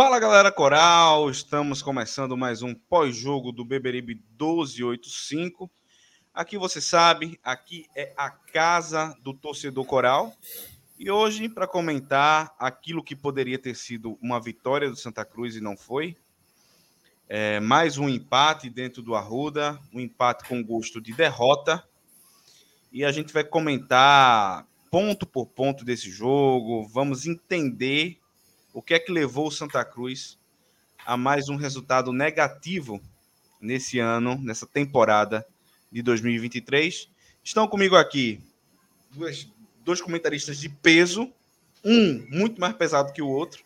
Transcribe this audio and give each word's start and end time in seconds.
Fala 0.00 0.20
galera 0.20 0.52
Coral, 0.52 1.28
estamos 1.28 1.82
começando 1.82 2.36
mais 2.36 2.62
um 2.62 2.72
pós-jogo 2.72 3.50
do 3.50 3.64
Beberibe 3.64 4.14
1285. 4.38 5.68
Aqui 6.32 6.56
você 6.56 6.80
sabe, 6.80 7.36
aqui 7.42 7.84
é 7.96 8.14
a 8.16 8.30
casa 8.30 9.12
do 9.24 9.34
torcedor 9.34 9.84
Coral. 9.84 10.32
E 10.96 11.10
hoje, 11.10 11.48
para 11.48 11.66
comentar 11.66 12.54
aquilo 12.60 13.02
que 13.02 13.16
poderia 13.16 13.58
ter 13.58 13.74
sido 13.74 14.16
uma 14.22 14.40
vitória 14.40 14.88
do 14.88 14.94
Santa 14.94 15.24
Cruz 15.24 15.56
e 15.56 15.60
não 15.60 15.76
foi, 15.76 16.16
é, 17.28 17.58
mais 17.58 17.98
um 17.98 18.08
empate 18.08 18.70
dentro 18.70 19.02
do 19.02 19.16
Arruda, 19.16 19.80
um 19.92 19.98
empate 19.98 20.48
com 20.48 20.62
gosto 20.62 21.00
de 21.00 21.12
derrota. 21.12 21.82
E 22.92 23.04
a 23.04 23.10
gente 23.10 23.32
vai 23.32 23.42
comentar 23.42 24.64
ponto 24.92 25.26
por 25.26 25.46
ponto 25.46 25.84
desse 25.84 26.08
jogo, 26.08 26.86
vamos 26.86 27.26
entender 27.26 28.20
o 28.78 28.82
que 28.82 28.94
é 28.94 28.98
que 29.00 29.10
levou 29.10 29.48
o 29.48 29.50
Santa 29.50 29.84
Cruz 29.84 30.38
a 31.04 31.16
mais 31.16 31.48
um 31.48 31.56
resultado 31.56 32.12
negativo 32.12 33.00
nesse 33.60 33.98
ano, 33.98 34.38
nessa 34.40 34.68
temporada 34.68 35.44
de 35.90 36.00
2023? 36.00 37.10
Estão 37.42 37.66
comigo 37.66 37.96
aqui 37.96 38.40
dois, 39.10 39.50
dois 39.84 40.00
comentaristas 40.00 40.60
de 40.60 40.68
peso, 40.68 41.28
um 41.84 42.24
muito 42.30 42.60
mais 42.60 42.72
pesado 42.76 43.12
que 43.12 43.20
o 43.20 43.26
outro. 43.26 43.64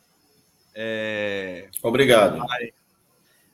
É... 0.74 1.68
Obrigado. 1.82 2.38
Mas, 2.38 2.70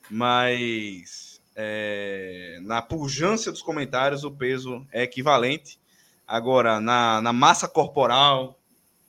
mas 0.09 1.41
é... 1.57 2.57
na 2.61 2.81
pujança 2.81 3.51
dos 3.51 3.61
comentários, 3.61 4.23
o 4.23 4.31
peso 4.31 4.87
é 4.93 5.03
equivalente. 5.03 5.77
Agora, 6.25 6.79
na, 6.79 7.19
na 7.19 7.33
massa 7.33 7.67
corporal, 7.67 8.57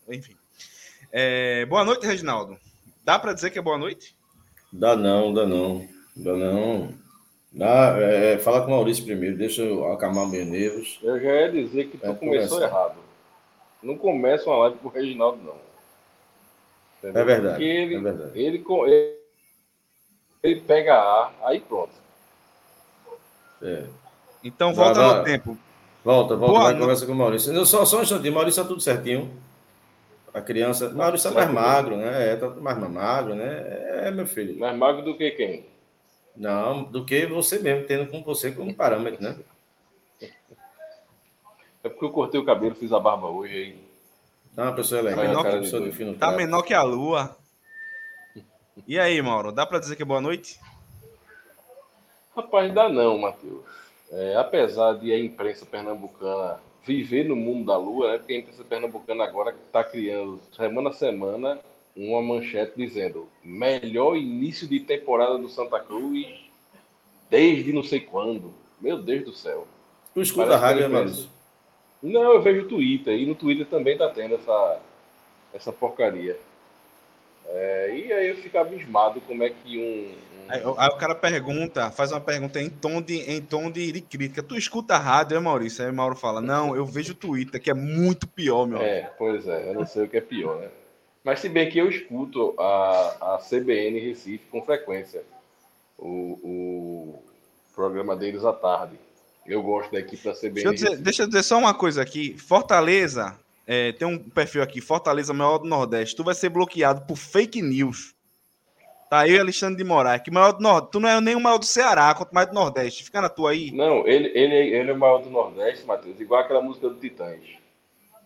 enfim, 0.08 0.34
é, 1.12 1.66
boa 1.66 1.84
noite, 1.84 2.06
Reginaldo. 2.06 2.56
Dá 3.04 3.18
para 3.18 3.32
dizer 3.32 3.50
que 3.50 3.58
é 3.58 3.62
boa 3.62 3.78
noite? 3.78 4.14
Dá 4.72 4.96
não, 4.96 5.32
dá 5.32 5.46
não. 5.46 5.86
Dá 6.16 6.32
não. 6.34 6.94
Dá, 7.52 7.96
é, 7.98 8.38
fala 8.38 8.60
com 8.60 8.68
o 8.68 8.70
Maurício 8.70 9.04
primeiro, 9.04 9.36
deixa 9.36 9.62
eu 9.62 9.92
acalmar 9.92 10.28
meus 10.28 10.46
nervos. 10.46 11.00
Eu 11.02 11.20
já 11.20 11.32
ia 11.40 11.50
dizer 11.50 11.88
que 11.88 11.98
tu 11.98 12.06
é, 12.06 12.14
começou 12.14 12.58
começar. 12.58 12.76
errado. 12.76 12.96
Não 13.82 13.96
começa 13.96 14.48
uma 14.48 14.58
live 14.58 14.78
com 14.78 14.88
o 14.88 14.90
Reginaldo, 14.92 15.42
não. 15.42 15.56
Entendeu? 16.98 17.22
É 17.22 17.24
verdade. 17.24 17.54
Porque 17.54 17.64
ele, 17.64 17.94
é 17.94 18.00
verdade. 18.00 18.38
Ele, 18.38 18.64
ele, 18.86 19.16
ele 20.42 20.60
pega 20.60 20.94
A, 20.94 21.32
aí 21.44 21.60
pronto. 21.60 21.92
É. 23.62 23.84
Então 24.44 24.72
volta 24.72 25.18
no 25.18 25.24
tempo. 25.24 25.58
Volta, 26.04 26.34
volta, 26.34 26.52
Boa, 26.52 26.70
vai, 26.70 26.78
conversa 26.78 27.04
com 27.04 27.12
o 27.12 27.16
Maurício. 27.16 27.66
Só, 27.66 27.84
só 27.84 27.98
um 27.98 28.02
instantinho, 28.02 28.32
Maurício, 28.32 28.62
tá 28.62 28.68
tudo 28.68 28.80
certinho. 28.80 29.30
A 30.32 30.40
criança. 30.40 30.90
Maurício 30.90 31.30
é 31.30 31.34
mais 31.34 31.50
magro, 31.50 31.96
né? 31.96 32.32
É, 32.32 32.36
tá 32.36 32.48
mais 32.48 32.78
magro, 32.78 33.34
né? 33.34 34.06
É, 34.06 34.10
meu 34.10 34.26
filho. 34.26 34.58
Mais 34.58 34.76
magro 34.76 35.02
do 35.02 35.16
que 35.16 35.30
quem? 35.32 35.66
Não, 36.36 36.84
do 36.84 37.04
que 37.04 37.26
você 37.26 37.58
mesmo, 37.58 37.86
tendo 37.86 38.10
com 38.10 38.22
você 38.22 38.52
como 38.52 38.74
parâmetro, 38.74 39.22
né? 39.22 39.36
É 41.82 41.88
porque 41.88 42.04
eu 42.04 42.10
cortei 42.10 42.38
o 42.38 42.44
cabelo, 42.44 42.74
fiz 42.74 42.92
a 42.92 43.00
barba 43.00 43.28
hoje 43.28 43.54
aí. 43.54 43.90
Tá 44.54 44.64
uma 44.64 44.74
pessoa 44.74 45.00
legal, 45.00 45.24
tá 45.24 45.28
menor, 45.28 45.46
uma 45.46 45.60
pessoa 45.60 45.82
de 45.82 45.92
fino 45.92 46.14
Tá 46.14 46.32
menor 46.32 46.62
que 46.62 46.74
a 46.74 46.82
lua. 46.82 47.36
E 48.86 48.98
aí, 48.98 49.20
Mauro, 49.22 49.52
dá 49.52 49.64
para 49.64 49.78
dizer 49.78 49.96
que 49.96 50.02
é 50.02 50.06
boa 50.06 50.20
noite? 50.20 50.60
Rapaz, 52.36 52.72
dá 52.72 52.88
não, 52.88 53.18
Matheus. 53.18 53.64
É, 54.10 54.36
apesar 54.36 54.94
de 54.94 55.12
a 55.12 55.18
imprensa 55.18 55.64
pernambucana 55.64 56.60
viver 56.84 57.24
no 57.24 57.36
mundo 57.36 57.66
da 57.66 57.76
lua, 57.76 58.12
né? 58.12 58.18
Porque 58.18 58.32
a 58.32 58.38
imprensa 58.38 58.64
pernambucana 58.64 59.24
agora 59.24 59.54
está 59.66 59.84
criando, 59.84 60.40
semana 60.52 60.90
a 60.90 60.92
semana, 60.92 61.60
uma 61.96 62.22
manchete 62.22 62.72
dizendo 62.76 63.28
melhor 63.44 64.16
início 64.16 64.66
de 64.66 64.80
temporada 64.80 65.36
do 65.36 65.48
Santa 65.48 65.80
Cruz 65.80 66.26
desde 67.28 67.72
não 67.72 67.82
sei 67.82 68.00
quando. 68.00 68.52
Meu 68.80 68.98
Deus 68.98 69.24
do 69.24 69.32
céu. 69.32 69.66
Tu 70.14 70.22
escuta 70.22 70.54
a 70.54 70.56
rádio, 70.56 70.88
né, 70.88 71.12
Não, 72.02 72.34
eu 72.34 72.42
vejo 72.42 72.62
o 72.62 72.68
Twitter. 72.68 73.14
E 73.14 73.26
no 73.26 73.34
Twitter 73.34 73.66
também 73.66 73.96
tá 73.96 74.08
tendo 74.08 74.34
essa, 74.34 74.80
essa 75.52 75.72
porcaria. 75.72 76.38
É, 77.52 77.94
e 77.94 78.12
aí 78.12 78.28
eu 78.28 78.36
fico 78.36 78.58
abismado 78.58 79.20
como 79.22 79.42
é 79.42 79.50
que 79.50 79.78
um. 79.78 80.42
um... 80.44 80.50
Aí, 80.50 80.62
aí, 80.78 80.88
o 80.88 80.96
cara 80.96 81.14
pergunta, 81.14 81.90
faz 81.90 82.12
uma 82.12 82.20
pergunta 82.20 82.60
em 82.60 82.68
tom 82.68 83.02
de, 83.02 83.18
em 83.18 83.40
tom 83.40 83.70
de, 83.70 83.92
de 83.92 84.00
crítica. 84.00 84.42
Tu 84.42 84.56
escuta 84.56 84.94
a 84.94 84.98
rádio, 84.98 85.36
é 85.36 85.40
Maurício? 85.40 85.84
Aí 85.84 85.90
o 85.90 85.94
Mauro 85.94 86.16
fala: 86.16 86.40
Não, 86.40 86.76
eu 86.76 86.84
vejo 86.86 87.12
o 87.12 87.16
Twitter, 87.16 87.60
que 87.60 87.70
é 87.70 87.74
muito 87.74 88.26
pior, 88.26 88.66
meu. 88.66 88.80
É, 88.80 89.10
pois 89.18 89.46
é, 89.48 89.68
eu 89.68 89.74
não 89.74 89.86
sei 89.86 90.04
o 90.04 90.08
que 90.08 90.16
é 90.16 90.20
pior, 90.20 90.60
né? 90.60 90.68
Mas 91.22 91.40
se 91.40 91.48
bem 91.48 91.68
que 91.68 91.78
eu 91.78 91.88
escuto 91.88 92.54
a, 92.58 93.34
a 93.34 93.38
CBN 93.38 93.98
Recife 93.98 94.46
com 94.50 94.62
frequência, 94.62 95.22
o, 95.98 96.38
o 96.42 97.22
programa 97.74 98.16
deles 98.16 98.44
à 98.44 98.52
tarde. 98.52 98.94
Eu 99.46 99.62
gosto 99.62 99.90
da 99.90 99.98
equipe 99.98 100.22
da 100.22 100.32
CBN. 100.32 100.52
Deixa 100.52 100.68
eu 100.68 100.74
dizer, 100.74 100.96
deixa 100.98 101.22
eu 101.22 101.26
dizer 101.26 101.42
só 101.42 101.58
uma 101.58 101.74
coisa 101.74 102.02
aqui. 102.02 102.36
Fortaleza 102.38 103.36
é, 103.72 103.92
tem 103.92 104.08
um 104.08 104.18
perfil 104.18 104.64
aqui, 104.64 104.80
Fortaleza 104.80 105.32
maior 105.32 105.58
do 105.58 105.68
Nordeste. 105.68 106.16
Tu 106.16 106.24
vai 106.24 106.34
ser 106.34 106.48
bloqueado 106.48 107.02
por 107.02 107.16
fake 107.16 107.62
news. 107.62 108.16
Tá 109.08 109.20
aí 109.20 109.38
Alexandre 109.38 109.76
de 109.76 109.84
Moraes, 109.84 110.22
que 110.22 110.30
maior 110.32 110.50
do 110.50 110.60
Nordeste. 110.60 110.90
Tu 110.90 110.98
não 110.98 111.08
é 111.08 111.20
nem 111.20 111.36
o 111.36 111.40
maior 111.40 111.56
do 111.56 111.64
Ceará, 111.64 112.12
quanto 112.12 112.32
mais 112.32 112.48
do 112.48 112.54
Nordeste. 112.54 113.04
Fica 113.04 113.20
na 113.20 113.28
tua 113.28 113.52
aí. 113.52 113.70
Não, 113.70 114.04
ele, 114.08 114.26
ele, 114.34 114.56
ele 114.74 114.90
é 114.90 114.92
o 114.92 114.98
maior 114.98 115.22
do 115.22 115.30
Nordeste, 115.30 115.86
Matheus. 115.86 116.18
Igual 116.18 116.40
aquela 116.40 116.60
música 116.60 116.88
do 116.88 116.96
Titãs. 116.96 117.38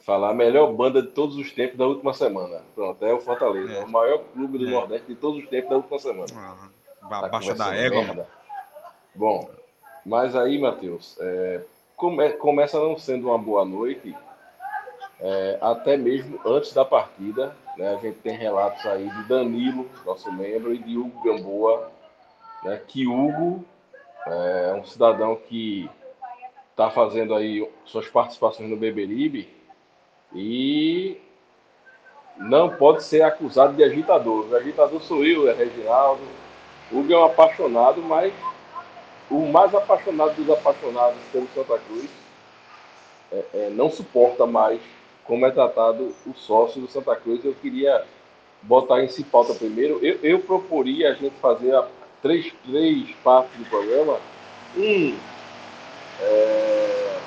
Falar 0.01 0.31
a 0.31 0.35
melhor 0.35 0.73
banda 0.73 1.03
de 1.03 1.09
todos 1.09 1.37
os 1.37 1.53
tempos 1.53 1.77
da 1.77 1.87
última 1.87 2.15
semana. 2.15 2.63
Pronto, 2.75 3.05
é 3.05 3.13
o 3.13 3.21
Fortaleza. 3.21 3.71
É. 3.71 3.85
O 3.85 3.89
maior 3.91 4.25
clube 4.33 4.57
do 4.57 4.67
é. 4.67 4.71
Nordeste 4.71 5.09
de 5.09 5.15
todos 5.15 5.45
os 5.45 5.51
tempos 5.51 5.69
da 5.69 5.77
última 5.77 5.99
semana. 5.99 6.71
Ah, 7.03 7.21
tá 7.21 7.29
baixa 7.29 7.55
da 7.55 7.77
égua. 7.77 8.27
Bom, 9.15 9.51
mas 10.07 10.35
aí, 10.35 10.59
Matheus, 10.59 11.19
é, 11.21 11.61
come, 11.97 12.31
começa 12.31 12.79
não 12.79 12.97
sendo 12.97 13.29
uma 13.29 13.37
boa 13.37 13.63
noite 13.67 14.17
é, 15.25 15.57
até 15.59 15.97
mesmo 15.97 16.39
antes 16.45 16.75
da 16.75 16.85
partida. 16.85 17.57
Né, 17.79 17.95
a 17.95 17.97
gente 17.97 18.19
tem 18.19 18.37
relatos 18.37 18.85
aí 18.85 19.09
de 19.09 19.25
Danilo, 19.25 19.89
nosso 20.05 20.31
membro, 20.31 20.75
e 20.75 20.79
de 20.79 20.99
Hugo 20.99 21.23
Gamboa, 21.25 21.91
né, 22.63 22.81
que 22.87 23.07
Hugo 23.07 23.65
é 24.27 24.75
um 24.75 24.85
cidadão 24.85 25.35
que 25.37 25.91
está 26.71 26.91
fazendo 26.91 27.35
aí 27.35 27.69
suas 27.85 28.07
participações 28.09 28.69
no 28.69 28.77
Beberibe 28.77 29.49
e 30.35 31.21
não 32.37 32.77
pode 32.77 33.03
ser 33.03 33.23
acusado 33.23 33.75
de 33.75 33.83
agitador. 33.83 34.47
O 34.51 34.57
agitador 34.57 35.01
sou 35.01 35.25
eu, 35.25 35.49
é 35.49 35.55
Reginaldo. 35.55 36.23
Hugo 36.93 37.13
é 37.13 37.19
um 37.19 37.25
apaixonado, 37.25 38.03
mas 38.03 38.33
o 39.31 39.47
mais 39.47 39.75
apaixonado 39.75 40.35
dos 40.35 40.51
apaixonados 40.51 41.19
pelo 41.33 41.49
Santa 41.55 41.79
Cruz 41.79 42.11
é, 43.33 43.45
é, 43.55 43.71
não 43.71 43.91
suporta 43.91 44.47
mais 44.47 44.81
como 45.25 45.47
é 45.47 45.51
tratado 45.51 46.15
o 46.27 46.35
sócio 46.35 46.81
do 46.81 46.89
Santa 46.89 47.17
Cruz. 47.17 47.45
Eu 47.45 47.55
queria 47.55 48.05
botar 48.63 49.03
em 49.03 49.09
si 49.09 49.25
pauta 49.25 49.55
primeiro. 49.55 49.99
Eu, 50.03 50.19
eu 50.23 50.39
proporia 50.41 51.11
a 51.11 51.15
gente 51.15 51.35
fazer 51.37 51.75
a, 51.75 51.87
três, 52.23 52.53
três 52.65 53.11
partes 53.23 53.57
do 53.59 53.65
programa. 53.67 54.19
Um, 54.77 55.17
é... 56.21 57.19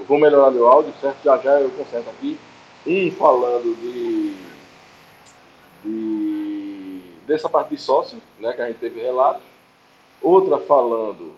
vou 0.00 0.18
melhorar 0.18 0.50
meu 0.50 0.66
áudio, 0.68 0.92
certo? 1.00 1.22
Já 1.24 1.38
já 1.38 1.60
eu 1.60 1.70
conserto 1.70 2.10
aqui. 2.10 2.38
Um 2.86 3.10
falando 3.10 3.74
de, 3.76 4.34
de 5.82 7.00
dessa 7.26 7.48
parte 7.48 7.70
de 7.70 7.80
sócio, 7.80 8.20
né, 8.38 8.52
que 8.52 8.60
a 8.60 8.66
gente 8.66 8.78
teve 8.78 9.00
relato. 9.00 9.40
Outra 10.20 10.58
falando 10.58 11.32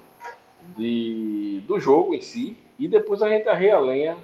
de, 0.77 1.63
do 1.67 1.79
jogo 1.79 2.15
em 2.15 2.21
si. 2.21 2.57
E 2.79 2.89
depois 2.89 3.23
a 3.23 3.29
gente 3.29 3.49
arreia 3.49 3.77
a 3.77 3.81
lenha 3.81 4.17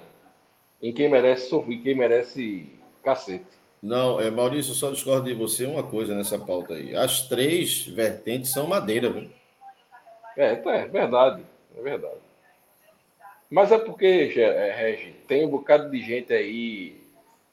em 0.83 0.91
quem 0.91 1.09
merece 1.09 1.47
sorrir, 1.47 1.77
quem 1.77 1.95
merece 1.95 2.67
cacete. 3.01 3.45
Não, 3.81 4.19
é, 4.19 4.29
Maurício, 4.29 4.73
só 4.73 4.91
discordo 4.91 5.25
de 5.25 5.33
você 5.33 5.65
uma 5.65 5.81
coisa 5.83 6.13
nessa 6.13 6.37
pauta 6.37 6.73
aí. 6.73 6.93
As 6.93 7.27
três 7.27 7.87
vertentes 7.87 8.51
são 8.51 8.67
madeira, 8.67 9.09
viu? 9.09 9.29
É, 10.35 10.51
é 10.51 10.87
verdade, 10.87 11.41
é 11.77 11.81
verdade. 11.81 12.19
Mas 13.49 13.71
é 13.71 13.77
porque, 13.77 14.33
é, 14.35 14.71
Regi, 14.71 15.13
tem 15.27 15.45
um 15.45 15.49
bocado 15.49 15.89
de 15.89 16.01
gente 16.01 16.33
aí, 16.33 16.97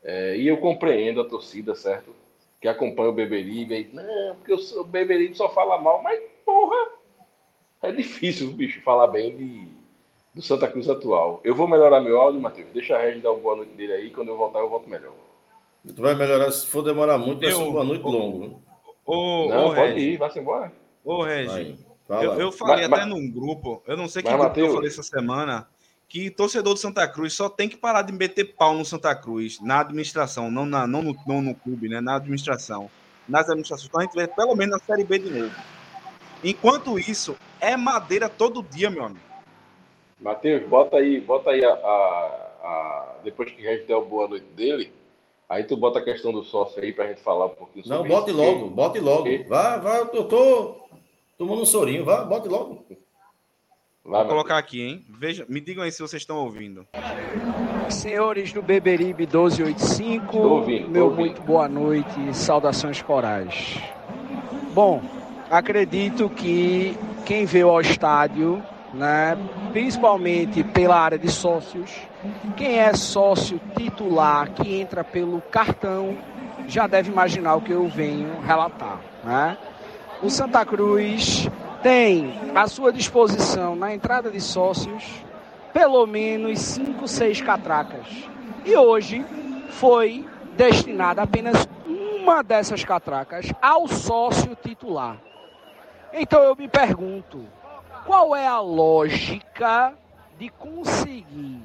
é, 0.02 0.36
e 0.36 0.48
eu 0.48 0.56
compreendo 0.56 1.20
a 1.20 1.28
torcida, 1.28 1.74
certo? 1.74 2.14
Que 2.60 2.66
acompanha 2.66 3.10
o 3.10 3.14
Beberibe, 3.14 3.74
aí, 3.74 3.90
não, 3.92 4.36
porque 4.36 4.52
o 4.52 4.84
Beberibe 4.84 5.36
só 5.36 5.48
fala 5.48 5.78
mal, 5.78 6.02
mas 6.02 6.20
porra, 6.44 6.92
é 7.82 7.92
difícil, 7.92 8.50
bicho, 8.52 8.80
falar 8.82 9.08
bem 9.08 9.36
de, 9.36 9.68
do 10.34 10.42
Santa 10.42 10.68
Cruz 10.68 10.88
atual. 10.88 11.40
Eu 11.44 11.54
vou 11.54 11.68
melhorar 11.68 12.00
meu 12.00 12.20
áudio, 12.20 12.40
Matheus. 12.40 12.68
Deixa 12.72 12.96
a 12.96 13.00
Regis 13.00 13.22
dar 13.22 13.32
uma 13.32 13.40
boa 13.40 13.56
noite 13.56 13.72
dele 13.74 13.92
aí. 13.92 14.10
Quando 14.10 14.28
eu 14.28 14.36
voltar, 14.36 14.60
eu 14.60 14.68
volto 14.68 14.88
melhor. 14.88 15.12
Tu 15.86 16.00
vai 16.00 16.14
melhorar 16.14 16.50
se 16.52 16.66
for 16.66 16.82
demorar 16.82 17.18
muito, 17.18 17.40
vai 17.40 17.50
ser 17.50 17.64
boa 17.64 17.84
noite 17.84 18.02
longa. 18.02 18.48
Né? 18.48 18.54
Não, 19.08 19.66
ô, 19.66 19.74
pode 19.74 19.98
ir, 19.98 20.18
vai-se 20.18 20.38
embora. 20.38 20.72
Ô, 21.04 21.22
Regi, 21.22 21.78
eu, 22.08 22.34
eu, 22.34 22.52
falei 22.52 22.88
mas, 22.88 22.92
até 22.92 23.06
mas, 23.06 23.08
num 23.08 23.30
grupo, 23.30 23.82
eu 23.86 23.96
não 23.96 24.08
sei 24.08 24.22
que 24.22 24.28
grupo 24.28 24.44
Mateus, 24.44 24.68
eu 24.68 24.74
falei 24.74 24.88
essa 24.88 25.02
semana, 25.02 25.66
que 26.08 26.30
torcedor 26.30 26.74
do 26.74 26.80
Santa 26.80 27.08
Cruz 27.08 27.32
só 27.32 27.48
tem 27.48 27.68
que 27.68 27.76
parar 27.76 28.02
de 28.02 28.12
meter 28.12 28.54
pau 28.56 28.74
no 28.74 28.84
Santa 28.84 29.14
Cruz, 29.14 29.58
na 29.60 29.80
administração, 29.80 30.50
não, 30.50 30.66
na, 30.66 30.86
não, 30.86 31.02
no, 31.02 31.16
não 31.26 31.40
no 31.40 31.54
clube, 31.54 31.88
né? 31.88 32.00
Na 32.00 32.16
administração. 32.16 32.90
Nas 33.28 33.48
administrações, 33.48 33.88
então 33.88 34.00
a 34.00 34.04
gente 34.04 34.14
vê 34.14 34.26
pelo 34.28 34.54
menos 34.54 34.78
na 34.78 34.84
Série 34.84 35.04
B 35.04 35.18
de 35.18 35.30
novo. 35.30 35.54
Enquanto 36.42 36.98
isso, 36.98 37.36
é 37.60 37.76
madeira 37.76 38.28
todo 38.28 38.62
dia, 38.62 38.90
meu 38.90 39.04
amigo. 39.04 39.29
Matheus, 40.20 40.68
bota 40.68 40.98
aí, 40.98 41.20
bota 41.20 41.50
aí 41.50 41.64
a, 41.64 41.72
a, 41.72 41.76
a 42.62 43.14
depois 43.24 43.50
que 43.50 43.66
a 43.66 43.72
gente 43.74 43.86
der 43.86 43.96
a 43.96 44.00
boa 44.00 44.28
noite 44.28 44.46
dele, 44.54 44.92
aí 45.48 45.64
tu 45.64 45.76
bota 45.76 45.98
a 45.98 46.04
questão 46.04 46.30
do 46.30 46.44
sócio 46.44 46.82
aí 46.82 46.92
pra 46.92 47.06
gente 47.08 47.22
falar 47.22 47.46
um 47.46 47.50
pouquinho 47.50 47.86
sobre 47.86 48.02
Não, 48.02 48.08
bote 48.08 48.30
isso. 48.30 48.38
logo, 48.38 48.68
bote 48.68 48.98
logo. 49.00 49.28
E... 49.28 49.42
Vá, 49.44 49.78
vá, 49.78 49.96
eu 50.12 50.24
tô 50.24 50.76
tomando 51.38 51.62
um 51.62 51.66
sorinho, 51.66 52.04
vá, 52.04 52.22
bote 52.22 52.48
logo. 52.48 52.84
Vou 54.04 54.24
colocar 54.26 54.58
aqui, 54.58 54.82
hein? 54.82 55.04
Veja, 55.08 55.46
me 55.48 55.60
digam 55.60 55.84
aí 55.84 55.92
se 55.92 56.02
vocês 56.02 56.22
estão 56.22 56.38
ouvindo. 56.38 56.86
Senhores 57.88 58.52
do 58.52 58.62
Beberibe 58.62 59.26
1285, 59.26 60.36
ouvindo, 60.38 60.88
meu 60.88 61.04
ouvindo. 61.04 61.20
muito 61.20 61.42
boa 61.42 61.68
noite, 61.68 62.34
saudações 62.34 63.00
corais. 63.02 63.78
Bom, 64.72 65.02
acredito 65.50 66.28
que 66.30 66.96
quem 67.24 67.44
veio 67.44 67.68
ao 67.68 67.80
estádio 67.80 68.62
né? 68.92 69.36
principalmente 69.72 70.62
pela 70.64 70.98
área 70.98 71.18
de 71.18 71.30
sócios. 71.30 71.90
Quem 72.56 72.78
é 72.78 72.92
sócio 72.94 73.60
titular 73.76 74.50
que 74.50 74.80
entra 74.80 75.02
pelo 75.04 75.40
cartão 75.40 76.16
já 76.66 76.86
deve 76.86 77.10
imaginar 77.10 77.56
o 77.56 77.60
que 77.60 77.72
eu 77.72 77.88
venho 77.88 78.40
relatar. 78.40 79.00
Né? 79.24 79.56
O 80.22 80.30
Santa 80.30 80.64
Cruz 80.64 81.48
tem 81.82 82.34
à 82.54 82.66
sua 82.66 82.92
disposição 82.92 83.74
na 83.74 83.94
entrada 83.94 84.30
de 84.30 84.40
sócios 84.40 85.04
pelo 85.72 86.06
menos 86.06 86.58
5, 86.60 87.06
6 87.06 87.40
catracas. 87.40 88.06
E 88.64 88.76
hoje 88.76 89.24
foi 89.70 90.26
destinada 90.56 91.22
apenas 91.22 91.66
uma 91.86 92.42
dessas 92.42 92.84
catracas 92.84 93.46
ao 93.62 93.88
sócio 93.88 94.56
titular. 94.56 95.16
Então 96.12 96.42
eu 96.42 96.56
me 96.56 96.68
pergunto, 96.68 97.46
qual 98.04 98.34
é 98.34 98.46
a 98.46 98.60
lógica 98.60 99.94
de 100.38 100.48
conseguir 100.48 101.62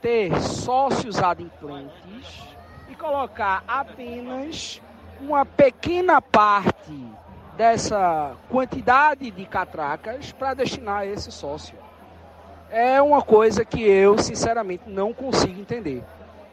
ter 0.00 0.40
sócios 0.40 1.18
adimplentes 1.18 2.42
e 2.88 2.94
colocar 2.94 3.62
apenas 3.66 4.80
uma 5.20 5.44
pequena 5.44 6.20
parte 6.20 6.92
dessa 7.56 8.36
quantidade 8.48 9.30
de 9.30 9.44
catracas 9.44 10.32
para 10.32 10.54
destinar 10.54 11.00
a 11.00 11.06
esse 11.06 11.30
sócio? 11.30 11.76
É 12.70 13.00
uma 13.00 13.22
coisa 13.22 13.64
que 13.64 13.82
eu, 13.82 14.18
sinceramente, 14.18 14.84
não 14.86 15.12
consigo 15.12 15.60
entender. 15.60 16.02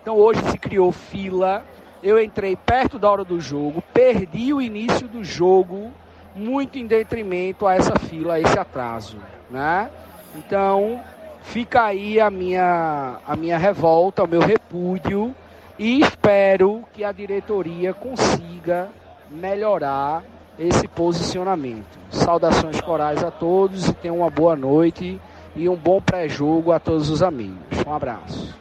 Então, 0.02 0.16
hoje 0.16 0.42
se 0.52 0.58
criou 0.58 0.92
fila, 0.92 1.66
eu 2.04 2.22
entrei 2.22 2.56
perto 2.56 3.00
da 3.00 3.10
hora 3.10 3.24
do 3.24 3.40
jogo, 3.40 3.82
perdi 3.94 4.54
o 4.54 4.62
início 4.62 5.08
do 5.08 5.24
jogo 5.24 5.92
muito 6.36 6.78
em 6.78 6.88
detrimento 6.88 7.68
a 7.68 7.76
essa 7.76 7.98
fila, 7.98 8.36
a 8.36 8.40
esse 8.40 8.58
atraso, 8.58 9.18
né? 9.50 9.90
Então, 10.36 11.04
fica 11.44 11.84
aí 11.84 12.20
a 12.20 12.30
minha, 12.30 13.20
a 13.28 13.36
minha 13.36 13.58
revolta, 13.58 14.24
o 14.24 14.28
meu 14.28 14.42
repúdio 14.42 15.36
e 15.78 16.00
espero 16.00 16.84
que 16.94 17.04
a 17.04 17.12
diretoria 17.12 17.94
consiga 17.94 18.90
melhorar 19.30 20.24
esse 20.60 20.88
posicionamento. 20.88 22.00
Saudações 22.10 22.80
corais 22.82 23.24
a 23.24 23.32
todos 23.32 23.88
e 23.88 23.94
tenham 23.94 24.18
uma 24.18 24.30
boa 24.30 24.56
noite 24.56 25.20
e 25.56 25.68
um 25.68 25.76
bom 25.76 26.02
pré-jogo 26.02 26.72
a 26.72 26.80
todos 26.80 27.10
os 27.10 27.24
amigos. 27.24 27.58
Um 27.86 27.94
abraço. 27.94 28.56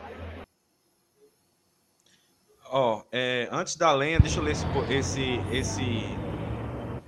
Ó, 2.72 2.98
oh, 2.98 3.02
é, 3.10 3.48
antes 3.50 3.76
da 3.76 3.92
lenha, 3.92 4.20
deixa 4.20 4.38
eu 4.38 4.44
ler 4.44 4.52
esse, 4.52 4.64
esse, 4.88 5.40
esse 5.52 6.04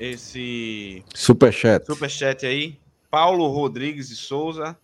esse 0.02 1.04
superchat. 1.14 1.86
Superchat 1.86 2.44
aí. 2.44 2.78
Paulo 3.08 3.46
Rodrigues 3.48 4.08
de 4.08 4.16
Souza. 4.16 4.76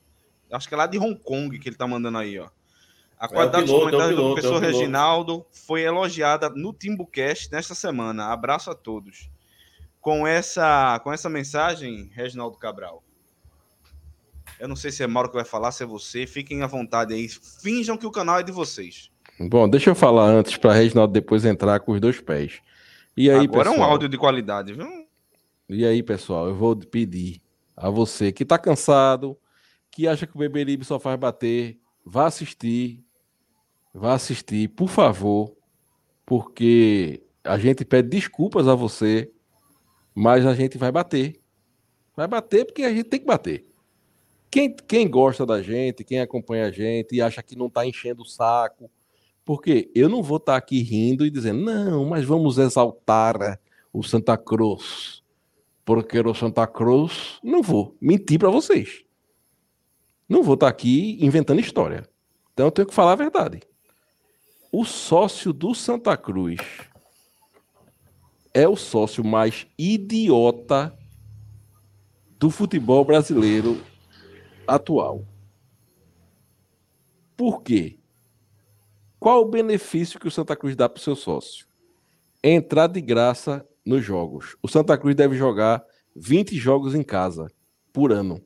Acho 0.51 0.69
que 0.69 0.75
é 0.75 0.77
lá 0.77 0.87
de 0.87 0.99
Hong 0.99 1.19
Kong 1.19 1.59
que 1.59 1.69
ele 1.69 1.77
tá 1.77 1.87
mandando 1.87 2.19
aí, 2.19 2.39
ó. 2.39 2.49
A 3.19 3.27
é 3.27 3.29
qualidade 3.29 3.65
é 3.65 3.67
piloto, 3.67 3.85
dos 3.85 3.91
comentários 3.91 4.13
é 4.13 4.15
piloto, 4.15 4.29
do 4.29 4.41
professor 4.41 4.63
é 4.63 4.67
Reginaldo 4.67 5.47
foi 5.51 5.83
elogiada 5.83 6.49
no 6.51 6.73
Timbucast 6.73 7.51
nesta 7.51 7.75
semana. 7.75 8.27
Abraço 8.27 8.71
a 8.71 8.75
todos. 8.75 9.29
Com 10.01 10.25
essa, 10.25 11.01
com 11.03 11.13
essa 11.13 11.29
mensagem, 11.29 12.11
Reginaldo 12.15 12.57
Cabral. 12.57 13.03
Eu 14.61 14.69
não 14.69 14.77
sei 14.77 14.93
se 14.93 15.03
é 15.03 15.07
Mauro 15.07 15.29
que 15.29 15.35
vai 15.35 15.45
falar, 15.45 15.73
se 15.73 15.83
é 15.83 15.87
você. 15.87 16.27
Fiquem 16.27 16.63
à 16.63 16.67
vontade 16.67 17.13
aí. 17.13 17.29
Finjam 17.29 17.97
que 17.97 18.07
o 18.07 18.11
canal 18.11 18.39
é 18.39 18.43
de 18.43 18.53
vocês. 18.53 19.11
Bom, 19.39 19.69
deixa 19.69 19.91
eu 19.91 19.95
falar 19.95 20.27
antes 20.27 20.57
para 20.57 20.73
Reginaldo 20.73 21.13
depois 21.13 21.45
entrar 21.45 21.81
com 21.81 21.93
os 21.93 22.01
dois 22.01 22.21
pés. 22.21 22.61
E 23.17 23.29
aí, 23.29 23.45
Agora 23.47 23.71
pessoal, 23.71 23.75
é 23.75 23.79
um 23.79 23.83
áudio 23.83 24.09
de 24.09 24.17
qualidade, 24.17 24.73
viu? 24.73 25.08
E 25.69 25.85
aí, 25.85 26.03
pessoal, 26.03 26.49
eu 26.49 26.55
vou 26.55 26.75
pedir 26.75 27.43
a 27.77 27.91
você 27.91 28.33
que 28.33 28.43
está 28.43 28.59
cansado, 28.59 29.37
que 29.91 30.09
acha 30.09 30.27
que 30.27 30.35
o 30.35 30.39
Beberibe 30.39 30.83
só 30.83 30.99
faz 30.99 31.21
bater, 31.21 31.79
vá 32.03 32.27
assistir, 32.27 33.05
vá 33.93 34.15
assistir, 34.15 34.69
por 34.69 34.89
favor, 34.89 35.55
porque 36.25 37.23
a 37.45 37.59
gente 37.59 37.85
pede 37.85 38.09
desculpas 38.09 38.67
a 38.67 38.75
você, 38.75 39.31
mas 40.15 40.47
a 40.47 40.55
gente 40.55 40.79
vai 40.79 40.91
bater. 40.91 41.39
Vai 42.17 42.27
bater 42.27 42.65
porque 42.65 42.83
a 42.83 42.91
gente 42.91 43.05
tem 43.05 43.21
que 43.21 43.27
bater. 43.27 43.69
Quem, 44.51 44.75
quem 44.75 45.09
gosta 45.09 45.45
da 45.45 45.61
gente, 45.61 46.03
quem 46.03 46.21
acompanha 46.21 46.67
a 46.67 46.71
gente 46.71 47.15
e 47.15 47.21
acha 47.21 47.43
que 47.43 47.55
não 47.55 47.67
está 47.67 47.87
enchendo 47.87 48.23
o 48.23 48.27
saco, 48.27 48.91
porque 49.45 49.91
eu 49.95 50.09
não 50.09 50.23
vou 50.23 50.39
estar 50.39 50.53
tá 50.53 50.59
aqui 50.59 50.81
rindo 50.81 51.27
e 51.27 51.31
dizendo, 51.31 51.63
não, 51.63 52.07
mas 52.07 52.25
vamos 52.25 52.57
exaltar 52.57 53.61
o 53.93 54.03
Santa 54.03 54.39
Cruz. 54.39 55.23
Porque 55.89 56.21
o 56.21 56.35
Santa 56.35 56.67
Cruz, 56.67 57.41
não 57.43 57.63
vou 57.63 57.97
mentir 57.99 58.39
para 58.39 58.51
vocês. 58.51 59.07
Não 60.29 60.43
vou 60.43 60.53
estar 60.53 60.67
tá 60.67 60.71
aqui 60.71 61.17
inventando 61.19 61.61
história. 61.61 62.07
Então 62.53 62.67
eu 62.67 62.71
tenho 62.71 62.87
que 62.89 62.93
falar 62.93 63.13
a 63.13 63.17
verdade. 63.17 63.63
O 64.71 64.85
sócio 64.85 65.51
do 65.51 65.75
Santa 65.75 66.15
Cruz 66.15 66.61
é 68.53 68.69
o 68.69 68.77
sócio 68.77 69.25
mais 69.25 69.67
idiota 69.79 70.95
do 72.39 72.51
futebol 72.51 73.03
brasileiro 73.03 73.83
atual. 74.67 75.25
Por 77.35 77.63
quê? 77.63 77.99
Qual 79.19 79.41
o 79.41 79.49
benefício 79.49 80.21
que 80.21 80.29
o 80.29 80.31
Santa 80.31 80.55
Cruz 80.55 80.77
dá 80.77 80.87
para 80.87 81.01
o 81.01 81.03
seu 81.03 81.17
sócio? 81.17 81.67
Entrar 82.45 82.89
de 82.89 83.01
graça 83.01 83.67
nos 83.89 84.05
jogos. 84.05 84.57
O 84.63 84.69
Santa 84.69 84.99
Cruz 84.99 85.17
deve 85.17 85.35
jogar 85.35 85.83
20 86.15 86.55
jogos 86.57 86.95
em 86.95 87.03
casa 87.03 87.51
por 87.93 88.13
ano. 88.13 88.45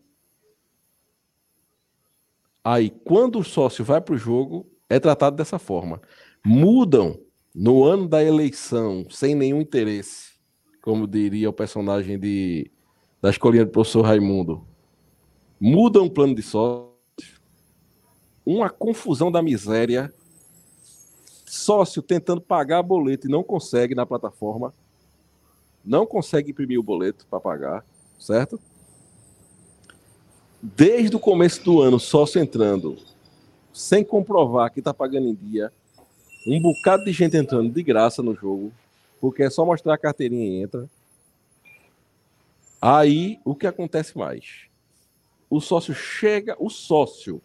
Aí, 2.64 2.90
quando 2.90 3.40
o 3.40 3.44
sócio 3.44 3.84
vai 3.84 4.00
para 4.00 4.14
o 4.14 4.18
jogo, 4.18 4.70
é 4.88 5.00
tratado 5.00 5.36
dessa 5.36 5.58
forma. 5.58 6.00
Mudam 6.44 7.18
no 7.52 7.82
ano 7.82 8.08
da 8.08 8.22
eleição, 8.22 9.04
sem 9.10 9.34
nenhum 9.34 9.60
interesse, 9.60 10.34
como 10.80 11.08
diria 11.08 11.50
o 11.50 11.52
personagem 11.52 12.18
de, 12.20 12.70
da 13.20 13.28
escolinha 13.28 13.64
do 13.64 13.72
professor 13.72 14.02
Raimundo. 14.02 14.64
Mudam 15.60 16.06
o 16.06 16.10
plano 16.10 16.36
de 16.36 16.42
sócio. 16.42 16.92
Uma 18.46 18.70
confusão 18.70 19.30
da 19.30 19.42
miséria 19.42 20.12
Sócio 21.52 22.00
tentando 22.00 22.40
pagar 22.40 22.82
boleto 22.82 23.26
e 23.26 23.30
não 23.30 23.44
consegue 23.44 23.94
na 23.94 24.06
plataforma. 24.06 24.72
Não 25.84 26.06
consegue 26.06 26.50
imprimir 26.50 26.78
o 26.78 26.82
boleto 26.82 27.26
para 27.26 27.40
pagar, 27.40 27.84
certo? 28.18 28.60
Desde 30.62 31.16
o 31.16 31.20
começo 31.20 31.64
do 31.64 31.80
ano, 31.80 31.98
sócio 31.98 32.40
entrando, 32.40 32.96
sem 33.72 34.04
comprovar 34.04 34.72
que 34.72 34.78
está 34.78 34.94
pagando 34.94 35.26
em 35.26 35.34
dia. 35.34 35.72
Um 36.46 36.60
bocado 36.60 37.04
de 37.04 37.12
gente 37.12 37.36
entrando 37.36 37.72
de 37.72 37.82
graça 37.82 38.22
no 38.22 38.34
jogo, 38.34 38.72
porque 39.20 39.42
é 39.42 39.50
só 39.50 39.64
mostrar 39.64 39.94
a 39.94 39.98
carteirinha 39.98 40.46
e 40.46 40.62
entra. 40.62 40.88
Aí, 42.80 43.40
o 43.44 43.54
que 43.54 43.66
acontece 43.66 44.16
mais? 44.16 44.66
O 45.48 45.60
sócio 45.60 45.94
chega, 45.94 46.56
o 46.58 46.70
sócio, 46.70 47.40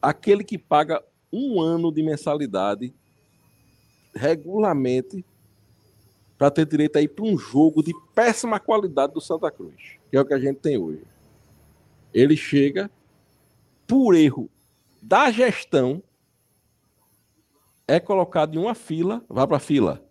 aquele 0.00 0.44
que 0.44 0.58
paga 0.58 1.02
um 1.32 1.60
ano 1.60 1.90
de 1.90 2.02
mensalidade 2.02 2.92
regularmente 4.14 5.24
para 6.42 6.50
ter 6.50 6.66
direito 6.66 6.96
a 6.96 7.00
ir 7.00 7.06
para 7.06 7.24
um 7.24 7.38
jogo 7.38 7.84
de 7.84 7.94
péssima 8.16 8.58
qualidade 8.58 9.14
do 9.14 9.20
Santa 9.20 9.48
Cruz, 9.48 9.80
que 10.10 10.16
é 10.16 10.20
o 10.20 10.24
que 10.24 10.34
a 10.34 10.40
gente 10.40 10.58
tem 10.58 10.76
hoje. 10.76 11.04
Ele 12.12 12.36
chega 12.36 12.90
por 13.86 14.16
erro 14.16 14.50
da 15.00 15.30
gestão 15.30 16.02
é 17.86 18.00
colocado 18.00 18.56
em 18.56 18.58
uma 18.58 18.74
fila, 18.74 19.24
vai 19.28 19.46
para 19.46 19.58
a 19.58 19.60
fila, 19.60 20.04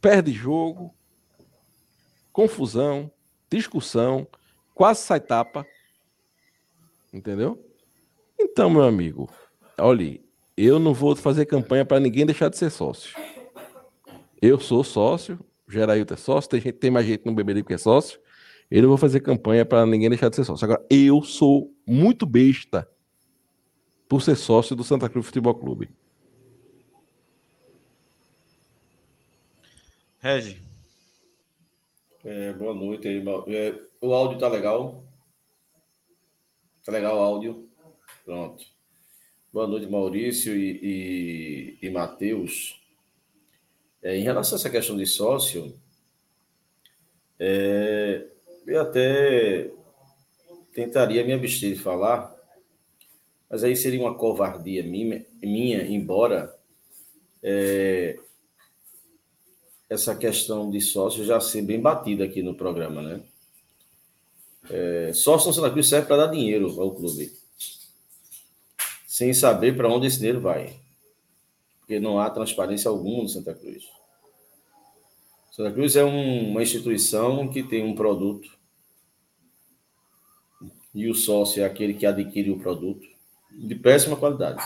perde 0.00 0.32
jogo, 0.32 0.94
confusão, 2.32 3.10
discussão, 3.50 4.26
quase 4.74 5.02
sai 5.02 5.20
tapa, 5.20 5.66
entendeu? 7.12 7.62
Então, 8.40 8.70
meu 8.70 8.84
amigo, 8.84 9.28
olha, 9.76 10.18
eu 10.56 10.78
não 10.78 10.94
vou 10.94 11.14
fazer 11.14 11.44
campanha 11.44 11.84
para 11.84 12.00
ninguém 12.00 12.24
deixar 12.24 12.48
de 12.48 12.56
ser 12.56 12.70
sócio. 12.70 13.14
Eu 14.42 14.58
sou 14.58 14.82
sócio, 14.82 15.38
Gerailton 15.68 16.14
é 16.14 16.16
sócio, 16.16 16.50
tem, 16.50 16.60
gente, 16.60 16.74
tem 16.74 16.90
mais 16.90 17.06
gente 17.06 17.24
no 17.24 17.32
Beberico 17.32 17.68
que 17.68 17.74
é 17.74 17.78
sócio. 17.78 18.20
Eu 18.68 18.82
não 18.82 18.88
vou 18.88 18.98
fazer 18.98 19.20
campanha 19.20 19.64
para 19.64 19.86
ninguém 19.86 20.08
deixar 20.08 20.28
de 20.28 20.34
ser 20.34 20.42
sócio. 20.44 20.64
Agora, 20.64 20.84
eu 20.90 21.22
sou 21.22 21.72
muito 21.86 22.26
besta 22.26 22.90
por 24.08 24.20
ser 24.20 24.34
sócio 24.34 24.74
do 24.74 24.82
Santa 24.82 25.08
Cruz 25.08 25.26
Futebol 25.26 25.54
Clube. 25.54 25.90
Regi. 30.18 30.60
É, 32.24 32.52
boa 32.54 32.74
noite 32.74 33.06
aí. 33.06 33.22
É, 33.46 33.80
o 34.00 34.12
áudio 34.12 34.40
tá 34.40 34.48
legal? 34.48 35.04
Tá 36.84 36.90
legal 36.90 37.16
o 37.16 37.22
áudio? 37.22 37.68
Pronto. 38.24 38.64
Boa 39.52 39.68
noite, 39.68 39.86
Maurício 39.88 40.56
e, 40.56 41.78
e, 41.80 41.86
e 41.86 41.90
Matheus. 41.90 42.81
É, 44.02 44.16
em 44.16 44.22
relação 44.22 44.56
a 44.56 44.58
essa 44.58 44.70
questão 44.70 44.96
de 44.96 45.06
sócio, 45.06 45.78
é, 47.38 48.26
eu 48.66 48.80
até 48.80 49.70
tentaria 50.72 51.24
me 51.24 51.32
abster 51.32 51.74
de 51.74 51.78
falar, 51.78 52.34
mas 53.48 53.62
aí 53.62 53.76
seria 53.76 54.00
uma 54.00 54.14
covardia 54.14 54.82
minha, 54.82 55.84
embora 55.84 56.58
é, 57.42 58.18
essa 59.88 60.16
questão 60.16 60.70
de 60.70 60.80
sócio 60.80 61.24
já 61.24 61.38
ser 61.40 61.62
bem 61.62 61.80
batida 61.80 62.24
aqui 62.24 62.42
no 62.42 62.54
programa, 62.54 63.02
né? 63.02 63.20
É, 64.70 65.12
sócio 65.12 65.48
no 65.48 65.54
Santa 65.54 65.70
Cruz 65.70 65.88
serve 65.88 66.06
para 66.06 66.26
dar 66.26 66.32
dinheiro 66.32 66.80
ao 66.80 66.94
clube 66.94 67.32
sem 69.12 69.34
saber 69.34 69.76
para 69.76 69.92
onde 69.92 70.06
esse 70.06 70.16
dinheiro 70.16 70.40
vai. 70.40 70.81
Porque 71.82 72.00
não 72.00 72.18
há 72.18 72.30
transparência 72.30 72.88
alguma 72.88 73.24
no 73.24 73.28
Santa 73.28 73.54
Cruz. 73.54 73.84
Santa 75.50 75.70
Cruz 75.72 75.96
é 75.96 76.04
um, 76.04 76.50
uma 76.50 76.62
instituição 76.62 77.48
que 77.48 77.62
tem 77.62 77.84
um 77.84 77.94
produto 77.94 78.50
e 80.94 81.08
o 81.08 81.14
sócio 81.14 81.62
é 81.62 81.66
aquele 81.66 81.94
que 81.94 82.06
adquire 82.06 82.50
o 82.50 82.58
produto 82.58 83.06
de 83.50 83.74
péssima 83.74 84.16
qualidade. 84.16 84.62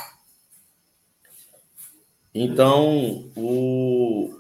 Então, 2.35 3.31
o, 3.35 4.39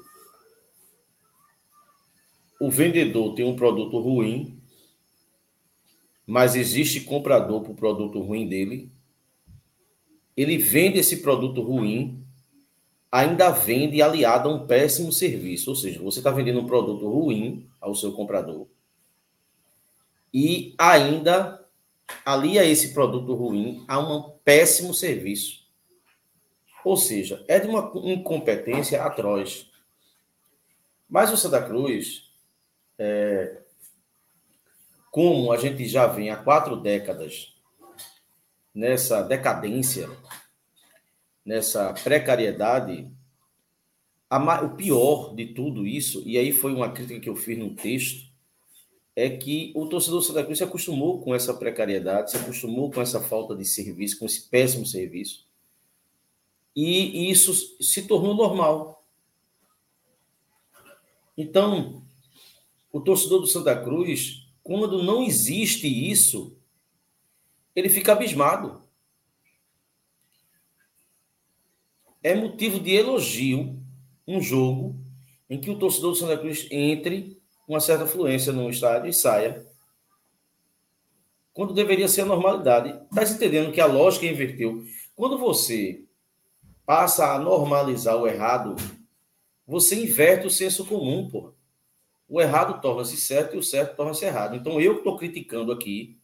o 2.60 2.70
vendedor 2.70 3.34
tem 3.34 3.44
um 3.44 3.56
produto 3.56 3.98
ruim, 3.98 4.60
mas 6.26 6.54
existe 6.54 7.00
comprador 7.00 7.62
para 7.62 7.72
o 7.72 7.76
produto 7.76 8.20
ruim 8.20 8.48
dele 8.48 8.92
ele 10.36 10.58
vende 10.58 10.98
esse 10.98 11.22
produto 11.22 11.62
ruim, 11.62 12.22
ainda 13.10 13.50
vende 13.50 14.02
aliado 14.02 14.48
a 14.48 14.52
um 14.52 14.66
péssimo 14.66 15.12
serviço. 15.12 15.70
Ou 15.70 15.76
seja, 15.76 16.02
você 16.02 16.18
está 16.18 16.30
vendendo 16.30 16.60
um 16.60 16.66
produto 16.66 17.08
ruim 17.08 17.68
ao 17.80 17.94
seu 17.94 18.12
comprador 18.12 18.66
e 20.38 20.74
ainda 20.76 21.64
alia 22.22 22.62
esse 22.62 22.92
produto 22.92 23.34
ruim 23.34 23.84
a 23.88 23.98
um 23.98 24.30
péssimo 24.44 24.92
serviço. 24.92 25.66
Ou 26.84 26.94
seja, 26.94 27.42
é 27.48 27.58
de 27.58 27.66
uma 27.66 27.90
incompetência 28.04 29.02
atroz. 29.02 29.70
Mas 31.08 31.32
o 31.32 31.38
Santa 31.38 31.62
Cruz, 31.62 32.30
é, 32.98 33.62
como 35.10 35.50
a 35.50 35.56
gente 35.56 35.88
já 35.88 36.06
vem 36.06 36.28
há 36.28 36.36
quatro 36.36 36.76
décadas 36.76 37.56
nessa 38.74 39.22
decadência, 39.22 40.06
nessa 41.46 41.94
precariedade, 41.94 43.08
a, 44.28 44.64
o 44.64 44.74
pior 44.74 45.32
de 45.34 45.46
tudo 45.46 45.86
isso, 45.86 46.22
e 46.26 46.36
aí 46.36 46.52
foi 46.52 46.74
uma 46.74 46.90
crítica 46.90 47.20
que 47.20 47.28
eu 47.28 47.36
fiz 47.36 47.56
no 47.56 47.74
texto, 47.74 48.26
é 49.14 49.30
que 49.30 49.72
o 49.74 49.86
torcedor 49.86 50.22
Santa 50.22 50.44
Cruz 50.44 50.58
se 50.58 50.64
acostumou 50.64 51.22
com 51.22 51.34
essa 51.34 51.54
precariedade, 51.54 52.32
se 52.32 52.36
acostumou 52.36 52.90
com 52.90 53.00
essa 53.00 53.20
falta 53.20 53.54
de 53.54 53.64
serviço, 53.64 54.18
com 54.18 54.26
esse 54.26 54.48
péssimo 54.50 54.84
serviço, 54.84 55.46
E 56.74 57.30
isso 57.30 57.54
se 57.80 58.02
tornou 58.02 58.34
normal. 58.34 59.02
Então, 61.34 62.02
o 62.92 63.00
torcedor 63.00 63.40
do 63.40 63.46
Santa 63.46 63.74
Cruz, 63.82 64.46
quando 64.62 65.02
não 65.02 65.22
existe 65.22 65.86
isso, 65.86 66.54
ele 67.74 67.88
fica 67.88 68.12
abismado. 68.12 68.85
É 72.26 72.34
motivo 72.34 72.80
de 72.80 72.92
elogio 72.92 73.80
um 74.26 74.40
jogo 74.40 74.96
em 75.48 75.60
que 75.60 75.70
o 75.70 75.78
torcedor 75.78 76.10
do 76.10 76.16
Santa 76.16 76.36
Cruz 76.36 76.66
entre 76.72 77.40
com 77.64 77.74
uma 77.74 77.78
certa 77.78 78.04
fluência 78.04 78.52
no 78.52 78.68
estádio 78.68 79.08
e 79.08 79.14
saia. 79.14 79.64
Quando 81.52 81.72
deveria 81.72 82.08
ser 82.08 82.22
a 82.22 82.24
normalidade. 82.24 83.00
Está 83.12 83.22
entendendo 83.22 83.70
que 83.70 83.80
a 83.80 83.86
lógica 83.86 84.26
inverteu. 84.26 84.82
Quando 85.14 85.38
você 85.38 86.04
passa 86.84 87.32
a 87.32 87.38
normalizar 87.38 88.16
o 88.16 88.26
errado, 88.26 88.74
você 89.64 89.94
inverte 89.94 90.48
o 90.48 90.50
senso 90.50 90.84
comum, 90.84 91.30
pô. 91.30 91.54
O 92.28 92.40
errado 92.40 92.80
torna-se 92.80 93.18
certo 93.18 93.54
e 93.54 93.58
o 93.60 93.62
certo 93.62 93.94
torna-se 93.94 94.24
errado. 94.24 94.56
Então, 94.56 94.80
eu 94.80 94.94
que 94.94 94.98
estou 94.98 95.16
criticando 95.16 95.70
aqui, 95.70 96.18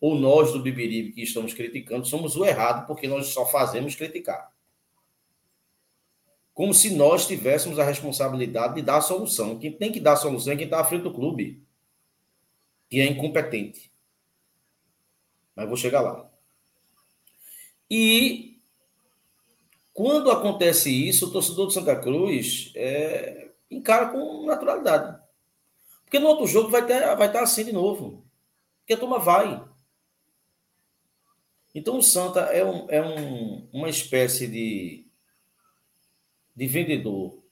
ou 0.00 0.14
nós 0.14 0.52
do 0.52 0.62
Bibiribe 0.62 1.10
que 1.10 1.22
estamos 1.24 1.52
criticando, 1.52 2.06
somos 2.06 2.36
o 2.36 2.44
errado 2.44 2.86
porque 2.86 3.08
nós 3.08 3.26
só 3.26 3.44
fazemos 3.44 3.96
criticar 3.96 4.52
como 6.54 6.74
se 6.74 6.94
nós 6.94 7.26
tivéssemos 7.26 7.78
a 7.78 7.84
responsabilidade 7.84 8.74
de 8.74 8.82
dar 8.82 8.98
a 8.98 9.02
solução. 9.02 9.58
Quem 9.58 9.72
tem 9.72 9.90
que 9.90 10.00
dar 10.00 10.12
a 10.12 10.16
solução 10.16 10.52
é 10.52 10.56
quem 10.56 10.66
está 10.66 10.80
à 10.80 10.84
frente 10.84 11.02
do 11.02 11.12
clube, 11.12 11.62
que 12.88 13.00
é 13.00 13.06
incompetente. 13.06 13.90
Mas 15.56 15.66
vou 15.66 15.76
chegar 15.76 16.00
lá. 16.00 16.30
E 17.90 18.60
quando 19.92 20.30
acontece 20.30 20.90
isso, 20.90 21.26
o 21.26 21.32
torcedor 21.32 21.66
do 21.66 21.72
Santa 21.72 21.96
Cruz 21.96 22.72
é, 22.74 23.50
encara 23.70 24.08
com 24.08 24.46
naturalidade. 24.46 25.20
Porque 26.04 26.18
no 26.18 26.28
outro 26.28 26.46
jogo 26.46 26.68
vai, 26.68 26.84
ter, 26.86 27.00
vai 27.16 27.26
estar 27.26 27.42
assim 27.42 27.64
de 27.64 27.72
novo. 27.72 28.24
Porque 28.80 28.94
a 28.94 28.98
turma 28.98 29.18
vai. 29.18 29.62
Então 31.74 31.98
o 31.98 32.02
Santa 32.02 32.40
é, 32.40 32.64
um, 32.64 32.86
é 32.90 33.02
um, 33.02 33.68
uma 33.72 33.88
espécie 33.88 34.46
de 34.46 35.06
de 36.54 36.66
vendedor 36.66 37.42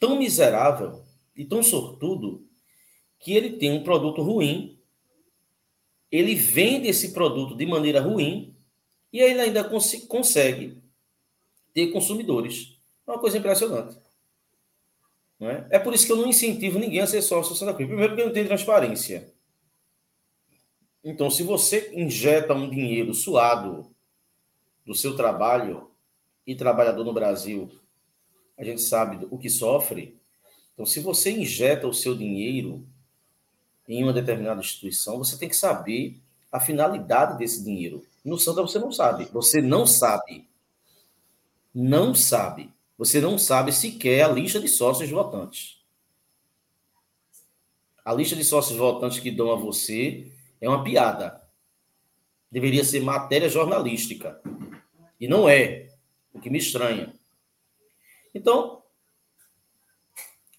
tão 0.00 0.18
miserável 0.18 1.02
e 1.36 1.44
tão 1.44 1.62
sortudo 1.62 2.46
que 3.18 3.34
ele 3.34 3.50
tem 3.58 3.70
um 3.70 3.84
produto 3.84 4.22
ruim, 4.22 4.78
ele 6.10 6.34
vende 6.34 6.88
esse 6.88 7.12
produto 7.12 7.54
de 7.54 7.66
maneira 7.66 8.00
ruim 8.00 8.56
e 9.12 9.20
ele 9.20 9.40
ainda 9.40 9.62
cons 9.62 9.94
consegue 10.08 10.82
ter 11.74 11.88
consumidores. 11.92 12.78
É 13.06 13.10
uma 13.10 13.20
coisa 13.20 13.38
impressionante. 13.38 13.96
Não 15.38 15.50
é? 15.50 15.66
é 15.70 15.78
por 15.78 15.94
isso 15.94 16.06
que 16.06 16.12
eu 16.12 16.16
não 16.16 16.26
incentivo 16.26 16.78
ninguém 16.78 17.00
a 17.00 17.06
ser 17.06 17.22
sócio 17.22 17.52
do 17.52 17.58
Santa 17.58 17.74
Cruz. 17.74 17.86
Primeiro, 17.86 18.12
porque 18.12 18.24
não 18.24 18.32
tem 18.32 18.46
transparência. 18.46 19.32
Então, 21.02 21.30
se 21.30 21.42
você 21.42 21.92
injeta 21.94 22.52
um 22.52 22.68
dinheiro 22.68 23.14
suado 23.14 23.90
do 24.84 24.94
seu 24.94 25.16
trabalho 25.16 25.90
e 26.46 26.54
trabalhador 26.54 27.04
no 27.04 27.12
Brasil 27.12 27.70
a 28.60 28.64
gente 28.64 28.82
sabe 28.82 29.26
o 29.30 29.38
que 29.38 29.48
sofre. 29.48 30.20
Então, 30.74 30.84
se 30.84 31.00
você 31.00 31.30
injeta 31.30 31.86
o 31.86 31.94
seu 31.94 32.14
dinheiro 32.14 32.86
em 33.88 34.02
uma 34.02 34.12
determinada 34.12 34.60
instituição, 34.60 35.16
você 35.16 35.38
tem 35.38 35.48
que 35.48 35.56
saber 35.56 36.20
a 36.52 36.60
finalidade 36.60 37.38
desse 37.38 37.64
dinheiro. 37.64 38.04
No 38.22 38.38
Santa 38.38 38.60
você 38.60 38.78
não 38.78 38.92
sabe. 38.92 39.24
Você 39.32 39.62
não 39.62 39.86
sabe. 39.86 40.46
Não 41.74 42.14
sabe. 42.14 42.70
Você 42.98 43.18
não 43.18 43.38
sabe 43.38 43.72
sequer 43.72 44.24
a 44.24 44.28
lista 44.28 44.60
de 44.60 44.68
sócios 44.68 45.08
votantes. 45.08 45.80
A 48.04 48.12
lista 48.12 48.36
de 48.36 48.44
sócios 48.44 48.76
votantes 48.76 49.20
que 49.20 49.30
dão 49.30 49.50
a 49.50 49.56
você 49.56 50.30
é 50.60 50.68
uma 50.68 50.84
piada. 50.84 51.40
Deveria 52.52 52.84
ser 52.84 53.00
matéria 53.00 53.48
jornalística. 53.48 54.38
E 55.18 55.26
não 55.26 55.48
é. 55.48 55.94
O 56.34 56.38
que 56.38 56.50
me 56.50 56.58
estranha. 56.58 57.18
Então, 58.34 58.82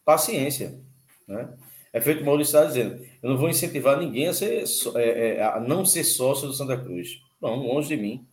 paciência. 0.04 0.80
Né? 1.28 1.58
É 1.94 2.00
feito 2.00 2.22
o 2.22 2.26
Maurício 2.26 2.56
está 2.56 2.66
dizendo. 2.66 3.06
Eu 3.22 3.30
não 3.32 3.38
vou 3.38 3.50
incentivar 3.50 3.98
ninguém 3.98 4.28
a, 4.28 4.34
ser, 4.34 4.64
é, 4.96 5.36
é, 5.36 5.44
a 5.44 5.60
não 5.60 5.86
ser 5.86 6.04
sócio 6.04 6.48
do 6.48 6.54
Santa 6.54 6.78
Cruz. 6.78 7.22
Não, 7.42 7.56
longe 7.56 7.90
de 7.90 7.98
mim. 7.98 8.26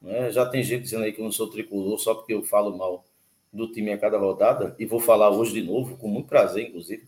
Né? 0.00 0.30
Já 0.30 0.46
tem 0.46 0.62
gente 0.62 0.82
dizendo 0.82 1.04
aí 1.04 1.12
que 1.12 1.20
eu 1.20 1.24
não 1.24 1.32
sou 1.32 1.50
tricolor 1.50 1.98
só 1.98 2.14
porque 2.14 2.34
eu 2.34 2.42
falo 2.42 2.76
mal 2.76 3.04
do 3.52 3.70
time 3.72 3.92
a 3.92 3.98
cada 3.98 4.18
rodada. 4.18 4.76
E 4.78 4.84
vou 4.84 5.00
falar 5.00 5.30
hoje 5.30 5.54
de 5.54 5.62
novo, 5.62 5.96
com 5.96 6.08
muito 6.08 6.28
prazer, 6.28 6.68
inclusive. 6.68 7.04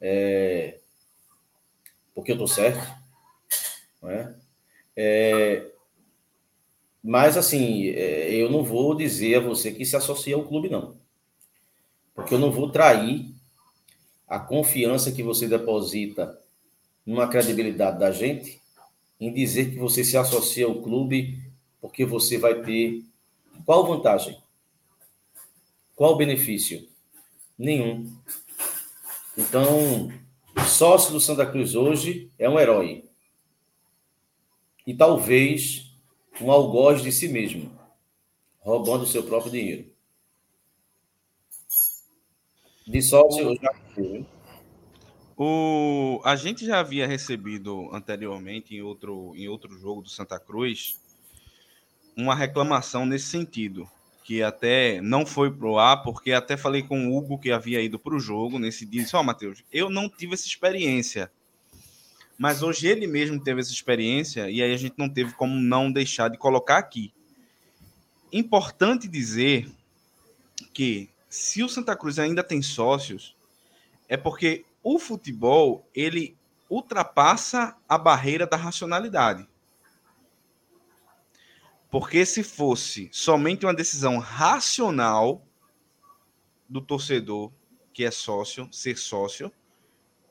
É... 0.00 0.78
Porque 2.14 2.32
eu 2.32 2.34
estou 2.34 2.48
certo. 2.48 2.86
Né? 4.02 4.34
É... 4.96 5.69
Mas, 7.02 7.36
assim, 7.36 7.88
é, 7.88 8.34
eu 8.34 8.50
não 8.50 8.62
vou 8.62 8.94
dizer 8.94 9.36
a 9.36 9.40
você 9.40 9.72
que 9.72 9.84
se 9.84 9.96
associa 9.96 10.34
ao 10.34 10.44
clube, 10.44 10.68
não. 10.68 10.96
Porque 12.14 12.34
eu 12.34 12.38
não 12.38 12.50
vou 12.50 12.70
trair 12.70 13.34
a 14.28 14.38
confiança 14.38 15.10
que 15.10 15.22
você 15.22 15.48
deposita 15.48 16.38
numa 17.04 17.26
credibilidade 17.28 17.98
da 17.98 18.12
gente 18.12 18.60
em 19.18 19.32
dizer 19.32 19.70
que 19.70 19.78
você 19.78 20.04
se 20.04 20.16
associa 20.16 20.66
ao 20.66 20.82
clube 20.82 21.38
porque 21.80 22.04
você 22.04 22.38
vai 22.38 22.62
ter 22.62 23.04
qual 23.64 23.86
vantagem? 23.86 24.38
Qual 25.96 26.16
benefício? 26.16 26.88
Nenhum. 27.58 28.10
Então, 29.36 30.10
sócio 30.66 31.12
do 31.12 31.20
Santa 31.20 31.44
Cruz 31.44 31.74
hoje 31.74 32.30
é 32.38 32.48
um 32.48 32.58
herói. 32.58 33.04
E 34.86 34.94
talvez 34.94 35.89
um 36.40 36.50
algoz 36.50 37.02
de 37.02 37.12
si 37.12 37.28
mesmo, 37.28 37.70
roubando 38.60 39.04
o 39.04 39.06
seu 39.06 39.22
próprio 39.22 39.52
dinheiro. 39.52 39.90
De 42.86 43.02
sócio, 43.02 43.50
eu 43.50 43.56
já 43.56 43.72
o, 45.42 46.20
a 46.22 46.36
gente 46.36 46.66
já 46.66 46.80
havia 46.80 47.06
recebido 47.06 47.88
anteriormente, 47.94 48.74
em 48.74 48.82
outro, 48.82 49.32
em 49.34 49.48
outro 49.48 49.74
jogo 49.78 50.02
do 50.02 50.10
Santa 50.10 50.38
Cruz, 50.38 51.00
uma 52.14 52.34
reclamação 52.34 53.06
nesse 53.06 53.28
sentido, 53.28 53.88
que 54.22 54.42
até 54.42 55.00
não 55.00 55.24
foi 55.24 55.50
pro 55.50 55.78
ar, 55.78 56.02
porque 56.02 56.32
até 56.32 56.58
falei 56.58 56.82
com 56.82 57.08
o 57.08 57.16
Hugo, 57.16 57.38
que 57.38 57.50
havia 57.50 57.80
ido 57.80 57.98
para 57.98 58.14
o 58.14 58.20
jogo 58.20 58.58
nesse 58.58 58.84
dia, 58.84 59.00
e 59.00 59.04
disse, 59.04 59.16
ó, 59.16 59.20
oh, 59.20 59.24
Matheus, 59.24 59.64
eu 59.72 59.88
não 59.88 60.10
tive 60.10 60.34
essa 60.34 60.46
experiência 60.46 61.32
mas 62.40 62.62
hoje 62.62 62.86
ele 62.86 63.06
mesmo 63.06 63.38
teve 63.38 63.60
essa 63.60 63.70
experiência 63.70 64.48
e 64.48 64.62
aí 64.62 64.72
a 64.72 64.76
gente 64.78 64.94
não 64.96 65.10
teve 65.10 65.34
como 65.34 65.54
não 65.54 65.92
deixar 65.92 66.30
de 66.30 66.38
colocar 66.38 66.78
aqui. 66.78 67.12
Importante 68.32 69.06
dizer 69.06 69.70
que 70.72 71.10
se 71.28 71.62
o 71.62 71.68
Santa 71.68 71.94
Cruz 71.94 72.18
ainda 72.18 72.42
tem 72.42 72.62
sócios, 72.62 73.36
é 74.08 74.16
porque 74.16 74.64
o 74.82 74.98
futebol 74.98 75.86
ele 75.94 76.34
ultrapassa 76.70 77.76
a 77.86 77.98
barreira 77.98 78.46
da 78.46 78.56
racionalidade. 78.56 79.46
Porque 81.90 82.24
se 82.24 82.42
fosse 82.42 83.10
somente 83.12 83.66
uma 83.66 83.74
decisão 83.74 84.16
racional 84.16 85.46
do 86.66 86.80
torcedor 86.80 87.52
que 87.92 88.02
é 88.02 88.10
sócio, 88.10 88.66
ser 88.72 88.96
sócio, 88.96 89.52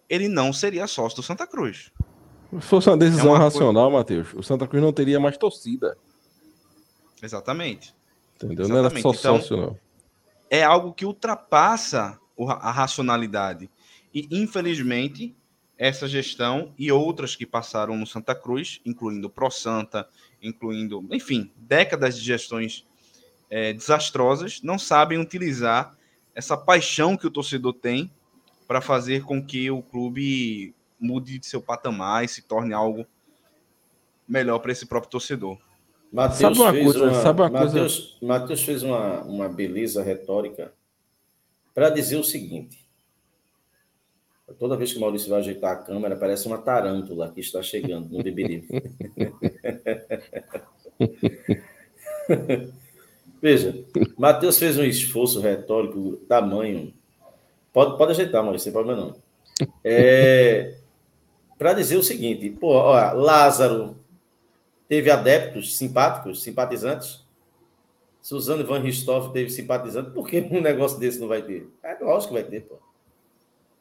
ele 0.10 0.28
não 0.28 0.52
seria 0.52 0.88
sócio 0.88 1.18
do 1.18 1.24
Santa 1.24 1.46
Cruz. 1.46 1.92
Se 2.52 2.62
fosse 2.62 2.90
uma 2.90 2.98
decisão 2.98 3.28
é 3.28 3.30
uma 3.30 3.40
racional, 3.40 3.92
coisa... 3.92 3.98
Matheus, 3.98 4.34
o 4.34 4.42
Santa 4.42 4.68
Cruz 4.68 4.84
não 4.84 4.92
teria 4.92 5.20
mais 5.20 5.38
torcida. 5.38 5.98
Exatamente. 7.22 7.94
Entendeu? 8.36 8.66
Exatamente. 8.66 8.70
Não 8.70 8.78
era 8.78 8.90
só 8.90 9.10
então, 9.10 9.40
sócio, 9.40 9.58
não. 9.58 9.78
É 10.50 10.64
algo 10.64 10.94
que 10.94 11.06
ultrapassa 11.06 12.20
a 12.38 12.72
racionalidade. 12.72 13.70
E, 14.14 14.28
infelizmente, 14.32 15.36
essa 15.78 16.08
gestão 16.08 16.74
e 16.78 16.92
outras 16.92 17.36
que 17.36 17.46
passaram 17.46 17.96
no 17.96 18.08
Santa 18.08 18.34
Cruz, 18.34 18.82
incluindo 18.86 19.28
o 19.28 19.30
Pro 19.30 19.52
Santa, 19.52 20.08
incluindo, 20.42 21.06
enfim, 21.12 21.52
décadas 21.56 22.18
de 22.18 22.24
gestões 22.24 22.86
é, 23.50 23.74
desastrosas, 23.74 24.62
não 24.64 24.80
sabem 24.80 25.20
utilizar 25.20 25.96
essa 26.34 26.58
paixão 26.58 27.16
que 27.16 27.28
o 27.28 27.32
torcedor 27.32 27.74
tem 27.74 28.12
para 28.68 28.82
fazer 28.82 29.24
com 29.24 29.44
que 29.44 29.70
o 29.70 29.82
clube 29.82 30.74
mude 31.00 31.40
de 31.40 31.46
seu 31.46 31.62
patamar 31.62 32.24
e 32.24 32.28
se 32.28 32.42
torne 32.42 32.74
algo 32.74 33.06
melhor 34.28 34.60
para 34.60 34.72
esse 34.72 34.86
próprio 34.86 35.12
torcedor. 35.12 35.58
Mateus 36.12 36.38
sabe 36.38 36.60
uma 36.60 36.72
coisa, 36.72 37.04
uma, 37.04 37.22
sabe 37.22 37.42
uma 37.42 37.50
Mateus, 37.50 37.74
coisa? 37.74 38.10
Mateus 38.22 38.64
fez 38.64 38.84
uma, 38.84 39.22
uma 39.24 39.48
beleza 39.48 40.04
retórica 40.04 40.74
para 41.74 41.90
dizer 41.90 42.18
o 42.18 42.24
seguinte. 42.24 42.86
Toda 44.58 44.76
vez 44.76 44.92
que 44.92 44.98
o 44.98 45.02
Maurício 45.02 45.30
vai 45.30 45.40
ajeitar 45.40 45.72
a 45.72 45.76
câmera, 45.76 46.16
parece 46.16 46.48
uma 46.48 46.58
tarântula 46.58 47.32
que 47.32 47.40
está 47.40 47.62
chegando 47.62 48.10
no 48.10 48.24
beberibe. 48.24 48.68
Veja, 53.42 53.86
Matheus 54.18 54.58
fez 54.58 54.78
um 54.78 54.84
esforço 54.84 55.40
retórico 55.40 56.18
tamanho. 56.28 56.94
Pode, 57.72 57.98
pode 57.98 58.12
ajeitar, 58.12 58.44
Maurício, 58.44 58.66
sem 58.66 58.74
problema 58.74 59.00
não. 59.00 59.16
É, 59.84 60.76
para 61.60 61.74
dizer 61.74 61.98
o 61.98 62.04
seguinte: 62.04 62.50
pô, 62.50 62.82
Lázaro 63.14 63.98
teve 64.88 65.12
adeptos 65.12 65.78
simpáticos, 65.78 66.42
simpatizantes. 66.42 67.28
Suzano 68.22 68.66
Van 68.66 68.80
Ristoff 68.80 69.32
teve 69.32 69.50
simpatizante. 69.50 70.12
Por 70.12 70.28
que 70.28 70.40
um 70.40 70.62
negócio 70.62 71.00
desse 71.00 71.20
não 71.20 71.28
vai 71.28 71.42
ter? 71.42 71.70
É 71.84 71.98
lógico 72.02 72.34
que 72.34 72.42
vai 72.42 72.50
ter, 72.50 72.62
pô. 72.62 72.80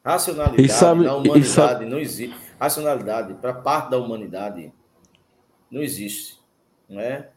Racionalidade 0.03 0.69
sabe, 0.69 1.03
na 1.03 1.15
humanidade 1.15 1.47
sabe... 1.47 1.85
não 1.85 1.99
existe. 1.99 2.35
Racionalidade 2.59 3.33
para 3.35 3.53
parte 3.53 3.91
da 3.91 3.97
humanidade 3.97 4.71
não 5.71 5.81
existe. 5.81 6.39
Não 6.87 6.99
é? 6.99 7.29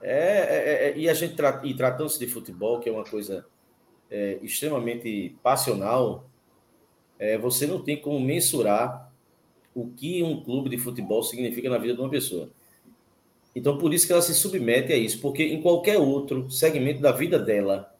É, 0.00 0.10
é, 0.10 0.88
é, 0.88 0.98
e 0.98 1.08
a 1.08 1.14
gente 1.14 1.34
tra 1.34 1.60
e 1.64 1.74
tratando-se 1.74 2.18
de 2.18 2.26
futebol, 2.26 2.78
que 2.78 2.88
é 2.88 2.92
uma 2.92 3.04
coisa 3.04 3.46
é, 4.10 4.38
extremamente 4.42 5.36
passional, 5.42 6.26
é, 7.18 7.38
você 7.38 7.66
não 7.66 7.82
tem 7.82 8.00
como 8.00 8.20
mensurar 8.20 9.03
o 9.74 9.88
que 9.88 10.22
um 10.22 10.42
clube 10.42 10.70
de 10.70 10.78
futebol 10.78 11.22
significa 11.22 11.68
na 11.68 11.78
vida 11.78 11.94
de 11.94 12.00
uma 12.00 12.10
pessoa. 12.10 12.50
Então, 13.54 13.78
por 13.78 13.92
isso 13.94 14.06
que 14.06 14.12
ela 14.12 14.22
se 14.22 14.34
submete 14.34 14.92
a 14.92 14.96
isso, 14.96 15.20
porque 15.20 15.44
em 15.44 15.62
qualquer 15.62 15.98
outro 15.98 16.50
segmento 16.50 17.00
da 17.00 17.12
vida 17.12 17.38
dela, 17.38 17.94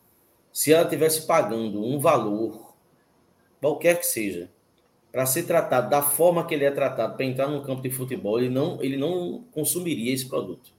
se 0.52 0.72
ela 0.72 0.88
tivesse 0.88 1.26
pagando 1.26 1.84
um 1.84 1.98
valor, 1.98 2.74
qualquer 3.60 3.98
que 3.98 4.06
seja, 4.06 4.50
para 5.12 5.26
ser 5.26 5.44
tratado 5.44 5.88
da 5.88 6.02
forma 6.02 6.44
que 6.44 6.54
ele 6.54 6.64
é 6.64 6.70
tratado 6.70 7.16
para 7.16 7.24
entrar 7.24 7.48
no 7.48 7.62
campo 7.62 7.82
de 7.82 7.90
futebol, 7.90 8.38
ele 8.38 8.48
não, 8.48 8.82
ele 8.82 8.96
não 8.96 9.44
consumiria 9.52 10.12
esse 10.12 10.28
produto. 10.28 10.72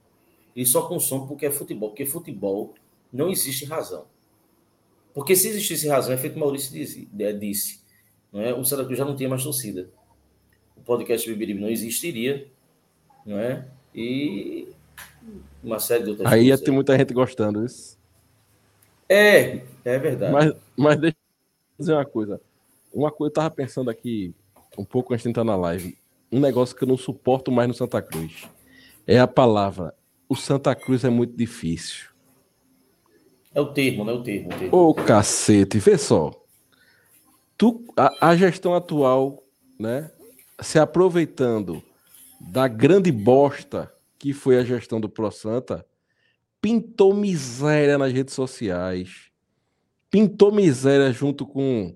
Ele 0.54 0.66
só 0.66 0.82
consome 0.82 1.26
porque 1.26 1.46
é 1.46 1.50
futebol, 1.50 1.88
porque 1.90 2.04
futebol 2.04 2.74
não 3.12 3.30
existe 3.30 3.64
razão. 3.64 4.04
Porque 5.14 5.34
se 5.34 5.48
existisse 5.48 5.88
razão, 5.88 6.12
é 6.12 6.18
feito 6.18 6.38
Maurício 6.38 6.70
disse, 6.70 7.08
é, 7.18 7.32
disse 7.32 7.80
não 8.30 8.42
é? 8.42 8.52
o 8.52 8.62
Santa 8.64 8.84
Cruz 8.84 8.98
já 8.98 9.04
não 9.04 9.16
tinha 9.16 9.28
mais 9.28 9.42
torcida. 9.42 9.88
Podcast 10.86 11.28
Bibiribe 11.28 11.60
não 11.60 11.68
existiria, 11.68 12.46
não 13.26 13.38
é? 13.38 13.66
E 13.92 14.68
uma 15.62 15.80
série 15.80 16.04
de 16.04 16.10
outras 16.10 16.26
Aí 16.26 16.40
coisas. 16.40 16.60
ia 16.60 16.64
ter 16.64 16.70
muita 16.70 16.96
gente 16.96 17.12
gostando 17.12 17.64
isso. 17.64 17.98
É, 19.08 19.62
é 19.84 19.98
verdade. 19.98 20.32
Mas, 20.32 20.54
mas 20.76 21.00
deixa 21.00 21.16
eu 21.16 21.78
dizer 21.80 21.92
uma 21.94 22.04
coisa. 22.04 22.40
Uma 22.92 23.10
coisa 23.10 23.30
eu 23.30 23.34
tava 23.34 23.50
pensando 23.50 23.90
aqui, 23.90 24.32
um 24.78 24.84
pouco 24.84 25.12
antes 25.12 25.24
de 25.24 25.30
entrar 25.30 25.44
na 25.44 25.56
live. 25.56 25.98
Um 26.30 26.40
negócio 26.40 26.74
que 26.74 26.84
eu 26.84 26.88
não 26.88 26.96
suporto 26.96 27.50
mais 27.50 27.68
no 27.68 27.74
Santa 27.74 28.00
Cruz. 28.00 28.48
É 29.06 29.18
a 29.18 29.26
palavra. 29.26 29.94
O 30.28 30.36
Santa 30.36 30.74
Cruz 30.74 31.04
é 31.04 31.10
muito 31.10 31.36
difícil. 31.36 32.06
É 33.54 33.60
o 33.60 33.66
termo, 33.72 34.04
né? 34.04 34.12
O 34.12 34.22
termo. 34.22 34.52
O 34.52 34.58
termo. 34.58 34.76
Ô, 34.76 34.94
cacete, 34.94 35.78
vê 35.78 35.98
só. 35.98 36.32
Tu, 37.56 37.84
a, 37.96 38.28
a 38.30 38.36
gestão 38.36 38.74
atual, 38.74 39.42
né? 39.78 40.10
Se 40.60 40.78
aproveitando 40.78 41.82
da 42.40 42.66
grande 42.68 43.12
bosta 43.12 43.92
que 44.18 44.32
foi 44.32 44.58
a 44.58 44.64
gestão 44.64 45.00
do 45.00 45.08
Pro 45.08 45.30
Santa, 45.30 45.84
pintou 46.60 47.14
miséria 47.14 47.98
nas 47.98 48.12
redes 48.12 48.34
sociais, 48.34 49.30
pintou 50.10 50.50
miséria 50.50 51.12
junto 51.12 51.46
com, 51.46 51.94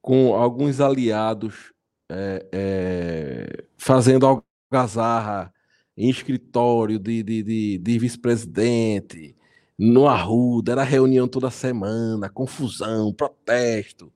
com 0.00 0.34
alguns 0.34 0.80
aliados 0.80 1.72
é, 2.08 2.46
é, 2.52 3.64
fazendo 3.78 4.44
algazarra 4.70 5.52
em 5.96 6.10
escritório 6.10 6.98
de, 6.98 7.22
de, 7.22 7.42
de, 7.42 7.78
de 7.78 7.98
vice-presidente, 7.98 9.36
no 9.78 10.06
Arruda, 10.06 10.72
era 10.72 10.82
reunião 10.82 11.26
toda 11.26 11.50
semana, 11.50 12.28
confusão, 12.28 13.12
protesto, 13.12 14.12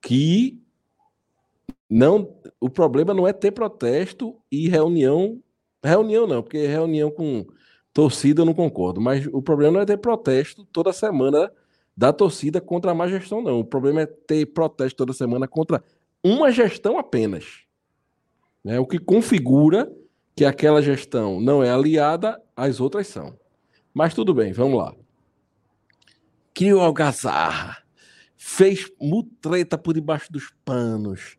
que 0.00 0.59
não, 1.88 2.36
o 2.60 2.68
problema 2.68 3.12
não 3.12 3.26
é 3.26 3.32
ter 3.32 3.50
protesto 3.50 4.36
e 4.50 4.68
reunião, 4.68 5.42
reunião 5.82 6.26
não, 6.26 6.42
porque 6.42 6.66
reunião 6.66 7.10
com 7.10 7.46
torcida 7.92 8.42
eu 8.42 8.46
não 8.46 8.54
concordo, 8.54 9.00
mas 9.00 9.26
o 9.26 9.42
problema 9.42 9.74
não 9.74 9.80
é 9.80 9.86
ter 9.86 9.98
protesto 9.98 10.64
toda 10.66 10.92
semana 10.92 11.50
da 11.96 12.12
torcida 12.12 12.60
contra 12.60 12.92
a 12.92 12.94
má 12.94 13.08
gestão, 13.08 13.42
não. 13.42 13.60
O 13.60 13.64
problema 13.64 14.02
é 14.02 14.06
ter 14.06 14.46
protesto 14.46 14.96
toda 14.96 15.12
semana 15.12 15.46
contra 15.46 15.82
uma 16.22 16.50
gestão 16.50 16.98
apenas. 16.98 17.64
Né? 18.64 18.78
O 18.78 18.86
que 18.86 18.98
configura 18.98 19.90
que 20.34 20.44
aquela 20.44 20.80
gestão 20.80 21.40
não 21.40 21.62
é 21.62 21.70
aliada, 21.70 22.40
as 22.56 22.80
outras 22.80 23.06
são. 23.06 23.38
Mas 23.92 24.14
tudo 24.14 24.32
bem, 24.32 24.52
vamos 24.52 24.78
lá. 24.78 24.94
Criou 26.54 26.80
algazarra, 26.80 27.82
fez 28.36 28.90
mutreta 29.00 29.76
por 29.76 29.92
debaixo 29.92 30.32
dos 30.32 30.52
panos, 30.64 31.36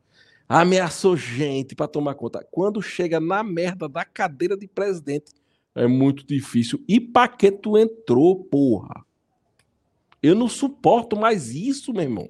ameaçou 0.59 1.15
gente 1.15 1.73
para 1.73 1.87
tomar 1.87 2.13
conta. 2.15 2.45
Quando 2.51 2.81
chega 2.81 3.21
na 3.21 3.41
merda 3.41 3.87
da 3.87 4.03
cadeira 4.03 4.57
de 4.57 4.67
presidente, 4.67 5.31
é 5.73 5.87
muito 5.87 6.25
difícil. 6.27 6.83
E 6.89 6.99
Paqueto 6.99 7.77
entrou, 7.77 8.43
porra. 8.43 9.05
Eu 10.21 10.35
não 10.35 10.49
suporto 10.49 11.15
mais 11.15 11.55
isso, 11.55 11.93
meu 11.93 12.03
irmão. 12.03 12.29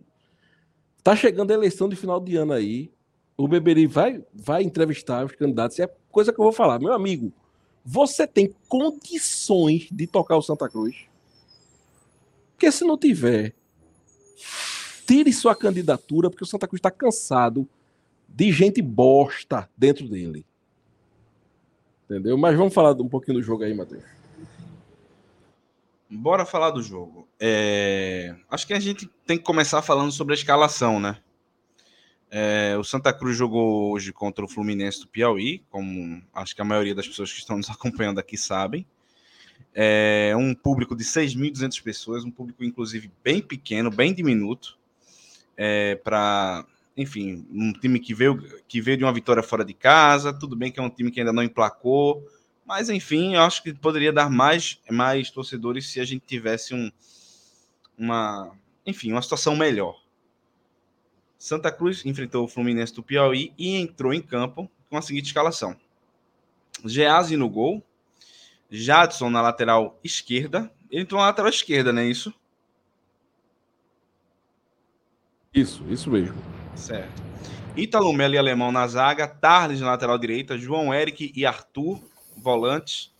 Tá 1.04 1.16
chegando 1.16 1.50
a 1.50 1.56
eleição 1.56 1.90
de 1.90 1.96
final 1.96 2.20
de 2.20 2.36
ano 2.36 2.54
aí. 2.54 2.92
O 3.36 3.48
Beberi 3.48 3.88
vai, 3.88 4.24
vai 4.32 4.62
entrevistar 4.62 5.26
os 5.26 5.32
candidatos. 5.32 5.80
É 5.80 5.88
coisa 6.12 6.32
que 6.32 6.40
eu 6.40 6.44
vou 6.44 6.54
falar. 6.54 6.78
Meu 6.78 6.94
amigo, 6.94 7.34
você 7.84 8.28
tem 8.28 8.54
condições 8.70 9.88
de 9.92 10.06
tocar 10.06 10.38
o 10.38 10.44
Santa 10.44 10.70
Cruz? 10.70 11.08
Porque 12.52 12.72
se 12.72 12.84
não 12.84 13.00
tiver, 13.00 13.56
tire 15.08 15.34
sua 15.34 15.56
candidatura, 15.56 16.30
porque 16.30 16.44
o 16.44 16.48
Santa 16.48 16.68
Cruz 16.68 16.78
está 16.78 16.92
cansado 16.92 17.68
de 18.34 18.52
gente 18.52 18.82
bosta 18.82 19.70
dentro 19.78 20.08
dele. 20.08 20.46
Entendeu? 22.06 22.38
Mas 22.38 22.58
vamos 22.58 22.74
falar 22.74 22.92
um 22.94 23.08
pouquinho 23.08 23.38
do 23.38 23.44
jogo 23.44 23.64
aí, 23.64 23.74
Matheus. 23.74 24.04
Bora 26.10 26.46
falar 26.46 26.72
do 26.72 26.84
jogo. 26.84 27.26
É... 27.40 28.36
Acho 28.50 28.68
que 28.68 28.74
a 28.74 28.80
gente 28.80 29.10
tem 29.26 29.38
que 29.38 29.44
começar 29.46 29.82
falando 29.82 30.12
sobre 30.12 30.34
a 30.34 30.38
escalação, 30.38 31.00
né? 31.00 31.18
É... 32.30 32.76
o 32.78 32.84
Santa 32.84 33.14
Cruz 33.14 33.38
jogou 33.38 33.94
hoje 33.94 34.12
contra 34.12 34.44
o 34.44 34.48
Fluminense 34.48 35.00
do 35.00 35.08
Piauí, 35.08 35.64
como 35.70 36.22
acho 36.34 36.54
que 36.54 36.62
a 36.62 36.66
maioria 36.66 36.94
das 36.94 37.08
pessoas 37.08 37.32
que 37.32 37.40
estão 37.40 37.56
nos 37.56 37.70
acompanhando 37.72 38.20
aqui 38.20 38.38
sabem. 38.38 38.86
É 39.74 40.34
um 40.36 40.54
público 40.54 40.98
de 40.98 41.06
6.200 41.06 41.82
pessoas, 41.82 42.26
um 42.26 42.32
público 42.32 42.62
inclusive 42.62 43.10
bem 43.24 43.42
pequeno, 43.42 43.90
bem 43.90 44.14
diminuto, 44.14 44.78
é, 45.56 45.96
para 45.96 46.66
enfim, 46.96 47.46
um 47.52 47.72
time 47.72 48.00
que 48.00 48.14
veio, 48.14 48.38
que 48.68 48.82
veio 48.82 48.98
de 48.98 49.04
uma 49.04 49.14
vitória 49.14 49.42
fora 49.42 49.64
de 49.64 49.74
casa, 49.74 50.34
tudo 50.34 50.56
bem 50.56 50.72
que 50.72 50.80
é 50.80 50.84
um 50.84 50.90
time 50.90 51.12
que 51.12 51.20
ainda 51.20 51.34
não 51.34 51.44
emplacou, 51.44 52.26
mas 52.66 52.90
enfim, 52.90 53.36
eu 53.36 53.42
acho 53.42 53.64
que 53.64 53.74
poderia 53.74 54.14
dar 54.14 54.30
mais, 54.30 54.80
mais 54.90 55.30
torcedores 55.30 55.90
se 55.90 56.00
a 56.00 56.06
gente 56.06 56.26
tivesse 56.26 56.74
um, 56.74 56.92
uma, 57.98 58.52
enfim, 58.86 59.12
uma 59.12 59.22
situação 59.22 59.56
melhor. 59.56 60.02
Santa 61.38 61.72
Cruz 61.72 62.06
enfrentou 62.06 62.46
o 62.46 62.48
Fluminense 62.48 62.94
do 62.94 63.02
Piauí 63.02 63.54
e 63.58 63.76
entrou 63.76 64.14
em 64.14 64.22
campo 64.22 64.70
com 64.90 64.98
a 64.98 65.02
seguinte 65.02 65.26
escalação: 65.26 65.76
Geazi 66.86 67.36
no 67.36 67.50
gol, 67.50 67.84
Jadson 68.70 69.30
na 69.30 69.42
lateral 69.42 70.00
esquerda. 70.04 70.72
Ele 70.90 71.02
entrou 71.02 71.20
na 71.20 71.28
lateral 71.28 71.50
esquerda, 71.50 71.92
não 71.92 72.02
é 72.02 72.06
isso? 72.06 72.34
Isso, 75.54 75.84
isso 75.90 76.10
mesmo. 76.10 76.61
Certo. 76.76 77.22
Ítalo 77.76 78.12
Melo 78.12 78.36
e 78.36 78.38
Alemão 78.38 78.72
na 78.72 78.86
zaga, 78.88 79.28
Tarles 79.28 79.80
na 79.80 79.88
lateral 79.88 80.18
direita, 80.18 80.58
João 80.58 80.94
Eric 80.94 81.32
e 81.36 81.46
Arthur, 81.46 82.00
volantes. 82.36 83.12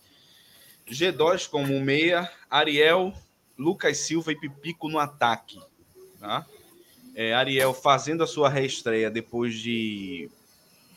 G2 0.90 1.48
como 1.48 1.80
meia, 1.80 2.30
Ariel, 2.50 3.14
Lucas 3.56 3.98
Silva 3.98 4.32
e 4.32 4.36
Pipico 4.36 4.88
no 4.88 4.98
ataque. 4.98 5.58
Tá? 6.20 6.44
É, 7.14 7.32
Ariel 7.32 7.72
fazendo 7.72 8.22
a 8.22 8.26
sua 8.26 8.48
reestreia 8.48 9.10
depois 9.10 9.54
de 9.54 10.28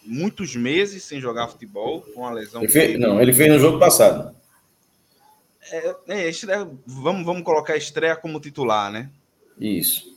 muitos 0.03 0.55
meses 0.55 1.03
sem 1.03 1.21
jogar 1.21 1.47
futebol, 1.47 2.01
com 2.13 2.25
a 2.25 2.31
lesão. 2.31 2.61
Ele 2.61 2.71
fez, 2.71 2.99
não, 2.99 3.21
ele 3.21 3.33
fez 3.33 3.51
no 3.51 3.59
jogo 3.59 3.79
passado. 3.79 4.35
É, 5.71 5.95
é, 6.09 6.29
estreia, 6.29 6.69
vamos, 6.85 7.25
vamos 7.25 7.43
colocar 7.43 7.73
a 7.73 7.77
estreia 7.77 8.15
como 8.15 8.39
titular, 8.39 8.91
né? 8.91 9.09
Isso. 9.59 10.13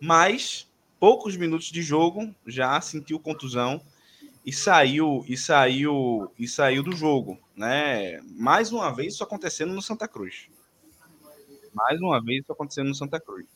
Mas 0.00 0.67
poucos 0.98 1.36
minutos 1.36 1.66
de 1.66 1.82
jogo 1.82 2.34
já 2.46 2.80
sentiu 2.80 3.18
contusão 3.18 3.80
e 4.44 4.52
saiu 4.52 5.24
e 5.28 5.36
saiu 5.36 6.32
e 6.38 6.48
saiu 6.48 6.82
do 6.82 6.92
jogo, 6.92 7.38
né? 7.56 8.20
Mais 8.22 8.72
uma 8.72 8.94
vez 8.94 9.14
isso 9.14 9.24
acontecendo 9.24 9.74
no 9.74 9.82
Santa 9.82 10.08
Cruz. 10.08 10.48
Mais 11.74 12.00
uma 12.00 12.22
vez 12.22 12.42
isso 12.42 12.52
acontecendo 12.52 12.88
no 12.88 12.94
Santa 12.94 13.20
Cruz. 13.20 13.46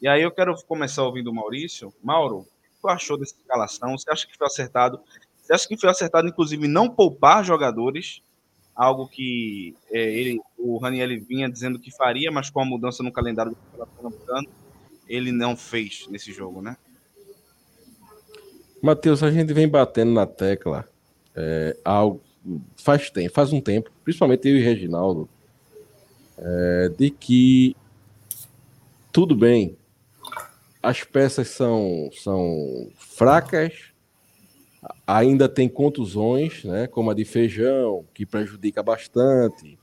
E 0.00 0.08
aí 0.08 0.22
eu 0.22 0.30
quero 0.30 0.54
começar 0.64 1.02
ouvindo 1.02 1.30
o 1.30 1.34
Maurício. 1.34 1.92
Mauro, 2.02 2.38
o 2.38 2.44
que 2.44 2.80
você 2.80 2.90
achou 2.90 3.18
dessa 3.18 3.34
escalação? 3.34 3.96
Você 3.96 4.10
acha 4.10 4.26
que 4.26 4.36
foi 4.36 4.46
acertado? 4.46 5.00
Você 5.40 5.52
acha 5.52 5.68
que 5.68 5.76
foi 5.76 5.90
acertado, 5.90 6.28
inclusive, 6.28 6.68
não 6.68 6.88
poupar 6.88 7.44
jogadores 7.44 8.22
algo 8.74 9.06
que 9.08 9.74
é, 9.90 10.00
ele, 10.00 10.40
o 10.56 10.78
Raniel 10.78 11.08
vinha 11.22 11.50
dizendo 11.50 11.78
que 11.78 11.90
faria, 11.90 12.30
mas 12.30 12.48
com 12.48 12.60
a 12.60 12.64
mudança 12.64 13.02
no 13.02 13.12
calendário 13.12 13.52
do 13.52 13.58
Campeonato 13.86 14.48
ele 15.10 15.32
não 15.32 15.56
fez 15.56 16.06
nesse 16.08 16.32
jogo, 16.32 16.62
né? 16.62 16.76
Matheus, 18.80 19.22
a 19.22 19.30
gente 19.30 19.52
vem 19.52 19.68
batendo 19.68 20.12
na 20.12 20.24
tecla 20.24 20.88
é, 21.34 21.76
faz 22.76 23.10
tempo, 23.10 23.34
faz 23.34 23.52
um 23.52 23.60
tempo, 23.60 23.90
principalmente 24.04 24.48
eu 24.48 24.56
e 24.56 24.62
Reginaldo, 24.62 25.28
é, 26.38 26.90
de 26.96 27.10
que 27.10 27.76
tudo 29.12 29.34
bem, 29.34 29.76
as 30.82 31.02
peças 31.02 31.48
são, 31.48 32.08
são 32.12 32.90
fracas, 32.96 33.90
ainda 35.06 35.48
tem 35.48 35.68
contusões, 35.68 36.64
né, 36.64 36.86
como 36.86 37.10
a 37.10 37.14
de 37.14 37.24
Feijão, 37.24 38.06
que 38.14 38.24
prejudica 38.24 38.82
bastante. 38.82 39.78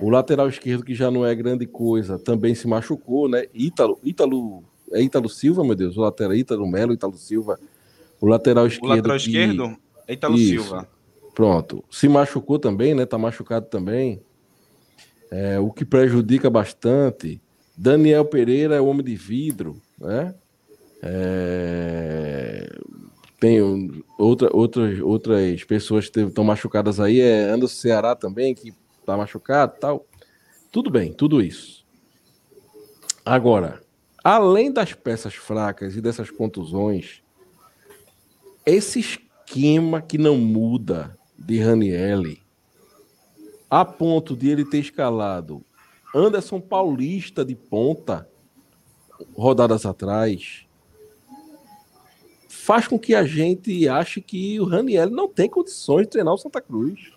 O 0.00 0.10
lateral 0.10 0.48
esquerdo, 0.48 0.84
que 0.84 0.94
já 0.94 1.10
não 1.10 1.24
é 1.24 1.34
grande 1.34 1.66
coisa, 1.66 2.18
também 2.18 2.54
se 2.54 2.66
machucou, 2.66 3.28
né? 3.28 3.46
Ítalo, 3.54 3.98
Ítalo, 4.02 4.64
é 4.92 5.02
Ítalo 5.02 5.28
Silva, 5.28 5.64
meu 5.64 5.74
Deus, 5.74 5.96
o 5.96 6.00
lateral 6.00 6.34
Ítalo 6.34 6.66
Melo, 6.66 6.92
Ítalo 6.92 7.16
Silva. 7.16 7.58
O 8.20 8.26
lateral 8.26 8.66
esquerdo. 8.66 8.92
O 8.92 8.96
lateral 8.96 9.16
que... 9.18 9.22
esquerdo 9.22 9.76
é 10.06 10.12
Ítalo. 10.12 10.38
Silva. 10.38 10.88
Pronto. 11.34 11.84
Se 11.90 12.08
machucou 12.08 12.58
também, 12.58 12.94
né? 12.94 13.04
Tá 13.04 13.18
machucado 13.18 13.66
também. 13.66 14.22
É, 15.30 15.58
o 15.58 15.70
que 15.70 15.84
prejudica 15.84 16.48
bastante. 16.48 17.40
Daniel 17.76 18.24
Pereira 18.24 18.76
é 18.76 18.80
o 18.80 18.86
homem 18.86 19.04
de 19.04 19.16
vidro, 19.16 19.80
né? 19.98 20.34
É... 21.02 22.78
Tem 23.40 23.58
outra, 24.16 24.48
outras, 24.56 25.00
outras 25.00 25.64
pessoas 25.64 26.08
que 26.08 26.20
estão 26.20 26.44
machucadas 26.44 27.00
aí, 27.00 27.20
é 27.20 27.50
Anderson 27.50 27.74
Ceará 27.74 28.14
também, 28.14 28.54
que 28.54 28.72
está 29.04 29.16
machucado 29.16 29.74
tal. 29.78 30.06
Tudo 30.72 30.90
bem, 30.90 31.12
tudo 31.12 31.40
isso. 31.40 31.84
Agora, 33.24 33.82
além 34.22 34.72
das 34.72 34.92
peças 34.92 35.34
fracas 35.34 35.96
e 35.96 36.00
dessas 36.00 36.30
contusões, 36.30 37.22
esse 38.66 39.00
esquema 39.00 40.00
que 40.00 40.18
não 40.18 40.36
muda 40.36 41.16
de 41.38 41.58
Ranielli, 41.58 42.42
a 43.70 43.84
ponto 43.84 44.36
de 44.36 44.48
ele 44.48 44.64
ter 44.64 44.78
escalado 44.78 45.64
Anderson 46.14 46.60
Paulista 46.60 47.44
de 47.44 47.54
ponta, 47.54 48.28
rodadas 49.34 49.84
atrás, 49.84 50.66
faz 52.48 52.88
com 52.88 52.98
que 52.98 53.14
a 53.14 53.24
gente 53.24 53.86
ache 53.88 54.20
que 54.20 54.58
o 54.60 54.64
Raniel 54.64 55.10
não 55.10 55.28
tem 55.28 55.48
condições 55.48 56.04
de 56.04 56.10
treinar 56.12 56.32
o 56.32 56.38
Santa 56.38 56.60
Cruz. 56.60 57.12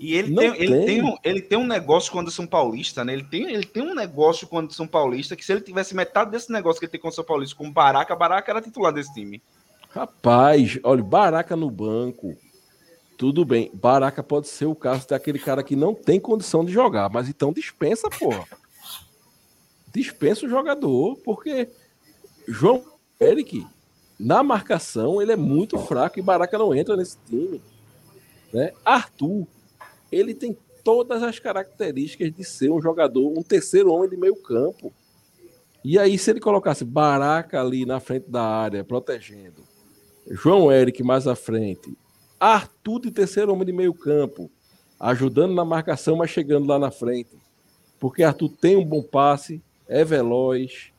E 0.00 0.14
ele 0.14 0.34
tem, 0.34 0.50
tem, 0.50 0.62
Ele, 0.62 0.86
tem 0.86 1.04
um, 1.04 1.16
ele 1.22 1.42
tem 1.42 1.58
um 1.58 1.66
negócio 1.66 2.10
com 2.10 2.16
o 2.16 2.20
Anderson 2.22 2.46
Paulista, 2.46 3.04
né? 3.04 3.12
Ele 3.12 3.24
tem, 3.24 3.52
ele 3.52 3.66
tem 3.66 3.82
um 3.82 3.94
negócio 3.94 4.48
com 4.48 4.56
o 4.56 4.58
Anderson 4.58 4.86
Paulista 4.86 5.36
que 5.36 5.44
se 5.44 5.52
ele 5.52 5.60
tivesse 5.60 5.94
metade 5.94 6.30
desse 6.30 6.50
negócio 6.50 6.80
que 6.80 6.86
ele 6.86 6.92
tem 6.92 7.00
com 7.00 7.08
o 7.08 7.12
São 7.12 7.22
Paulista 7.22 7.54
com 7.54 7.68
o 7.68 7.70
Baraca, 7.70 8.16
Baraca 8.16 8.50
era 8.50 8.62
titular 8.62 8.94
desse 8.94 9.12
time. 9.12 9.42
Rapaz, 9.90 10.78
olha, 10.82 11.02
Baraca 11.02 11.54
no 11.54 11.70
banco. 11.70 12.34
Tudo 13.18 13.44
bem. 13.44 13.70
Baraca 13.74 14.22
pode 14.22 14.48
ser 14.48 14.64
o 14.64 14.74
caso 14.74 15.06
daquele 15.06 15.38
cara 15.38 15.62
que 15.62 15.76
não 15.76 15.94
tem 15.94 16.18
condição 16.18 16.64
de 16.64 16.72
jogar, 16.72 17.10
mas 17.10 17.28
então 17.28 17.52
dispensa, 17.52 18.08
porra. 18.08 18.46
Dispensa 19.92 20.46
o 20.46 20.48
jogador, 20.48 21.16
porque 21.16 21.68
João 22.48 22.82
Eric, 23.20 23.66
na 24.18 24.42
marcação, 24.42 25.20
ele 25.20 25.32
é 25.32 25.36
muito 25.36 25.78
fraco 25.78 26.18
e 26.18 26.22
Baraca 26.22 26.56
não 26.56 26.74
entra 26.74 26.96
nesse 26.96 27.18
time. 27.28 27.60
Né? 28.50 28.72
Arthur, 28.82 29.46
ele 30.10 30.34
tem 30.34 30.56
todas 30.82 31.22
as 31.22 31.38
características 31.38 32.32
de 32.32 32.44
ser 32.44 32.70
um 32.70 32.80
jogador, 32.80 33.32
um 33.36 33.42
terceiro 33.42 33.92
homem 33.92 34.08
de 34.08 34.16
meio 34.16 34.36
campo. 34.36 34.92
E 35.84 35.98
aí, 35.98 36.18
se 36.18 36.30
ele 36.30 36.40
colocasse 36.40 36.84
Baraca 36.84 37.60
ali 37.60 37.86
na 37.86 38.00
frente 38.00 38.30
da 38.30 38.42
área, 38.42 38.84
protegendo, 38.84 39.62
João 40.30 40.70
Eric 40.70 41.02
mais 41.02 41.26
à 41.26 41.34
frente, 41.34 41.96
Arthur 42.38 43.00
de 43.00 43.10
terceiro 43.10 43.52
homem 43.52 43.66
de 43.66 43.72
meio 43.72 43.94
campo, 43.94 44.50
ajudando 44.98 45.54
na 45.54 45.64
marcação, 45.64 46.16
mas 46.16 46.30
chegando 46.30 46.66
lá 46.66 46.78
na 46.78 46.90
frente. 46.90 47.38
Porque 47.98 48.22
Arthur 48.22 48.50
tem 48.60 48.76
um 48.76 48.84
bom 48.84 49.02
passe, 49.02 49.62
é 49.88 50.04
veloz, 50.04 50.92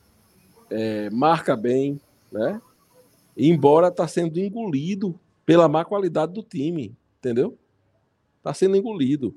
é, 0.69 1.09
marca 1.09 1.55
bem, 1.55 1.99
né? 2.31 2.61
Embora 3.37 3.87
está 3.87 4.07
sendo 4.07 4.39
engolido 4.39 5.19
pela 5.45 5.67
má 5.67 5.83
qualidade 5.83 6.33
do 6.33 6.43
time, 6.43 6.95
entendeu? 7.19 7.57
Está 8.41 8.53
sendo 8.55 8.75
engolido. 8.75 9.35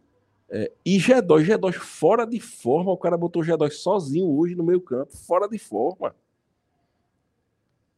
É, 0.48 0.72
e 0.84 0.96
G2, 0.96 1.44
G2 1.44 1.74
fora 1.74 2.26
de 2.26 2.40
forma, 2.40 2.90
o 2.90 2.96
cara 2.96 3.18
botou 3.18 3.42
G2 3.42 3.70
sozinho 3.70 4.26
hoje 4.26 4.54
no 4.54 4.64
meio 4.64 4.80
campo, 4.80 5.14
fora 5.14 5.46
de 5.46 5.58
forma. 5.58 6.14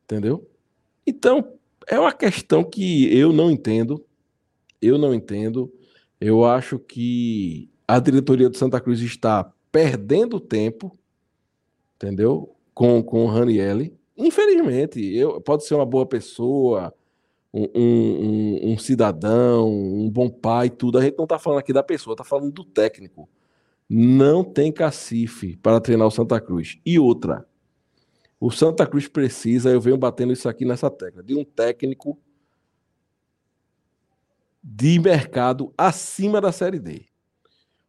Entendeu? 0.04 0.48
Então, 1.06 1.52
é 1.86 1.98
uma 1.98 2.12
questão 2.12 2.64
que 2.64 3.16
eu 3.16 3.32
não 3.32 3.50
entendo. 3.50 4.04
Eu 4.82 4.98
não 4.98 5.14
entendo. 5.14 5.72
Eu 6.20 6.44
acho 6.44 6.78
que 6.78 7.70
a 7.86 8.00
diretoria 8.00 8.48
do 8.48 8.56
Santa 8.56 8.80
Cruz 8.80 9.00
está 9.00 9.52
perdendo 9.70 10.40
tempo, 10.40 10.90
entendeu? 11.96 12.56
Com, 12.74 13.02
com 13.02 13.24
o 13.24 13.28
Ranielli. 13.28 13.96
Infelizmente, 14.16 15.00
eu, 15.14 15.40
pode 15.40 15.64
ser 15.64 15.74
uma 15.74 15.86
boa 15.86 16.06
pessoa, 16.06 16.92
um, 17.56 17.70
um, 17.74 18.72
um, 18.72 18.78
cidadão, 18.78 19.72
um 19.72 20.10
bom 20.10 20.28
pai, 20.28 20.68
tudo. 20.68 20.98
A 20.98 21.02
gente 21.02 21.16
não 21.16 21.24
está 21.24 21.38
falando 21.38 21.60
aqui 21.60 21.72
da 21.72 21.82
pessoa, 21.82 22.12
está 22.12 22.24
falando 22.24 22.52
do 22.52 22.64
técnico. 22.64 23.28
Não 23.88 24.44
tem 24.44 24.70
cacife 24.70 25.56
para 25.56 25.80
treinar 25.80 26.06
o 26.06 26.10
Santa 26.10 26.38
Cruz. 26.38 26.78
E 26.84 26.98
outra, 26.98 27.46
o 28.38 28.50
Santa 28.50 28.86
Cruz 28.86 29.08
precisa, 29.08 29.70
eu 29.70 29.80
venho 29.80 29.96
batendo 29.96 30.32
isso 30.32 30.48
aqui 30.48 30.66
nessa 30.66 30.90
tecla, 30.90 31.22
de 31.22 31.34
um 31.34 31.44
técnico 31.44 32.18
de 34.62 34.98
mercado 34.98 35.72
acima 35.78 36.40
da 36.40 36.52
Série 36.52 36.78
D. 36.78 37.06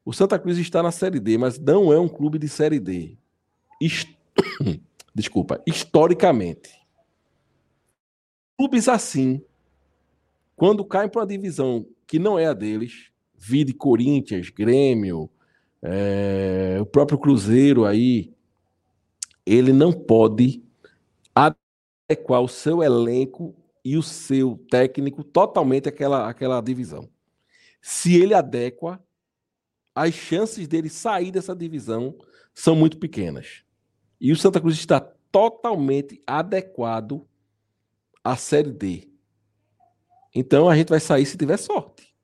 O 0.06 0.14
Santa 0.14 0.40
Cruz 0.40 0.58
está 0.58 0.82
na 0.82 0.92
Série 0.92 1.20
D, 1.20 1.38
mas 1.38 1.60
não 1.60 1.92
é 1.92 2.00
um 2.00 2.08
clube 2.08 2.40
de 2.40 2.48
Série 2.48 2.80
D. 2.80 3.18
Desculpa, 5.14 5.62
historicamente. 5.68 6.70
Clubes 8.58 8.88
assim, 8.88 9.44
quando 10.58 10.84
caem 10.84 11.08
para 11.08 11.22
uma 11.22 11.28
divisão 11.28 11.88
que 12.08 12.18
não 12.18 12.38
é 12.38 12.48
a 12.48 12.54
deles, 12.54 13.12
vide 13.38 13.74
Corinthians, 13.74 14.50
Grêmio, 14.50 15.30
é... 15.84 16.80
o 16.82 16.86
próprio 16.86 17.20
Cruzeiro 17.20 17.86
aí, 17.86 18.34
ele 19.46 19.72
não 19.72 19.94
pode 19.94 20.64
adequar 21.36 22.42
o 22.42 22.48
seu 22.48 22.82
elenco 22.82 23.56
e 23.86 23.96
o 23.96 24.02
seu 24.02 24.58
técnico 24.70 25.24
totalmente 25.24 25.88
àquela, 25.88 26.28
àquela 26.28 26.60
divisão. 26.60 27.08
Se 27.80 28.16
ele 28.16 28.34
adequa, 28.34 29.02
as 29.94 30.14
chances 30.14 30.68
dele 30.68 30.90
sair 30.90 31.32
dessa 31.32 31.56
divisão 31.56 32.16
são 32.54 32.76
muito 32.76 32.98
pequenas. 32.98 33.64
E 34.20 34.32
o 34.32 34.36
Santa 34.36 34.60
Cruz 34.60 34.76
está 34.76 35.00
totalmente 35.32 36.20
adequado 36.26 37.28
à 38.24 38.36
Série 38.36 38.72
D. 38.72 39.17
Então 40.38 40.70
a 40.70 40.76
gente 40.76 40.90
vai 40.90 41.00
sair 41.00 41.26
se 41.26 41.36
tiver 41.36 41.58
sorte. 41.58 42.16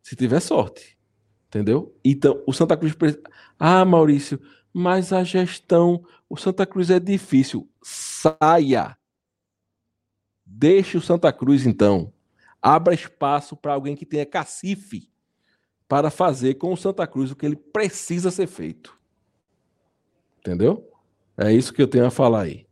Se 0.00 0.14
tiver 0.14 0.38
sorte. 0.38 0.96
Entendeu? 1.48 1.98
Então, 2.04 2.40
o 2.46 2.52
Santa 2.52 2.76
Cruz. 2.76 2.94
Ah, 3.58 3.84
Maurício, 3.84 4.40
mas 4.72 5.12
a 5.12 5.24
gestão, 5.24 6.04
o 6.28 6.36
Santa 6.36 6.64
Cruz 6.64 6.88
é 6.88 7.00
difícil. 7.00 7.68
Saia. 7.82 8.96
Deixe 10.46 10.96
o 10.96 11.00
Santa 11.00 11.32
Cruz, 11.32 11.66
então. 11.66 12.12
Abra 12.62 12.94
espaço 12.94 13.56
para 13.56 13.72
alguém 13.72 13.96
que 13.96 14.06
tenha 14.06 14.24
cacife 14.24 15.10
para 15.88 16.10
fazer 16.10 16.54
com 16.54 16.72
o 16.72 16.76
Santa 16.76 17.08
Cruz 17.08 17.32
o 17.32 17.36
que 17.36 17.44
ele 17.44 17.56
precisa 17.56 18.30
ser 18.30 18.46
feito. 18.46 18.96
Entendeu? 20.38 20.88
É 21.36 21.52
isso 21.52 21.72
que 21.72 21.82
eu 21.82 21.88
tenho 21.88 22.06
a 22.06 22.10
falar 22.10 22.42
aí. 22.42 22.67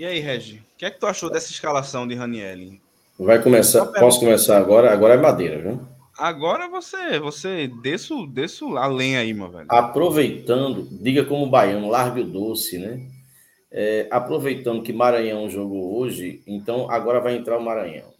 E 0.00 0.04
aí, 0.06 0.18
Regi, 0.18 0.56
o 0.56 0.78
que 0.78 0.86
é 0.86 0.90
que 0.90 0.98
tu 0.98 1.06
achou 1.06 1.28
dessa 1.28 1.50
escalação 1.52 2.08
de 2.08 2.14
Ranielli? 2.14 2.80
Vai 3.18 3.42
começar, 3.42 3.84
posso 3.84 4.18
começar 4.18 4.56
agora? 4.56 4.90
Agora 4.90 5.12
é 5.12 5.18
madeira, 5.18 5.60
viu? 5.60 5.86
Agora 6.16 6.70
você, 6.70 7.18
você 7.18 7.68
desce, 7.82 8.14
desce 8.28 8.64
a 8.78 8.86
lenha 8.86 9.20
aí, 9.20 9.34
meu 9.34 9.50
velho. 9.50 9.66
Aproveitando, 9.68 10.88
diga 10.90 11.22
como 11.26 11.50
baiano, 11.50 11.90
largue 11.90 12.22
o 12.22 12.26
doce, 12.26 12.78
né? 12.78 13.10
É, 13.70 14.08
aproveitando 14.10 14.82
que 14.82 14.90
Maranhão 14.90 15.50
jogou 15.50 15.98
hoje, 15.98 16.42
então 16.46 16.90
agora 16.90 17.20
vai 17.20 17.36
entrar 17.36 17.58
o 17.58 17.62
Maranhão. 17.62 18.14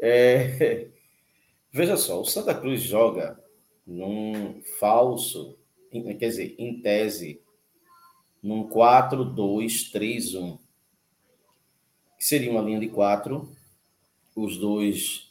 É, 0.00 0.86
veja 1.74 1.96
só, 1.96 2.20
o 2.20 2.24
Santa 2.24 2.54
Cruz 2.54 2.80
joga 2.80 3.36
num 3.84 4.62
falso, 4.78 5.58
quer 5.90 6.28
dizer, 6.28 6.54
em 6.60 6.80
tese, 6.80 7.40
num 8.42 8.68
4-2-3-1. 8.68 10.58
Que 12.16 12.24
seria 12.24 12.50
uma 12.50 12.62
linha 12.62 12.80
de 12.80 12.88
quatro 12.88 13.48
os 14.38 14.56
dois 14.56 15.28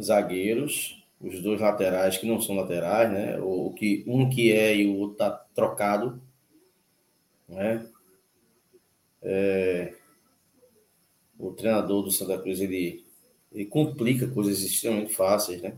zagueiros, 0.00 1.02
os 1.20 1.42
dois 1.42 1.60
laterais 1.60 2.16
que 2.18 2.26
não 2.26 2.40
são 2.40 2.54
laterais, 2.54 3.10
né? 3.10 3.38
O 3.40 3.72
que 3.72 4.04
um 4.06 4.30
que 4.30 4.52
é 4.52 4.76
e 4.76 4.86
o 4.86 4.96
outro 4.98 5.16
tá 5.18 5.30
trocado, 5.54 6.22
né? 7.48 7.86
É, 9.20 9.94
o 11.38 11.52
treinador 11.52 12.02
do 12.02 12.10
Santa 12.10 12.38
Cruz 12.38 12.60
ele, 12.60 13.04
ele 13.52 13.66
complica 13.66 14.26
coisas 14.28 14.62
extremamente 14.62 15.12
fáceis, 15.12 15.60
né? 15.60 15.76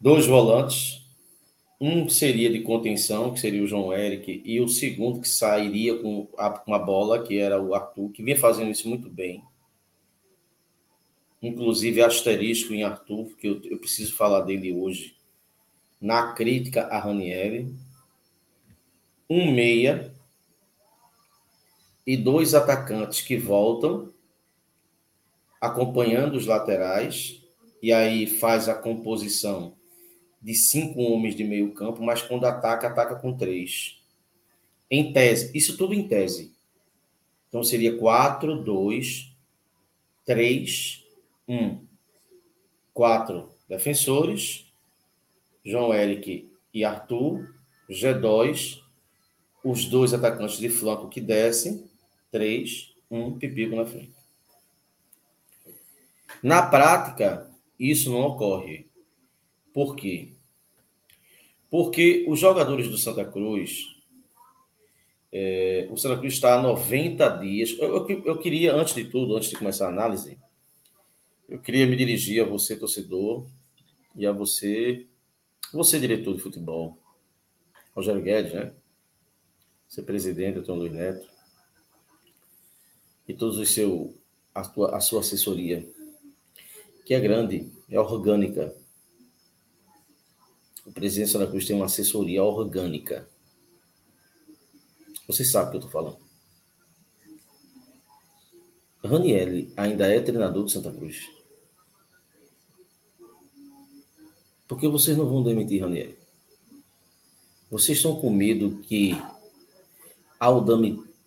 Dois 0.00 0.26
volantes, 0.26 1.07
um 1.80 2.08
seria 2.08 2.50
de 2.50 2.60
contenção, 2.60 3.32
que 3.32 3.38
seria 3.38 3.62
o 3.62 3.66
João 3.66 3.92
Eric, 3.92 4.42
e 4.44 4.60
o 4.60 4.68
segundo 4.68 5.20
que 5.20 5.28
sairia 5.28 5.96
com 5.98 6.28
a, 6.36 6.78
bola, 6.78 7.22
que 7.22 7.38
era 7.38 7.62
o 7.62 7.72
Arthur, 7.72 8.10
que 8.10 8.22
vinha 8.22 8.36
fazendo 8.36 8.70
isso 8.70 8.88
muito 8.88 9.08
bem. 9.08 9.44
Inclusive, 11.40 12.02
asterisco 12.02 12.74
em 12.74 12.82
Arthur, 12.82 13.36
que 13.36 13.46
eu, 13.46 13.62
eu 13.64 13.78
preciso 13.78 14.16
falar 14.16 14.40
dele 14.40 14.72
hoje, 14.72 15.16
na 16.00 16.32
crítica 16.32 16.82
a 16.86 16.98
Ranieri. 16.98 17.72
Um 19.30 19.52
meia 19.52 20.12
e 22.04 22.16
dois 22.16 22.54
atacantes 22.54 23.20
que 23.20 23.36
voltam, 23.36 24.12
acompanhando 25.60 26.34
os 26.34 26.46
laterais, 26.46 27.40
e 27.80 27.92
aí 27.92 28.26
faz 28.26 28.68
a 28.68 28.74
composição 28.74 29.77
de 30.40 30.54
cinco 30.54 31.00
homens 31.00 31.34
de 31.34 31.44
meio 31.44 31.72
campo, 31.72 32.02
mas 32.02 32.22
quando 32.22 32.44
ataca, 32.44 32.88
ataca 32.88 33.16
com 33.16 33.36
três. 33.36 34.00
Em 34.90 35.12
tese, 35.12 35.56
isso 35.56 35.76
tudo 35.76 35.94
em 35.94 36.06
tese. 36.06 36.54
Então 37.48 37.62
seria 37.62 37.96
4, 37.96 38.62
2, 38.62 39.32
3, 40.24 41.04
1. 41.48 41.86
Quatro 42.92 43.50
defensores, 43.68 44.72
João 45.64 45.94
Eric 45.94 46.50
e 46.72 46.84
Arthur, 46.84 47.54
G2, 47.88 48.80
os 49.62 49.84
dois 49.84 50.12
atacantes 50.14 50.58
de 50.58 50.68
flanco 50.68 51.08
que 51.08 51.20
descem, 51.20 51.88
3, 52.30 52.94
1, 53.10 53.38
Pipico 53.38 53.76
na 53.76 53.86
frente. 53.86 54.12
Na 56.42 56.62
prática, 56.62 57.50
isso 57.78 58.10
não 58.10 58.20
ocorre. 58.20 58.87
Por 59.72 59.94
quê? 59.94 60.32
Porque 61.70 62.24
os 62.28 62.40
jogadores 62.40 62.88
do 62.88 62.96
Santa 62.96 63.24
Cruz, 63.24 63.98
é, 65.30 65.86
o 65.90 65.96
Santa 65.96 66.18
Cruz 66.18 66.34
está 66.34 66.58
há 66.58 66.62
90 66.62 67.28
dias. 67.38 67.76
Eu, 67.78 68.08
eu, 68.08 68.24
eu, 68.24 68.38
queria, 68.38 68.74
antes 68.74 68.94
de 68.94 69.04
tudo, 69.04 69.36
antes 69.36 69.50
de 69.50 69.56
começar 69.56 69.86
a 69.86 69.90
análise, 69.90 70.38
eu 71.48 71.58
queria 71.58 71.86
me 71.86 71.96
dirigir 71.96 72.42
a 72.42 72.48
você, 72.48 72.76
torcedor, 72.76 73.46
e 74.14 74.26
a 74.26 74.32
você, 74.32 75.06
você, 75.72 75.98
diretor 76.00 76.34
de 76.34 76.42
futebol, 76.42 76.98
Rogério 77.94 78.22
Guedes, 78.22 78.52
né? 78.52 78.72
Você 79.88 80.02
presidente, 80.02 80.58
Antônio 80.58 80.82
Luiz 80.82 80.92
Neto, 80.92 81.28
e 83.26 83.34
todos 83.34 83.58
os 83.58 83.70
seu, 83.70 84.14
a, 84.54 84.62
tua, 84.62 84.96
a 84.96 85.00
sua 85.00 85.20
assessoria, 85.20 85.88
que 87.04 87.14
é 87.14 87.20
grande, 87.20 87.70
é 87.88 87.98
orgânica, 87.98 88.74
o 90.88 90.92
presidente 90.92 91.30
Santa 91.30 91.46
Cruz 91.46 91.66
tem 91.66 91.76
uma 91.76 91.84
assessoria 91.84 92.42
orgânica. 92.42 93.28
Você 95.26 95.44
sabe 95.44 95.68
o 95.68 95.70
que 95.70 95.76
eu 95.76 95.80
estou 95.80 95.92
falando. 95.92 96.18
Raniel 99.04 99.68
ainda 99.76 100.06
é 100.06 100.18
treinador 100.18 100.64
de 100.64 100.72
Santa 100.72 100.90
Cruz. 100.90 101.30
Por 104.66 104.80
que 104.80 104.88
vocês 104.88 105.16
não 105.16 105.28
vão 105.28 105.42
demitir 105.42 105.82
Raniel? 105.82 106.14
Vocês 107.70 107.98
estão 107.98 108.18
com 108.18 108.30
medo 108.30 108.78
que, 108.78 109.12
ao, 110.40 110.64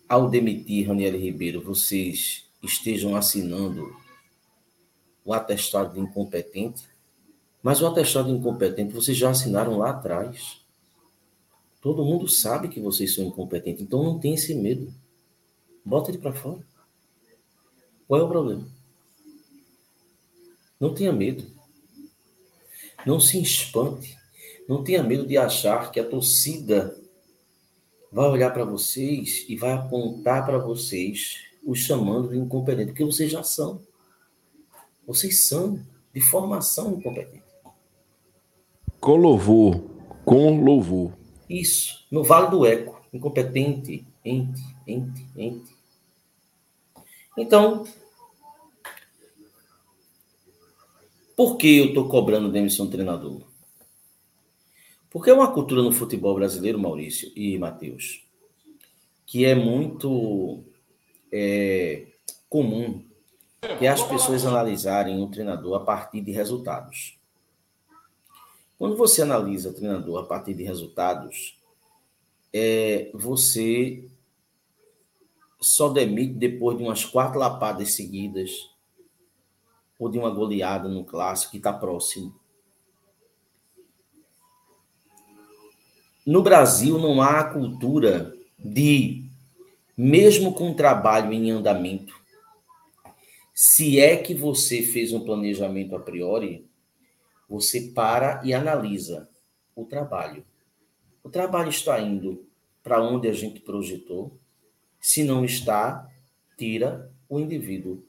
ao 0.08 0.28
demitir 0.28 0.88
Raniel 0.88 1.16
Ribeiro, 1.16 1.62
vocês 1.62 2.44
estejam 2.60 3.14
assinando 3.14 3.96
o 5.24 5.32
atestado 5.32 5.94
de 5.94 6.00
incompetente? 6.00 6.91
Mas 7.62 7.80
o 7.80 7.86
atestado 7.86 8.30
incompetente 8.30 8.92
vocês 8.92 9.16
já 9.16 9.30
assinaram 9.30 9.78
lá 9.78 9.90
atrás. 9.90 10.60
Todo 11.80 12.04
mundo 12.04 12.28
sabe 12.28 12.68
que 12.68 12.80
vocês 12.80 13.14
são 13.14 13.24
incompetentes, 13.24 13.82
então 13.82 14.02
não 14.02 14.18
tem 14.18 14.34
esse 14.34 14.54
medo. 14.54 14.92
Bota 15.84 16.10
ele 16.10 16.18
para 16.18 16.32
fora. 16.32 16.64
Qual 18.06 18.20
é 18.20 18.24
o 18.24 18.28
problema? 18.28 18.68
Não 20.78 20.92
tenha 20.92 21.12
medo. 21.12 21.46
Não 23.06 23.20
se 23.20 23.40
espante. 23.40 24.18
Não 24.68 24.82
tenha 24.82 25.02
medo 25.02 25.26
de 25.26 25.36
achar 25.36 25.90
que 25.90 25.98
a 25.98 26.08
torcida 26.08 26.96
vai 28.10 28.28
olhar 28.28 28.50
para 28.50 28.64
vocês 28.64 29.44
e 29.48 29.56
vai 29.56 29.72
apontar 29.72 30.44
para 30.44 30.58
vocês, 30.58 31.44
os 31.64 31.78
chamando 31.78 32.28
de 32.28 32.38
incompetente, 32.38 32.92
porque 32.92 33.04
vocês 33.04 33.30
já 33.30 33.42
são. 33.42 33.80
Vocês 35.06 35.46
são 35.46 35.80
de 36.12 36.20
formação 36.20 36.92
incompetente. 36.92 37.41
Com 39.02 39.16
louvor. 39.16 39.82
Com 40.24 40.64
louvor. 40.64 41.12
Isso. 41.50 42.06
No 42.08 42.22
Vale 42.22 42.48
do 42.52 42.64
Eco. 42.64 43.02
Incompetente. 43.12 44.06
Ente, 44.24 44.62
ente, 44.86 45.26
ente. 45.36 45.76
Então, 47.36 47.82
por 51.34 51.56
que 51.56 51.78
eu 51.78 51.86
estou 51.86 52.08
cobrando 52.08 52.52
demissão 52.52 52.86
do 52.86 52.92
treinador? 52.92 53.42
Porque 55.10 55.30
é 55.30 55.34
uma 55.34 55.52
cultura 55.52 55.82
no 55.82 55.90
futebol 55.90 56.36
brasileiro, 56.36 56.78
Maurício 56.78 57.32
e 57.34 57.58
Matheus, 57.58 58.24
que 59.26 59.44
é 59.44 59.56
muito 59.56 60.62
é, 61.32 62.06
comum 62.48 63.04
que 63.80 63.86
as 63.88 64.00
pessoas 64.04 64.46
analisarem 64.46 65.20
o 65.20 65.26
treinador 65.26 65.74
a 65.74 65.84
partir 65.84 66.20
de 66.20 66.30
resultados. 66.30 67.20
Quando 68.82 68.96
você 68.96 69.22
analisa 69.22 69.70
o 69.70 69.72
treinador 69.72 70.24
a 70.24 70.26
partir 70.26 70.54
de 70.54 70.64
resultados, 70.64 71.56
é, 72.52 73.12
você 73.14 74.10
só 75.60 75.88
demite 75.88 76.34
depois 76.34 76.76
de 76.76 76.82
umas 76.82 77.04
quatro 77.04 77.38
lapadas 77.38 77.94
seguidas 77.94 78.50
ou 79.96 80.08
de 80.08 80.18
uma 80.18 80.30
goleada 80.30 80.88
no 80.88 81.04
clássico 81.04 81.52
que 81.52 81.58
está 81.58 81.72
próximo. 81.72 82.34
No 86.26 86.42
Brasil 86.42 86.98
não 86.98 87.22
há 87.22 87.38
a 87.38 87.52
cultura 87.52 88.36
de, 88.58 89.24
mesmo 89.96 90.52
com 90.54 90.74
trabalho 90.74 91.32
em 91.32 91.52
andamento, 91.52 92.20
se 93.54 94.00
é 94.00 94.16
que 94.16 94.34
você 94.34 94.82
fez 94.82 95.12
um 95.12 95.20
planejamento 95.20 95.94
a 95.94 96.00
priori, 96.00 96.68
você 97.52 97.82
para 97.82 98.40
e 98.46 98.54
analisa 98.54 99.28
o 99.76 99.84
trabalho. 99.84 100.42
O 101.22 101.28
trabalho 101.28 101.68
está 101.68 102.00
indo 102.00 102.48
para 102.82 103.02
onde 103.02 103.28
a 103.28 103.32
gente 103.34 103.60
projetou? 103.60 104.40
Se 104.98 105.22
não 105.22 105.44
está, 105.44 106.10
tira 106.56 107.12
o 107.28 107.38
indivíduo, 107.38 108.02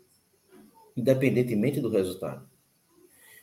independentemente 0.96 1.82
do 1.82 1.90
resultado. 1.90 2.50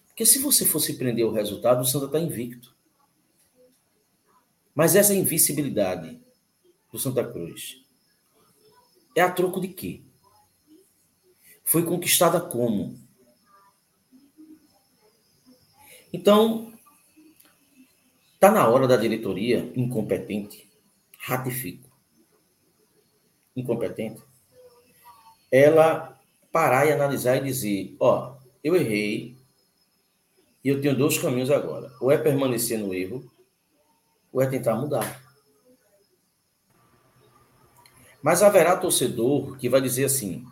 Porque 0.07 0.25
se 0.25 0.39
você 0.39 0.65
fosse 0.65 0.97
prender 0.97 1.27
o 1.27 1.33
resultado, 1.33 1.83
o 1.83 1.85
Santa 1.85 2.07
está 2.07 2.19
invicto. 2.19 2.75
Mas 4.75 4.97
essa 4.97 5.15
invincibilidade 5.15 6.19
do 6.91 6.99
Santa 6.99 7.31
Cruz 7.31 7.85
é 9.15 9.21
a 9.21 9.31
troco 9.31 9.61
de 9.61 9.69
quê? 9.69 10.03
Foi 11.63 11.85
conquistada 11.85 12.41
como? 12.41 12.99
Então, 16.13 16.73
está 18.35 18.51
na 18.51 18.67
hora 18.69 18.89
da 18.89 18.97
diretoria 18.97 19.73
incompetente, 19.77 20.69
ratifico, 21.19 21.89
incompetente, 23.55 24.23
ela 25.51 26.19
parar 26.51 26.87
e 26.87 26.93
analisar 26.93 27.37
e 27.37 27.45
dizer: 27.45 27.97
ó, 28.01 28.37
eu 28.63 28.77
errei 28.77 29.37
e 30.65 30.69
eu 30.69 30.81
tenho 30.81 30.97
dois 30.97 31.19
caminhos 31.19 31.51
agora. 31.51 31.93
Ou 32.01 32.11
é 32.11 32.19
permanecer 32.19 32.79
no 32.79 32.95
erro, 32.95 33.31
ou 34.33 34.41
é 34.41 34.47
tentar 34.47 34.75
mudar. 34.77 35.23
Mas 38.23 38.43
haverá 38.43 38.77
torcedor 38.77 39.57
que 39.57 39.69
vai 39.69 39.81
dizer 39.81 40.05
assim: 40.05 40.45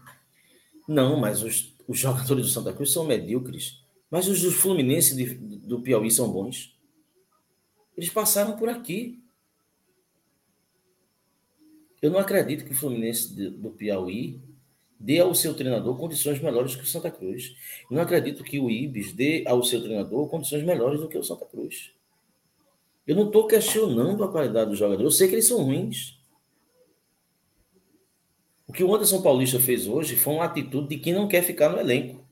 não, 0.86 1.18
mas 1.18 1.42
os, 1.42 1.74
os 1.86 1.98
jogadores 1.98 2.46
do 2.46 2.52
Santa 2.52 2.72
Cruz 2.72 2.92
são 2.92 3.04
medíocres. 3.04 3.82
Mas 4.10 4.26
os 4.26 4.42
do 4.42 4.50
Fluminense 4.50 5.14
de, 5.14 5.34
do 5.34 5.80
Piauí 5.80 6.10
são 6.10 6.30
bons. 6.30 6.76
Eles 7.96 8.10
passaram 8.10 8.56
por 8.56 8.68
aqui. 8.68 9.22
Eu 12.00 12.10
não 12.10 12.18
acredito 12.18 12.64
que 12.64 12.72
o 12.72 12.76
Fluminense 12.76 13.34
do 13.50 13.70
Piauí 13.70 14.40
dê 14.98 15.20
ao 15.20 15.34
seu 15.34 15.54
treinador 15.54 15.96
condições 15.96 16.40
melhores 16.40 16.74
que 16.74 16.82
o 16.82 16.86
Santa 16.86 17.10
Cruz. 17.10 17.56
Eu 17.90 17.96
não 17.96 18.02
acredito 18.02 18.42
que 18.42 18.58
o 18.58 18.70
Ibis 18.70 19.12
dê 19.12 19.44
ao 19.46 19.62
seu 19.62 19.82
treinador 19.82 20.28
condições 20.28 20.64
melhores 20.64 21.00
do 21.00 21.08
que 21.08 21.18
o 21.18 21.22
Santa 21.22 21.46
Cruz. 21.46 21.92
Eu 23.06 23.16
não 23.16 23.26
estou 23.26 23.46
questionando 23.46 24.22
a 24.22 24.30
qualidade 24.30 24.70
dos 24.70 24.78
jogadores. 24.78 25.04
Eu 25.04 25.10
sei 25.10 25.28
que 25.28 25.34
eles 25.34 25.46
são 25.46 25.62
ruins. 25.62 26.18
O 28.66 28.72
que 28.72 28.84
o 28.84 28.94
Anderson 28.94 29.22
Paulista 29.22 29.58
fez 29.58 29.88
hoje 29.88 30.14
foi 30.14 30.34
uma 30.34 30.44
atitude 30.44 30.88
de 30.88 30.98
quem 30.98 31.14
não 31.14 31.26
quer 31.26 31.42
ficar 31.42 31.70
no 31.70 31.80
elenco. 31.80 32.22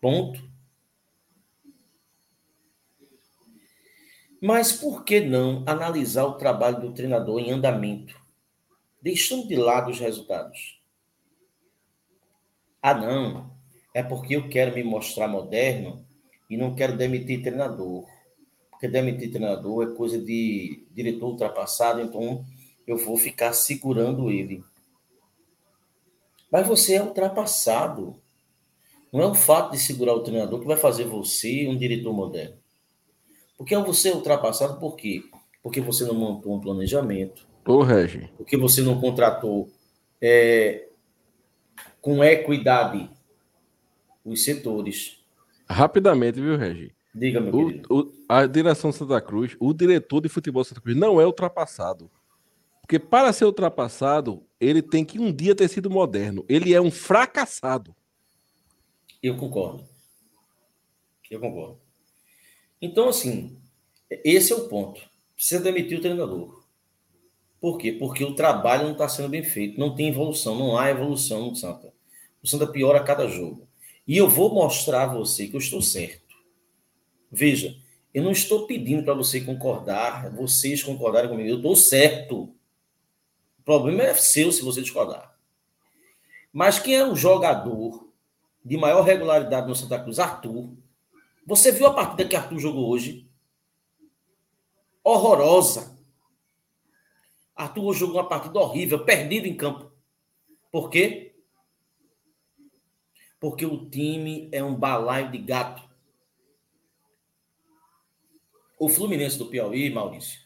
Ponto. 0.00 0.51
Mas 4.42 4.72
por 4.72 5.04
que 5.04 5.20
não 5.20 5.62
analisar 5.68 6.24
o 6.24 6.34
trabalho 6.34 6.80
do 6.80 6.92
treinador 6.92 7.38
em 7.38 7.52
andamento, 7.52 8.20
deixando 9.00 9.46
de 9.46 9.54
lado 9.54 9.92
os 9.92 10.00
resultados? 10.00 10.80
Ah, 12.82 12.92
não, 12.92 13.54
é 13.94 14.02
porque 14.02 14.34
eu 14.34 14.48
quero 14.48 14.74
me 14.74 14.82
mostrar 14.82 15.28
moderno 15.28 16.04
e 16.50 16.56
não 16.56 16.74
quero 16.74 16.96
demitir 16.96 17.40
treinador. 17.40 18.04
Porque 18.68 18.88
demitir 18.88 19.30
treinador 19.30 19.88
é 19.88 19.94
coisa 19.94 20.20
de 20.20 20.88
diretor 20.90 21.28
ultrapassado, 21.28 22.00
então 22.00 22.44
eu 22.84 22.96
vou 22.96 23.16
ficar 23.16 23.52
segurando 23.52 24.28
ele. 24.28 24.64
Mas 26.50 26.66
você 26.66 26.94
é 26.94 27.02
ultrapassado. 27.02 28.20
Não 29.12 29.20
é 29.20 29.26
o 29.26 29.36
fato 29.36 29.70
de 29.70 29.78
segurar 29.78 30.14
o 30.14 30.24
treinador 30.24 30.58
que 30.58 30.66
vai 30.66 30.76
fazer 30.76 31.04
você 31.04 31.68
um 31.68 31.78
diretor 31.78 32.12
moderno. 32.12 32.61
Porque 33.62 33.76
você 33.76 34.08
é 34.08 34.12
ultrapassado 34.12 34.80
por 34.80 34.96
quê? 34.96 35.22
Porque 35.62 35.80
você 35.80 36.04
não 36.04 36.14
montou 36.14 36.52
um 36.52 36.60
planejamento. 36.60 37.46
Ô, 37.64 37.80
Regi. 37.80 38.28
Porque 38.36 38.56
você 38.56 38.82
não 38.82 39.00
contratou 39.00 39.70
é, 40.20 40.88
com 42.00 42.24
equidade 42.24 43.08
os 44.24 44.42
setores. 44.42 45.22
Rapidamente, 45.70 46.40
viu, 46.40 46.56
Regi? 46.56 46.92
Diga, 47.14 47.40
meu 47.40 47.54
o, 47.54 47.66
querido. 47.66 47.88
O, 47.88 48.12
a 48.28 48.46
direção 48.46 48.90
Santa 48.90 49.20
Cruz, 49.20 49.56
o 49.60 49.72
diretor 49.72 50.20
de 50.20 50.28
futebol 50.28 50.64
Santa 50.64 50.80
Cruz 50.80 50.96
não 50.96 51.20
é 51.20 51.24
ultrapassado. 51.24 52.10
Porque 52.80 52.98
para 52.98 53.32
ser 53.32 53.44
ultrapassado, 53.44 54.42
ele 54.60 54.82
tem 54.82 55.04
que 55.04 55.20
um 55.20 55.32
dia 55.32 55.54
ter 55.54 55.68
sido 55.68 55.88
moderno. 55.88 56.44
Ele 56.48 56.74
é 56.74 56.80
um 56.80 56.90
fracassado. 56.90 57.94
Eu 59.22 59.36
concordo. 59.36 59.84
Eu 61.30 61.38
concordo. 61.38 61.81
Então, 62.82 63.08
assim, 63.08 63.56
esse 64.24 64.52
é 64.52 64.56
o 64.56 64.68
ponto. 64.68 65.00
Precisa 65.36 65.62
demitir 65.62 65.98
o 65.98 66.00
treinador. 66.00 66.64
Por 67.60 67.78
quê? 67.78 67.92
Porque 67.92 68.24
o 68.24 68.34
trabalho 68.34 68.82
não 68.82 68.92
está 68.92 69.08
sendo 69.08 69.28
bem 69.28 69.44
feito, 69.44 69.78
não 69.78 69.94
tem 69.94 70.08
evolução, 70.08 70.58
não 70.58 70.76
há 70.76 70.90
evolução 70.90 71.48
no 71.48 71.54
Santa. 71.54 71.94
O 72.42 72.48
Santa 72.48 72.66
piora 72.66 72.98
a 72.98 73.04
cada 73.04 73.28
jogo. 73.28 73.68
E 74.04 74.16
eu 74.16 74.28
vou 74.28 74.52
mostrar 74.52 75.04
a 75.04 75.14
você 75.14 75.46
que 75.46 75.54
eu 75.54 75.60
estou 75.60 75.80
certo. 75.80 76.34
Veja, 77.30 77.76
eu 78.12 78.24
não 78.24 78.32
estou 78.32 78.66
pedindo 78.66 79.04
para 79.04 79.14
você 79.14 79.40
concordar, 79.40 80.28
vocês 80.34 80.82
concordarem 80.82 81.30
comigo. 81.30 81.48
Eu 81.48 81.56
estou 81.58 81.76
certo. 81.76 82.52
O 83.60 83.62
problema 83.64 84.02
é 84.02 84.14
seu 84.14 84.50
se 84.50 84.60
você 84.60 84.82
discordar. 84.82 85.38
Mas 86.52 86.80
quem 86.80 86.96
é 86.96 87.06
o 87.06 87.14
jogador 87.14 88.08
de 88.64 88.76
maior 88.76 89.02
regularidade 89.02 89.68
no 89.68 89.76
Santa 89.76 90.00
Cruz? 90.00 90.18
Arthur. 90.18 90.81
Você 91.44 91.72
viu 91.72 91.86
a 91.86 91.94
partida 91.94 92.28
que 92.28 92.36
Arthur 92.36 92.58
jogou 92.58 92.88
hoje? 92.88 93.28
Horrorosa. 95.02 95.98
Arthur 97.54 97.94
jogou 97.94 98.16
uma 98.16 98.28
partida 98.28 98.58
horrível, 98.58 99.04
perdido 99.04 99.46
em 99.46 99.56
campo. 99.56 99.90
Por 100.70 100.88
quê? 100.88 101.34
Porque 103.40 103.66
o 103.66 103.90
time 103.90 104.48
é 104.52 104.62
um 104.62 104.74
balaio 104.74 105.30
de 105.30 105.38
gato. 105.38 105.82
O 108.78 108.88
Fluminense 108.88 109.38
do 109.38 109.46
Piauí, 109.46 109.90
Maurício, 109.90 110.40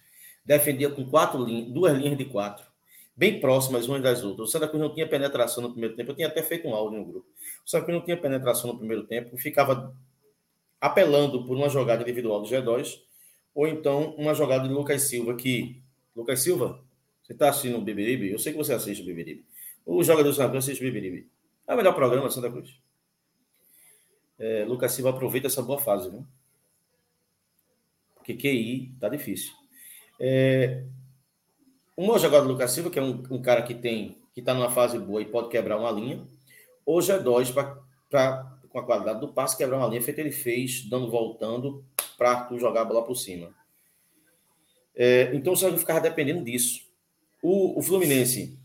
defendia 0.45 0.91
com 0.91 1.09
quatro 1.09 1.43
linhas, 1.45 1.73
duas 1.73 1.97
linhas 1.97 2.19
de 2.19 2.25
quatro, 2.25 2.67
bem 3.15 3.41
próximas 3.41 3.89
umas 3.89 4.03
das 4.03 4.23
outras. 4.23 4.49
O 4.49 4.53
Santa 4.53 4.69
Cruz 4.69 4.83
não 4.83 4.93
tinha 4.93 5.09
penetração 5.09 5.63
no 5.63 5.71
primeiro 5.71 5.95
tempo. 5.95 6.11
Eu 6.11 6.17
tinha 6.17 6.29
até 6.29 6.43
feito 6.43 6.67
um 6.67 6.75
áudio 6.75 6.99
no 6.99 7.05
grupo. 7.05 7.27
O 7.65 7.69
Santa 7.69 7.85
Cruz 7.85 7.99
não 7.99 8.05
tinha 8.05 8.21
penetração 8.21 8.73
no 8.73 8.79
primeiro 8.79 9.07
tempo, 9.07 9.37
ficava 9.39 9.95
apelando 10.81 11.45
por 11.45 11.57
uma 11.57 11.69
jogada 11.69 12.03
individual 12.03 12.41
do 12.41 12.49
G2, 12.49 13.01
ou 13.55 13.67
então 13.67 14.15
uma 14.17 14.35
jogada 14.35 14.69
de 14.69 14.75
Lucas 14.75 15.03
Silva, 15.03 15.35
que. 15.35 15.83
Lucas 16.15 16.41
Silva, 16.41 16.83
você 17.23 17.33
está 17.33 17.51
assistindo 17.51 17.77
o 17.77 17.83
Beberibe? 17.83 18.31
Eu 18.31 18.39
sei 18.39 18.53
que 18.53 18.59
você 18.59 18.73
assiste 18.73 19.03
o 19.03 19.07
Beberibe. 19.07 19.45
O 19.85 20.03
jogador 20.03 20.29
do 20.29 20.35
Santa 20.35 20.57
assiste 20.57 20.81
o 20.81 20.85
Beberibe. 20.85 21.29
É 21.67 21.75
o 21.75 21.77
melhor 21.77 21.95
programa 21.95 22.31
Santa 22.31 22.51
Cruz. 22.51 22.81
É, 24.39 24.65
Lucas 24.65 24.93
Silva 24.93 25.11
aproveita 25.11 25.47
essa 25.47 25.63
boa 25.63 25.79
fase, 25.79 26.09
viu? 26.11 26.27
Porque 28.15 28.35
QI 28.35 28.95
tá 28.99 29.09
difícil. 29.09 29.53
É, 30.19 30.85
uma 31.97 32.19
jogada 32.19 32.45
do 32.45 32.53
Lucas 32.53 32.71
Silva, 32.71 32.91
que 32.91 32.99
é 32.99 33.03
um, 33.03 33.23
um 33.31 33.43
cara 33.43 33.63
que 33.63 33.75
tem 33.75 34.17
que 34.37 34.41
está 34.41 34.53
numa 34.53 34.71
fase 34.71 34.99
boa 34.99 35.23
e 35.23 35.25
pode 35.25 35.49
quebrar 35.49 35.79
uma 35.79 35.91
linha, 35.91 36.23
ou 36.85 36.99
G2 36.99 37.55
para 38.11 38.56
com 38.77 38.81
a 38.81 38.85
qualidade 38.85 39.21
do 39.21 39.33
passe, 39.33 39.57
quebrar 39.57 39.79
uma 39.79 39.89
linha 39.89 40.03
feita 40.03 40.21
ele 40.21 40.31
fez, 40.31 40.87
dando 40.87 41.11
voltando 41.11 41.83
para 42.19 42.33
Arthur 42.33 42.59
jogar 42.59 42.83
a 42.83 42.85
bola 42.85 43.03
por 43.03 43.15
cima. 43.15 43.55
É, 44.95 45.31
então 45.35 45.55
o 45.55 45.57
Sérgio 45.57 45.79
ficava 45.79 45.99
dependendo 45.99 46.45
disso. 46.45 46.83
O, 47.43 47.79
o, 47.79 47.83
Fluminense 47.83 48.59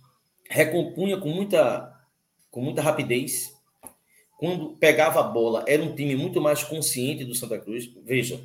recompunha 0.50 1.18
com 1.18 1.30
muita, 1.30 1.98
com 2.50 2.62
muita 2.62 2.82
rapidez. 2.82 3.56
Quando 4.38 4.76
pegava 4.76 5.22
a 5.22 5.24
bola, 5.24 5.64
era 5.66 5.82
um 5.82 5.96
time 5.96 6.16
muito 6.16 6.42
mais 6.42 6.62
consciente 6.62 7.24
do 7.24 7.34
Santa 7.34 7.58
Cruz. 7.58 7.90
Veja, 8.04 8.36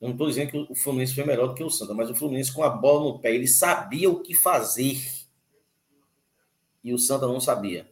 eu 0.00 0.06
não 0.06 0.12
estou 0.12 0.28
dizendo 0.28 0.50
que 0.52 0.72
o 0.72 0.74
Fluminense 0.76 1.16
foi 1.16 1.24
melhor 1.24 1.48
do 1.48 1.54
que 1.54 1.64
o 1.64 1.70
Santa, 1.70 1.94
mas 1.94 2.10
o 2.10 2.14
Fluminense 2.14 2.52
com 2.52 2.62
a 2.62 2.70
bola 2.70 3.12
no 3.12 3.18
pé, 3.18 3.34
ele 3.34 3.48
sabia 3.48 4.08
o 4.08 4.20
que 4.20 4.34
fazer. 4.34 5.02
E 6.84 6.92
o 6.92 6.98
Santa 6.98 7.26
não 7.26 7.40
sabia. 7.40 7.90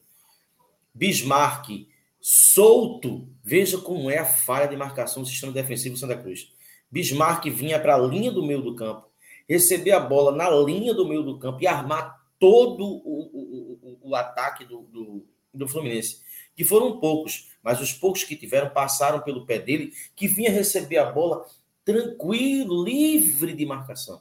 Bismarck 0.95 1.90
solto. 2.21 3.29
Veja 3.43 3.79
como 3.79 4.11
é 4.11 4.19
a 4.19 4.25
falha 4.25 4.69
de 4.69 4.77
marcação 4.77 5.23
do 5.23 5.29
sistema 5.29 5.53
defensivo 5.53 5.95
do 5.95 5.99
Santa 5.99 6.17
Cruz. 6.17 6.53
Bismarck 6.91 7.47
vinha 7.47 7.79
para 7.79 7.95
a 7.95 7.99
linha 7.99 8.31
do 8.31 8.45
meio 8.45 8.63
do 8.63 8.75
campo, 8.75 9.09
receber 9.49 9.93
a 9.93 10.01
bola 10.01 10.33
na 10.33 10.51
linha 10.51 10.93
do 10.93 11.07
meio 11.07 11.23
do 11.23 11.39
campo 11.39 11.63
e 11.63 11.67
armar 11.67 12.21
todo 12.39 12.85
o, 12.85 12.99
o, 13.05 13.99
o, 14.03 14.11
o 14.11 14.15
ataque 14.15 14.65
do, 14.65 14.83
do, 14.83 15.27
do 15.55 15.69
Fluminense. 15.69 16.23
Que 16.57 16.65
foram 16.65 16.99
poucos, 16.99 17.51
mas 17.63 17.81
os 17.81 17.93
poucos 17.93 18.25
que 18.25 18.37
tiveram 18.37 18.71
passaram 18.71 19.21
pelo 19.21 19.47
pé 19.47 19.59
dele, 19.59 19.93
que 20.17 20.27
vinha 20.27 20.51
receber 20.51 20.99
a 20.99 21.11
bola 21.11 21.47
tranquilo, 21.85 22.85
livre 22.85 23.55
de 23.55 23.65
marcação 23.65 24.21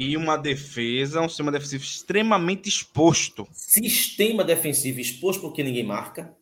e 0.00 0.16
uma 0.16 0.38
defesa, 0.38 1.20
um 1.20 1.28
sistema 1.28 1.52
defensivo 1.52 1.84
extremamente 1.84 2.70
exposto. 2.70 3.46
Sistema 3.52 4.42
defensivo 4.42 4.98
exposto 4.98 5.42
porque 5.42 5.62
ninguém 5.62 5.84
marca. 5.84 6.34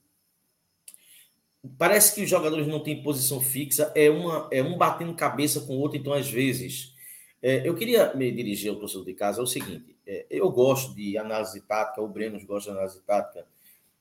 Parece 1.77 2.15
que 2.15 2.23
os 2.23 2.31
jogadores 2.31 2.69
não 2.69 2.81
têm 2.81 3.03
posição 3.03 3.41
fixa, 3.41 3.93
é, 3.97 4.09
uma, 4.09 4.49
é 4.53 4.63
um 4.63 4.79
batendo 4.79 5.13
cabeça 5.13 5.61
com 5.63 5.77
o 5.77 5.81
outro, 5.81 5.99
então 5.99 6.13
às 6.13 6.31
vezes. 6.31 6.97
É, 7.43 7.69
eu 7.69 7.75
queria 7.75 8.15
me 8.15 8.31
dirigir 8.31 8.71
ao 8.71 8.77
torcedor 8.77 9.05
de 9.05 9.15
casa, 9.15 9.41
é 9.41 9.43
o 9.43 9.47
seguinte: 9.47 9.97
é, 10.07 10.25
eu 10.31 10.49
gosto 10.53 10.95
de 10.95 11.19
análise 11.19 11.61
tática, 11.63 12.01
o 12.01 12.07
Breno 12.07 12.39
gosta 12.47 12.71
de 12.71 12.77
análise 12.77 13.01
tática, 13.03 13.45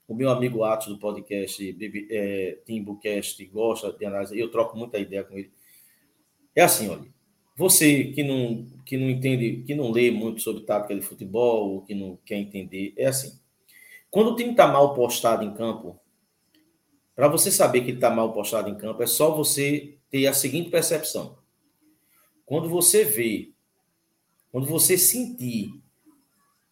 o 0.08 0.14
meu 0.14 0.30
amigo 0.30 0.64
Atos 0.64 0.88
do 0.88 1.00
podcast 1.00 1.76
é, 2.12 2.60
Timbucast 2.64 3.44
gosta 3.48 3.92
de 3.92 4.06
análise, 4.06 4.40
eu 4.40 4.52
troco 4.52 4.78
muita 4.78 5.00
ideia 5.00 5.24
com 5.24 5.36
ele. 5.36 5.52
É 6.56 6.62
assim, 6.62 6.90
olha, 6.90 7.17
você 7.58 8.06
que 8.06 8.24
não, 8.24 8.68
que 8.86 8.96
não 8.96 9.10
entende, 9.10 9.64
que 9.66 9.74
não 9.74 9.90
lê 9.90 10.12
muito 10.12 10.42
sobre 10.42 10.62
tática 10.62 10.94
de 10.94 11.02
futebol, 11.02 11.82
que 11.82 11.96
não 11.96 12.18
quer 12.24 12.36
entender, 12.36 12.94
é 12.96 13.08
assim. 13.08 13.38
Quando 14.12 14.32
o 14.32 14.36
time 14.36 14.52
está 14.52 14.68
mal 14.68 14.94
postado 14.94 15.44
em 15.44 15.52
campo, 15.56 16.00
para 17.16 17.28
você 17.28 17.52
saber 17.52 17.82
que 17.82 17.88
ele 17.88 17.98
está 17.98 18.12
mal 18.12 18.32
postado 18.32 18.70
em 18.70 18.76
campo, 18.76 19.02
é 19.02 19.08
só 19.08 19.36
você 19.36 19.98
ter 20.12 20.28
a 20.28 20.34
seguinte 20.34 20.70
percepção. 20.70 21.40
Quando 22.46 22.70
você 22.70 23.04
vê, 23.04 23.52
quando 24.52 24.68
você 24.68 24.96
sentir 24.96 25.74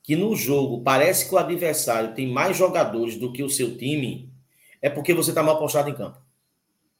que 0.03 0.15
no 0.15 0.35
jogo 0.35 0.83
parece 0.83 1.27
que 1.27 1.33
o 1.33 1.39
adversário 1.39 2.13
tem 2.13 2.27
mais 2.27 2.55
jogadores 2.55 3.17
do 3.17 3.33
que 3.33 3.41
o 3.41 3.49
seu 3.49 3.75
time, 3.75 4.31
é 4.79 4.89
porque 4.89 5.15
você 5.15 5.31
está 5.31 5.41
mal 5.41 5.57
postado 5.57 5.89
em 5.89 5.95
campo. 5.95 6.19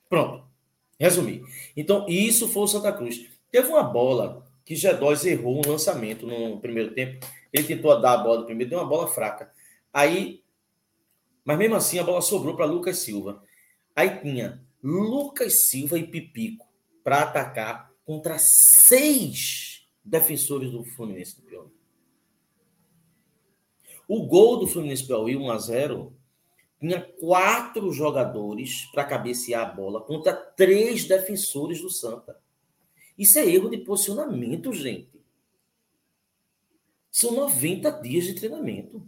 Pronto. 0.10 0.44
Resumir. 1.00 1.44
Então, 1.78 2.08
isso 2.10 2.48
foi 2.48 2.64
o 2.64 2.68
Santa 2.68 2.92
Cruz. 2.92 3.35
Teve 3.56 3.70
uma 3.70 3.84
bola 3.84 4.46
que 4.66 4.74
G2 4.74 5.28
errou 5.28 5.58
um 5.66 5.72
lançamento 5.72 6.28
no 6.28 6.60
primeiro 6.60 6.94
tempo. 6.94 7.26
Ele 7.54 7.64
tentou 7.64 8.02
dar 8.02 8.16
a 8.16 8.18
bola 8.18 8.40
do 8.40 8.46
primeiro, 8.46 8.72
deu 8.72 8.80
uma 8.80 8.86
bola 8.86 9.08
fraca. 9.08 9.50
Aí, 9.94 10.44
mas 11.46 11.58
mesmo 11.58 11.78
assim 11.78 11.98
a 11.98 12.04
bola 12.04 12.22
sobrou 12.22 12.58
para 12.58 12.66
Lucas 12.66 13.00
Silva. 13.00 13.42
Aí 13.96 14.20
tinha 14.20 14.62
Lucas 14.84 15.70
Silva 15.70 15.98
e 15.98 16.06
Pipico 16.06 16.68
para 17.02 17.22
atacar 17.22 17.94
contra 18.04 18.36
seis 18.38 19.88
defensores 20.04 20.70
do 20.70 20.84
Fluminense 20.84 21.38
do 21.38 21.44
Piauí. 21.44 21.72
O 24.06 24.26
gol 24.28 24.58
do 24.58 24.68
Fluminense 24.68 25.08
Piauí, 25.08 25.36
1x0, 25.36 26.12
tinha 26.82 27.00
quatro 27.22 27.90
jogadores 27.94 28.84
para 28.92 29.06
cabecear 29.06 29.62
a 29.66 29.74
bola 29.74 30.02
contra 30.02 30.34
três 30.34 31.06
defensores 31.06 31.82
do 31.82 31.90
Santa. 31.90 32.44
Isso 33.18 33.40
é 33.40 33.48
erro 33.48 33.70
de 33.70 33.78
posicionamento, 33.78 34.74
gente. 34.74 35.10
São 37.10 37.32
90 37.32 37.90
dias 38.02 38.26
de 38.26 38.34
treinamento. 38.34 39.02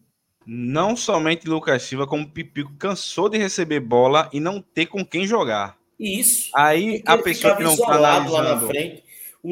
Não 0.46 0.96
somente 0.96 1.48
Lucas 1.48 1.84
Silva, 1.84 2.08
como 2.08 2.32
Pipico 2.32 2.74
cansou 2.78 3.28
de 3.28 3.38
receber 3.38 3.82
bola 3.82 4.30
e 4.32 4.40
não 4.40 4.62
ter 4.62 4.86
com 4.86 5.06
quem 5.06 5.28
jogar. 5.28 5.78
Isso. 6.00 6.50
Aí 6.56 7.04
a 7.06 7.18
pessoa 7.18 7.58
que 7.58 7.64
não 7.64 7.74
analisando, 7.84 8.44
na 8.44 8.62
frente, 8.62 9.04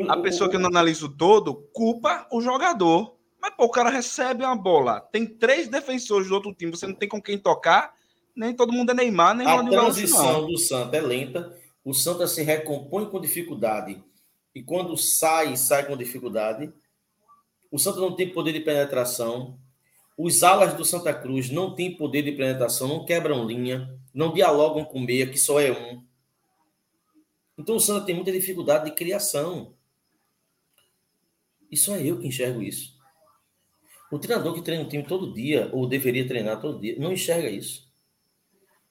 a 0.07 0.17
pessoa 0.17 0.49
que 0.49 0.57
não 0.57 0.69
analisa 0.69 1.05
o 1.05 1.09
todo 1.09 1.53
culpa 1.73 2.25
o 2.31 2.39
jogador. 2.39 3.15
Mas 3.41 3.53
pô, 3.55 3.65
o 3.65 3.69
cara 3.69 3.89
recebe 3.89 4.43
uma 4.43 4.55
bola, 4.55 5.01
tem 5.01 5.25
três 5.25 5.67
defensores 5.67 6.29
do 6.29 6.35
outro 6.35 6.53
time, 6.53 6.71
você 6.71 6.87
não 6.87 6.95
tem 6.95 7.09
com 7.09 7.21
quem 7.21 7.37
tocar, 7.37 7.93
nem 8.35 8.55
todo 8.55 8.71
mundo 8.71 8.91
é 8.91 8.93
Neymar, 8.93 9.35
nem 9.35 9.45
A 9.45 9.63
transição 9.63 10.47
do 10.47 10.57
Santa 10.57 10.97
é 10.97 11.01
lenta, 11.01 11.55
o 11.83 11.93
Santa 11.93 12.25
se 12.25 12.41
recompõe 12.41 13.05
com 13.05 13.21
dificuldade 13.21 14.01
e 14.55 14.63
quando 14.63 14.95
sai, 14.95 15.57
sai 15.57 15.85
com 15.85 15.97
dificuldade. 15.97 16.71
O 17.69 17.77
Santa 17.77 17.99
não 17.99 18.15
tem 18.15 18.31
poder 18.31 18.53
de 18.53 18.61
penetração. 18.61 19.59
Os 20.17 20.43
alas 20.43 20.73
do 20.73 20.85
Santa 20.85 21.13
Cruz 21.13 21.49
não 21.49 21.75
têm 21.75 21.97
poder 21.97 22.21
de 22.21 22.31
penetração, 22.31 22.87
não 22.87 23.03
quebram 23.03 23.45
linha, 23.45 23.99
não 24.13 24.33
dialogam 24.33 24.85
com 24.85 25.01
meia, 25.01 25.29
que 25.29 25.37
só 25.37 25.59
é 25.59 25.73
um. 25.73 26.01
Então 27.57 27.75
o 27.75 27.81
Santa 27.81 28.05
tem 28.05 28.15
muita 28.15 28.31
dificuldade 28.31 28.85
de 28.85 28.95
criação. 28.95 29.73
E 31.69 31.75
só 31.75 31.97
eu 31.97 32.17
que 32.17 32.27
enxergo 32.27 32.61
isso. 32.61 32.95
O 34.09 34.17
treinador 34.17 34.53
que 34.53 34.61
treina 34.61 34.85
um 34.85 34.87
time 34.87 35.03
todo 35.03 35.33
dia, 35.33 35.69
ou 35.73 35.85
deveria 35.85 36.25
treinar 36.25 36.61
todo 36.61 36.79
dia, 36.79 36.97
não 36.97 37.11
enxerga 37.11 37.49
isso. 37.49 37.91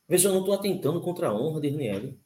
Veja, 0.07 0.29
eu 0.29 0.33
não 0.35 0.41
estou 0.41 0.55
atentando 0.55 1.01
contra 1.01 1.29
a 1.29 1.35
honra 1.35 1.63
de 1.63 1.71
Ranieri. 1.71 2.19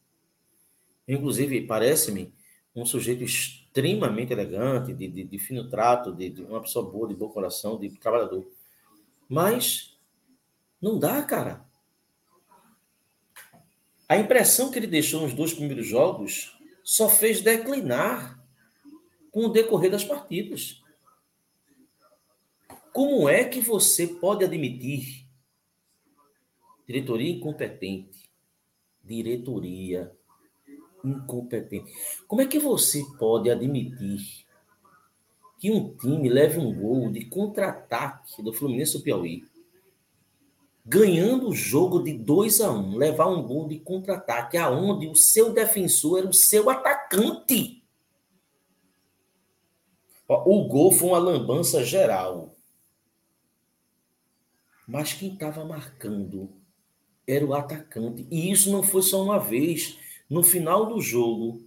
Inclusive, 1.06 1.60
parece-me 1.66 2.32
um 2.74 2.84
sujeito 2.84 3.24
extremamente 3.24 4.32
elegante, 4.32 4.92
de, 4.92 5.08
de, 5.08 5.24
de 5.24 5.38
fino 5.38 5.68
trato, 5.68 6.12
de, 6.12 6.30
de, 6.30 6.42
uma 6.42 6.60
pessoa 6.60 6.88
boa, 6.88 7.08
de 7.08 7.14
bom 7.14 7.28
coração, 7.28 7.78
de 7.78 7.90
trabalhador. 7.90 8.50
Mas 9.28 9.98
não 10.80 10.98
dá, 10.98 11.22
cara. 11.22 11.66
A 14.08 14.16
impressão 14.16 14.70
que 14.70 14.78
ele 14.78 14.86
deixou 14.86 15.20
nos 15.20 15.34
dois 15.34 15.52
primeiros 15.52 15.86
jogos 15.86 16.56
só 16.82 17.08
fez 17.08 17.42
declinar 17.42 18.42
com 19.30 19.46
o 19.46 19.48
decorrer 19.48 19.90
das 19.90 20.04
partidas. 20.04 20.82
Como 22.92 23.28
é 23.28 23.44
que 23.44 23.60
você 23.60 24.06
pode 24.06 24.44
admitir 24.44 25.28
diretoria 26.86 27.30
incompetente, 27.30 28.30
diretoria 29.04 30.16
incompetente? 31.04 31.92
Como 32.26 32.42
é 32.42 32.46
que 32.46 32.58
você 32.58 33.04
pode 33.18 33.50
admitir 33.50 34.46
que 35.58 35.70
um 35.70 35.94
time 35.96 36.28
leve 36.28 36.58
um 36.58 36.72
gol 36.72 37.10
de 37.10 37.24
contra-ataque 37.24 38.42
do 38.42 38.52
Fluminense 38.52 38.98
do 38.98 39.02
Piauí 39.02 39.44
ganhando 40.88 41.50
o 41.50 41.54
jogo 41.54 42.02
de 42.02 42.14
2 42.14 42.62
a 42.62 42.72
1 42.72 42.78
um, 42.78 42.96
levar 42.96 43.26
um 43.26 43.42
gol 43.42 43.68
de 43.68 43.78
contra-ataque, 43.78 44.56
aonde 44.56 45.06
o 45.06 45.14
seu 45.14 45.52
defensor 45.52 46.20
era 46.20 46.28
o 46.28 46.32
seu 46.32 46.70
atacante. 46.70 47.84
O 50.26 50.66
gol 50.66 50.90
foi 50.90 51.08
uma 51.10 51.18
lambança 51.18 51.84
geral. 51.84 52.56
Mas 54.86 55.12
quem 55.12 55.34
estava 55.34 55.62
marcando 55.62 56.50
era 57.26 57.44
o 57.44 57.52
atacante. 57.52 58.26
E 58.30 58.50
isso 58.50 58.70
não 58.72 58.82
foi 58.82 59.02
só 59.02 59.22
uma 59.22 59.38
vez. 59.38 59.98
No 60.28 60.42
final 60.42 60.86
do 60.86 61.00
jogo, 61.00 61.66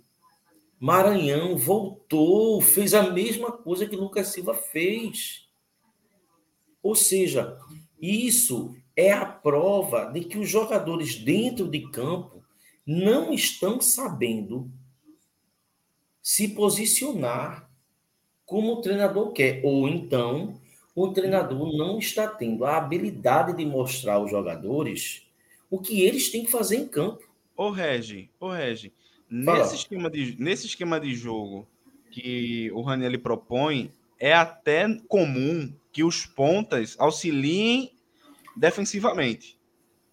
Maranhão 0.79 1.57
voltou, 1.57 2.61
fez 2.61 2.93
a 2.93 3.11
mesma 3.11 3.51
coisa 3.51 3.87
que 3.87 3.95
Lucas 3.95 4.27
Silva 4.27 4.53
fez. 4.53 5.47
Ou 6.81 6.95
seja, 6.95 7.57
isso 8.01 8.75
é 8.95 9.11
a 9.11 9.25
prova 9.25 10.05
de 10.05 10.21
que 10.21 10.37
os 10.37 10.49
jogadores 10.49 11.15
dentro 11.15 11.67
de 11.67 11.87
campo 11.89 12.43
não 12.85 13.33
estão 13.33 13.79
sabendo 13.79 14.71
se 16.21 16.49
posicionar 16.49 17.69
como 18.45 18.73
o 18.73 18.81
treinador 18.81 19.31
quer. 19.31 19.61
Ou 19.63 19.87
então, 19.87 20.59
o 20.95 21.07
treinador 21.09 21.75
não 21.75 21.97
está 21.97 22.27
tendo 22.27 22.65
a 22.65 22.77
habilidade 22.77 23.55
de 23.55 23.65
mostrar 23.65 24.15
aos 24.15 24.29
jogadores 24.29 25.25
o 25.69 25.79
que 25.79 26.01
eles 26.01 26.29
têm 26.31 26.43
que 26.43 26.51
fazer 26.51 26.77
em 26.77 26.87
campo. 26.87 27.30
Ô, 27.55 27.69
Regi, 27.69 28.29
ô, 28.39 28.49
Regi, 28.49 28.93
nesse 29.29 29.75
esquema, 29.75 30.09
de, 30.09 30.35
nesse 30.39 30.65
esquema 30.67 30.99
de 30.99 31.13
jogo 31.13 31.67
que 32.09 32.71
o 32.73 32.81
Raniel 32.81 33.19
propõe, 33.19 33.91
é 34.19 34.33
até 34.33 34.85
comum 35.07 35.73
que 35.91 36.03
os 36.03 36.25
pontas 36.25 36.95
auxiliem 36.99 37.91
defensivamente. 38.55 39.59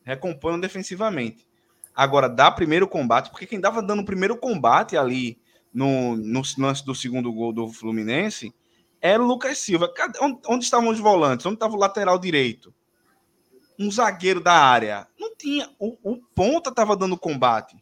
Recomponham 0.05 0.59
defensivamente. 0.59 1.47
Agora, 1.95 2.29
dá 2.29 2.51
primeiro 2.51 2.87
combate, 2.87 3.31
porque 3.31 3.47
quem 3.47 3.61
dava 3.61 3.83
dando 3.83 4.03
o 4.03 4.07
primeiro 4.07 4.37
combate 4.37 4.97
ali 4.97 5.39
no, 5.75 6.17
no 6.17 6.43
lance 6.59 6.85
do 6.85 6.95
segundo 6.95 7.33
gol 7.33 7.53
do 7.53 7.69
Fluminense 7.69 8.55
era 9.01 9.23
o 9.23 9.27
Lucas 9.27 9.59
Silva. 9.59 9.93
Cadê, 9.93 10.19
onde, 10.21 10.41
onde 10.49 10.65
estavam 10.65 10.89
os 10.91 10.99
volantes? 10.99 11.45
Onde 11.45 11.57
estava 11.57 11.75
o 11.75 11.79
lateral 11.79 12.19
direito? 12.19 12.73
Um 13.79 13.91
zagueiro 13.91 14.41
da 14.41 14.55
área. 14.55 15.07
Tinha. 15.39 15.71
O, 15.79 15.97
o 16.03 16.17
ponta 16.35 16.71
estava 16.71 16.97
dando 16.97 17.17
combate. 17.17 17.77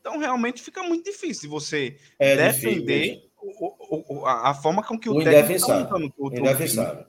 Então, 0.00 0.18
realmente 0.18 0.62
fica 0.62 0.82
muito 0.84 1.04
difícil 1.04 1.50
você 1.50 1.98
é 2.18 2.36
defender. 2.36 3.28
O, 3.38 4.20
o, 4.20 4.26
a, 4.26 4.54
forma 4.54 4.82
com 4.82 4.98
que 4.98 5.08
o, 5.08 5.16
o 5.16 5.24
técnico 5.24 5.52
está 5.52 5.78
montando 5.80 6.12
o, 6.16 6.28
o 6.28 7.06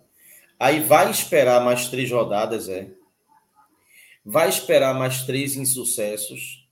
Aí 0.59 0.81
vai 0.81 1.09
esperar 1.11 1.63
mais 1.63 1.87
três 1.89 2.11
rodadas, 2.11 2.67
é. 2.67 2.89
Vai 4.25 4.49
esperar 4.49 4.95
mais 4.95 5.23
três 5.23 5.55
insucessos. 5.55 6.67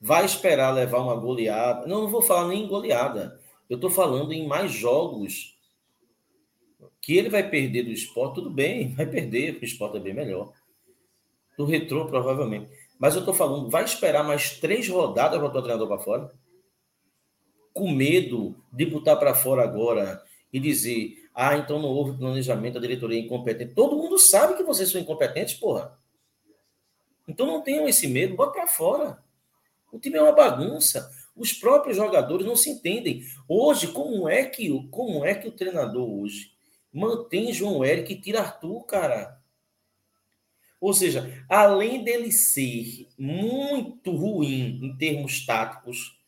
Vai 0.00 0.24
esperar 0.24 0.70
levar 0.70 1.00
uma 1.00 1.16
goleada. 1.16 1.86
Não, 1.86 2.02
não 2.02 2.08
vou 2.08 2.22
falar 2.22 2.48
nem 2.48 2.64
em 2.64 2.68
goleada. 2.68 3.40
Eu 3.68 3.74
estou 3.74 3.90
falando 3.90 4.32
em 4.32 4.46
mais 4.46 4.70
jogos 4.70 5.57
que 7.00 7.16
ele 7.16 7.28
vai 7.28 7.48
perder 7.48 7.84
do 7.84 7.90
esporte. 7.90 8.36
Tudo 8.36 8.50
bem, 8.50 8.94
vai 8.94 9.06
perder, 9.06 9.52
porque 9.52 9.66
o 9.66 9.68
esporte 9.68 9.96
é 9.96 10.00
bem 10.00 10.14
melhor. 10.14 10.52
Do 11.56 11.64
retrô, 11.64 12.06
provavelmente. 12.06 12.70
Mas 12.98 13.14
eu 13.14 13.20
estou 13.20 13.34
falando, 13.34 13.70
vai 13.70 13.84
esperar 13.84 14.24
mais 14.24 14.58
três 14.58 14.88
rodadas 14.88 15.38
para 15.38 15.48
o 15.48 15.62
treinador 15.62 15.88
para 15.88 15.98
fora? 15.98 16.32
Com 17.72 17.90
medo 17.90 18.56
de 18.72 18.84
botar 18.86 19.16
para 19.16 19.34
fora 19.34 19.62
agora 19.62 20.22
e 20.52 20.58
dizer 20.58 21.28
ah, 21.40 21.56
então 21.56 21.80
não 21.80 21.90
houve 21.90 22.18
planejamento, 22.18 22.78
a 22.78 22.80
diretoria 22.80 23.16
é 23.16 23.22
incompetente. 23.22 23.72
Todo 23.72 23.96
mundo 23.96 24.18
sabe 24.18 24.56
que 24.56 24.64
vocês 24.64 24.90
são 24.90 25.00
incompetentes, 25.00 25.54
porra. 25.54 25.96
Então 27.28 27.46
não 27.46 27.62
tenham 27.62 27.86
esse 27.86 28.08
medo, 28.08 28.34
bota 28.34 28.54
para 28.54 28.66
fora. 28.66 29.22
O 29.92 30.00
time 30.00 30.16
é 30.16 30.22
uma 30.22 30.32
bagunça. 30.32 31.08
Os 31.36 31.52
próprios 31.52 31.96
jogadores 31.96 32.44
não 32.44 32.56
se 32.56 32.70
entendem. 32.70 33.22
Hoje, 33.46 33.86
como 33.86 34.28
é 34.28 34.46
que, 34.46 34.68
como 34.90 35.24
é 35.24 35.32
que 35.32 35.46
o 35.46 35.52
treinador 35.52 36.10
hoje 36.10 36.50
mantém 36.98 37.52
João 37.52 37.84
Eric 37.84 38.12
e 38.12 38.20
tira 38.20 38.40
Arthur, 38.40 38.84
cara? 38.84 39.38
Ou 40.80 40.94
seja, 40.94 41.44
além 41.48 42.04
dele 42.04 42.30
ser 42.30 43.08
muito 43.18 44.12
ruim 44.12 44.78
em 44.82 44.96
termos 44.96 45.44
táticos, 45.44 46.18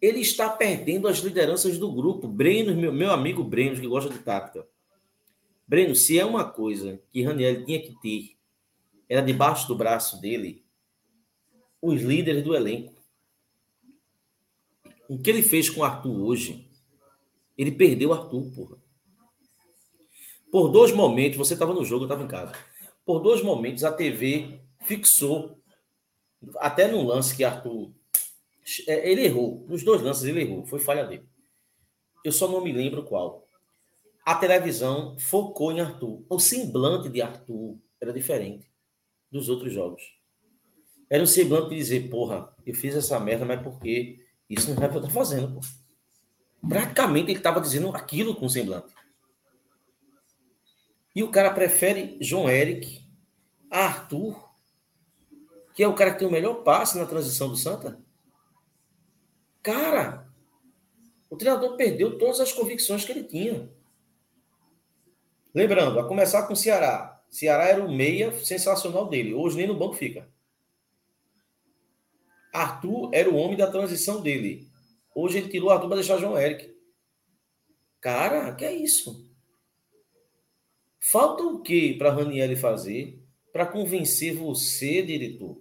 ele 0.00 0.20
está 0.20 0.48
perdendo 0.48 1.08
as 1.08 1.18
lideranças 1.18 1.78
do 1.78 1.92
grupo. 1.92 2.26
Breno, 2.26 2.74
meu, 2.74 2.92
meu 2.92 3.10
amigo 3.10 3.44
Breno, 3.44 3.80
que 3.80 3.86
gosta 3.86 4.10
de 4.10 4.18
tática. 4.18 4.66
Breno, 5.66 5.94
se 5.94 6.18
é 6.18 6.24
uma 6.24 6.44
coisa 6.44 7.00
que 7.10 7.22
Raniel 7.22 7.64
tinha 7.64 7.82
que 7.82 7.94
ter, 8.00 8.36
era 9.08 9.20
debaixo 9.20 9.68
do 9.68 9.74
braço 9.74 10.20
dele, 10.20 10.64
os 11.82 12.02
líderes 12.02 12.42
do 12.42 12.54
elenco. 12.54 12.94
O 15.08 15.18
que 15.18 15.30
ele 15.30 15.42
fez 15.42 15.68
com 15.68 15.80
o 15.80 15.84
Arthur 15.84 16.18
hoje, 16.20 16.68
ele 17.56 17.72
perdeu 17.72 18.10
o 18.10 18.12
Arthur, 18.12 18.50
porra. 18.54 18.85
Por 20.50 20.68
dois 20.68 20.92
momentos, 20.92 21.38
você 21.38 21.54
estava 21.54 21.74
no 21.74 21.84
jogo, 21.84 22.04
eu 22.04 22.06
estava 22.06 22.24
em 22.24 22.28
casa. 22.28 22.52
Por 23.04 23.20
dois 23.20 23.42
momentos, 23.42 23.84
a 23.84 23.92
TV 23.92 24.60
fixou, 24.84 25.58
até 26.58 26.88
no 26.88 27.02
lance 27.02 27.36
que 27.36 27.44
Arthur 27.44 27.92
é, 28.86 29.10
ele 29.10 29.24
errou. 29.24 29.64
Nos 29.68 29.84
dois 29.84 30.02
lances 30.02 30.24
ele 30.24 30.42
errou. 30.42 30.66
Foi 30.66 30.80
falha 30.80 31.04
dele. 31.04 31.28
Eu 32.24 32.32
só 32.32 32.48
não 32.48 32.60
me 32.60 32.72
lembro 32.72 33.04
qual. 33.04 33.46
A 34.24 34.34
televisão 34.34 35.16
focou 35.18 35.70
em 35.70 35.80
Arthur. 35.80 36.24
O 36.28 36.38
semblante 36.38 37.08
de 37.08 37.22
Arthur 37.22 37.78
era 38.00 38.12
diferente 38.12 38.68
dos 39.30 39.48
outros 39.48 39.72
jogos. 39.72 40.02
Era 41.08 41.22
um 41.22 41.26
semblante 41.26 41.70
de 41.70 41.76
dizer, 41.76 42.10
porra, 42.10 42.52
eu 42.66 42.74
fiz 42.74 42.96
essa 42.96 43.20
merda, 43.20 43.44
mas 43.44 43.62
por 43.62 43.78
quê? 43.78 44.24
Isso 44.50 44.74
não 44.74 44.82
é 44.82 44.86
o 44.86 44.90
que 44.90 44.96
eu 44.96 45.02
tô 45.02 45.10
fazendo, 45.10 45.54
pô. 45.54 45.60
Praticamente 46.68 47.30
ele 47.30 47.38
estava 47.38 47.60
dizendo 47.60 47.90
aquilo 47.90 48.34
com 48.34 48.48
semblante. 48.48 48.92
E 51.16 51.22
o 51.22 51.30
cara 51.30 51.50
prefere 51.50 52.18
João 52.20 52.46
Eric, 52.46 53.02
Arthur, 53.70 54.50
que 55.74 55.82
é 55.82 55.88
o 55.88 55.94
cara 55.94 56.12
que 56.12 56.18
tem 56.18 56.28
o 56.28 56.30
melhor 56.30 56.62
passe 56.62 56.98
na 56.98 57.06
transição 57.06 57.48
do 57.48 57.56
Santa. 57.56 57.98
Cara, 59.62 60.30
o 61.30 61.36
treinador 61.38 61.74
perdeu 61.74 62.18
todas 62.18 62.38
as 62.38 62.52
convicções 62.52 63.02
que 63.02 63.12
ele 63.12 63.24
tinha. 63.24 63.72
Lembrando, 65.54 65.98
a 65.98 66.06
começar 66.06 66.46
com 66.46 66.52
o 66.52 66.56
Ceará. 66.56 67.24
Ceará 67.30 67.64
era 67.64 67.82
o 67.82 67.90
meia 67.90 68.30
sensacional 68.44 69.08
dele. 69.08 69.32
Hoje 69.32 69.56
nem 69.56 69.66
no 69.66 69.78
banco 69.78 69.94
fica. 69.94 70.30
Arthur 72.52 73.08
era 73.14 73.30
o 73.30 73.36
homem 73.36 73.56
da 73.56 73.70
transição 73.70 74.20
dele. 74.20 74.68
Hoje 75.14 75.38
ele 75.38 75.48
tirou 75.48 75.70
Arthur 75.70 75.88
para 75.88 75.96
deixar 75.96 76.18
João 76.18 76.38
Eric. 76.38 76.76
Cara, 78.02 78.54
que 78.54 78.66
é 78.66 78.74
isso? 78.74 79.25
Falta 81.08 81.44
o 81.44 81.60
que 81.60 81.94
para 81.94 82.12
Raniel 82.12 82.56
fazer 82.56 83.22
para 83.52 83.64
convencer 83.64 84.34
você, 84.34 85.00
diretor, 85.02 85.56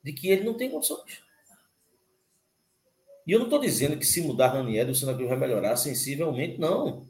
de 0.00 0.12
que 0.12 0.28
ele 0.28 0.44
não 0.44 0.56
tem 0.56 0.70
condições? 0.70 1.20
E 3.26 3.32
eu 3.32 3.40
não 3.40 3.46
estou 3.46 3.58
dizendo 3.58 3.98
que 3.98 4.06
se 4.06 4.22
mudar 4.22 4.52
Raniel, 4.52 4.88
o 4.88 4.92
Cruz 4.92 5.28
vai 5.28 5.36
melhorar 5.36 5.76
sensivelmente, 5.76 6.60
não. 6.60 7.08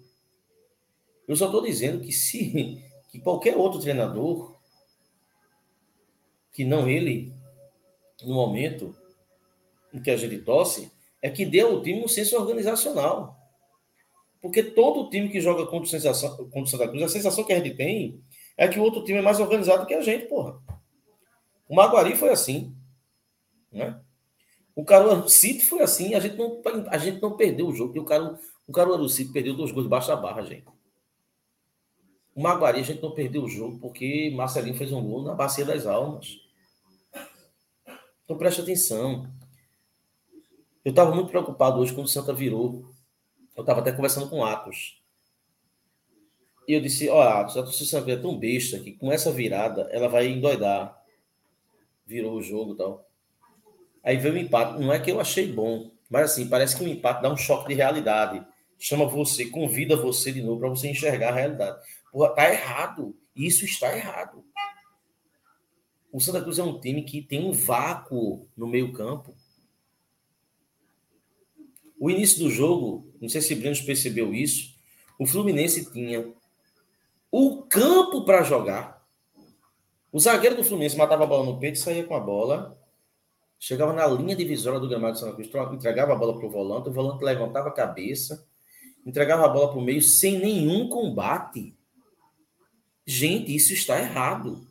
Eu 1.29 1.37
só 1.37 1.47
estou 1.47 1.63
dizendo 1.63 2.01
que 2.01 2.13
se 2.13 2.83
que 3.11 3.21
qualquer 3.21 3.55
outro 3.55 3.79
treinador, 3.79 4.59
que 6.53 6.65
não 6.65 6.89
ele, 6.89 7.31
no 8.23 8.35
momento 8.35 8.97
em 9.93 10.01
que 10.01 10.11
a 10.11 10.17
gente 10.17 10.39
tosse, 10.39 10.91
é 11.21 11.29
que 11.29 11.45
dê 11.45 11.61
ao 11.61 11.83
time 11.83 12.03
um 12.03 12.09
senso 12.09 12.37
organizacional. 12.37 13.40
Porque 14.41 14.63
todo 14.63 15.11
time 15.11 15.29
que 15.29 15.41
joga 15.41 15.67
contra 15.67 15.85
o, 15.85 15.87
sensação, 15.87 16.37
contra 16.37 16.63
o 16.63 16.67
Santa 16.67 16.89
Cruz, 16.89 17.03
a 17.03 17.09
sensação 17.09 17.45
que 17.45 17.53
a 17.53 17.57
gente 17.61 17.77
tem 17.77 18.23
é 18.57 18.67
que 18.69 18.79
o 18.79 18.83
outro 18.83 19.05
time 19.05 19.19
é 19.19 19.23
mais 19.23 19.39
organizado 19.39 19.87
que 19.87 19.95
a 19.95 20.01
gente, 20.01 20.27
porra. 20.27 20.61
O 21.69 21.75
Maguari 21.75 22.17
foi 22.17 22.31
assim. 22.31 22.75
Né? 23.71 24.01
O 24.75 24.85
Caruaru 24.85 25.29
City 25.29 25.65
foi 25.65 25.83
assim. 25.83 26.15
A 26.15 26.21
gente 26.21 26.37
não, 26.37 26.61
a 26.89 26.99
gente 26.99 27.21
não 27.21 27.37
perdeu 27.37 27.69
o 27.69 27.75
jogo. 27.75 27.99
o, 28.01 28.05
Caru, 28.05 28.39
o 28.67 28.73
Caruaru 28.73 29.09
City 29.09 29.33
perdeu 29.33 29.55
dois 29.55 29.71
gols 29.71 29.85
debaixo 29.85 30.09
da 30.09 30.17
barra, 30.17 30.43
gente. 30.43 30.67
O 32.35 32.43
Maguari 32.43 32.81
a 32.81 32.83
gente 32.83 33.03
não 33.03 33.11
perdeu 33.11 33.43
o 33.43 33.49
jogo 33.49 33.79
porque 33.79 34.33
Marcelinho 34.35 34.77
fez 34.77 34.93
um 34.93 35.03
gol 35.03 35.23
na 35.23 35.35
Bacia 35.35 35.65
das 35.65 35.87
Almas. 35.87 36.39
Então 38.25 38.39
preste 38.39 38.61
atenção. 38.61 39.29
Eu 40.85 40.91
estava 40.91 41.15
muito 41.15 41.31
preocupado 41.31 41.81
hoje 41.81 41.93
quando 41.93 42.07
o 42.07 42.11
Santa 42.11 42.33
virou. 42.33 42.90
Eu 43.61 43.63
estava 43.63 43.81
até 43.81 43.93
conversando 43.93 44.29
com 44.29 44.39
o 44.39 44.45
Atos. 44.45 44.99
E 46.67 46.73
eu 46.73 46.81
disse, 46.81 47.11
ó, 47.11 47.21
Atos, 47.21 47.59
a 47.59 47.63
torcida 47.63 47.91
Santa 47.91 48.11
é 48.11 48.17
tão 48.17 48.39
besta 48.39 48.79
que 48.79 48.93
com 48.93 49.13
essa 49.13 49.31
virada 49.31 49.83
ela 49.93 50.09
vai 50.09 50.29
endoidar. 50.29 50.99
Virou 52.07 52.39
o 52.39 52.43
jogo 52.43 52.73
e 52.73 52.77
tal. 52.79 53.07
Aí 54.03 54.17
veio 54.17 54.35
o 54.35 54.39
empate. 54.39 54.81
Não 54.81 54.91
é 54.91 54.99
que 54.99 55.11
eu 55.11 55.21
achei 55.21 55.53
bom, 55.53 55.91
mas 56.09 56.33
assim, 56.33 56.49
parece 56.49 56.75
que 56.75 56.83
o 56.83 56.89
empate 56.89 57.21
dá 57.21 57.31
um 57.31 57.37
choque 57.37 57.69
de 57.69 57.75
realidade. 57.75 58.43
Chama 58.79 59.05
você, 59.05 59.45
convida 59.45 59.95
você 59.95 60.33
de 60.33 60.41
novo 60.41 60.61
para 60.61 60.71
você 60.71 60.89
enxergar 60.89 61.29
a 61.29 61.35
realidade. 61.35 61.79
Porra, 62.11 62.31
tá 62.31 62.51
errado. 62.51 63.15
Isso 63.37 63.67
está 63.67 63.95
errado. 63.95 64.43
O 66.11 66.19
Santa 66.19 66.41
Cruz 66.41 66.59
é 66.59 66.63
um 66.63 66.81
time 66.81 67.03
que 67.03 67.21
tem 67.21 67.45
um 67.45 67.53
vácuo 67.53 68.49
no 68.57 68.67
meio-campo. 68.67 69.35
O 72.01 72.11
início 72.11 72.39
do 72.39 72.49
jogo, 72.49 73.13
não 73.21 73.29
sei 73.29 73.43
se 73.43 73.55
Breno 73.55 73.77
percebeu 73.85 74.33
isso, 74.33 74.75
o 75.19 75.27
Fluminense 75.27 75.93
tinha 75.93 76.33
o 77.31 77.63
campo 77.65 78.25
para 78.25 78.43
jogar. 78.43 79.07
O 80.11 80.19
zagueiro 80.19 80.57
do 80.57 80.65
Fluminense 80.65 80.97
matava 80.97 81.25
a 81.25 81.27
bola 81.27 81.45
no 81.45 81.61
peito, 81.61 81.79
saía 81.79 82.03
com 82.03 82.15
a 82.15 82.21
bola, 82.21 82.75
chegava 83.59 83.93
na 83.93 84.07
linha 84.07 84.35
divisória 84.35 84.81
do 84.81 84.89
gramado 84.89 85.13
de 85.13 85.21
Santa 85.21 85.35
Cruz, 85.35 85.51
entregava 85.75 86.15
a 86.15 86.17
bola 86.17 86.39
para 86.39 86.47
o 86.47 86.51
volante, 86.51 86.89
o 86.89 86.93
volante 86.93 87.23
levantava 87.23 87.69
a 87.69 87.73
cabeça, 87.73 88.49
entregava 89.05 89.45
a 89.45 89.49
bola 89.49 89.69
para 89.69 89.79
o 89.79 89.83
meio 89.83 90.01
sem 90.01 90.39
nenhum 90.39 90.89
combate. 90.89 91.77
Gente, 93.05 93.55
isso 93.55 93.75
está 93.75 94.01
errado. 94.01 94.67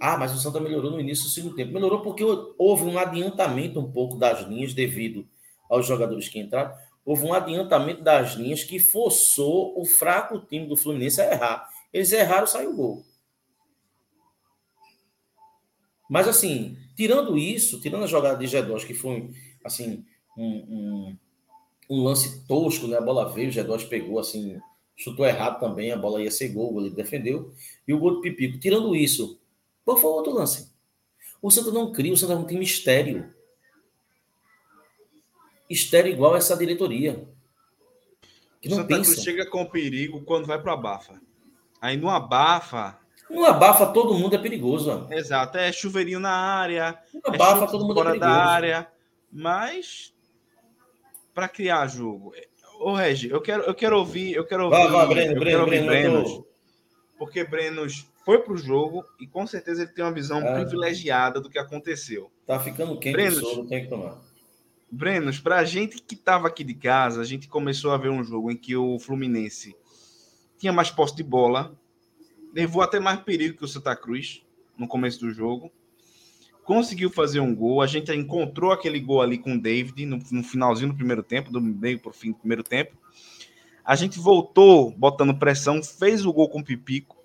Ah, 0.00 0.16
mas 0.16 0.32
o 0.32 0.38
Santa 0.38 0.58
melhorou 0.58 0.92
no 0.92 1.00
início 1.00 1.24
do 1.24 1.30
segundo 1.30 1.54
tempo. 1.54 1.74
Melhorou 1.74 2.00
porque 2.00 2.24
houve 2.56 2.84
um 2.84 2.98
adiantamento 2.98 3.78
um 3.78 3.92
pouco 3.92 4.16
das 4.16 4.48
linhas 4.48 4.72
devido 4.72 5.28
aos 5.70 5.86
jogadores 5.86 6.28
que 6.28 6.40
entraram, 6.40 6.74
houve 7.04 7.24
um 7.24 7.32
adiantamento 7.32 8.02
das 8.02 8.34
linhas 8.34 8.64
que 8.64 8.80
forçou 8.80 9.80
o 9.80 9.84
fraco 9.86 10.40
time 10.40 10.66
do 10.66 10.76
Fluminense 10.76 11.20
a 11.20 11.32
errar. 11.32 11.70
Eles 11.92 12.12
erraram, 12.12 12.46
saiu 12.46 12.72
o 12.72 12.76
gol. 12.76 13.04
Mas, 16.10 16.26
assim, 16.26 16.76
tirando 16.96 17.38
isso, 17.38 17.80
tirando 17.80 18.02
a 18.02 18.08
jogada 18.08 18.36
de 18.36 18.44
G2, 18.44 18.84
que 18.84 18.94
foi, 18.94 19.30
assim, 19.64 20.04
um, 20.36 20.44
um, 20.44 21.16
um, 21.88 22.02
lance 22.02 22.44
tosco, 22.46 22.88
né? 22.88 22.98
A 22.98 23.00
bola 23.00 23.32
veio, 23.32 23.48
o 23.48 23.52
G2 23.52 23.88
pegou, 23.88 24.18
assim, 24.18 24.58
chutou 24.96 25.24
errado 25.24 25.60
também, 25.60 25.92
a 25.92 25.96
bola 25.96 26.20
ia 26.20 26.30
ser 26.30 26.48
gol, 26.48 26.80
ele 26.80 26.90
defendeu. 26.90 27.54
E 27.86 27.94
o 27.94 27.98
gol 27.98 28.16
do 28.16 28.20
Pipico. 28.20 28.58
Tirando 28.58 28.94
isso, 28.96 29.40
qual 29.84 29.96
foi 29.96 30.10
o 30.10 30.14
outro 30.14 30.34
lance? 30.34 30.72
O 31.40 31.50
Santa 31.50 31.70
não 31.70 31.92
cria, 31.92 32.12
o 32.12 32.16
Santa 32.16 32.34
não 32.34 32.44
tem 32.44 32.58
mistério 32.58 33.32
igual 35.70 36.36
essa 36.36 36.56
diretoria. 36.56 37.26
Que 38.60 38.68
não 38.68 38.78
Santa 38.78 38.88
pensa. 38.88 39.12
Cruz 39.12 39.24
chega 39.24 39.46
com 39.46 39.64
perigo 39.64 40.22
quando 40.22 40.46
vai 40.46 40.60
para 40.60 40.72
abafa. 40.72 41.20
Aí 41.80 41.96
no 41.96 42.10
abafa. 42.10 42.98
No 43.30 43.44
abafa 43.44 43.86
todo 43.86 44.14
mundo 44.14 44.34
é 44.34 44.38
perigoso. 44.38 44.90
Mano. 44.90 45.12
Exato, 45.12 45.56
é 45.56 45.72
chuveirinho 45.72 46.20
na 46.20 46.32
área. 46.32 46.98
No 47.14 47.20
é 47.24 47.34
abafa 47.34 47.66
todo 47.66 47.86
mundo 47.86 47.92
é 47.92 48.02
fora 48.02 48.10
é 48.10 48.12
perigoso. 48.18 48.38
da 48.38 48.44
área. 48.44 48.88
Mas 49.32 50.12
para 51.32 51.48
criar 51.48 51.86
jogo. 51.86 52.34
Ô, 52.80 52.94
Regi, 52.94 53.30
eu 53.30 53.40
quero, 53.40 53.62
eu 53.62 53.74
quero 53.74 53.98
ouvir, 53.98 54.34
eu 54.34 54.44
quero 54.44 54.64
ouvir. 54.64 54.76
Vai, 54.76 54.90
vai, 54.90 55.06
Breno, 55.06 55.32
eu 55.32 55.40
Breno, 55.40 55.66
Breno, 55.66 55.86
Brenos, 55.86 56.32
tô... 56.32 56.46
porque 57.18 57.44
Brenos 57.44 58.06
foi 58.24 58.38
pro 58.38 58.56
jogo 58.56 59.04
e 59.18 59.26
com 59.26 59.46
certeza 59.46 59.82
ele 59.82 59.92
tem 59.92 60.04
uma 60.04 60.12
visão 60.12 60.40
é. 60.40 60.54
privilegiada 60.54 61.40
do 61.40 61.48
que 61.48 61.58
aconteceu. 61.58 62.30
Tá 62.46 62.58
ficando 62.58 62.98
quente 62.98 63.12
Brenos, 63.12 63.38
o 63.38 63.40
soro, 63.40 63.66
tem 63.66 63.84
que 63.84 63.88
tomar. 63.88 64.18
Brenos, 64.90 65.38
para 65.38 65.58
a 65.58 65.64
gente 65.64 66.02
que 66.02 66.14
estava 66.14 66.48
aqui 66.48 66.64
de 66.64 66.74
casa, 66.74 67.20
a 67.20 67.24
gente 67.24 67.48
começou 67.48 67.92
a 67.92 67.96
ver 67.96 68.08
um 68.08 68.24
jogo 68.24 68.50
em 68.50 68.56
que 68.56 68.74
o 68.76 68.98
Fluminense 68.98 69.76
tinha 70.58 70.72
mais 70.72 70.90
posse 70.90 71.14
de 71.14 71.22
bola, 71.22 71.78
levou 72.52 72.82
até 72.82 72.98
mais 72.98 73.20
perigo 73.20 73.56
que 73.56 73.64
o 73.64 73.68
Santa 73.68 73.94
Cruz 73.94 74.42
no 74.76 74.88
começo 74.88 75.20
do 75.20 75.30
jogo, 75.30 75.70
conseguiu 76.64 77.10
fazer 77.10 77.38
um 77.40 77.54
gol. 77.54 77.82
A 77.82 77.86
gente 77.86 78.12
encontrou 78.12 78.72
aquele 78.72 78.98
gol 78.98 79.22
ali 79.22 79.38
com 79.38 79.54
o 79.54 79.60
David 79.60 80.06
no, 80.06 80.18
no 80.30 80.42
finalzinho 80.42 80.90
do 80.90 80.96
primeiro 80.96 81.22
tempo, 81.22 81.52
do 81.52 81.60
meio 81.60 82.00
para 82.00 82.10
o 82.10 82.14
fim 82.14 82.32
do 82.32 82.38
primeiro 82.38 82.64
tempo. 82.64 82.96
A 83.84 83.94
gente 83.94 84.18
voltou 84.18 84.90
botando 84.92 85.38
pressão, 85.38 85.82
fez 85.82 86.24
o 86.24 86.32
gol 86.32 86.48
com 86.48 86.60
o 86.60 86.64
Pipico, 86.64 87.16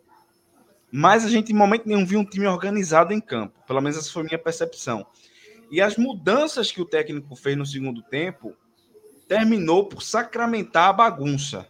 mas 0.91 1.25
a 1.25 1.29
gente 1.29 1.51
em 1.51 1.55
momento 1.55 1.87
nenhum 1.87 2.05
viu 2.05 2.19
um 2.19 2.25
time 2.25 2.47
organizado 2.47 3.13
em 3.13 3.19
campo. 3.19 3.59
Pelo 3.65 3.81
menos 3.81 3.97
essa 3.97 4.11
foi 4.11 4.23
minha 4.23 4.39
percepção. 4.39 5.05
E 5.71 5.81
as 5.81 5.97
mudanças 5.97 6.71
que 6.71 6.81
o 6.81 6.85
técnico 6.85 7.35
fez 7.35 7.57
no 7.57 7.65
segundo 7.65 8.01
tempo 8.01 8.55
terminou 9.27 9.87
por 9.87 10.01
sacramentar 10.01 10.89
a 10.89 10.93
bagunça. 10.93 11.67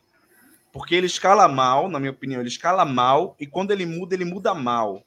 Porque 0.72 0.93
ele 0.93 1.08
escala 1.08 1.48
mal, 1.48 1.88
na 1.88 2.00
minha 2.00 2.12
opinião, 2.12 2.41
ele 2.41 2.50
escala 2.50 2.84
mal, 2.84 3.36
e 3.39 3.48
quando 3.48 3.72
ele 3.72 3.86
muda, 3.86 4.14
ele 4.14 4.26
muda 4.26 4.54
mal. 4.54 5.06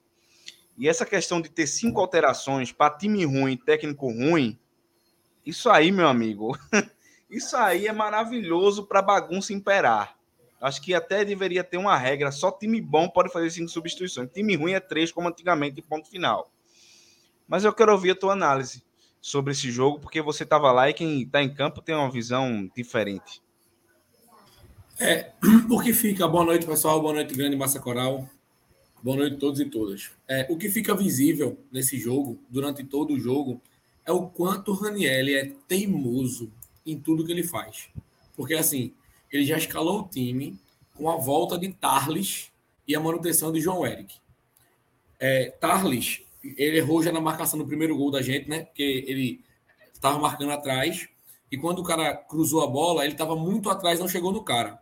E 0.79 0.89
essa 0.89 1.05
questão 1.05 1.41
de 1.41 1.51
ter 1.51 1.67
cinco 1.67 2.01
alterações 2.01 2.73
para 2.73 2.97
time 2.97 3.25
ruim, 3.25 3.57
técnico 3.57 4.07
ruim, 4.11 4.59
isso 5.45 5.69
aí, 5.69 5.91
meu 5.91 6.09
amigo, 6.09 6.57
isso 7.29 7.57
aí 7.57 7.87
é 7.87 7.93
maravilhoso 7.93 8.87
para 8.87 9.03
bagunça 9.03 9.53
imperar. 9.53 10.17
Acho 10.61 10.81
que 10.83 10.95
até 10.95 11.25
deveria 11.25 11.63
ter 11.63 11.77
uma 11.77 11.97
regra, 11.97 12.33
só 12.33 12.51
time 12.51 12.81
bom 12.81 13.09
pode 13.09 13.33
fazer 13.33 13.51
cinco 13.51 13.69
substituições. 13.69 14.31
Time 14.33 14.57
ruim 14.57 14.73
é 14.73 14.81
três, 14.81 15.13
como 15.13 15.29
antigamente, 15.29 15.83
ponto 15.83 16.09
final. 16.09 16.51
Mas 17.49 17.65
eu 17.65 17.73
quero 17.73 17.93
ouvir 17.93 18.11
a 18.11 18.15
tua 18.15 18.35
análise 18.35 18.83
sobre 19.21 19.53
esse 19.53 19.71
jogo, 19.71 19.99
porque 19.99 20.21
você 20.21 20.45
estava 20.45 20.71
lá 20.71 20.91
e 20.91 20.95
quem 20.95 21.23
está 21.23 21.43
em 21.43 21.53
campo 21.53 21.81
tem 21.81 21.95
uma 21.95 22.11
visão 22.11 22.71
diferente. 22.77 23.43
É, 25.01 25.33
o 25.71 25.81
que 25.81 25.95
fica, 25.95 26.29
boa 26.29 26.45
noite 26.45 26.67
pessoal, 26.67 27.01
boa 27.01 27.15
noite 27.15 27.35
grande 27.35 27.57
massa 27.57 27.81
coral, 27.81 28.29
boa 29.03 29.17
noite 29.17 29.37
a 29.37 29.39
todos 29.39 29.61
e 29.61 29.65
todas. 29.65 30.11
É, 30.29 30.47
o 30.51 30.57
que 30.59 30.69
fica 30.69 30.95
visível 30.95 31.59
nesse 31.73 31.99
jogo, 31.99 32.39
durante 32.51 32.85
todo 32.85 33.15
o 33.15 33.19
jogo, 33.19 33.61
é 34.05 34.13
o 34.13 34.27
quanto 34.27 34.73
o 34.73 34.75
Raniel 34.75 35.29
é 35.29 35.53
teimoso 35.67 36.53
em 36.85 36.99
tudo 36.99 37.25
que 37.25 37.33
ele 37.33 37.43
faz. 37.43 37.89
Porque 38.37 38.55
assim, 38.55 38.93
ele 39.33 39.45
já 39.45 39.57
escalou 39.57 40.01
o 40.01 40.09
time 40.09 40.59
com 40.95 41.09
a 41.09 41.17
volta 41.17 41.59
de 41.59 41.73
Tarles 41.73 42.51
e 42.87 42.95
a 42.95 43.01
manutenção 43.01 43.53
de 43.53 43.61
João 43.61 43.87
Eric. 43.87 44.17
É, 45.19 45.51
Tarles 45.51 46.23
ele 46.57 46.79
errou 46.79 47.03
já 47.03 47.13
na 47.13 47.21
marcação 47.21 47.59
do 47.59 47.67
primeiro 47.67 47.97
gol 47.97 48.11
da 48.11 48.23
gente, 48.23 48.49
né? 48.49 48.65
Porque 48.65 49.05
ele 49.07 49.45
estava 49.93 50.19
marcando 50.19 50.53
atrás. 50.53 51.09
E 51.51 51.57
quando 51.57 51.81
o 51.81 51.85
cara 51.85 52.15
cruzou 52.15 52.63
a 52.63 52.67
bola, 52.67 53.05
ele 53.05 53.15
estava 53.15 53.35
muito 53.35 53.71
atrás, 53.71 53.99
não 53.99 54.09
chegou 54.09 54.33
no 54.33 54.43
cara. 54.43 54.81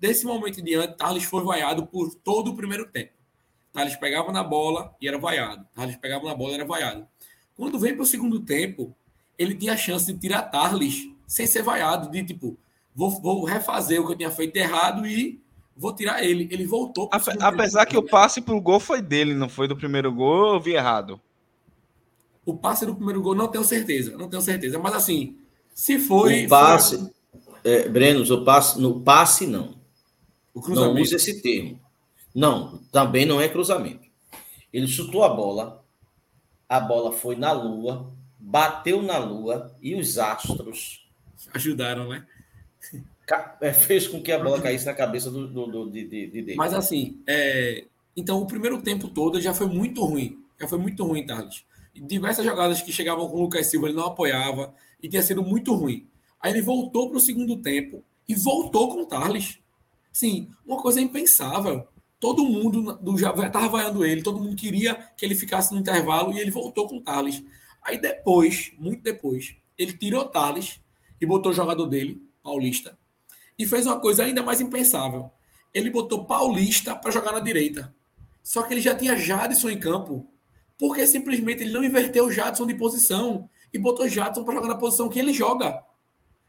desse 0.00 0.24
momento 0.24 0.60
em 0.60 0.64
diante, 0.64 0.96
Thales 0.96 1.24
foi 1.24 1.42
vaiado 1.44 1.86
por 1.86 2.14
todo 2.14 2.52
o 2.52 2.56
primeiro 2.56 2.86
tempo. 2.86 3.12
Thales 3.72 3.96
pegava 3.96 4.32
na 4.32 4.42
bola 4.42 4.94
e 5.00 5.08
era 5.08 5.18
vaiado. 5.18 5.66
Thales 5.74 5.96
pegava 5.96 6.24
na 6.26 6.34
bola 6.34 6.52
e 6.52 6.54
era 6.54 6.64
vaiado. 6.64 7.06
Quando 7.56 7.78
vem 7.78 7.94
para 7.94 8.02
o 8.02 8.06
segundo 8.06 8.40
tempo, 8.40 8.94
ele 9.38 9.54
tinha 9.54 9.74
a 9.74 9.76
chance 9.76 10.12
de 10.12 10.18
tirar 10.18 10.42
Thales 10.42 11.08
sem 11.26 11.46
ser 11.46 11.62
vaiado, 11.62 12.10
de 12.10 12.24
tipo, 12.24 12.58
vou, 12.94 13.10
vou 13.20 13.44
refazer 13.44 14.00
o 14.00 14.06
que 14.06 14.12
eu 14.12 14.16
tinha 14.16 14.30
feito 14.30 14.56
errado 14.56 15.06
e 15.06 15.40
vou 15.76 15.94
tirar 15.94 16.22
ele. 16.22 16.48
Ele 16.50 16.66
voltou. 16.66 17.08
Apesar 17.40 17.86
que 17.86 17.96
o 17.96 18.02
passe 18.02 18.40
para 18.40 18.54
o 18.54 18.60
gol 18.60 18.80
foi 18.80 19.00
dele, 19.00 19.34
não 19.34 19.48
foi 19.48 19.66
do 19.66 19.76
primeiro 19.76 20.12
gol, 20.12 20.54
eu 20.54 20.60
vi 20.60 20.72
errado. 20.72 21.20
O 22.44 22.56
passe 22.56 22.86
do 22.86 22.94
primeiro 22.94 23.22
gol, 23.22 23.34
não 23.34 23.48
tenho 23.48 23.64
certeza, 23.64 24.16
não 24.16 24.28
tenho 24.28 24.42
certeza. 24.42 24.78
Mas 24.78 24.94
assim, 24.94 25.36
se 25.74 25.98
foi. 25.98 26.46
O 26.46 26.48
passe, 26.48 26.98
foi... 26.98 27.10
É, 27.64 27.88
Breno, 27.88 28.22
o 28.22 28.44
passe, 28.44 28.80
no 28.80 29.00
passe 29.00 29.46
não. 29.46 29.74
não 30.54 30.94
usa 30.94 31.16
esse 31.16 31.40
termo. 31.40 31.80
Não, 32.34 32.78
também 32.92 33.26
não 33.26 33.40
é 33.40 33.48
cruzamento. 33.48 34.08
Ele 34.72 34.86
chutou 34.86 35.24
a 35.24 35.28
bola, 35.28 35.84
a 36.68 36.78
bola 36.78 37.12
foi 37.12 37.34
na 37.34 37.52
lua, 37.52 38.12
bateu 38.38 39.02
na 39.02 39.18
lua 39.18 39.76
e 39.82 39.94
os 39.94 40.16
astros 40.16 41.08
ajudaram, 41.52 42.08
né? 42.08 42.26
É, 43.60 43.72
fez 43.72 44.08
com 44.08 44.22
que 44.22 44.32
a 44.32 44.38
bola 44.38 44.60
caísse 44.60 44.86
na 44.86 44.94
cabeça 44.94 45.30
do, 45.30 45.46
do, 45.46 45.66
do 45.66 45.90
de, 45.90 46.04
de, 46.04 46.42
de 46.42 46.54
Mas 46.56 46.74
assim, 46.74 47.20
é... 47.26 47.84
então 48.16 48.40
o 48.40 48.46
primeiro 48.46 48.82
tempo 48.82 49.08
todo 49.08 49.40
já 49.40 49.54
foi 49.54 49.66
muito 49.66 50.04
ruim. 50.04 50.38
Já 50.60 50.68
foi 50.68 50.78
muito 50.78 51.04
ruim, 51.04 51.24
Thales. 51.24 51.64
Diversas 51.94 52.44
jogadas 52.44 52.82
que 52.82 52.92
chegavam 52.92 53.28
com 53.28 53.36
o 53.36 53.42
Lucas 53.42 53.66
Silva, 53.66 53.88
ele 53.88 53.96
não 53.96 54.06
apoiava 54.06 54.74
e 55.02 55.08
tinha 55.08 55.22
sido 55.22 55.42
muito 55.42 55.74
ruim. 55.74 56.06
Aí 56.40 56.52
ele 56.52 56.62
voltou 56.62 57.08
para 57.08 57.18
o 57.18 57.20
segundo 57.20 57.56
tempo 57.56 58.04
e 58.28 58.34
voltou 58.34 58.88
com 58.88 59.02
o 59.02 59.06
Thales. 59.06 59.58
Sim, 60.12 60.50
uma 60.66 60.80
coisa 60.80 61.00
impensável. 61.00 61.86
Todo 62.18 62.44
mundo 62.44 62.98
do 63.00 63.14
estava 63.16 63.68
vaiando 63.68 64.04
ele, 64.04 64.22
todo 64.22 64.40
mundo 64.40 64.54
queria 64.54 64.94
que 65.16 65.24
ele 65.24 65.34
ficasse 65.34 65.72
no 65.72 65.80
intervalo 65.80 66.32
e 66.32 66.38
ele 66.38 66.50
voltou 66.50 66.86
com 66.86 66.98
o 66.98 67.00
Thales. 67.00 67.42
Aí 67.82 67.98
depois, 67.98 68.72
muito 68.78 69.02
depois, 69.02 69.56
ele 69.78 69.94
tirou 69.94 70.22
o 70.22 70.28
Thales 70.28 70.80
e 71.20 71.24
botou 71.24 71.52
o 71.52 71.54
jogador 71.54 71.86
dele, 71.86 72.22
Paulista, 72.42 72.98
e 73.60 73.66
fez 73.66 73.86
uma 73.86 74.00
coisa 74.00 74.24
ainda 74.24 74.42
mais 74.42 74.58
impensável. 74.58 75.30
Ele 75.74 75.90
botou 75.90 76.24
Paulista 76.24 76.96
para 76.96 77.10
jogar 77.10 77.30
na 77.30 77.40
direita. 77.40 77.94
Só 78.42 78.62
que 78.62 78.72
ele 78.72 78.80
já 78.80 78.94
tinha 78.94 79.14
Jadson 79.14 79.68
em 79.68 79.78
campo, 79.78 80.26
porque 80.78 81.06
simplesmente 81.06 81.62
ele 81.62 81.72
não 81.72 81.84
inverteu 81.84 82.24
o 82.24 82.32
Jadson 82.32 82.66
de 82.66 82.74
posição 82.74 83.50
e 83.70 83.78
botou 83.78 84.08
Jadson 84.08 84.44
para 84.44 84.54
jogar 84.54 84.68
na 84.68 84.76
posição 84.76 85.10
que 85.10 85.18
ele 85.18 85.34
joga. 85.34 85.84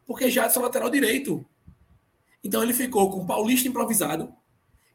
Porque 0.07 0.30
Jadson 0.30 0.62
é 0.62 0.64
lateral 0.64 0.89
direito. 0.89 1.45
Então 2.41 2.64
ele 2.64 2.74
ficou 2.74 3.12
com 3.12 3.26
Paulista 3.26 3.68
improvisado, 3.68 4.34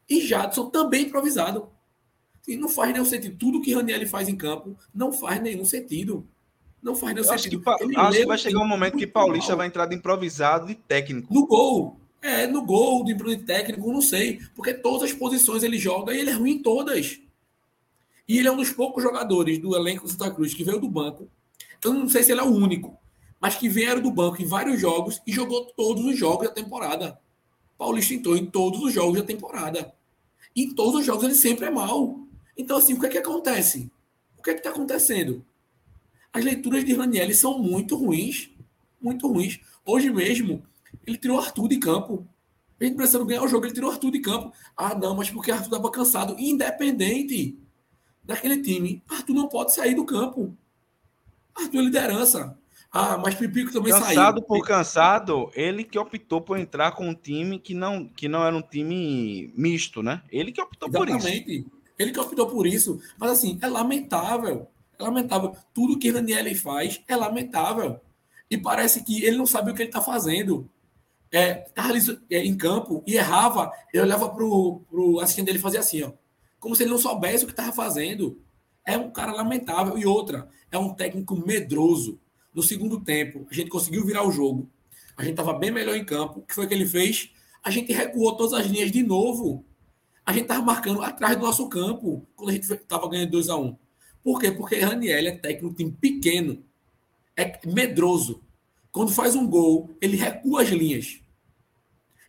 e 0.09 0.19
Jadson 0.21 0.71
também 0.71 1.03
improvisado. 1.03 1.69
E 2.47 2.57
não 2.57 2.67
faz 2.67 2.91
nenhum 2.91 3.05
sentido. 3.05 3.37
Tudo 3.37 3.61
que 3.61 3.75
Raniel 3.75 4.07
faz 4.07 4.27
em 4.27 4.35
campo 4.35 4.75
não 4.91 5.13
faz 5.13 5.39
nenhum 5.39 5.65
sentido. 5.65 6.27
Não 6.81 6.95
faz 6.95 7.13
nenhum 7.13 7.27
eu 7.27 7.37
sentido. 7.37 7.61
Acho 7.69 7.77
que, 7.87 7.95
acho 7.95 8.17
que 8.17 8.25
vai 8.25 8.37
chegar 8.39 8.59
um 8.59 8.67
momento 8.67 8.97
que 8.97 9.05
Paulista 9.05 9.51
mal. 9.51 9.59
vai 9.59 9.67
entrar 9.67 9.85
de 9.85 9.95
improvisado 9.95 10.65
de 10.65 10.73
técnico. 10.73 11.31
No 11.31 11.45
gol. 11.45 12.06
É, 12.27 12.45
no 12.45 12.65
gol, 12.65 13.05
de 13.05 13.13
improviso 13.13 13.45
técnico, 13.45 13.89
não 13.89 14.01
sei. 14.01 14.41
Porque 14.53 14.73
todas 14.73 15.09
as 15.09 15.13
posições 15.13 15.63
ele 15.63 15.77
joga 15.77 16.13
e 16.13 16.19
ele 16.19 16.29
é 16.29 16.33
ruim 16.33 16.55
em 16.55 16.61
todas. 16.61 17.21
E 18.27 18.37
ele 18.37 18.49
é 18.49 18.51
um 18.51 18.57
dos 18.57 18.69
poucos 18.69 19.01
jogadores 19.01 19.57
do 19.59 19.73
elenco 19.73 20.03
do 20.03 20.09
Santa 20.09 20.29
Cruz 20.29 20.53
que 20.53 20.61
veio 20.61 20.81
do 20.81 20.89
banco. 20.89 21.29
Eu 21.81 21.93
não 21.93 22.09
sei 22.09 22.23
se 22.23 22.33
ele 22.33 22.41
é 22.41 22.43
o 22.43 22.53
único, 22.53 22.97
mas 23.39 23.55
que 23.55 23.69
vieram 23.69 24.01
do 24.01 24.11
banco 24.11 24.41
em 24.41 24.45
vários 24.45 24.77
jogos 24.81 25.21
e 25.25 25.31
jogou 25.31 25.67
todos 25.67 26.03
os 26.03 26.17
jogos 26.17 26.49
da 26.49 26.53
temporada. 26.53 27.17
Paulista 27.77 28.13
entrou 28.13 28.35
em 28.35 28.45
todos 28.45 28.83
os 28.83 28.91
jogos 28.91 29.21
da 29.21 29.25
temporada. 29.25 29.93
E 30.53 30.63
em 30.63 30.75
todos 30.75 30.99
os 30.99 31.05
jogos 31.05 31.23
ele 31.23 31.35
sempre 31.35 31.67
é 31.67 31.71
mal. 31.71 32.19
Então, 32.57 32.75
assim, 32.75 32.93
o 32.93 32.99
que 32.99 33.05
é 33.05 33.09
que 33.09 33.17
acontece? 33.19 33.89
O 34.37 34.43
que 34.43 34.49
é 34.49 34.53
que 34.53 34.59
está 34.59 34.71
acontecendo? 34.71 35.45
As 36.33 36.43
leituras 36.43 36.83
de 36.83 36.93
Raniel 36.93 37.33
são 37.33 37.57
muito 37.57 37.95
ruins. 37.95 38.49
Muito 38.99 39.31
ruins. 39.31 39.61
Hoje 39.85 40.09
mesmo, 40.09 40.61
ele 41.05 41.17
tirou 41.17 41.39
Arthur 41.39 41.67
de 41.67 41.77
campo. 41.77 42.27
Gente 42.79 42.95
precisando 42.95 43.25
ganhar 43.25 43.43
o 43.43 43.47
jogo, 43.47 43.65
ele 43.65 43.73
tirou 43.73 43.91
Arthur 43.91 44.11
de 44.11 44.19
campo. 44.19 44.53
Ah, 44.75 44.93
não, 44.93 45.15
mas 45.15 45.29
porque 45.29 45.51
Arthur 45.51 45.65
estava 45.65 45.91
cansado. 45.91 46.35
Independente 46.37 47.57
daquele 48.23 48.61
time, 48.61 49.01
Arthur 49.09 49.33
não 49.33 49.47
pode 49.47 49.73
sair 49.73 49.95
do 49.95 50.05
campo. 50.05 50.55
Arthur 51.55 51.79
é 51.79 51.83
liderança. 51.83 52.57
Ah, 52.91 53.17
mas 53.17 53.35
Pipico 53.35 53.71
também 53.71 53.91
cansado 53.91 54.05
saiu. 54.05 54.15
Cansado 54.15 54.41
por 54.43 54.65
cansado, 54.65 55.51
ele 55.53 55.83
que 55.83 55.99
optou 55.99 56.41
por 56.41 56.57
entrar 56.57 56.91
com 56.93 57.07
um 57.07 57.13
time 57.13 57.59
que 57.59 57.73
não, 57.73 58.07
que 58.07 58.27
não 58.27 58.43
era 58.43 58.55
um 58.55 58.61
time 58.61 59.51
misto, 59.55 60.01
né? 60.01 60.21
Ele 60.31 60.51
que 60.51 60.61
optou 60.61 60.87
Exatamente. 60.87 61.21
por 61.21 61.51
isso. 61.51 61.65
Ele 61.99 62.11
que 62.11 62.19
optou 62.19 62.47
por 62.47 62.67
isso. 62.67 62.99
Mas 63.17 63.31
assim, 63.31 63.59
é 63.61 63.67
lamentável. 63.67 64.67
É 64.97 65.03
lamentável. 65.03 65.55
Tudo 65.73 65.97
que 65.97 66.09
Raniel 66.09 66.55
faz 66.55 67.01
é 67.07 67.15
lamentável. 67.15 67.99
E 68.49 68.57
parece 68.57 69.03
que 69.03 69.23
ele 69.23 69.37
não 69.37 69.45
sabe 69.45 69.71
o 69.71 69.73
que 69.75 69.81
ele 69.81 69.89
está 69.89 70.01
fazendo. 70.01 70.69
É, 71.31 71.65
é, 72.29 72.45
em 72.45 72.55
campo 72.55 73.03
e 73.05 73.15
errava, 73.15 73.71
ele 73.93 74.03
olhava 74.03 74.29
pro, 74.29 74.81
pro 74.89 75.19
assistente 75.19 75.47
dele 75.47 75.59
fazia 75.59 75.81
assim, 75.81 76.03
ó. 76.03 76.13
Como 76.59 76.75
se 76.75 76.83
ele 76.83 76.91
não 76.91 76.97
soubesse 76.97 77.43
o 77.43 77.47
que 77.47 77.53
estava 77.53 77.71
fazendo. 77.71 78.41
É 78.85 78.97
um 78.97 79.11
cara 79.11 79.33
lamentável. 79.33 79.97
E 79.97 80.05
outra, 80.05 80.49
é 80.71 80.77
um 80.77 80.93
técnico 80.93 81.35
medroso. 81.35 82.19
No 82.53 82.63
segundo 82.63 83.01
tempo, 83.01 83.45
a 83.51 83.53
gente 83.53 83.69
conseguiu 83.69 84.05
virar 84.05 84.25
o 84.25 84.31
jogo. 84.31 84.69
A 85.15 85.21
gente 85.23 85.31
estava 85.31 85.53
bem 85.53 85.71
melhor 85.71 85.95
em 85.95 86.05
campo. 86.05 86.39
O 86.39 86.41
que 86.43 86.53
foi 86.53 86.67
que 86.67 86.73
ele 86.73 86.85
fez? 86.85 87.31
A 87.63 87.69
gente 87.69 87.91
recuou 87.91 88.35
todas 88.35 88.53
as 88.53 88.65
linhas 88.65 88.91
de 88.91 89.03
novo. 89.03 89.65
A 90.25 90.31
gente 90.31 90.43
estava 90.43 90.61
marcando 90.61 91.01
atrás 91.01 91.35
do 91.35 91.43
nosso 91.43 91.67
campo 91.69 92.27
quando 92.35 92.49
a 92.49 92.53
gente 92.53 92.71
estava 92.71 93.09
ganhando 93.09 93.31
2 93.31 93.49
a 93.49 93.57
1 93.57 93.65
um. 93.65 93.77
Por 94.23 94.39
quê? 94.39 94.51
Porque 94.51 94.79
Raniel 94.79 95.27
é 95.27 95.31
técnico 95.31 95.69
de 95.69 95.75
time 95.75 95.91
pequeno. 95.91 96.63
É 97.35 97.59
medroso. 97.65 98.43
Quando 98.97 99.11
faz 99.11 99.35
um 99.35 99.47
gol, 99.47 99.95
ele 100.01 100.17
recua 100.17 100.63
as 100.63 100.69
linhas. 100.69 101.21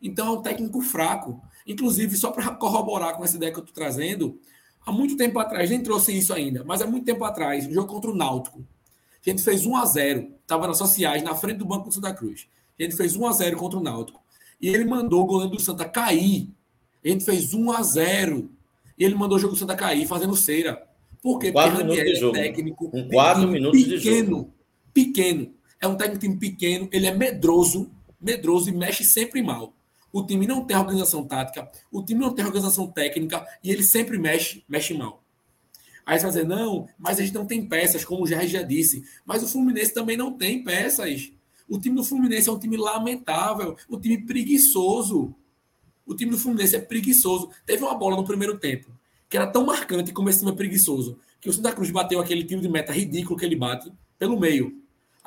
Então 0.03 0.27
é 0.27 0.31
um 0.39 0.43
técnico 0.43 0.83
fraco. 0.83 1.41
Inclusive, 1.66 2.14
só 2.14 2.31
para 2.31 2.55
corroborar 2.57 3.16
com 3.16 3.25
essa 3.25 3.37
ideia 3.37 3.51
que 3.51 3.59
eu 3.59 3.64
estou 3.64 3.75
trazendo, 3.75 4.39
há 4.85 4.93
muito 4.93 5.16
tempo 5.16 5.39
atrás, 5.39 5.71
nem 5.71 5.83
trouxe 5.83 6.12
isso 6.12 6.31
ainda, 6.31 6.62
mas 6.64 6.83
há 6.83 6.87
muito 6.87 7.07
tempo 7.07 7.25
atrás, 7.25 7.64
jogo 7.64 7.89
contra 7.89 8.11
o 8.11 8.14
Náutico. 8.14 8.62
A 9.27 9.31
gente 9.31 9.43
fez 9.43 9.64
1 9.64 9.77
a 9.77 9.87
0 9.87 10.31
estava 10.43 10.66
nas 10.66 10.77
sociais, 10.77 11.23
na 11.23 11.35
frente 11.35 11.57
do 11.57 11.64
Banco 11.64 11.89
do 11.89 11.95
Santa 11.95 12.12
Cruz. 12.12 12.47
A 12.79 12.83
gente 12.83 12.97
fez 12.97 13.16
1 13.16 13.27
a 13.27 13.33
0 13.33 13.57
contra 13.57 13.79
o 13.79 13.83
Náutico. 13.83 14.23
E 14.61 14.69
ele 14.69 14.85
mandou 14.85 15.23
o 15.23 15.27
goleiro 15.27 15.57
do 15.57 15.61
Santa 15.62 15.87
cair. 15.87 16.51
A 17.03 17.09
gente 17.09 17.25
fez 17.25 17.55
1 17.55 17.73
a 17.73 17.83
0 17.83 18.51
E 18.99 19.05
ele 19.05 19.14
mandou 19.14 19.39
o 19.39 19.41
jogo 19.41 19.55
do 19.55 19.59
Santa 19.59 19.75
cair, 19.75 20.07
fazendo 20.07 20.37
cera. 20.37 20.87
Por 21.23 21.39
quê? 21.39 21.51
Porque 21.51 21.69
Raniel 21.71 22.29
é 22.29 22.33
técnico. 22.33 22.91
4 23.11 23.49
minutos 23.49 23.83
pequeno, 23.83 23.99
de 23.99 24.29
jogo. 24.29 24.55
Pequeno. 24.93 25.58
É 25.81 25.87
um 25.87 25.97
técnico 25.97 26.39
pequeno, 26.39 26.89
ele 26.93 27.07
é 27.07 27.14
medroso, 27.14 27.91
medroso 28.20 28.68
e 28.68 28.72
mexe 28.72 29.05
sempre 29.05 29.43
mal. 29.43 29.72
O 30.12 30.24
time 30.24 30.47
não 30.47 30.64
tem 30.64 30.76
organização 30.76 31.24
tática, 31.24 31.70
o 31.93 32.03
time 32.03 32.20
não 32.20 32.35
tem 32.35 32.45
organização 32.45 32.87
técnica 32.87 33.47
e 33.62 33.70
ele 33.70 33.83
sempre 33.83 34.18
mexe, 34.18 34.64
mexe 34.68 34.95
mal. 34.95 35.22
Aí 36.09 36.18
você 36.18 36.22
vai 36.22 36.33
dizer, 36.33 36.49
não, 36.49 36.89
mas 36.99 37.18
a 37.18 37.22
gente 37.22 37.35
não 37.35 37.45
tem 37.45 37.68
peças, 37.68 38.03
como 38.03 38.24
o 38.24 38.26
Jair 38.26 38.49
já 38.49 38.62
disse. 38.62 39.05
Mas 39.26 39.43
o 39.43 39.47
Fluminense 39.47 39.93
também 39.93 40.16
não 40.16 40.33
tem 40.33 40.64
peças. 40.64 41.31
O 41.68 41.79
time 41.79 41.95
do 41.95 42.03
Fluminense 42.03 42.49
é 42.49 42.53
um 42.53 42.59
time 42.59 42.79
lamentável, 42.79 43.76
um 43.91 44.01
time 44.01 44.24
preguiçoso. 44.24 45.35
O 46.07 46.14
time 46.14 46.31
do 46.31 46.39
Fluminense 46.39 46.74
é 46.74 46.81
preguiçoso. 46.81 47.51
Teve 47.66 47.83
uma 47.85 47.95
bola 47.95 48.16
no 48.16 48.24
primeiro 48.24 48.59
tempo, 48.59 48.91
que 49.29 49.37
era 49.37 49.47
tão 49.47 49.66
marcante 49.66 50.11
como 50.11 50.31
esse 50.31 50.39
time 50.39 50.51
é 50.51 50.55
preguiçoso, 50.55 51.18
que 51.43 51.51
o 51.51 51.53
Santa 51.53 51.72
Cruz 51.72 51.91
bateu 51.91 52.18
aquele 52.18 52.43
tiro 52.43 52.62
de 52.62 52.70
meta 52.70 52.91
ridículo 52.91 53.39
que 53.39 53.45
ele 53.45 53.55
bate 53.55 53.93
pelo 54.18 54.41
meio. 54.41 54.78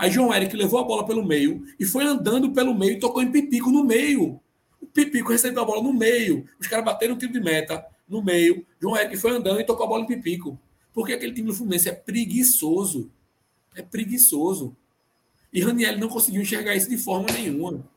Aí 0.02 0.10
João 0.10 0.34
Eric 0.34 0.58
levou 0.58 0.80
a 0.80 0.84
bola 0.84 1.06
pelo 1.06 1.24
meio 1.24 1.64
e 1.80 1.86
foi 1.86 2.04
andando 2.04 2.52
pelo 2.52 2.74
meio 2.74 2.94
e 2.94 3.00
tocou 3.00 3.22
em 3.22 3.32
Pipico 3.32 3.70
no 3.70 3.84
meio. 3.84 4.42
O 4.82 4.88
Pipico 4.88 5.32
recebeu 5.32 5.62
a 5.62 5.66
bola 5.66 5.84
no 5.84 5.94
meio. 5.94 6.50
Os 6.60 6.66
caras 6.66 6.84
bateram 6.84 7.14
o 7.14 7.18
tiro 7.20 7.32
de 7.32 7.40
meta 7.40 7.86
no 8.10 8.20
meio. 8.20 8.66
João 8.82 8.98
Eric 8.98 9.16
foi 9.18 9.30
andando 9.30 9.62
e 9.62 9.64
tocou 9.64 9.86
a 9.86 9.90
bola 9.90 10.04
em 10.04 10.08
Pipico. 10.08 10.60
Porque 10.92 11.14
aquele 11.14 11.36
time 11.36 11.50
do 11.50 11.54
Fluminense 11.54 11.88
é 11.88 11.92
preguiçoso. 11.92 13.12
É 13.76 13.84
preguiçoso. 13.84 14.76
E 15.54 15.62
Raniel 15.62 16.00
não 16.00 16.10
conseguiu 16.10 16.42
enxergar 16.42 16.76
isso 16.76 16.90
de 16.90 16.98
forma 16.98 17.28
nenhuma. 17.32 17.88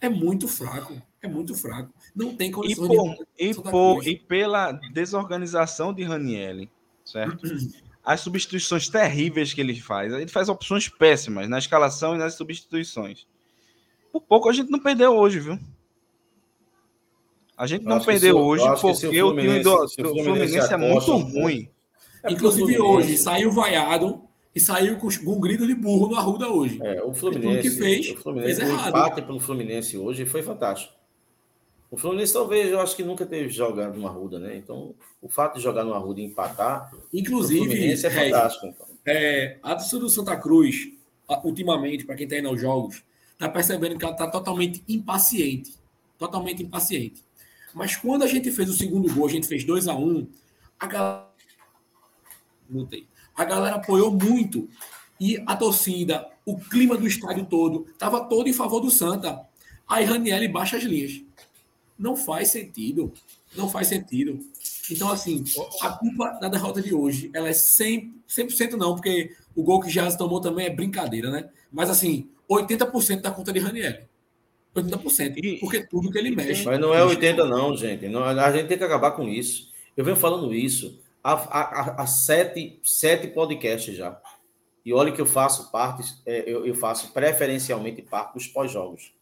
É 0.00 0.08
muito 0.08 0.46
fraco. 0.46 0.94
É 1.20 1.26
muito 1.26 1.56
fraco. 1.56 1.92
Não 2.14 2.36
tem 2.36 2.52
condições 2.52 2.88
e 2.88 2.94
por, 2.94 3.16
de... 3.16 3.24
E, 3.36 3.54
por, 3.54 4.06
e 4.06 4.16
pela 4.16 4.70
desorganização 4.92 5.92
de 5.92 6.04
Raniel, 6.04 6.68
certo? 7.04 7.42
As 8.08 8.22
substituições 8.22 8.88
terríveis 8.88 9.52
que 9.52 9.60
ele 9.60 9.78
faz. 9.78 10.10
Ele 10.10 10.26
faz 10.28 10.48
opções 10.48 10.88
péssimas 10.88 11.46
na 11.46 11.58
escalação 11.58 12.14
e 12.14 12.18
nas 12.18 12.32
substituições. 12.32 13.26
Por 14.10 14.22
pouco 14.22 14.48
a 14.48 14.52
gente 14.54 14.70
não 14.70 14.78
perdeu 14.78 15.14
hoje, 15.14 15.40
viu? 15.40 15.58
A 17.54 17.66
gente 17.66 17.84
não 17.84 18.00
perdeu 18.00 18.36
se, 18.36 18.40
hoje 18.40 18.64
porque 18.80 19.22
o, 19.22 19.28
o 19.28 19.36
time 19.36 19.60
do, 19.62 19.76
do 19.76 19.88
Fluminense, 19.90 20.24
Fluminense 20.24 20.72
é 20.72 20.76
muito 20.78 21.16
ruim. 21.18 21.68
É 22.24 22.32
Inclusive 22.32 22.80
hoje 22.80 23.18
saiu 23.18 23.50
vaiado 23.52 24.22
e 24.54 24.58
saiu 24.58 24.96
com, 24.96 25.08
um 25.08 25.38
grito 25.38 25.66
de 25.66 25.74
burro 25.74 26.08
no 26.08 26.16
Arruda 26.16 26.48
hoje. 26.48 26.78
É, 26.82 27.02
o 27.04 27.12
Fluminense, 27.12 27.68
que 27.68 27.76
fez, 27.76 28.08
o 28.12 28.16
Fluminense, 28.16 28.56
fez 28.58 28.70
errado. 28.70 28.94
O 28.94 28.98
empate 29.00 29.20
pelo 29.20 29.38
Fluminense 29.38 29.98
hoje 29.98 30.24
foi 30.24 30.42
fantástico. 30.42 30.94
O 31.90 31.96
Fluminense 31.96 32.32
talvez 32.32 32.70
eu 32.70 32.80
acho 32.80 32.94
que 32.94 33.02
nunca 33.02 33.24
teve 33.24 33.48
jogado 33.48 33.98
no 33.98 34.06
Arruda, 34.06 34.38
né? 34.38 34.56
Então, 34.56 34.94
o 35.22 35.28
fato 35.28 35.56
de 35.56 35.62
jogar 35.62 35.84
no 35.84 35.94
Arruda 35.94 36.20
e 36.20 36.24
empatar, 36.24 36.92
inclusive, 37.12 37.64
Fluminense 37.64 38.06
é 38.06 38.10
fantástico. 38.10 38.66
Então. 38.66 38.86
É, 39.06 39.58
a 39.62 39.74
torcida 39.74 40.00
do 40.00 40.10
Santa 40.10 40.36
Cruz, 40.36 40.90
ultimamente, 41.42 42.04
para 42.04 42.14
quem 42.14 42.24
está 42.24 42.38
indo 42.38 42.48
aos 42.48 42.60
jogos, 42.60 43.02
está 43.32 43.48
percebendo 43.48 43.96
que 43.96 44.04
ela 44.04 44.12
está 44.12 44.28
totalmente 44.30 44.82
impaciente. 44.86 45.74
Totalmente 46.18 46.62
impaciente. 46.62 47.24
Mas 47.72 47.96
quando 47.96 48.24
a 48.24 48.26
gente 48.26 48.50
fez 48.50 48.68
o 48.68 48.74
segundo 48.74 49.12
gol, 49.14 49.26
a 49.26 49.30
gente 49.30 49.46
fez 49.46 49.64
2 49.64 49.88
a 49.88 49.94
1 49.94 50.04
um, 50.04 50.28
a 50.78 50.86
galera. 50.86 51.28
A 53.34 53.44
galera 53.44 53.76
apoiou 53.76 54.10
muito. 54.10 54.68
E 55.18 55.42
a 55.46 55.56
torcida, 55.56 56.28
o 56.44 56.58
clima 56.58 56.96
do 56.96 57.06
estádio 57.06 57.46
todo, 57.46 57.86
estava 57.90 58.24
todo 58.24 58.48
em 58.48 58.52
favor 58.52 58.80
do 58.80 58.90
Santa. 58.90 59.40
Aí 59.88 60.04
Raniel 60.04 60.52
baixa 60.52 60.76
as 60.76 60.82
linhas. 60.82 61.22
Não 61.98 62.16
faz 62.16 62.48
sentido. 62.48 63.12
Não 63.56 63.68
faz 63.68 63.88
sentido. 63.88 64.38
Então, 64.90 65.10
assim, 65.10 65.42
a 65.82 65.90
culpa 65.90 66.38
da 66.40 66.48
derrota 66.48 66.80
de 66.80 66.94
hoje, 66.94 67.30
ela 67.34 67.48
é 67.48 67.52
100%, 67.52 68.12
100% 68.28 68.72
não, 68.72 68.94
porque 68.94 69.34
o 69.54 69.62
gol 69.62 69.80
que 69.80 69.90
Jazz 69.90 70.16
tomou 70.16 70.40
também 70.40 70.66
é 70.66 70.70
brincadeira, 70.70 71.30
né? 71.30 71.48
Mas, 71.72 71.90
assim, 71.90 72.30
80% 72.48 73.20
da 73.20 73.30
conta 73.30 73.52
de 73.52 73.58
Raniel. 73.58 74.02
80%. 74.74 75.60
Porque 75.60 75.86
tudo 75.86 76.10
que 76.10 76.18
ele 76.18 76.34
mexe. 76.34 76.64
Mas 76.64 76.78
não 76.78 76.94
é 76.94 77.00
80%, 77.00 77.48
não, 77.48 77.76
gente. 77.76 78.08
Não, 78.08 78.22
a 78.22 78.52
gente 78.52 78.68
tem 78.68 78.78
que 78.78 78.84
acabar 78.84 79.10
com 79.12 79.28
isso. 79.28 79.68
Eu 79.96 80.04
venho 80.04 80.16
falando 80.16 80.54
isso 80.54 80.98
há, 81.22 81.32
há, 81.32 82.02
há 82.02 82.06
sete, 82.06 82.78
sete 82.82 83.28
podcasts 83.28 83.94
já. 83.94 84.20
E 84.84 84.92
olha 84.92 85.12
que 85.12 85.20
eu 85.20 85.26
faço 85.26 85.70
parte, 85.70 86.02
é, 86.24 86.44
eu, 86.46 86.64
eu 86.64 86.74
faço 86.74 87.12
preferencialmente 87.12 88.00
parte 88.02 88.34
dos 88.34 88.46
pós-jogos. 88.46 89.12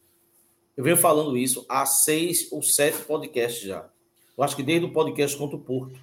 Eu 0.76 0.84
venho 0.84 0.96
falando 0.96 1.36
isso 1.36 1.64
há 1.68 1.86
seis 1.86 2.48
ou 2.52 2.62
sete 2.62 2.98
podcasts 3.04 3.62
já. 3.62 3.88
Eu 4.36 4.44
acho 4.44 4.54
que 4.54 4.62
desde 4.62 4.86
o 4.86 4.92
podcast 4.92 5.36
contra 5.36 5.56
o 5.56 5.60
Porto. 5.60 5.98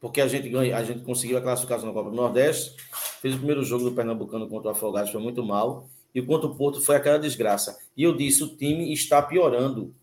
Porque 0.00 0.20
a 0.20 0.28
gente 0.28 0.48
ganha, 0.48 0.76
a 0.76 0.84
gente 0.84 1.00
conseguiu 1.00 1.36
a 1.36 1.42
classificação 1.42 1.88
na 1.88 1.92
Copa 1.92 2.10
do 2.10 2.16
Nordeste, 2.16 2.74
fez 3.20 3.34
o 3.34 3.38
primeiro 3.38 3.62
jogo 3.64 3.84
do 3.84 3.92
Pernambucano 3.92 4.48
contra 4.48 4.68
o 4.68 4.70
Afogados, 4.70 5.10
foi 5.10 5.20
muito 5.20 5.44
mal. 5.44 5.88
E 6.14 6.22
contra 6.22 6.46
o 6.46 6.54
Porto 6.56 6.80
foi 6.80 6.96
aquela 6.96 7.18
desgraça. 7.18 7.78
E 7.96 8.02
eu 8.02 8.16
disse: 8.16 8.42
o 8.42 8.56
time 8.56 8.92
está 8.92 9.20
piorando. 9.20 9.94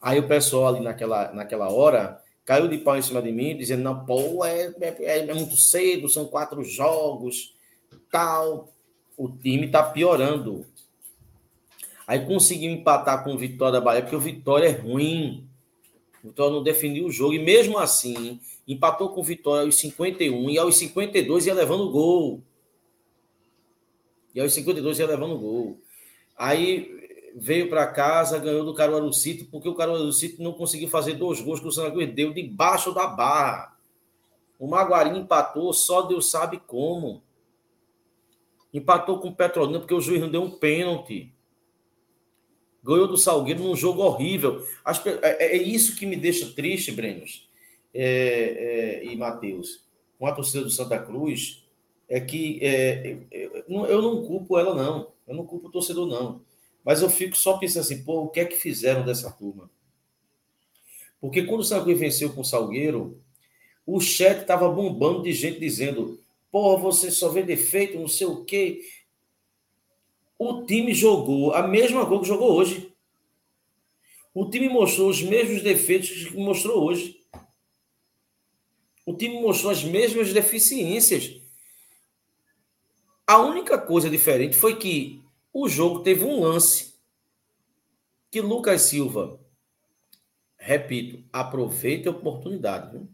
Aí 0.00 0.18
o 0.18 0.28
pessoal 0.28 0.68
ali 0.68 0.80
naquela, 0.80 1.32
naquela 1.32 1.70
hora 1.70 2.22
caiu 2.44 2.68
de 2.68 2.78
pau 2.78 2.96
em 2.96 3.02
cima 3.02 3.20
de 3.20 3.32
mim, 3.32 3.56
dizendo: 3.56 3.82
não, 3.82 4.04
pô, 4.04 4.44
é, 4.44 4.72
é, 4.80 5.18
é 5.28 5.34
muito 5.34 5.56
cedo, 5.56 6.08
são 6.08 6.26
quatro 6.26 6.62
jogos, 6.62 7.54
tal. 8.10 8.72
O 9.16 9.28
time 9.28 9.66
está 9.66 9.82
piorando. 9.82 10.64
Aí 12.10 12.26
conseguiu 12.26 12.72
empatar 12.72 13.22
com 13.22 13.34
o 13.34 13.38
Vitória 13.38 13.74
da 13.74 13.80
Bahia, 13.80 14.02
porque 14.02 14.16
o 14.16 14.20
Vitória 14.20 14.66
é 14.66 14.72
ruim. 14.72 15.48
O 16.24 16.26
Vitória 16.26 16.52
não 16.52 16.60
defendeu 16.60 17.06
o 17.06 17.12
jogo. 17.12 17.34
E 17.34 17.38
mesmo 17.38 17.78
assim, 17.78 18.40
empatou 18.66 19.10
com 19.10 19.20
o 19.20 19.22
Vitória 19.22 19.62
aos 19.62 19.78
51 19.78 20.50
e 20.50 20.58
aos 20.58 20.76
52 20.76 21.46
ia 21.46 21.54
levando 21.54 21.82
o 21.82 21.90
gol. 21.92 22.42
E 24.34 24.40
aos 24.40 24.52
52 24.52 24.98
ia 24.98 25.06
levando 25.06 25.36
o 25.36 25.38
gol. 25.38 25.80
Aí 26.36 27.30
veio 27.36 27.68
para 27.68 27.86
casa, 27.86 28.40
ganhou 28.40 28.64
do 28.64 28.74
Caruaru 28.74 29.12
City, 29.12 29.44
porque 29.44 29.68
o 29.68 29.76
Caruaru 29.76 30.12
City 30.12 30.42
não 30.42 30.52
conseguiu 30.52 30.88
fazer 30.88 31.14
dois 31.14 31.40
gols 31.40 31.60
que 31.60 31.68
o 31.68 31.70
Santa 31.70 31.92
Cruz 31.92 32.12
deu 32.12 32.34
debaixo 32.34 32.92
da 32.92 33.06
barra. 33.06 33.78
O 34.58 34.66
Maguari 34.66 35.16
empatou, 35.16 35.72
só 35.72 36.02
Deus 36.02 36.28
sabe 36.28 36.60
como. 36.66 37.22
Empatou 38.74 39.20
com 39.20 39.28
o 39.28 39.34
Petrolina 39.36 39.78
porque 39.78 39.94
o 39.94 40.00
juiz 40.00 40.20
não 40.20 40.28
deu 40.28 40.42
um 40.42 40.50
pênalti 40.50 41.32
ganhou 42.82 43.06
do 43.06 43.16
Salgueiro 43.16 43.62
num 43.62 43.76
jogo 43.76 44.02
horrível. 44.02 44.66
É, 45.22 45.28
é, 45.28 45.56
é, 45.56 45.62
isso 45.62 45.96
que 45.96 46.06
me 46.06 46.16
deixa 46.16 46.52
triste, 46.54 46.92
Brenos 46.92 47.48
é, 47.92 49.02
é, 49.02 49.04
e 49.04 49.16
Matheus, 49.16 49.84
com 50.18 50.26
a 50.26 50.32
torcida 50.32 50.62
do 50.62 50.70
Santa 50.70 50.98
Cruz, 50.98 51.64
é 52.08 52.20
que 52.20 52.58
eu 53.68 54.02
não 54.02 54.24
culpo 54.24 54.58
ela, 54.58 54.74
não. 54.74 55.12
Eu 55.26 55.34
não 55.36 55.46
culpo 55.46 55.68
o 55.68 55.70
torcedor, 55.70 56.06
não. 56.06 56.40
Mas 56.84 57.02
eu 57.02 57.10
fico 57.10 57.36
só 57.36 57.56
pensando 57.56 57.82
assim, 57.82 58.02
pô, 58.02 58.22
o 58.22 58.28
que 58.28 58.40
é 58.40 58.44
que 58.44 58.56
fizeram 58.56 59.04
dessa 59.04 59.30
turma? 59.30 59.70
Porque 61.20 61.42
quando 61.44 61.60
o 61.60 61.64
Santa 61.64 61.84
Cruz 61.84 62.00
venceu 62.00 62.32
com 62.32 62.40
o 62.40 62.44
Salgueiro, 62.44 63.20
o 63.86 64.00
chat 64.00 64.40
estava 64.40 64.68
bombando 64.68 65.22
de 65.22 65.32
gente 65.32 65.60
dizendo, 65.60 66.18
pô, 66.50 66.76
você 66.78 67.10
só 67.10 67.28
vê 67.28 67.42
defeito, 67.42 67.98
não 67.98 68.08
sei 68.08 68.26
o 68.26 68.44
quê 68.44 68.82
o 70.40 70.64
time 70.64 70.94
jogou 70.94 71.52
a 71.52 71.68
mesma 71.68 72.06
coisa 72.06 72.22
que 72.22 72.28
jogou 72.28 72.54
hoje. 72.54 72.90
O 74.32 74.48
time 74.48 74.70
mostrou 74.70 75.10
os 75.10 75.20
mesmos 75.22 75.62
defeitos 75.62 76.08
que 76.08 76.36
mostrou 76.38 76.82
hoje. 76.82 77.20
O 79.04 79.14
time 79.14 79.38
mostrou 79.42 79.70
as 79.70 79.84
mesmas 79.84 80.32
deficiências. 80.32 81.38
A 83.26 83.38
única 83.38 83.76
coisa 83.76 84.08
diferente 84.08 84.56
foi 84.56 84.76
que 84.76 85.22
o 85.52 85.68
jogo 85.68 86.02
teve 86.02 86.24
um 86.24 86.40
lance 86.40 86.94
que 88.30 88.40
Lucas 88.40 88.80
Silva, 88.82 89.38
repito, 90.56 91.22
aproveita 91.30 92.08
a 92.08 92.12
oportunidade, 92.12 92.92
viu? 92.92 93.08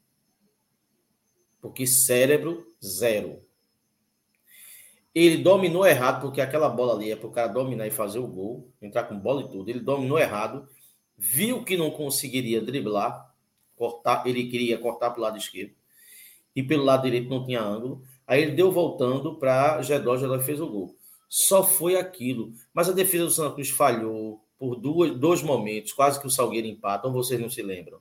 porque 1.60 1.86
cérebro 1.86 2.72
zero. 2.80 3.45
Ele 5.16 5.38
dominou 5.38 5.86
errado, 5.86 6.20
porque 6.20 6.42
aquela 6.42 6.68
bola 6.68 6.92
ali 6.92 7.10
é 7.10 7.16
para 7.16 7.26
o 7.26 7.30
cara 7.30 7.48
dominar 7.48 7.86
e 7.86 7.90
fazer 7.90 8.18
o 8.18 8.26
gol, 8.26 8.70
entrar 8.82 9.04
com 9.04 9.18
bola 9.18 9.40
e 9.40 9.48
tudo. 9.48 9.70
Ele 9.70 9.80
dominou 9.80 10.18
errado, 10.18 10.68
viu 11.16 11.64
que 11.64 11.74
não 11.74 11.90
conseguiria 11.90 12.60
driblar, 12.60 13.34
cortar, 13.76 14.26
ele 14.26 14.46
queria 14.46 14.76
cortar 14.76 15.08
para 15.08 15.18
o 15.18 15.22
lado 15.22 15.38
esquerdo, 15.38 15.72
e 16.54 16.62
pelo 16.62 16.84
lado 16.84 17.04
direito 17.04 17.30
não 17.30 17.46
tinha 17.46 17.62
ângulo. 17.62 18.02
Aí 18.26 18.42
ele 18.42 18.52
deu 18.52 18.70
voltando 18.70 19.36
para 19.36 19.80
Gedó, 19.80 20.18
Gedó 20.18 20.38
fez 20.38 20.60
o 20.60 20.68
gol. 20.68 20.94
Só 21.30 21.64
foi 21.64 21.96
aquilo. 21.96 22.52
Mas 22.74 22.86
a 22.90 22.92
defesa 22.92 23.24
do 23.24 23.30
Santa 23.30 23.54
Cruz 23.54 23.70
falhou 23.70 24.44
por 24.58 24.76
duas, 24.76 25.18
dois 25.18 25.42
momentos, 25.42 25.94
quase 25.94 26.20
que 26.20 26.26
o 26.26 26.30
Salgueiro 26.30 26.66
empata, 26.66 27.06
ou 27.06 27.14
vocês 27.14 27.40
não 27.40 27.48
se 27.48 27.62
lembram? 27.62 28.00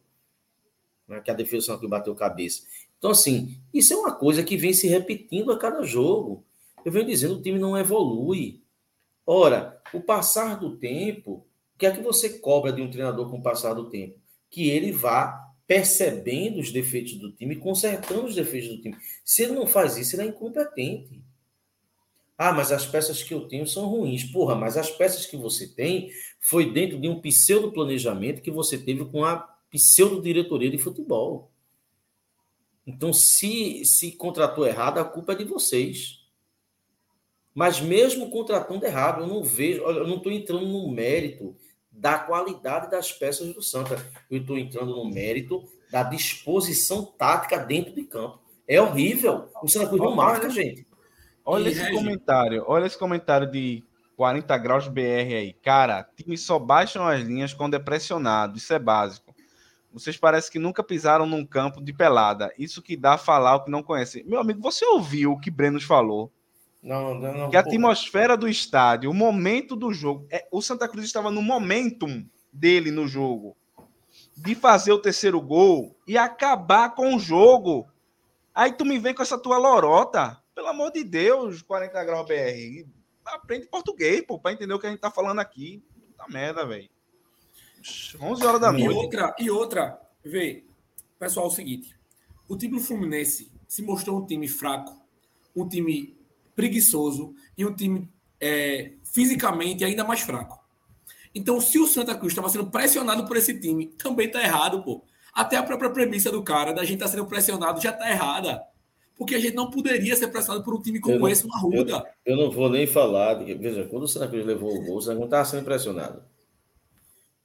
Né? 1.08 1.22
Que 1.22 1.32
a 1.32 1.34
defesa 1.34 1.62
do 1.62 1.66
Santa 1.68 1.80
Cruz 1.80 1.92
bateu 1.92 2.14
cabeça. 2.14 2.64
Então, 2.98 3.12
assim, 3.12 3.58
isso 3.74 3.94
é 3.94 3.96
uma 3.96 4.14
coisa 4.14 4.44
que 4.44 4.58
vem 4.58 4.74
se 4.74 4.90
repetindo 4.90 5.54
a 5.54 5.58
cada 5.58 5.82
jogo. 5.84 6.44
Eu 6.86 6.92
venho 6.92 7.08
dizendo, 7.08 7.36
o 7.36 7.42
time 7.42 7.58
não 7.58 7.76
evolui. 7.76 8.62
Ora, 9.26 9.82
o 9.92 10.00
passar 10.00 10.60
do 10.60 10.78
tempo, 10.78 11.44
o 11.74 11.80
que 11.80 11.88
é 11.88 11.92
que 11.92 12.02
você 12.02 12.38
cobra 12.38 12.72
de 12.72 12.80
um 12.80 12.92
treinador 12.92 13.28
com 13.30 13.40
o 13.40 13.42
passar 13.42 13.74
do 13.74 13.90
tempo? 13.90 14.20
Que 14.52 14.70
ele 14.70 14.92
vá 14.92 15.52
percebendo 15.66 16.60
os 16.60 16.72
defeitos 16.72 17.16
do 17.16 17.32
time, 17.32 17.56
consertando 17.56 18.28
os 18.28 18.36
defeitos 18.36 18.70
do 18.70 18.82
time. 18.84 18.96
Se 19.24 19.42
ele 19.42 19.54
não 19.54 19.66
faz 19.66 19.98
isso, 19.98 20.16
ele 20.16 20.22
é 20.22 20.26
incompetente. 20.28 21.20
Ah, 22.38 22.52
mas 22.52 22.72
as 22.72 22.86
peças 22.86 23.24
que 23.24 23.34
eu 23.34 23.48
tenho 23.48 23.66
são 23.66 23.88
ruins. 23.88 24.24
Porra, 24.24 24.54
mas 24.54 24.78
as 24.78 24.92
peças 24.92 25.26
que 25.26 25.38
você 25.38 25.68
tem 25.68 26.12
foi 26.40 26.72
dentro 26.72 27.00
de 27.00 27.08
um 27.08 27.20
pseudo 27.20 27.72
planejamento 27.72 28.42
que 28.44 28.52
você 28.52 28.78
teve 28.78 29.06
com 29.06 29.26
a 29.26 29.38
pseudo 29.72 30.22
diretoria 30.22 30.70
de 30.70 30.78
futebol. 30.78 31.52
Então, 32.86 33.12
se 33.12 33.84
se 33.86 34.12
contratou 34.12 34.68
errado, 34.68 35.00
a 35.00 35.06
culpa 35.06 35.32
é 35.32 35.38
de 35.38 35.46
vocês. 35.46 36.25
Mas 37.56 37.80
mesmo 37.80 38.30
contratando 38.30 38.86
errado, 38.86 39.22
eu 39.22 39.28
não 39.28 39.42
vejo, 39.42 39.82
eu 39.82 40.06
não 40.06 40.18
estou 40.18 40.32
entrando 40.32 40.68
no 40.68 40.92
mérito 40.92 41.56
da 41.90 42.20
qualidade 42.20 42.92
das 42.92 43.14
peças 43.14 43.54
do 43.54 43.62
Santa. 43.62 43.96
Eu 44.30 44.40
estou 44.40 44.58
entrando 44.58 44.94
no 44.94 45.10
mérito 45.10 45.64
da 45.90 46.04
disposição 46.04 47.06
tática 47.06 47.58
dentro 47.58 47.96
de 47.96 48.04
campo. 48.04 48.42
É 48.68 48.82
horrível. 48.82 49.50
O 49.64 49.70
Santa 49.70 49.88
Cruz 49.88 50.02
não 50.02 50.14
marca, 50.14 50.50
gente. 50.50 50.86
Olha 51.46 51.70
esse 51.70 51.94
comentário, 51.94 52.64
olha 52.68 52.86
esse 52.88 52.98
comentário 52.98 53.50
de 53.50 53.84
40 54.18 54.58
graus 54.58 54.88
BR 54.88 55.36
aí. 55.36 55.54
Cara, 55.64 56.04
times 56.16 56.42
só 56.42 56.60
baixam 56.60 57.08
as 57.08 57.22
linhas 57.22 57.54
quando 57.54 57.76
é 57.76 57.80
pressionado. 57.80 58.58
Isso 58.58 58.74
é 58.74 58.80
básico. 58.80 59.34
Vocês 59.94 60.18
parecem 60.18 60.52
que 60.52 60.60
nunca 60.60 60.84
pisaram 60.84 61.26
num 61.26 61.46
campo 61.46 61.82
de 61.82 61.94
pelada. 61.94 62.52
Isso 62.58 62.82
que 62.82 62.98
dá 62.98 63.14
a 63.14 63.18
falar 63.18 63.56
o 63.56 63.64
que 63.64 63.72
não 63.72 63.82
conhece. 63.82 64.24
Meu 64.24 64.40
amigo, 64.40 64.62
você 64.62 64.86
ouviu 64.86 65.32
o 65.32 65.40
que 65.40 65.50
Brenos 65.50 65.84
falou? 65.84 66.34
Não, 66.86 67.16
não, 67.16 67.34
não, 67.34 67.50
que 67.50 67.58
a 67.58 67.62
atmosfera 67.62 68.38
do 68.38 68.48
estádio, 68.48 69.10
o 69.10 69.14
momento 69.14 69.76
do 69.76 69.92
jogo. 69.92 70.28
É, 70.30 70.48
o 70.52 70.62
Santa 70.62 70.88
Cruz 70.88 71.08
estava 71.08 71.32
no 71.32 71.42
momentum 71.42 72.24
dele 72.54 72.92
no 72.92 73.08
jogo 73.08 73.58
de 74.38 74.54
fazer 74.54 74.92
o 74.92 75.02
terceiro 75.02 75.42
gol 75.42 75.98
e 76.08 76.16
acabar 76.16 76.94
com 76.94 77.16
o 77.16 77.20
jogo. 77.20 77.88
Aí 78.54 78.72
tu 78.72 78.86
me 78.86 79.00
vem 79.00 79.16
com 79.16 79.24
essa 79.24 79.38
tua 79.38 79.58
lorota. 79.58 80.40
Pelo 80.54 80.68
amor 80.68 80.92
de 80.92 81.04
Deus, 81.04 81.64
40 81.64 82.04
graus 82.04 82.28
BR. 82.28 82.88
Aprende 83.26 83.66
português, 83.66 84.22
pô, 84.22 84.38
pra 84.38 84.54
entender 84.54 84.76
o 84.76 84.80
que 84.80 84.86
a 84.86 84.92
gente 84.92 85.00
tá 85.00 85.10
falando 85.10 85.40
aqui. 85.40 85.84
Puta 86.12 86.32
merda, 86.32 86.68
velho. 86.68 86.88
11 88.22 88.46
horas 88.46 88.62
da 88.62 88.72
noite. 88.72 88.86
E 88.86 88.90
outra, 88.90 89.36
e 89.40 89.50
outra, 89.50 90.02
vê, 90.24 90.64
pessoal, 91.18 91.48
é 91.48 91.50
o 91.50 91.52
seguinte: 91.52 91.98
o 92.48 92.56
time 92.56 92.78
do 92.78 92.84
Fluminense 92.84 93.52
se 93.68 93.82
mostrou 93.82 94.20
um 94.20 94.26
time 94.26 94.48
fraco, 94.48 94.96
um 95.56 95.68
time 95.68 96.16
preguiçoso 96.56 97.34
e 97.58 97.66
um 97.66 97.76
time 97.76 98.10
é, 98.40 98.94
fisicamente 99.04 99.84
ainda 99.84 100.04
mais 100.04 100.22
fraco. 100.22 100.64
Então, 101.34 101.60
se 101.60 101.78
o 101.78 101.86
Santa 101.86 102.16
Cruz 102.16 102.32
estava 102.32 102.48
sendo 102.48 102.68
pressionado 102.68 103.26
por 103.28 103.36
esse 103.36 103.60
time, 103.60 103.88
também 103.88 104.28
está 104.28 104.42
errado, 104.42 104.82
pô. 104.82 105.04
Até 105.34 105.58
a 105.58 105.64
própria 105.64 105.90
premissa 105.90 106.32
do 106.32 106.42
cara, 106.42 106.72
da 106.72 106.84
gente 106.84 106.94
estar 106.94 107.08
tá 107.08 107.12
sendo 107.12 107.26
pressionado, 107.26 107.82
já 107.82 107.92
está 107.92 108.10
errada. 108.10 108.64
Porque 109.18 109.36
a 109.36 109.40
gente 109.40 109.54
não 109.54 109.70
poderia 109.70 110.16
ser 110.16 110.30
pressionado 110.30 110.64
por 110.64 110.74
um 110.74 110.82
time 110.82 111.00
como 111.00 111.20
não, 111.20 111.28
esse, 111.28 111.46
uma 111.46 111.60
Ruda. 111.60 112.06
Eu, 112.26 112.36
eu, 112.36 112.38
não 112.38 112.52
vou 112.52 112.70
nem 112.70 112.88
falar. 112.88 113.36
De, 113.36 113.54
veja, 113.54 113.86
quando 113.86 114.04
o 114.04 114.08
Santa 114.08 114.30
Cruz 114.30 114.46
levou 114.46 114.74
o 114.74 114.86
gol, 114.86 114.98
o 114.98 115.02
Santa 115.02 115.16
Cruz 115.16 115.20
não 115.20 115.26
estava 115.26 115.46
sendo 115.46 115.66
pressionado. 115.66 116.24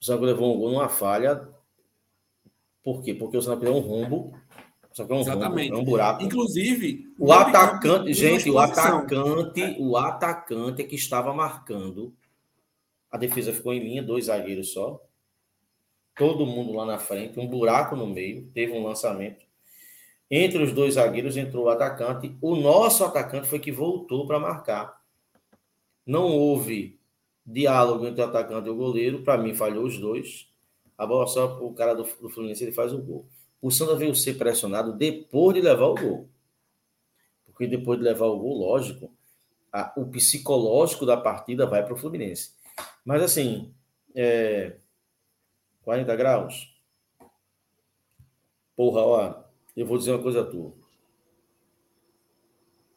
O 0.00 0.04
Santa 0.04 0.18
Cruz 0.18 0.32
levou 0.32 0.54
um 0.54 0.58
gol 0.58 0.70
numa 0.70 0.88
falha. 0.88 1.48
Por 2.82 3.02
quê? 3.02 3.14
Porque 3.14 3.36
o 3.36 3.42
Santa 3.42 3.60
Cruz 3.60 3.74
é 3.74 3.76
um 3.76 3.80
rombo. 3.80 4.32
Só 4.92 5.04
que 5.04 5.12
é 5.12 5.16
um 5.16 5.20
Exatamente. 5.20 5.70
rombo, 5.70 5.78
é 5.78 5.82
um 5.82 5.84
buraco. 5.84 6.22
Inclusive, 6.22 7.14
o 7.18 7.32
atacante, 7.32 8.12
gente, 8.12 8.50
o 8.50 8.58
atacante, 8.58 9.76
o 9.78 9.96
atacante 9.96 10.82
é 10.82 10.84
que 10.84 10.96
estava 10.96 11.32
marcando. 11.32 12.12
A 13.10 13.16
defesa 13.16 13.52
ficou 13.52 13.72
em 13.72 13.80
linha, 13.80 14.02
dois 14.02 14.26
zagueiros 14.26 14.72
só 14.72 15.00
todo 16.20 16.44
mundo 16.44 16.74
lá 16.74 16.84
na 16.84 16.98
frente, 16.98 17.40
um 17.40 17.46
buraco 17.46 17.96
no 17.96 18.06
meio, 18.06 18.46
teve 18.52 18.74
um 18.74 18.84
lançamento. 18.84 19.46
Entre 20.30 20.62
os 20.62 20.70
dois 20.70 20.94
zagueiros 20.94 21.34
entrou 21.34 21.64
o 21.64 21.68
atacante. 21.70 22.36
O 22.42 22.54
nosso 22.56 23.02
atacante 23.02 23.48
foi 23.48 23.58
que 23.58 23.72
voltou 23.72 24.26
para 24.26 24.38
marcar. 24.38 25.00
Não 26.06 26.26
houve 26.26 27.00
diálogo 27.44 28.06
entre 28.06 28.20
o 28.20 28.24
atacante 28.26 28.68
e 28.68 28.70
o 28.70 28.76
goleiro. 28.76 29.22
Para 29.22 29.38
mim, 29.38 29.54
falhou 29.54 29.82
os 29.84 29.98
dois. 29.98 30.46
A 30.96 31.06
bola 31.06 31.26
só 31.26 31.58
o 31.64 31.72
cara 31.72 31.94
do, 31.94 32.02
do 32.20 32.28
Fluminense 32.28 32.64
ele 32.64 32.72
faz 32.72 32.92
o 32.92 32.98
gol. 32.98 33.26
O 33.60 33.70
Santa 33.70 33.94
veio 33.94 34.14
ser 34.14 34.34
pressionado 34.34 34.92
depois 34.92 35.54
de 35.54 35.60
levar 35.60 35.86
o 35.86 35.94
gol. 35.94 36.30
Porque 37.44 37.66
depois 37.66 37.98
de 37.98 38.04
levar 38.04 38.26
o 38.26 38.38
gol, 38.38 38.58
lógico, 38.58 39.12
a, 39.72 39.92
o 39.96 40.06
psicológico 40.06 41.04
da 41.04 41.16
partida 41.16 41.66
vai 41.66 41.84
para 41.84 41.94
o 41.94 41.96
Fluminense. 41.96 42.54
Mas 43.04 43.22
assim, 43.22 43.74
é, 44.14 44.76
40 45.82 46.16
graus? 46.16 46.74
Porra, 48.74 49.02
ó, 49.02 49.44
eu 49.76 49.84
vou 49.84 49.98
dizer 49.98 50.12
uma 50.12 50.22
coisa 50.22 50.40
a 50.40 50.46
tu. 50.46 50.74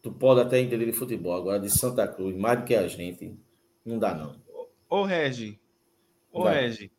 Tu 0.01 0.11
pode 0.11 0.41
até 0.41 0.59
entender 0.59 0.85
de 0.85 0.93
futebol, 0.93 1.35
agora 1.35 1.59
de 1.59 1.69
Santa 1.69 2.07
Cruz, 2.07 2.35
mais 2.35 2.59
do 2.59 2.65
que 2.65 2.75
a 2.75 2.87
gente, 2.87 3.37
não 3.85 3.99
dá 3.99 4.13
não. 4.13 4.41
Ô, 4.89 5.03
Regi, 5.03 5.59
ô, 6.31 6.43
Regi, 6.43 6.91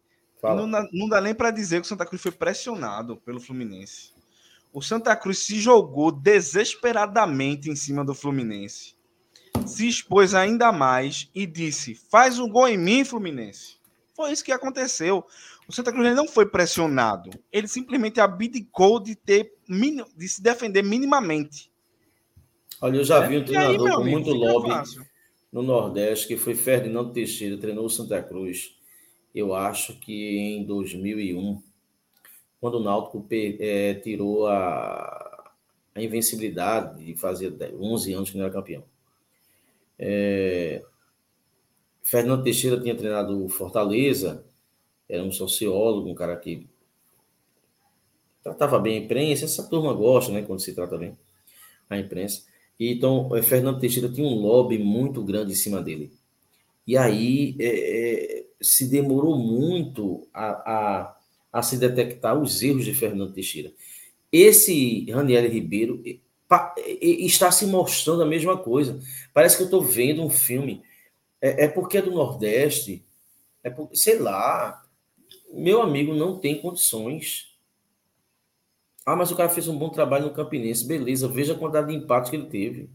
não 0.52 0.70
dá, 0.70 0.88
não 0.92 1.08
dá 1.08 1.20
nem 1.20 1.34
para 1.34 1.50
dizer 1.50 1.80
que 1.80 1.86
o 1.86 1.88
Santa 1.88 2.04
Cruz 2.04 2.20
foi 2.20 2.32
pressionado 2.32 3.16
pelo 3.18 3.40
Fluminense. 3.40 4.12
O 4.72 4.82
Santa 4.82 5.14
Cruz 5.14 5.38
se 5.38 5.60
jogou 5.60 6.10
desesperadamente 6.10 7.70
em 7.70 7.76
cima 7.76 8.04
do 8.04 8.12
Fluminense. 8.12 8.94
Se 9.64 9.86
expôs 9.88 10.34
ainda 10.34 10.72
mais 10.72 11.30
e 11.34 11.46
disse: 11.46 11.94
faz 12.10 12.38
um 12.38 12.48
gol 12.48 12.68
em 12.68 12.76
mim, 12.76 13.04
Fluminense. 13.04 13.76
Foi 14.14 14.32
isso 14.32 14.44
que 14.44 14.52
aconteceu. 14.52 15.24
O 15.66 15.72
Santa 15.72 15.92
Cruz 15.92 16.14
não 16.14 16.28
foi 16.28 16.46
pressionado. 16.46 17.30
Ele 17.52 17.66
simplesmente 17.66 18.20
abdicou 18.20 19.00
de 19.00 19.14
ter 19.14 19.54
de 20.16 20.28
se 20.28 20.42
defender 20.42 20.82
minimamente. 20.82 21.70
Olha, 22.80 22.98
eu 22.98 23.04
já 23.04 23.24
é, 23.24 23.28
vi 23.28 23.38
um 23.38 23.44
treinador 23.44 23.86
aí, 23.86 23.94
com 23.94 24.00
amigo, 24.02 24.10
muito 24.10 24.30
lobby 24.30 24.70
fácil. 24.70 25.06
no 25.52 25.62
Nordeste, 25.62 26.28
que 26.28 26.36
foi 26.36 26.54
Ferdinando 26.54 27.12
Teixeira, 27.12 27.56
treinou 27.56 27.86
o 27.86 27.90
Santa 27.90 28.22
Cruz. 28.22 28.73
Eu 29.34 29.54
acho 29.54 29.98
que 29.98 30.38
em 30.38 30.64
2001, 30.64 31.60
quando 32.60 32.76
o 32.76 32.82
Náutico 32.82 33.26
é, 33.30 33.94
tirou 33.94 34.46
a, 34.46 35.52
a 35.94 36.02
invencibilidade 36.02 37.04
de 37.04 37.14
fazer 37.14 37.52
11 37.78 38.12
anos 38.12 38.30
que 38.30 38.38
não 38.38 38.44
era 38.44 38.52
campeão. 38.52 38.84
É, 39.98 40.84
Fernando 42.02 42.44
Teixeira 42.44 42.80
tinha 42.80 42.94
treinado 42.94 43.48
Fortaleza, 43.48 44.44
era 45.08 45.22
um 45.22 45.32
sociólogo, 45.32 46.08
um 46.08 46.14
cara 46.14 46.36
que 46.36 46.66
tratava 48.42 48.78
bem 48.78 48.98
a 48.98 49.00
imprensa, 49.04 49.46
essa 49.46 49.68
turma 49.68 49.92
gosta, 49.94 50.30
né, 50.32 50.42
quando 50.42 50.60
se 50.60 50.74
trata 50.74 50.98
bem 50.98 51.16
a 51.88 51.98
imprensa. 51.98 52.44
E, 52.78 52.92
então, 52.92 53.34
é, 53.34 53.42
Fernando 53.42 53.80
Teixeira 53.80 54.08
tinha 54.08 54.26
um 54.26 54.34
lobby 54.34 54.78
muito 54.78 55.22
grande 55.22 55.52
em 55.52 55.56
cima 55.56 55.82
dele. 55.82 56.12
E 56.86 56.96
aí 56.96 57.56
é, 57.58 58.40
é, 58.40 58.43
se 58.60 58.88
demorou 58.88 59.38
muito 59.38 60.26
a, 60.32 60.46
a, 60.46 61.16
a, 61.52 61.62
se 61.62 61.76
detectar 61.76 62.40
os 62.40 62.62
erros 62.62 62.84
de 62.84 62.94
Fernando 62.94 63.32
Teixeira. 63.32 63.72
Esse 64.32 65.10
Raniel 65.10 65.48
Ribeiro 65.48 66.02
está 67.00 67.50
se 67.50 67.66
mostrando 67.66 68.22
a 68.22 68.26
mesma 68.26 68.56
coisa. 68.56 69.00
Parece 69.32 69.56
que 69.56 69.62
eu 69.62 69.66
estou 69.66 69.82
vendo 69.82 70.22
um 70.22 70.30
filme. 70.30 70.82
É, 71.40 71.64
é 71.64 71.68
porque 71.68 71.98
é 71.98 72.02
do 72.02 72.10
Nordeste, 72.10 73.04
é 73.62 73.70
porque, 73.70 73.96
sei 73.96 74.18
lá, 74.18 74.84
meu 75.52 75.82
amigo 75.82 76.14
não 76.14 76.38
tem 76.38 76.60
condições. 76.60 77.54
Ah, 79.06 79.14
mas 79.14 79.30
o 79.30 79.36
cara 79.36 79.50
fez 79.50 79.68
um 79.68 79.78
bom 79.78 79.90
trabalho 79.90 80.26
no 80.26 80.34
Campinense. 80.34 80.86
Beleza, 80.86 81.28
veja 81.28 81.52
a 81.52 81.58
quantidade 81.58 81.88
de 81.88 81.94
empates 81.94 82.30
que 82.30 82.36
ele 82.36 82.46
teve. 82.46 82.90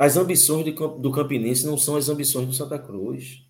As 0.00 0.16
ambições 0.16 0.64
do 0.64 1.12
Campinense 1.12 1.66
não 1.66 1.76
são 1.76 1.94
as 1.94 2.08
ambições 2.08 2.46
do 2.46 2.54
Santa 2.54 2.78
Cruz. 2.78 3.44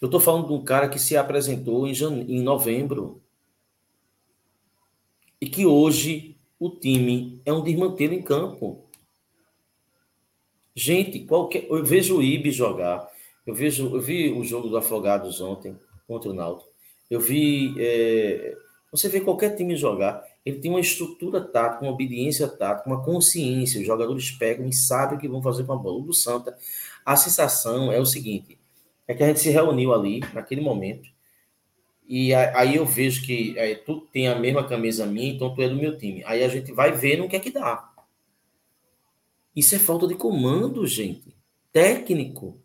Eu 0.00 0.06
estou 0.06 0.20
falando 0.20 0.46
de 0.46 0.52
um 0.52 0.62
cara 0.62 0.88
que 0.88 1.00
se 1.00 1.16
apresentou 1.16 1.84
em, 1.84 1.92
jane... 1.92 2.32
em 2.32 2.40
novembro. 2.40 3.20
E 5.40 5.50
que 5.50 5.66
hoje 5.66 6.36
o 6.60 6.70
time 6.70 7.42
é 7.44 7.52
um 7.52 7.60
desmantelo 7.60 8.14
em 8.14 8.22
campo. 8.22 8.84
Gente, 10.76 11.24
qualquer... 11.24 11.66
eu 11.68 11.84
vejo 11.84 12.18
o 12.18 12.22
Ibe 12.22 12.52
jogar. 12.52 13.10
Eu 13.44 13.52
vejo, 13.52 13.96
eu 13.96 14.00
vi 14.00 14.30
o 14.30 14.44
jogo 14.44 14.68
do 14.68 14.76
Afogados 14.76 15.40
ontem 15.40 15.76
contra 16.06 16.30
o 16.30 16.32
Náutico. 16.32 16.70
Eu 17.10 17.18
vi, 17.18 17.74
é, 17.80 18.56
você 18.92 19.08
vê 19.08 19.20
qualquer 19.20 19.56
time 19.56 19.74
jogar, 19.74 20.24
ele 20.44 20.58
tem 20.58 20.70
uma 20.70 20.80
estrutura 20.80 21.40
tática, 21.40 21.84
uma 21.84 21.92
obediência 21.92 22.48
tática, 22.48 22.88
uma 22.88 23.04
consciência. 23.04 23.80
Os 23.80 23.86
jogadores 23.86 24.30
pegam 24.30 24.66
e 24.66 24.72
sabem 24.72 25.16
o 25.16 25.20
que 25.20 25.28
vão 25.28 25.42
fazer 25.42 25.64
com 25.64 25.72
a 25.72 25.76
bola. 25.76 25.98
O 25.98 26.02
do 26.02 26.14
Santa, 26.14 26.56
a 27.04 27.16
sensação 27.16 27.92
é 27.92 28.00
o 28.00 28.06
seguinte: 28.06 28.58
é 29.06 29.14
que 29.14 29.22
a 29.22 29.26
gente 29.26 29.40
se 29.40 29.50
reuniu 29.50 29.92
ali 29.92 30.20
naquele 30.32 30.60
momento. 30.60 31.08
E 32.08 32.34
aí 32.34 32.74
eu 32.74 32.84
vejo 32.84 33.24
que 33.24 33.56
é, 33.56 33.74
tu 33.76 34.00
tem 34.12 34.26
a 34.26 34.36
mesma 34.36 34.66
camisa 34.66 35.06
minha, 35.06 35.32
então 35.32 35.54
tu 35.54 35.62
é 35.62 35.68
do 35.68 35.76
meu 35.76 35.96
time. 35.96 36.24
Aí 36.24 36.42
a 36.42 36.48
gente 36.48 36.72
vai 36.72 36.90
ver 36.90 37.18
no 37.18 37.28
que 37.28 37.36
é 37.36 37.40
que 37.40 37.52
dá. 37.52 37.88
Isso 39.54 39.76
é 39.76 39.78
falta 39.78 40.08
de 40.08 40.14
comando, 40.14 40.84
gente. 40.86 41.34
Técnico. 41.72 42.60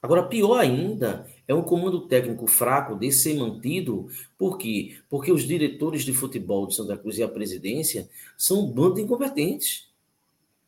Agora, 0.00 0.22
pior 0.22 0.58
ainda, 0.58 1.26
é 1.50 1.54
um 1.54 1.64
comando 1.64 2.06
técnico 2.06 2.46
fraco 2.46 2.96
de 2.96 3.10
ser 3.10 3.34
mantido. 3.34 4.08
Por 4.38 4.56
quê? 4.56 5.00
Porque 5.08 5.32
os 5.32 5.42
diretores 5.42 6.04
de 6.04 6.12
futebol 6.12 6.64
de 6.68 6.76
Santa 6.76 6.96
Cruz 6.96 7.18
e 7.18 7.24
a 7.24 7.28
presidência 7.28 8.08
são 8.38 8.60
um 8.60 8.70
bando 8.70 8.94
de 8.94 9.02
incompetentes. 9.02 9.90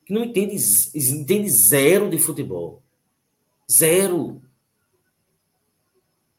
Que 0.05 0.13
não 0.13 0.25
entende, 0.25 0.57
entende 0.93 1.49
zero 1.49 2.11
de 2.11 2.19
futebol. 2.19 2.83
Zero. 3.71 4.43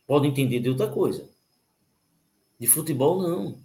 Pode 0.06 0.28
entender 0.28 0.60
de 0.60 0.68
outra 0.68 0.90
coisa. 0.90 1.30
De 2.60 2.68
futebol, 2.68 3.22
não. 3.22 3.58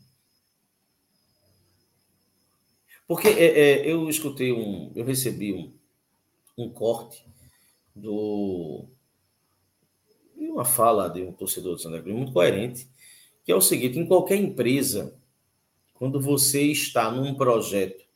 Porque 3.08 3.26
é, 3.26 3.32
é, 3.58 3.92
eu 3.92 4.08
escutei 4.08 4.52
um. 4.52 4.92
Eu 4.94 5.04
recebi 5.04 5.52
um, 5.52 5.72
um 6.56 6.70
corte 6.70 7.26
do 7.96 8.88
e 10.38 10.48
uma 10.48 10.64
fala 10.64 11.08
de 11.08 11.22
um 11.22 11.32
torcedor 11.32 11.74
do 11.74 11.80
Santa 11.80 12.00
Cruz 12.00 12.16
muito 12.16 12.32
coerente, 12.32 12.88
que 13.44 13.50
é 13.50 13.54
o 13.54 13.60
seguinte: 13.60 13.98
em 13.98 14.06
qualquer 14.06 14.36
empresa, 14.36 15.14
quando 15.94 16.20
você 16.20 16.62
está 16.62 17.10
num 17.10 17.34
projeto 17.34 18.06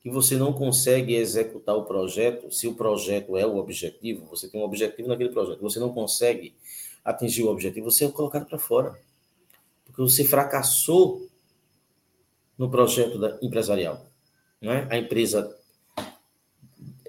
que 0.00 0.10
você 0.10 0.36
não 0.36 0.52
consegue 0.52 1.14
executar 1.14 1.76
o 1.76 1.84
projeto, 1.84 2.50
se 2.50 2.66
o 2.66 2.74
projeto 2.74 3.36
é 3.36 3.46
o 3.46 3.56
objetivo, 3.56 4.26
você 4.26 4.48
tem 4.48 4.60
um 4.60 4.64
objetivo 4.64 5.08
naquele 5.08 5.30
projeto, 5.30 5.60
você 5.60 5.78
não 5.78 5.92
consegue 5.92 6.54
atingir 7.04 7.44
o 7.44 7.48
objetivo, 7.48 7.90
você 7.90 8.04
é 8.04 8.10
colocado 8.10 8.46
para 8.46 8.58
fora. 8.58 8.98
Porque 9.84 10.02
você 10.02 10.24
fracassou 10.24 11.28
no 12.58 12.68
projeto 12.68 13.18
empresarial. 13.40 14.06
Né? 14.60 14.88
A 14.90 14.96
empresa 14.96 15.56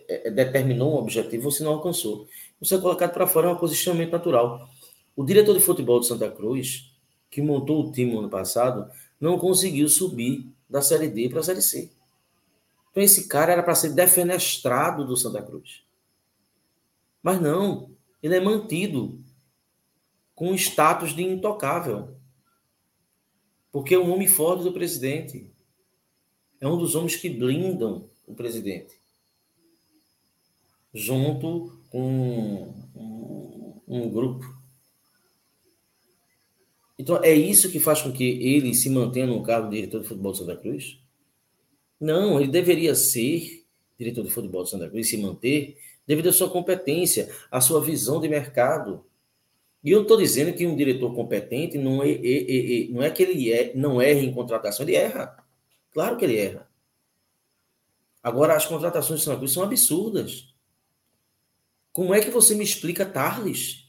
é, 0.07 0.30
determinou 0.30 0.93
um 0.93 0.97
objetivo, 0.97 1.49
você 1.49 1.64
não 1.64 1.74
alcançou 1.74 2.28
você 2.64 2.76
é 2.76 2.80
colocado 2.80 3.11
para 3.14 3.28
fora 3.28 3.47
é 3.47 3.49
uma 3.51 3.59
coisa 3.59 3.74
extremamente 3.74 4.11
natural. 4.11 4.70
O 5.16 5.26
diretor 5.26 5.53
de 5.53 5.59
futebol 5.59 5.99
de 5.99 6.07
Santa 6.07 6.32
Cruz, 6.32 6.95
que 7.30 7.41
montou 7.41 7.86
o 7.86 7.91
time 7.91 8.14
no 8.14 8.20
ano 8.20 8.30
passado, 8.30 8.89
não 9.20 9.38
conseguiu 9.38 9.89
subir 9.89 10.49
da 10.70 10.82
Série 10.82 11.09
D 11.09 11.28
para 11.28 11.41
a 11.41 11.43
Série 11.43 11.61
C. 11.61 11.91
Então 12.89 13.03
esse 13.03 13.28
cara 13.28 13.51
era 13.51 13.61
para 13.61 13.76
ser 13.76 13.93
defenestrado 13.93 15.05
do 15.05 15.18
Santa 15.18 15.41
Cruz. 15.41 15.84
Mas 17.22 17.41
não, 17.41 17.91
ele 18.22 18.36
é 18.36 18.39
mantido 18.39 19.20
com 20.34 20.53
status 20.53 21.14
de 21.14 21.22
intocável. 21.22 22.16
Porque 23.72 23.95
é 23.95 23.99
um 23.99 24.11
homem 24.11 24.28
forte 24.28 24.64
do 24.64 24.72
presidente. 24.72 25.51
É 26.61 26.68
um 26.68 26.78
dos 26.78 26.95
homens 26.95 27.18
que 27.18 27.30
blindam 27.30 28.09
o 28.26 28.34
presidente. 28.34 28.97
Junto 30.93 31.83
um, 31.94 32.74
um, 32.96 33.82
um 33.88 34.10
grupo. 34.10 34.46
Então, 36.98 37.22
é 37.24 37.34
isso 37.34 37.72
que 37.72 37.80
faz 37.80 38.02
com 38.02 38.12
que 38.12 38.24
ele 38.24 38.74
se 38.74 38.89
mantenha 38.89 39.28
no 39.28 39.44
cargo 39.44 39.70
de 39.70 39.76
diretor 39.76 40.02
de 40.02 40.08
futebol 40.08 40.32
de 40.32 40.38
Santa 40.39 40.56
Cruz? 40.56 41.00
Não, 42.00 42.39
ele 42.39 42.52
deveria 42.52 42.96
ser 42.96 43.66
diretor 43.98 44.24
de 44.24 44.32
futebol 44.32 44.64
de 44.64 44.70
Santa 44.70 44.89
Cruz 44.89 45.08
e 45.08 45.10
se 45.10 45.18
manter 45.18 45.78
devido 46.06 46.30
à 46.30 46.34
sua 46.34 46.50
competência, 46.50 47.34
à 47.50 47.62
sua 47.62 47.82
visão 47.82 48.20
de 48.20 48.28
mercado. 48.28 49.06
E 49.84 49.91
eu 49.91 50.04
estou 50.04 50.18
dizendo 50.18 50.54
que 50.54 50.66
um 50.66 50.76
diretor 50.76 51.14
competente 51.14 51.78
não 51.78 52.04
é, 52.04 52.10
é, 52.10 52.16
é, 52.16 52.84
é, 52.84 52.88
não 52.89 53.02
é 53.02 53.10
que 53.10 53.24
ele 53.24 53.52
é, 53.52 53.74
não 53.76 54.02
erra 54.02 54.20
em 54.20 54.34
contratação, 54.34 54.86
ele 54.86 54.96
erra. 54.96 55.38
Claro 55.91 56.18
que 56.18 56.26
ele 56.26 56.38
erra. 56.38 56.68
Agora, 58.22 58.56
as 58.56 58.66
contratações 58.66 59.20
de 59.20 59.26
Santa 59.26 59.38
Cruz 59.38 59.52
são 59.52 59.64
absurdas. 59.64 60.53
Como 61.94 62.12
é 62.12 62.20
que 62.20 62.32
você 62.32 62.56
me 62.56 62.64
explica 62.64 63.06
Tarles? 63.06 63.88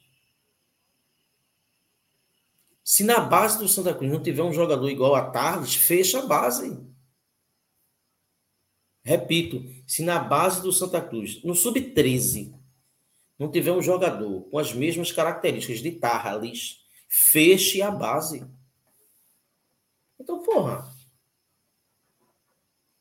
Se 2.85 3.03
na 3.03 3.19
base 3.19 3.59
do 3.59 3.67
Santa 3.67 3.95
Cruz 3.95 4.13
não 4.13 4.23
tiver 4.23 4.43
um 4.43 4.53
jogador 4.53 4.91
igual 4.91 5.15
a 5.15 5.31
Tarles, 5.31 5.75
fecha 5.75 6.19
a 6.19 6.27
base. 6.27 6.87
Repito, 9.03 9.65
se 9.87 10.03
na 10.03 10.19
base 10.19 10.61
do 10.61 10.71
Santa 10.71 11.01
Cruz, 11.01 11.43
no 11.43 11.55
sub-13, 11.55 12.55
não 13.39 13.51
tiver 13.51 13.73
um 13.73 13.83
jogador 13.83 14.43
com 14.51 14.59
as 14.59 14.75
mesmas 14.75 15.11
características 15.11 15.81
de 15.81 15.93
Tarles, 15.93 16.85
feche 17.09 17.81
a 17.81 17.91
base. 17.91 18.47
Então, 20.21 20.43
porra. 20.43 20.93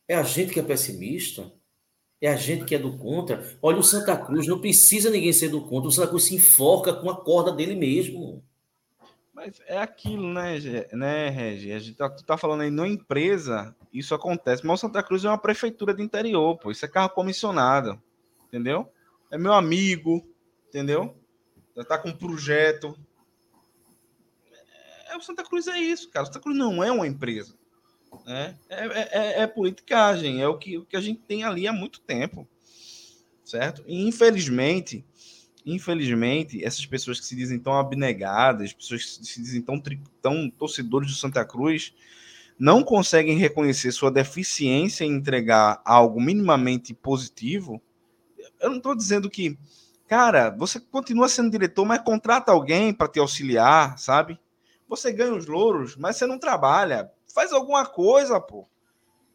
É 0.08 0.16
a 0.16 0.24
gente 0.24 0.54
que 0.54 0.60
é 0.62 0.64
pessimista? 0.64 1.52
É 2.24 2.30
a 2.30 2.38
gente 2.38 2.64
que 2.64 2.74
é 2.74 2.80
do 2.80 2.98
contra? 2.98 3.46
Olha, 3.62 3.80
o 3.80 3.84
Santa 3.84 4.16
Cruz 4.16 4.48
não 4.48 4.58
precisa 4.58 5.10
ninguém 5.10 5.34
ser 5.34 5.50
do 5.50 5.60
contra. 5.60 5.90
O 5.90 5.92
Santa 5.92 6.08
Cruz 6.08 6.24
se 6.24 6.36
enfoca 6.36 6.94
com 6.94 7.10
a 7.10 7.22
corda 7.22 7.52
dele 7.52 7.76
mesmo. 7.76 8.42
Mas 9.34 9.60
é 9.68 9.78
aquilo, 9.78 10.32
né, 10.32 10.58
né 10.94 11.28
Regi? 11.28 11.74
A 11.74 11.80
gente 11.80 11.98
tá, 11.98 12.10
tu 12.10 12.24
tá 12.24 12.38
falando 12.38 12.62
aí, 12.62 12.72
na 12.72 12.88
empresa, 12.88 13.76
isso 13.92 14.16
acontece. 14.16 14.66
Mas 14.66 14.80
o 14.80 14.82
Santa 14.88 15.04
Cruz 15.04 15.26
é 15.26 15.28
uma 15.28 15.38
prefeitura 15.38 15.94
do 15.94 16.02
interior, 16.02 16.58
pô. 16.58 16.72
Isso 16.72 16.86
é 16.86 16.88
carro 16.88 17.10
comissionado, 17.10 18.02
entendeu? 18.48 18.90
É 19.30 19.38
meu 19.38 19.52
amigo, 19.52 20.26
entendeu? 20.70 21.18
Já 21.76 21.84
tá 21.84 21.98
com 21.98 22.08
um 22.08 22.16
projeto. 22.16 22.98
É, 25.10 25.18
o 25.18 25.22
Santa 25.22 25.44
Cruz 25.44 25.68
é 25.68 25.78
isso, 25.78 26.10
cara. 26.10 26.24
O 26.24 26.28
Santa 26.28 26.40
Cruz 26.40 26.58
não 26.58 26.82
é 26.82 26.90
uma 26.90 27.06
empresa. 27.06 27.54
Né? 28.26 28.58
É, 28.70 28.86
é, 28.86 29.42
é, 29.42 29.48
politicagem, 29.48 30.42
é 30.42 30.48
o 30.48 30.58
que, 30.58 30.78
o 30.78 30.86
que 30.86 30.96
a 30.96 31.02
gente 31.02 31.22
tem 31.22 31.44
ali 31.44 31.68
há 31.68 31.74
muito 31.74 32.00
tempo. 32.02 32.48
Certo? 33.44 33.84
E 33.86 34.08
infelizmente 34.08 35.06
infelizmente, 35.66 36.64
essas 36.64 36.86
pessoas 36.86 37.20
que 37.20 37.26
se 37.26 37.36
dizem 37.36 37.60
tão 37.60 37.74
abnegadas, 37.74 38.74
pessoas 38.74 39.18
que 39.18 39.26
se 39.26 39.42
dizem 39.42 39.62
tão, 39.62 39.82
tão 40.22 40.50
torcedores 40.50 41.10
do 41.10 41.16
Santa 41.16 41.46
Cruz, 41.46 41.94
não 42.60 42.84
conseguem 42.84 43.38
reconhecer 43.38 43.92
sua 43.92 44.12
deficiência 44.12 45.04
em 45.04 45.12
entregar 45.12 45.82
algo 45.86 46.22
minimamente 46.22 46.94
positivo. 46.94 47.82
Eu 48.60 48.70
não 48.70 48.78
estou 48.78 48.96
dizendo 48.96 49.30
que, 49.30 49.58
cara, 50.08 50.50
você 50.50 50.80
continua 50.80 51.28
sendo 51.28 51.52
diretor, 51.52 51.86
mas 51.86 52.02
contrata 52.02 52.52
alguém 52.52 52.94
para 52.94 53.08
te 53.08 53.20
auxiliar, 53.20 53.98
sabe? 53.98 54.40
Você 54.88 55.12
ganha 55.12 55.34
os 55.34 55.48
louros, 55.48 55.96
mas 55.96 56.18
você 56.18 56.26
não 56.26 56.38
trabalha. 56.38 57.12
Faz 57.34 57.52
alguma 57.52 57.86
coisa, 57.86 58.40
pô. 58.40 58.68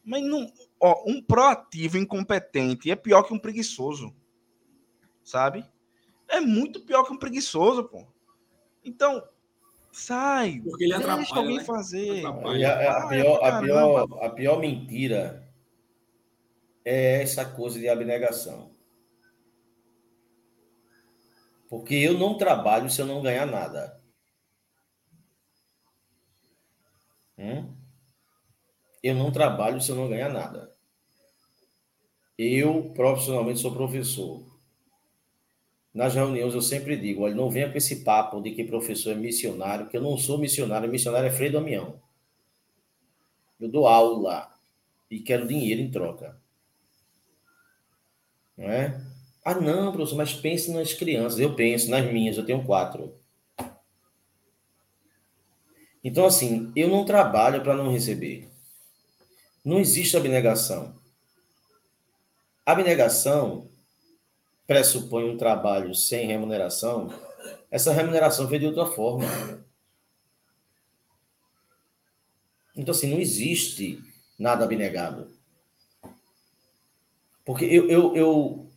Mas 0.05 0.23
não, 0.23 0.51
ó, 0.81 1.05
um 1.07 1.23
proativo 1.23 1.99
incompetente 1.99 2.91
é 2.91 2.97
pior 2.97 3.23
que 3.25 3.35
um 3.35 3.39
preguiçoso, 3.39 4.15
sabe? 5.23 5.69
é 6.29 6.41
muito 6.41 6.81
pior 6.83 7.05
que 7.05 7.13
um 7.13 7.19
preguiçoso, 7.19 7.85
pô. 7.85 8.07
Então, 8.85 9.27
sai. 9.91 10.61
Porque 10.63 10.85
ele 10.85 10.95
atrapalha, 10.95 11.19
deixa 11.19 11.37
alguém 11.37 11.57
né? 11.57 11.65
fazer. 11.65 12.27
A, 12.27 12.29
a, 12.29 13.09
pior, 13.09 13.45
a, 13.45 13.61
pior, 13.61 14.25
a 14.25 14.31
pior 14.31 14.61
mentira 14.61 15.49
é 16.85 17.23
essa 17.23 17.45
coisa 17.45 17.79
de 17.79 17.89
abnegação. 17.89 18.71
Porque 21.69 21.95
eu 21.95 22.15
não 22.15 22.37
trabalho 22.39 22.89
se 22.91 23.01
eu 23.01 23.07
não 23.07 23.23
ganhar 23.23 23.47
nada. 23.47 23.98
Hum? 27.39 27.73
Eu 29.03 29.15
não 29.15 29.31
trabalho 29.31 29.81
se 29.81 29.91
eu 29.91 29.97
não 29.97 30.09
ganhar 30.09 30.29
nada. 30.29 30.75
Eu, 32.37 32.93
profissionalmente, 32.95 33.61
sou 33.61 33.73
professor 33.73 34.49
nas 35.99 36.15
reuniões 36.15 36.55
eu 36.55 36.63
sempre 36.63 36.97
digo, 36.97 37.23
olha, 37.23 37.35
não 37.35 37.51
venha 37.51 37.69
com 37.71 37.77
esse 37.77 38.05
papo 38.05 38.41
de 38.41 38.53
que 38.53 38.63
professor 38.63 39.11
é 39.11 39.15
missionário, 39.17 39.89
que 39.89 39.97
eu 39.97 40.01
não 40.01 40.17
sou 40.17 40.39
missionário, 40.39 40.89
missionário 40.89 41.27
é 41.27 41.33
Frei 41.33 41.51
Damião. 41.51 42.01
Eu 43.61 43.69
dou 43.69 43.87
aula 43.87 44.49
e 45.11 45.19
quero 45.19 45.49
dinheiro 45.49 45.81
em 45.81 45.91
troca. 45.91 46.41
Não 48.57 48.67
é? 48.71 49.01
Ah, 49.45 49.55
não, 49.55 49.91
professor, 49.91 50.17
mas 50.17 50.35
pense 50.35 50.71
nas 50.71 50.93
crianças. 50.93 51.41
Eu 51.41 51.57
penso 51.57 51.91
nas 51.91 52.05
minhas, 52.13 52.37
eu 52.37 52.47
tenho 52.47 52.65
quatro. 52.65 53.15
Então, 56.09 56.25
assim, 56.25 56.73
eu 56.75 56.89
não 56.89 57.05
trabalho 57.05 57.63
para 57.63 57.77
não 57.77 57.93
receber. 57.93 58.49
Não 59.63 59.79
existe 59.79 60.17
abnegação. 60.17 60.99
Abnegação 62.65 63.69
pressupõe 64.67 65.29
um 65.29 65.37
trabalho 65.37 65.95
sem 65.95 66.27
remuneração, 66.27 67.13
essa 67.71 67.93
remuneração 67.93 68.47
vem 68.47 68.59
de 68.59 68.65
outra 68.65 68.87
forma. 68.87 69.27
Então, 72.75 72.93
assim, 72.95 73.11
não 73.11 73.21
existe 73.21 74.03
nada 74.39 74.65
abnegado. 74.65 75.31
Porque 77.45 77.67
eu, 77.67 77.87
eu, 77.91 78.17
eu, 78.17 78.71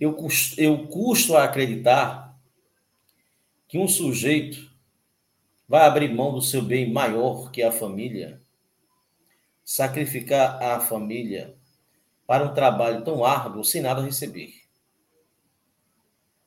eu, 0.00 0.14
custo, 0.14 0.60
eu 0.60 0.88
custo 0.88 1.36
a 1.36 1.44
acreditar 1.44 2.36
que 3.68 3.78
um 3.78 3.86
sujeito 3.86 4.71
vai 5.68 5.86
abrir 5.86 6.12
mão 6.14 6.32
do 6.32 6.42
seu 6.42 6.62
bem 6.62 6.92
maior 6.92 7.50
que 7.50 7.62
a 7.62 7.72
família, 7.72 8.42
sacrificar 9.64 10.62
a 10.62 10.80
família 10.80 11.56
para 12.26 12.44
um 12.44 12.54
trabalho 12.54 13.04
tão 13.04 13.24
árduo 13.24 13.64
sem 13.64 13.80
nada 13.82 14.02
receber. 14.02 14.54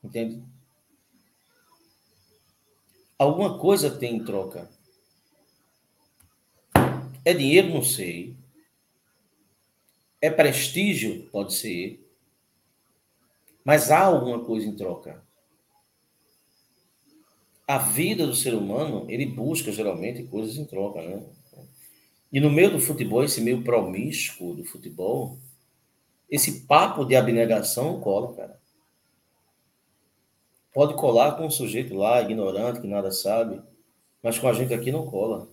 Entende? 0.02 0.44
Alguma 3.18 3.58
coisa 3.58 3.90
tem 3.90 4.16
em 4.16 4.24
troca. 4.24 4.70
É 7.24 7.32
dinheiro? 7.32 7.70
Não 7.70 7.82
sei. 7.82 8.36
É 10.20 10.30
prestígio? 10.30 11.28
Pode 11.30 11.54
ser. 11.54 12.06
Mas 13.64 13.90
há 13.90 14.00
alguma 14.00 14.44
coisa 14.44 14.66
em 14.66 14.76
troca. 14.76 15.26
A 17.66 17.78
vida 17.78 18.26
do 18.26 18.34
ser 18.34 18.54
humano, 18.54 19.06
ele 19.08 19.26
busca 19.26 19.72
geralmente 19.72 20.22
coisas 20.24 20.56
em 20.56 20.64
troca, 20.64 21.02
né? 21.02 21.22
E 22.32 22.40
no 22.40 22.50
meio 22.50 22.70
do 22.70 22.80
futebol, 22.80 23.24
esse 23.24 23.40
meio 23.40 23.62
promíscuo 23.62 24.54
do 24.54 24.64
futebol, 24.64 25.38
esse 26.28 26.66
papo 26.66 27.04
de 27.04 27.16
abnegação 27.16 28.00
cola, 28.00 28.34
cara. 28.34 28.60
Pode 30.72 30.94
colar 30.94 31.36
com 31.36 31.46
um 31.46 31.50
sujeito 31.50 31.94
lá, 31.94 32.20
ignorante, 32.20 32.80
que 32.80 32.86
nada 32.86 33.10
sabe, 33.10 33.60
mas 34.22 34.38
com 34.38 34.48
a 34.48 34.52
gente 34.52 34.74
aqui 34.74 34.92
não 34.92 35.06
cola. 35.06 35.48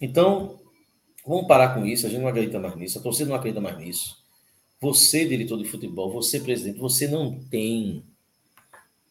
Então, 0.00 0.60
vamos 1.26 1.46
parar 1.46 1.74
com 1.74 1.86
isso, 1.86 2.06
a 2.06 2.10
gente 2.10 2.20
não 2.20 2.28
acredita 2.28 2.60
mais 2.60 2.76
nisso, 2.76 2.98
a 2.98 3.02
torcida 3.02 3.30
não 3.30 3.36
acredita 3.36 3.60
mais 3.60 3.78
nisso. 3.78 4.22
Você, 4.80 5.26
diretor 5.26 5.56
de 5.56 5.64
futebol, 5.64 6.12
você, 6.12 6.38
presidente, 6.38 6.78
você 6.78 7.08
não 7.08 7.40
tem 7.48 8.04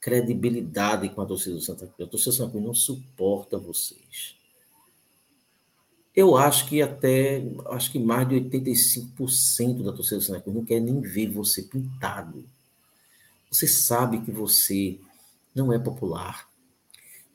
credibilidade 0.05 1.09
com 1.09 1.19
a 1.19 1.25
torcida 1.25 1.55
do 1.55 1.61
Santa 1.61 1.87
Cruz. 1.87 2.07
A 2.07 2.11
torcida 2.11 2.29
do 2.29 2.37
Santa 2.37 2.51
Cruz 2.51 2.63
não 2.63 2.75
suporta 2.75 3.57
vocês. 3.57 4.35
Eu 6.15 6.37
acho 6.37 6.67
que 6.67 6.79
até, 6.79 7.43
acho 7.71 7.91
que 7.91 7.97
mais 7.97 8.29
de 8.29 8.35
85% 8.35 9.83
da 9.83 9.91
torcida 9.91 10.17
do 10.17 10.23
Santa 10.23 10.41
Cruz 10.41 10.55
não 10.55 10.63
quer 10.63 10.79
nem 10.79 11.01
ver 11.01 11.31
você 11.31 11.63
pintado. 11.63 12.47
Você 13.49 13.67
sabe 13.67 14.21
que 14.21 14.29
você 14.29 14.99
não 15.55 15.73
é 15.73 15.79
popular. 15.79 16.47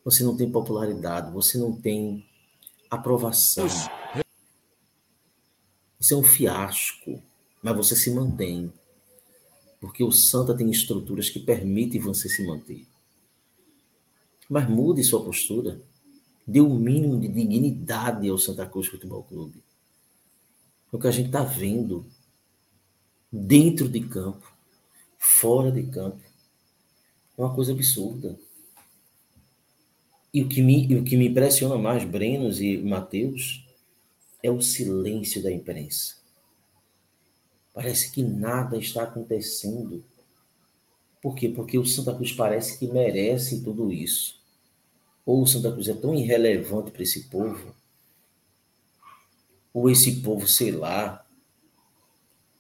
Você 0.05 0.23
não 0.23 0.37
tem 0.37 0.49
popularidade, 0.49 1.33
você 1.33 1.59
não 1.59 1.73
tem 1.73 2.25
aprovação. 2.89 3.67
Você 5.99 6.15
é 6.15 6.17
um 6.17 6.23
fiasco, 6.23 7.21
mas 7.61 7.77
você 7.77 7.97
se 7.97 8.13
mantém. 8.13 8.73
Porque 9.81 10.05
o 10.05 10.12
Santa 10.12 10.55
tem 10.55 10.70
estruturas 10.70 11.31
que 11.31 11.40
permitem 11.40 12.01
você 12.01 12.28
se 12.28 12.47
manter. 12.47 12.86
Mas 14.48 14.69
mude 14.69 15.02
sua 15.02 15.24
postura. 15.24 15.81
Dê 16.47 16.61
o 16.61 16.66
um 16.66 16.78
mínimo 16.78 17.19
de 17.19 17.28
dignidade 17.28 18.28
ao 18.28 18.36
Santa 18.36 18.66
Cruz 18.66 18.89
Futebol 18.89 19.23
Clube. 19.23 19.62
É 20.93 20.97
o 20.97 20.98
que 20.98 21.07
a 21.07 21.11
gente 21.11 21.27
está 21.27 21.43
vendo 21.43 22.05
dentro 23.32 23.89
de 23.89 24.01
campo 24.01 24.51
fora 25.20 25.70
de 25.70 25.82
campo. 25.85 26.20
É 27.36 27.43
uma 27.43 27.55
coisa 27.55 27.73
absurda. 27.73 28.36
E 30.32 30.43
o 30.43 30.48
que 30.48 30.62
me, 30.62 30.97
o 30.97 31.05
que 31.05 31.16
me 31.16 31.28
impressiona 31.28 31.77
mais, 31.77 32.05
Brenos 32.05 32.61
e 32.61 32.78
Matheus, 32.78 33.65
é 34.43 34.51
o 34.51 34.61
silêncio 34.61 35.43
da 35.43 35.52
imprensa. 35.52 36.20
Parece 37.81 38.12
que 38.12 38.23
nada 38.23 38.77
está 38.77 39.05
acontecendo. 39.05 40.05
Por 41.23 41.35
quê? 41.35 41.48
Porque 41.48 41.78
o 41.78 41.86
Santa 41.86 42.15
Cruz 42.15 42.31
parece 42.31 42.78
que 42.78 42.86
merece 42.86 43.65
tudo 43.65 43.90
isso. 43.90 44.39
Ou 45.24 45.43
o 45.43 45.47
Santa 45.47 45.73
Cruz 45.73 45.89
é 45.89 45.94
tão 45.94 46.15
irrelevante 46.15 46.90
para 46.90 47.02
esse 47.02 47.31
povo, 47.31 47.74
ou 49.73 49.89
esse 49.89 50.20
povo, 50.20 50.47
sei 50.47 50.73
lá, 50.73 51.24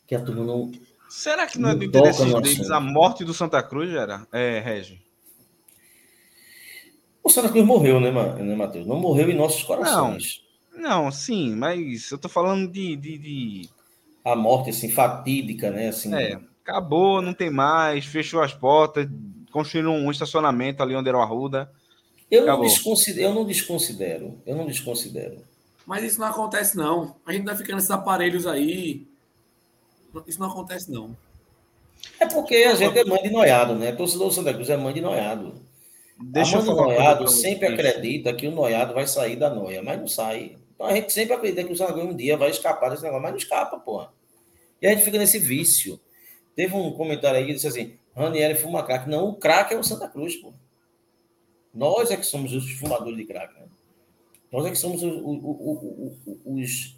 que 0.06 0.14
a 0.14 0.24
turma 0.24 0.42
não. 0.42 0.72
Será 1.10 1.46
que 1.46 1.58
não, 1.58 1.68
é 1.68 1.74
do 1.74 1.84
interesse 1.84 2.24
deles 2.24 2.70
a 2.70 2.80
morte 2.80 3.22
do 3.22 3.34
Santa 3.34 3.62
Cruz, 3.62 3.92
era? 3.92 4.26
É, 4.32 4.58
Regi? 4.60 5.02
O 7.22 7.28
Santa 7.28 7.50
Cruz 7.50 7.66
morreu, 7.66 8.00
né, 8.00 8.10
né 8.10 8.56
Matheus? 8.56 8.86
Não 8.86 8.98
morreu 8.98 9.28
em 9.28 9.36
nossos 9.36 9.64
corações. 9.64 10.42
Não, 10.72 11.04
não 11.04 11.12
sim, 11.12 11.54
mas 11.54 12.10
eu 12.10 12.16
tô 12.16 12.30
falando 12.30 12.72
de, 12.72 12.96
de, 12.96 13.18
de... 13.18 13.79
A 14.24 14.36
morte, 14.36 14.70
assim, 14.70 14.90
fatídica, 14.90 15.70
né? 15.70 15.88
Assim, 15.88 16.14
é, 16.14 16.38
acabou, 16.62 17.20
não 17.20 17.34
tem 17.34 17.50
mais, 17.50 18.04
fechou 18.04 18.42
as 18.42 18.52
portas, 18.52 19.08
construíram 19.50 19.94
um 19.94 20.10
estacionamento 20.10 20.82
ali 20.82 20.94
onde 20.94 21.08
era 21.08 21.18
o 21.18 21.22
Arruda. 21.22 21.70
Eu 22.30 22.46
não, 22.46 22.60
desconsidero, 22.60 23.28
eu 23.28 23.34
não 23.34 23.44
desconsidero, 23.44 24.40
eu 24.46 24.56
não 24.56 24.66
desconsidero. 24.66 25.42
Mas 25.84 26.04
isso 26.04 26.20
não 26.20 26.28
acontece, 26.28 26.76
não. 26.76 27.16
A 27.26 27.32
gente 27.32 27.44
vai 27.44 27.56
ficando 27.56 27.78
esses 27.78 27.90
aparelhos 27.90 28.46
aí. 28.46 29.06
Isso 30.26 30.38
não 30.38 30.48
acontece, 30.48 30.90
não. 30.90 31.16
É 32.20 32.26
porque 32.26 32.56
a 32.56 32.74
gente 32.76 32.96
é 32.96 33.04
mãe 33.04 33.22
de 33.22 33.30
noiado, 33.30 33.74
né? 33.74 33.90
Torcedor 33.92 34.28
do 34.28 34.34
Santa 34.34 34.54
Cruz 34.54 34.70
é 34.70 34.76
mãe 34.76 34.94
de 34.94 35.00
noiado. 35.00 35.54
Deixa 36.22 36.58
a 36.58 36.62
mãe 36.62 36.74
de 36.74 36.80
noiado 36.80 37.28
sempre 37.28 37.66
acredita 37.66 38.32
que 38.32 38.46
o 38.46 38.52
noiado 38.52 38.94
vai 38.94 39.06
sair 39.06 39.36
da 39.36 39.52
noia, 39.52 39.82
mas 39.82 39.98
não 39.98 40.06
sai. 40.06 40.56
Então 40.80 40.88
a 40.88 40.94
gente 40.94 41.12
sempre 41.12 41.34
acredita 41.34 41.62
que 41.62 41.74
o 41.74 41.76
Santa 41.76 41.92
Cruz 41.92 42.06
um 42.06 42.16
dia 42.16 42.38
vai 42.38 42.48
escapar 42.48 42.88
desse 42.88 43.02
negócio, 43.02 43.22
mas 43.22 43.32
não 43.32 43.38
escapa, 43.38 43.78
porra. 43.78 44.10
E 44.80 44.86
a 44.86 44.90
gente 44.90 45.04
fica 45.04 45.18
nesse 45.18 45.38
vício. 45.38 46.00
Teve 46.56 46.74
um 46.74 46.90
comentário 46.92 47.38
aí 47.38 47.44
que 47.44 47.52
disse 47.52 47.66
assim: 47.66 47.98
Ranieri 48.16 48.54
fuma 48.54 48.82
crack. 48.82 49.06
Não, 49.06 49.28
o 49.28 49.34
crack 49.34 49.74
é 49.74 49.76
o 49.76 49.84
Santa 49.84 50.08
Cruz, 50.08 50.36
pô. 50.36 50.54
Nós 51.74 52.10
é 52.10 52.16
que 52.16 52.24
somos 52.24 52.54
os 52.54 52.72
fumadores 52.78 53.18
de 53.18 53.26
crack. 53.26 53.52
Né? 53.60 53.66
Nós 54.50 54.64
é 54.64 54.70
que 54.70 54.78
somos 54.78 55.02
os, 55.02 55.20
os, 56.46 56.96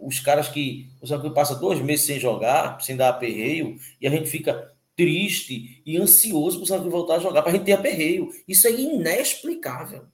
os 0.00 0.18
caras 0.18 0.48
que 0.48 0.90
o 1.00 1.06
Santa 1.06 1.20
Cruz 1.20 1.34
passa 1.36 1.54
dois 1.54 1.80
meses 1.80 2.04
sem 2.04 2.18
jogar, 2.18 2.82
sem 2.82 2.96
dar 2.96 3.10
aperreio, 3.10 3.78
e 4.00 4.08
a 4.08 4.10
gente 4.10 4.28
fica 4.28 4.74
triste 4.96 5.80
e 5.86 5.96
ansioso 5.96 6.56
para 6.56 6.64
o 6.64 6.66
Santa 6.66 6.80
Cruz 6.80 6.92
voltar 6.92 7.14
a 7.14 7.20
jogar, 7.20 7.42
para 7.42 7.52
a 7.52 7.54
gente 7.54 7.64
ter 7.64 7.74
aperreio. 7.74 8.28
Isso 8.48 8.66
é 8.66 8.72
inexplicável. 8.72 10.08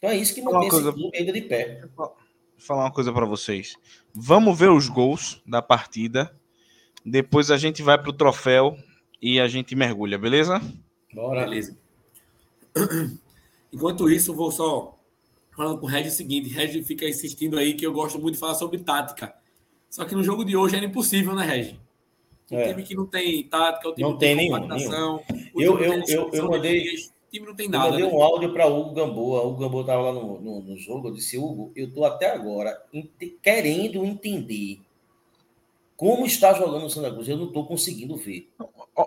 Então 0.00 0.10
é 0.10 0.16
isso 0.16 0.34
que 0.34 0.40
mantém 0.40 0.68
esse 0.68 0.82
clube 0.82 1.16
ainda 1.16 1.30
de 1.30 1.42
pé. 1.42 1.82
Vou 1.94 2.16
falar 2.56 2.84
uma 2.84 2.90
coisa 2.90 3.12
para 3.12 3.26
vocês. 3.26 3.76
Vamos 4.14 4.58
ver 4.58 4.70
os 4.70 4.88
gols 4.88 5.42
da 5.46 5.60
partida. 5.60 6.34
Depois 7.04 7.50
a 7.50 7.58
gente 7.58 7.82
vai 7.82 7.98
para 7.98 8.08
o 8.08 8.14
troféu 8.14 8.78
e 9.20 9.38
a 9.38 9.46
gente 9.46 9.76
mergulha, 9.76 10.18
beleza? 10.18 10.58
Bora. 11.12 11.44
Beleza. 11.44 11.76
Enquanto 13.70 14.08
isso, 14.10 14.34
vou 14.34 14.50
só 14.50 14.98
falando 15.54 15.78
com 15.78 15.84
o 15.84 15.88
Red 15.88 16.08
o 16.08 16.10
seguinte: 16.10 16.48
Red 16.48 16.82
fica 16.82 17.06
insistindo 17.06 17.58
aí 17.58 17.74
que 17.74 17.84
eu 17.84 17.92
gosto 17.92 18.18
muito 18.18 18.34
de 18.34 18.40
falar 18.40 18.54
sobre 18.54 18.78
tática. 18.78 19.34
Só 19.90 20.06
que 20.06 20.14
no 20.14 20.24
jogo 20.24 20.44
de 20.44 20.56
hoje 20.56 20.76
era 20.76 20.86
impossível, 20.86 21.34
né, 21.34 21.44
Red? 21.44 21.78
O 22.50 22.56
é. 22.56 22.68
time 22.68 22.82
que 22.82 22.94
não 22.94 23.06
tem 23.06 23.42
tática, 23.44 23.88
o 23.88 23.94
time 23.94 24.08
não, 24.08 24.16
tem, 24.16 24.34
tem 24.34 24.50
nenhum. 24.50 24.66
nenhum. 24.66 25.20
Eu, 25.54 25.78
eu, 25.78 26.02
eu, 26.08 26.30
eu 26.32 26.48
mandei. 26.48 26.96
O 27.30 27.32
time 27.32 27.46
não 27.46 27.54
tem 27.54 27.68
nada. 27.68 27.86
Eu 27.86 27.90
mandei 27.92 28.06
né? 28.06 28.12
um 28.12 28.22
áudio 28.22 28.52
para 28.52 28.66
Hugo 28.66 28.92
Gamboa. 28.92 29.42
O 29.42 29.50
Hugo 29.50 29.60
Gamboa 29.60 29.80
estava 29.82 30.02
lá 30.02 30.12
no, 30.12 30.40
no, 30.40 30.60
no, 30.62 30.76
jogo. 30.76 31.08
Eu 31.08 31.14
disse, 31.14 31.38
Hugo, 31.38 31.70
eu 31.76 31.86
estou 31.86 32.04
até 32.04 32.32
agora 32.32 32.82
querendo 33.40 34.04
entender 34.04 34.80
como 35.96 36.26
está 36.26 36.52
jogando 36.54 36.86
o 36.86 36.90
Santa 36.90 37.12
Cruz. 37.12 37.28
Eu 37.28 37.36
não 37.36 37.46
estou 37.46 37.64
conseguindo 37.64 38.16
ver. 38.16 38.50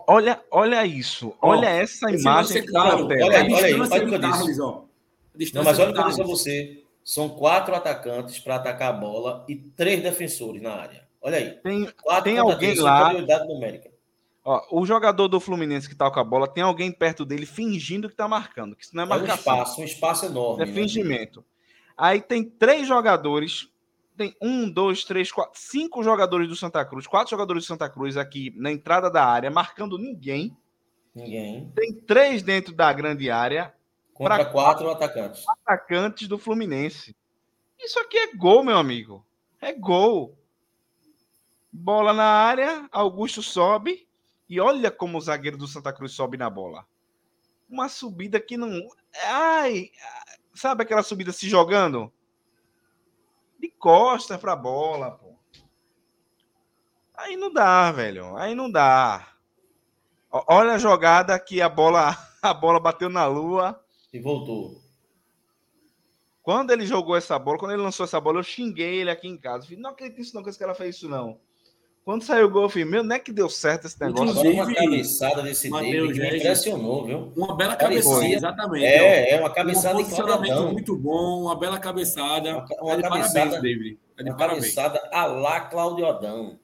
Olha, 0.08 0.42
olha 0.50 0.86
isso. 0.86 1.34
Olha 1.42 1.68
essa 1.68 2.10
imagem. 2.10 2.66
Claro, 2.66 3.08
olha, 3.08 3.26
olha 3.26 3.40
aí, 3.40 3.74
olha 3.74 3.84
o 3.84 3.90
que 3.90 4.16
eu 4.16 4.20
disse. 4.20 5.54
Não, 5.54 5.64
mas 5.66 5.78
olha 5.78 5.92
o 5.92 5.94
que 5.94 6.00
eu 6.00 6.08
disse 6.08 6.22
a 6.22 6.26
você. 6.26 6.84
São 7.04 7.28
quatro 7.28 7.76
atacantes 7.76 8.40
para 8.40 8.56
atacar 8.56 8.94
a 8.94 8.98
bola 8.98 9.44
e 9.50 9.58
três 9.58 10.02
defensores 10.02 10.62
na 10.62 10.72
área. 10.72 11.04
Olha 11.22 11.40
aí. 11.40 11.52
Tem, 11.62 11.90
tem 12.24 12.38
alguém 12.38 12.76
lá. 12.76 13.12
Ó, 14.46 14.82
o 14.82 14.86
jogador 14.86 15.28
do 15.30 15.40
Fluminense 15.40 15.88
que 15.88 15.96
tá 15.96 16.12
com 16.12 16.20
a 16.20 16.24
bola, 16.24 16.48
tem 16.48 16.64
alguém 16.64 16.92
perto 16.92 17.24
dele 17.24 17.46
fingindo 17.46 18.10
que 18.10 18.16
tá 18.16 18.28
marcando. 18.28 18.76
Que 18.76 18.84
isso 18.84 18.96
não 18.96 19.04
é 19.04 19.06
marcação. 19.06 19.32
É 19.32 19.36
um 19.36 19.38
espaço, 19.38 19.82
um 19.82 19.86
espaço 19.86 20.26
enorme. 20.26 20.64
É 20.64 20.66
né? 20.66 20.74
fingimento. 20.74 21.46
Aí 21.98 22.22
tem 22.22 22.44
três 22.44 22.88
jogadores. 22.88 23.70
Tem 24.18 24.36
um, 24.42 24.70
dois, 24.70 25.04
três, 25.06 25.32
quatro, 25.32 25.60
cinco 25.60 26.04
jogadores 26.04 26.48
do 26.48 26.56
Santa 26.56 26.86
Cruz, 26.86 27.08
quatro 27.08 27.32
jogadores 27.32 27.64
do 27.64 27.68
Santa 27.68 27.90
Cruz 27.90 28.16
aqui 28.16 28.54
na 28.56 28.72
entrada 28.72 29.10
da 29.10 29.26
área, 29.26 29.50
marcando 29.50 29.98
ninguém. 29.98 30.56
Ninguém. 31.16 31.72
Tem 31.76 31.94
três 31.94 32.44
dentro 32.44 32.76
da 32.76 32.92
grande 32.94 33.32
área. 33.32 33.74
Contra 34.14 34.46
quatro, 34.46 34.54
quatro 34.54 34.92
atacantes. 34.92 35.44
Atacantes 35.48 36.28
do 36.28 36.38
Fluminense. 36.38 37.16
Isso 37.80 37.98
aqui 38.00 38.18
é 38.18 38.36
gol, 38.36 38.64
meu 38.64 38.78
amigo. 38.78 39.26
É 39.60 39.74
gol. 39.74 40.38
Bola 41.72 42.14
na 42.14 42.26
área, 42.26 42.88
Augusto 42.92 43.42
sobe. 43.42 44.08
E 44.54 44.60
olha 44.60 44.92
como 44.92 45.18
o 45.18 45.22
zagueiro 45.22 45.58
do 45.58 45.68
Santa 45.68 45.92
Cruz 45.92 46.12
sobe 46.12 46.38
na 46.38 46.48
bola. 46.48 46.86
Uma 47.68 47.90
subida 47.90 48.40
que 48.40 48.56
não. 48.56 48.88
Ai! 49.26 49.90
Sabe 50.54 50.84
aquela 50.84 51.02
subida 51.02 51.32
se 51.32 51.50
jogando? 51.50 52.14
De 53.58 53.68
costas 53.68 54.40
pra 54.40 54.56
bola, 54.56 55.10
pô. 55.10 55.34
Aí 57.16 57.36
não 57.36 57.52
dá, 57.52 57.92
velho. 57.92 58.38
Aí 58.38 58.54
não 58.54 58.70
dá. 58.70 59.28
Olha 60.30 60.74
a 60.74 60.78
jogada 60.78 61.40
que 61.40 61.60
a 61.60 61.68
bola, 61.68 62.16
a 62.40 62.54
bola 62.54 62.80
bateu 62.80 63.10
na 63.10 63.26
lua. 63.26 63.84
E 64.14 64.20
voltou. 64.20 64.80
Quando 66.44 66.70
ele 66.70 66.86
jogou 66.86 67.16
essa 67.16 67.40
bola, 67.40 67.58
quando 67.58 67.72
ele 67.72 67.82
lançou 67.82 68.04
essa 68.04 68.22
bola, 68.22 68.38
eu 68.38 68.44
xinguei 68.44 68.98
ele 68.98 69.10
aqui 69.10 69.28
em 69.28 69.36
casa. 69.36 69.66
Falei, 69.66 69.80
não 69.80 69.90
acredito 69.90 70.20
nisso 70.20 70.36
não, 70.36 70.44
que 70.44 70.52
esse 70.52 70.60
cara 70.60 70.76
fez 70.76 70.98
isso 70.98 71.10
não. 71.10 71.42
Quando 72.06 72.24
saiu 72.24 72.48
o 72.48 72.50
gol, 72.50 72.64
eu 72.64 72.70
falei, 72.70 72.84
meu, 72.84 73.02
não 73.02 73.16
é 73.16 73.20
que 73.20 73.32
deu 73.32 73.50
certo 73.50 73.88
esse 73.88 74.00
negócio. 74.02 74.26
Inclusive, 74.26 74.54
uma 74.56 74.76
cabeçada 74.76 75.42
desse 75.42 75.72
David 75.72 76.20
me 76.20 76.38
impressionou, 76.38 77.06
viu? 77.06 77.32
Uma 77.36 77.56
bela 77.56 77.78
cabeçada, 77.78 78.26
exatamente. 78.28 78.86
É, 78.86 79.32
é 79.32 79.40
uma 79.40 79.50
cabeçada 79.50 79.98
um 79.98 80.04
posicionamento 80.04 80.74
muito 80.74 80.98
bom, 80.98 81.44
uma 81.44 81.58
bela 81.58 81.80
cabeçada. 81.80 82.58
Uma, 82.58 82.66
uma 82.82 82.94
é 82.94 83.02
cabeçada, 83.02 83.52
parabéns, 83.52 83.62
David. 83.62 84.00
É 84.18 84.24
uma 84.24 84.36
parabéns. 84.36 84.76
cabeçada 84.76 85.10
a 85.14 85.26
lá 85.26 85.62
Claudio 85.62 86.06
Adão. 86.06 86.60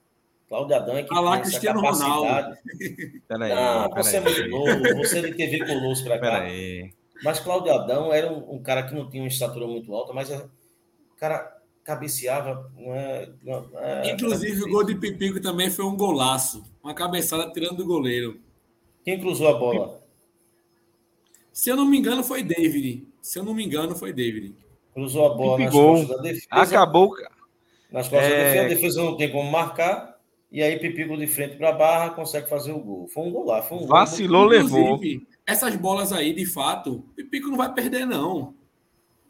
Claudio 0.50 0.76
Adão 0.76 0.98
é 0.98 1.04
que 1.04 1.16
a 1.16 1.20
lá 1.22 1.40
Cristiano 1.40 1.80
Ronaldo. 1.80 2.58
Peraí, 3.28 3.52
ah, 3.54 3.88
você 3.96 4.18
é 4.18 4.20
muito 4.20 4.48
novo, 4.50 4.98
você 4.98 5.20
é 5.20 5.22
de 5.22 5.36
TV 5.36 5.66
Colosso 5.66 6.04
pra 6.04 6.20
cá. 6.20 6.32
Peraí. 6.32 6.94
Mas 7.24 7.40
Claudio 7.40 7.74
Adão 7.74 8.12
era 8.12 8.30
um, 8.30 8.56
um, 8.56 8.62
cara 8.62 8.84
que 8.84 8.94
não 8.94 9.10
tinha 9.10 9.24
uma 9.24 9.30
estatura 9.30 9.68
muito 9.68 9.94
alta, 9.94 10.12
mas 10.12 10.30
o 10.30 10.50
cara 11.18 11.59
cabeceava. 11.90 12.72
É, 12.78 13.30
é, 13.76 14.12
Inclusive, 14.12 14.64
o 14.64 14.70
gol 14.70 14.84
de 14.84 14.94
Pipico 14.94 15.42
também 15.42 15.72
foi 15.72 15.86
um 15.86 15.98
golaço. 15.98 16.64
Uma 16.84 16.94
cabeçada 16.94 17.52
tirando 17.52 17.78
do 17.78 17.86
goleiro. 17.86 18.40
Quem 19.04 19.20
cruzou 19.20 19.48
a 19.48 19.54
bola? 19.54 20.04
Se 21.52 21.70
eu 21.70 21.76
não 21.76 21.86
me 21.86 21.98
engano, 21.98 22.24
foi 22.24 22.44
David. 22.44 23.08
Se 23.20 23.40
eu 23.40 23.44
não 23.44 23.56
me 23.56 23.66
engano, 23.66 23.96
foi 23.96 24.14
David. 24.14 24.56
Cruzou 24.94 25.26
a 25.26 25.36
bola 25.36 25.58
nas 25.58 25.74
costas 25.74 26.08
da 26.10 26.22
defesa. 26.22 26.48
Acabou. 26.52 27.16
Nas 27.92 28.08
costas 28.08 28.32
é... 28.32 28.38
da 28.38 28.44
defesa, 28.44 28.66
a 28.66 28.68
defesa 28.70 29.04
não 29.04 29.18
tem 29.18 29.32
como 29.32 29.50
marcar. 29.50 30.16
E 30.52 30.62
aí, 30.62 30.78
Pipico 30.78 31.18
de 31.18 31.26
frente 31.26 31.58
para 31.58 31.70
a 31.70 31.74
barra 31.74 32.10
consegue 32.12 32.48
fazer 32.48 32.72
o 32.72 32.80
gol. 32.80 33.08
Foi 33.08 33.24
um 33.24 33.32
gol 33.32 33.46
lá. 33.46 33.64
Foi 33.64 33.80
um 33.80 33.88
Vacilou, 33.88 34.44
gol. 34.44 34.50
levou. 34.50 35.00
Essas 35.46 35.76
bolas 35.76 36.14
aí, 36.14 36.34
de 36.34 36.46
fato, 36.46 37.04
Pipico 37.16 37.50
não 37.50 37.58
vai 37.58 37.74
perder, 37.74 38.06
não. 38.06 38.54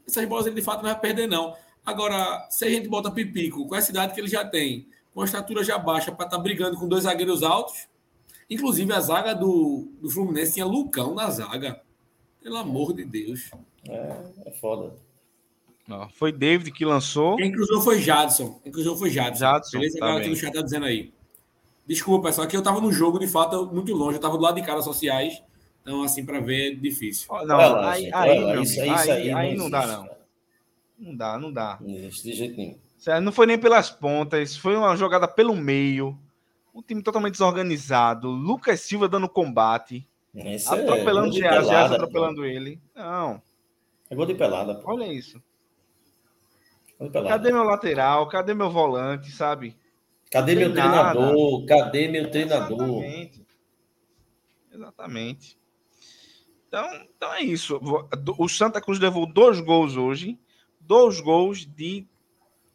Essas 0.06 0.26
bolas 0.26 0.46
ele, 0.46 0.56
de 0.56 0.62
fato, 0.62 0.84
não 0.84 0.90
vai 0.90 1.00
perder, 1.00 1.28
não. 1.28 1.56
Agora, 1.86 2.48
se 2.50 2.66
a 2.66 2.70
gente 2.70 2.88
bota 2.88 3.12
Pipico 3.12 3.68
com 3.68 3.76
a 3.76 3.82
cidade 3.82 4.14
que 4.14 4.20
ele 4.20 4.28
já 4.28 4.46
tem, 4.46 4.88
com 5.14 5.22
a 5.22 5.26
estatura 5.26 5.64
já 5.64 5.78
baixa 5.78 6.12
para 6.12 6.26
estar 6.26 6.38
tá 6.38 6.44
brigando 6.44 6.78
com 6.78 6.88
dois 6.88 7.04
zagueiros 7.04 7.44
altos, 7.44 7.88
inclusive 8.50 8.92
a 8.94 9.00
zaga 9.00 9.34
do, 9.34 9.88
do 10.02 10.10
Fluminense 10.10 10.54
tinha 10.54 10.66
Lucão 10.66 11.14
na 11.14 11.30
zaga. 11.30 11.82
Pelo 12.42 12.58
amor 12.58 12.94
de 12.94 13.04
Deus. 13.04 13.52
É, 13.88 14.16
é 14.46 14.52
foda. 14.52 14.94
Não, 15.88 16.08
foi 16.10 16.32
David 16.32 16.72
que 16.72 16.86
lançou. 16.86 17.36
Quem 17.38 17.52
cruzou 17.52 17.82
foi 17.82 18.00
Jadson. 18.00 18.60
Quem 18.64 18.72
cruzou 18.72 18.96
foi 18.96 19.10
Jadson. 19.10 19.40
Jadson 19.40 19.78
Beleza? 19.80 20.00
Tá 20.00 20.18
aqui 20.18 20.30
no 20.30 20.36
chat 20.36 20.54
tá 20.54 20.62
dizendo 20.62 20.86
aí. 20.86 21.12
Desculpa, 21.88 22.28
pessoal, 22.28 22.48
que 22.48 22.56
eu 22.56 22.62
tava 22.62 22.80
no 22.80 22.92
jogo, 22.92 23.18
de 23.18 23.28
fato, 23.28 23.66
muito 23.74 23.92
longe. 23.96 24.18
Eu 24.18 24.22
tava 24.22 24.38
do 24.38 24.44
lado 24.44 24.56
de 24.56 24.62
cara 24.62 24.82
sociais. 24.84 25.42
Então, 25.82 26.04
assim, 26.04 26.24
para 26.24 26.40
ver, 26.40 26.74
é 26.74 26.76
difícil. 26.76 27.28
Não, 27.46 27.80
aí, 27.80 28.12
aí, 28.14 28.40
não, 28.40 28.62
isso, 28.62 28.80
aí, 28.80 28.90
aí, 28.90 29.32
aí, 29.32 29.56
não, 29.56 29.64
não 29.64 29.70
dá, 29.72 29.88
não. 29.88 30.19
Não 31.00 31.16
dá, 31.16 31.40
não 31.40 31.52
dá. 31.52 31.78
Não 31.80 31.90
existe 31.96 32.24
de 32.30 32.34
jeito 32.34 32.58
nenhum. 32.58 32.78
Não 33.22 33.32
foi 33.32 33.46
nem 33.46 33.58
pelas 33.58 33.90
pontas, 33.90 34.58
foi 34.58 34.76
uma 34.76 34.96
jogada 34.98 35.28
pelo 35.28 35.56
meio. 35.56 36.20
um 36.74 36.82
time 36.82 37.02
totalmente 37.02 37.34
desorganizado, 37.34 38.30
Lucas 38.30 38.82
Silva 38.82 39.08
dando 39.08 39.30
combate, 39.30 40.06
Esse 40.36 40.68
atropelando 40.68 41.28
é 41.28 41.30
o 41.30 41.32
Geas, 41.32 41.68
Geas 41.68 41.92
atropelando 41.92 42.46
ele. 42.46 42.80
Não. 42.94 43.42
É 44.10 44.16
gol 44.16 44.26
de 44.26 44.36
pelada. 44.36 44.76
Pô. 44.76 44.92
Olha 44.92 45.06
isso. 45.12 45.42
Pelada. 46.98 47.30
Cadê 47.30 47.52
meu 47.52 47.64
lateral? 47.64 48.28
Cadê 48.28 48.54
meu 48.54 48.70
volante, 48.70 49.32
sabe? 49.32 49.78
Cadê 50.30 50.54
meu 50.54 50.70
nada. 50.70 51.14
treinador? 51.14 51.66
Cadê 51.66 52.08
meu 52.08 52.30
treinador? 52.30 52.82
Exatamente. 52.82 53.46
Exatamente. 54.72 55.60
Então, 56.68 56.86
então 57.16 57.34
é 57.34 57.42
isso. 57.42 57.80
O 58.38 58.48
Santa 58.48 58.80
Cruz 58.80 59.00
levou 59.00 59.26
dois 59.26 59.60
gols 59.60 59.98
hoje, 59.98 60.38
dois 60.90 61.22
gols 61.22 61.68
de 61.68 62.04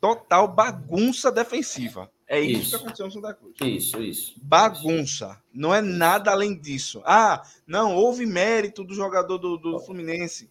total 0.01 0.47
bagunça 0.47 1.33
defensiva. 1.33 2.09
É 2.29 2.41
isso, 2.41 2.61
Isso. 2.61 2.71
que 2.71 2.77
aconteceu 2.77 3.07
no 3.07 3.13
Santa 3.13 3.35
Cruz. 3.35 3.55
Isso, 3.61 4.01
isso. 4.01 4.35
Bagunça. 4.41 5.43
Não 5.53 5.75
é 5.75 5.83
nada 5.83 6.31
além 6.31 6.59
disso. 6.59 7.03
Ah, 7.05 7.43
não, 7.67 7.95
houve 7.95 8.25
mérito 8.25 8.85
do 8.85 8.95
jogador 8.95 9.37
do, 9.37 9.59
do 9.59 9.81
Fluminense. 9.81 10.49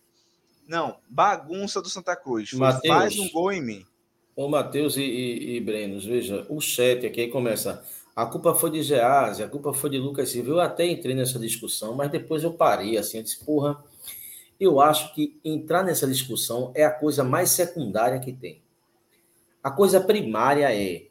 Não, 0.67 0.97
bagunça 1.09 1.81
do 1.81 1.89
Santa 1.89 2.15
Cruz. 2.15 2.53
Mateus. 2.53 2.95
faz 2.95 3.17
um 3.17 3.29
gol 3.31 3.51
em 3.51 3.61
mim. 3.61 3.85
Ô, 4.35 4.47
Matheus 4.47 4.97
e, 4.97 5.01
e, 5.01 5.55
e 5.55 5.61
Brenos, 5.61 6.05
veja, 6.05 6.45
o 6.49 6.59
chat 6.59 7.05
aqui 7.05 7.21
aí 7.21 7.27
começa. 7.29 7.83
A 8.15 8.25
culpa 8.25 8.53
foi 8.53 8.69
de 8.71 8.83
Gease, 8.83 9.41
a 9.41 9.47
culpa 9.47 9.73
foi 9.73 9.89
de 9.89 9.97
Lucas 9.97 10.29
Silva. 10.29 10.51
Eu 10.51 10.59
até 10.59 10.85
entrei 10.85 11.15
nessa 11.15 11.39
discussão, 11.39 11.95
mas 11.95 12.11
depois 12.11 12.43
eu 12.43 12.53
parei, 12.53 12.97
assim, 12.97 13.17
eu 13.17 13.23
disse, 13.23 13.43
porra, 13.43 13.83
eu 14.63 14.79
acho 14.79 15.13
que 15.13 15.39
entrar 15.43 15.83
nessa 15.83 16.07
discussão 16.07 16.71
é 16.75 16.83
a 16.83 16.91
coisa 16.91 17.23
mais 17.23 17.49
secundária 17.49 18.19
que 18.19 18.33
tem. 18.33 18.61
A 19.63 19.71
coisa 19.71 20.01
primária 20.01 20.73
é 20.73 21.07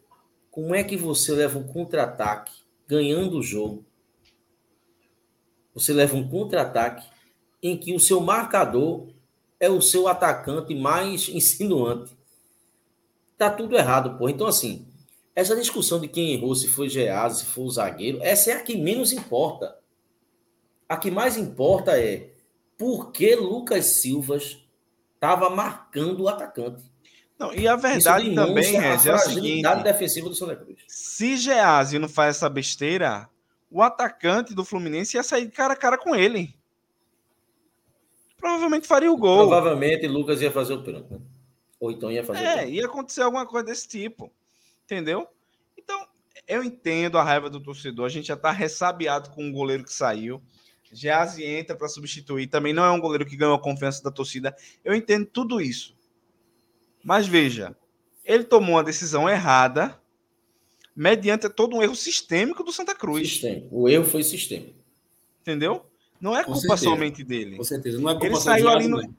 como 0.51 0.75
é 0.75 0.85
que 0.85 0.97
você 0.97 1.33
leva 1.33 1.59
um 1.59 1.67
contra-ataque 1.67 2.53
ganhando 2.87 3.39
o 3.39 3.43
jogo. 3.43 3.85
Você 5.75 5.93
leva 5.93 6.17
um 6.17 6.29
contra-ataque 6.29 7.09
em 7.63 7.77
que 7.77 7.95
o 7.95 8.01
seu 8.01 8.21
marcador 8.21 9.09
é 9.59 9.71
o 9.71 9.81
seu 9.81 10.09
atacante 10.09 10.75
mais 10.75 11.29
insinuante. 11.33 12.17
Tá 13.39 13.51
tudo 13.51 13.77
errado, 13.77 14.19
porra. 14.19 14.31
Então, 14.31 14.47
assim, 14.47 14.87
essa 15.35 15.57
discussão 15.57 15.99
de 15.99 16.09
quem 16.09 16.35
errou, 16.35 16.55
se 16.55 16.69
foi 16.69 16.89
Geazi, 16.89 17.41
se 17.41 17.47
foi 17.47 17.65
o 17.65 17.71
zagueiro, 17.71 18.19
essa 18.23 18.51
é 18.51 18.55
a 18.55 18.63
que 18.63 18.77
menos 18.77 19.13
importa. 19.13 19.79
A 20.87 20.97
que 20.97 21.11
mais 21.11 21.39
importa 21.39 21.99
é 21.99 22.32
por 22.83 23.13
que 23.13 23.37
Lucas 23.37 23.87
Silvas 23.87 24.59
estava 25.15 25.49
marcando 25.49 26.25
o 26.25 26.29
atacante. 26.29 26.83
Não, 27.39 27.55
e 27.55 27.69
a 27.69 27.77
verdade 27.77 28.35
também, 28.35 28.77
Regis, 28.77 29.07
a 29.07 29.13
é 29.13 29.15
o 29.15 29.19
seguinte: 29.21 29.83
defensiva 29.85 30.29
do 30.29 30.35
Santa 30.35 30.57
Cruz. 30.57 30.81
se 30.89 31.37
Geazi 31.37 32.01
não 32.01 32.09
faz 32.09 32.37
essa 32.39 32.51
besteira, 32.51 33.31
o 33.71 33.81
atacante 33.83 34.53
do 34.53 34.65
Fluminense 34.65 35.17
ia 35.17 35.23
sair 35.23 35.49
cara 35.53 35.75
a 35.75 35.77
cara 35.77 35.97
com 35.97 36.13
ele. 36.13 36.57
Provavelmente 38.37 38.89
faria 38.89 39.13
o 39.13 39.17
gol. 39.17 39.47
Provavelmente 39.47 40.09
Lucas 40.09 40.43
ia 40.43 40.51
fazer 40.51 40.75
o 40.75 40.83
pênalti. 40.83 41.13
né? 41.13 41.21
Ou 41.79 41.93
então 41.93 42.11
ia 42.11 42.25
fazer 42.25 42.41
o 42.41 42.43
É, 42.43 42.55
pênalti. 42.57 42.73
ia 42.75 42.87
acontecer 42.87 43.23
alguma 43.23 43.47
coisa 43.47 43.65
desse 43.67 43.87
tipo. 43.87 44.29
Entendeu? 44.85 45.29
Então, 45.79 46.05
eu 46.49 46.65
entendo 46.65 47.17
a 47.17 47.23
raiva 47.23 47.49
do 47.49 47.61
torcedor. 47.61 48.07
A 48.07 48.09
gente 48.09 48.27
já 48.27 48.37
tá 48.37 48.51
ressabiado 48.51 49.31
com 49.31 49.49
o 49.49 49.53
goleiro 49.53 49.85
que 49.85 49.93
saiu. 49.93 50.43
Geazi 50.93 51.45
entra 51.45 51.75
para 51.75 51.89
substituir. 51.89 52.47
Também 52.49 52.73
não 52.73 52.85
é 52.85 52.91
um 52.91 53.01
goleiro 53.01 53.25
que 53.27 53.37
ganhou 53.37 53.55
a 53.55 53.61
confiança 53.61 54.03
da 54.03 54.11
torcida. 54.11 54.55
Eu 54.85 54.95
entendo 54.95 55.27
tudo 55.27 55.61
isso. 55.61 55.97
Mas 57.03 57.27
veja, 57.27 57.75
ele 58.25 58.45
tomou 58.45 58.77
uma 58.77 58.85
decisão 58.85 59.29
errada 59.29 59.99
mediante 60.95 61.49
todo 61.49 61.77
um 61.77 61.83
erro 61.83 61.97
sistêmico 61.97 62.63
do 62.63 62.71
Santa 62.73 62.95
Cruz. 62.95 63.29
Sistema. 63.29 63.63
O 63.71 63.89
erro 63.89 64.05
foi 64.05 64.23
sistêmico. 64.23 64.75
Entendeu? 65.41 65.87
Não 66.21 66.37
é 66.37 66.45
Com 66.45 66.53
culpa 66.53 66.77
certeza. 66.77 66.85
somente 66.85 67.25
dele. 67.25 67.57
Com 67.57 67.65
certeza. 67.65 67.99
Não 67.99 68.11
é 68.11 68.13
culpa 68.13 68.27
Ele 68.27 68.37
saiu 68.37 68.69
ali 68.69 68.87
no-. 68.89 69.15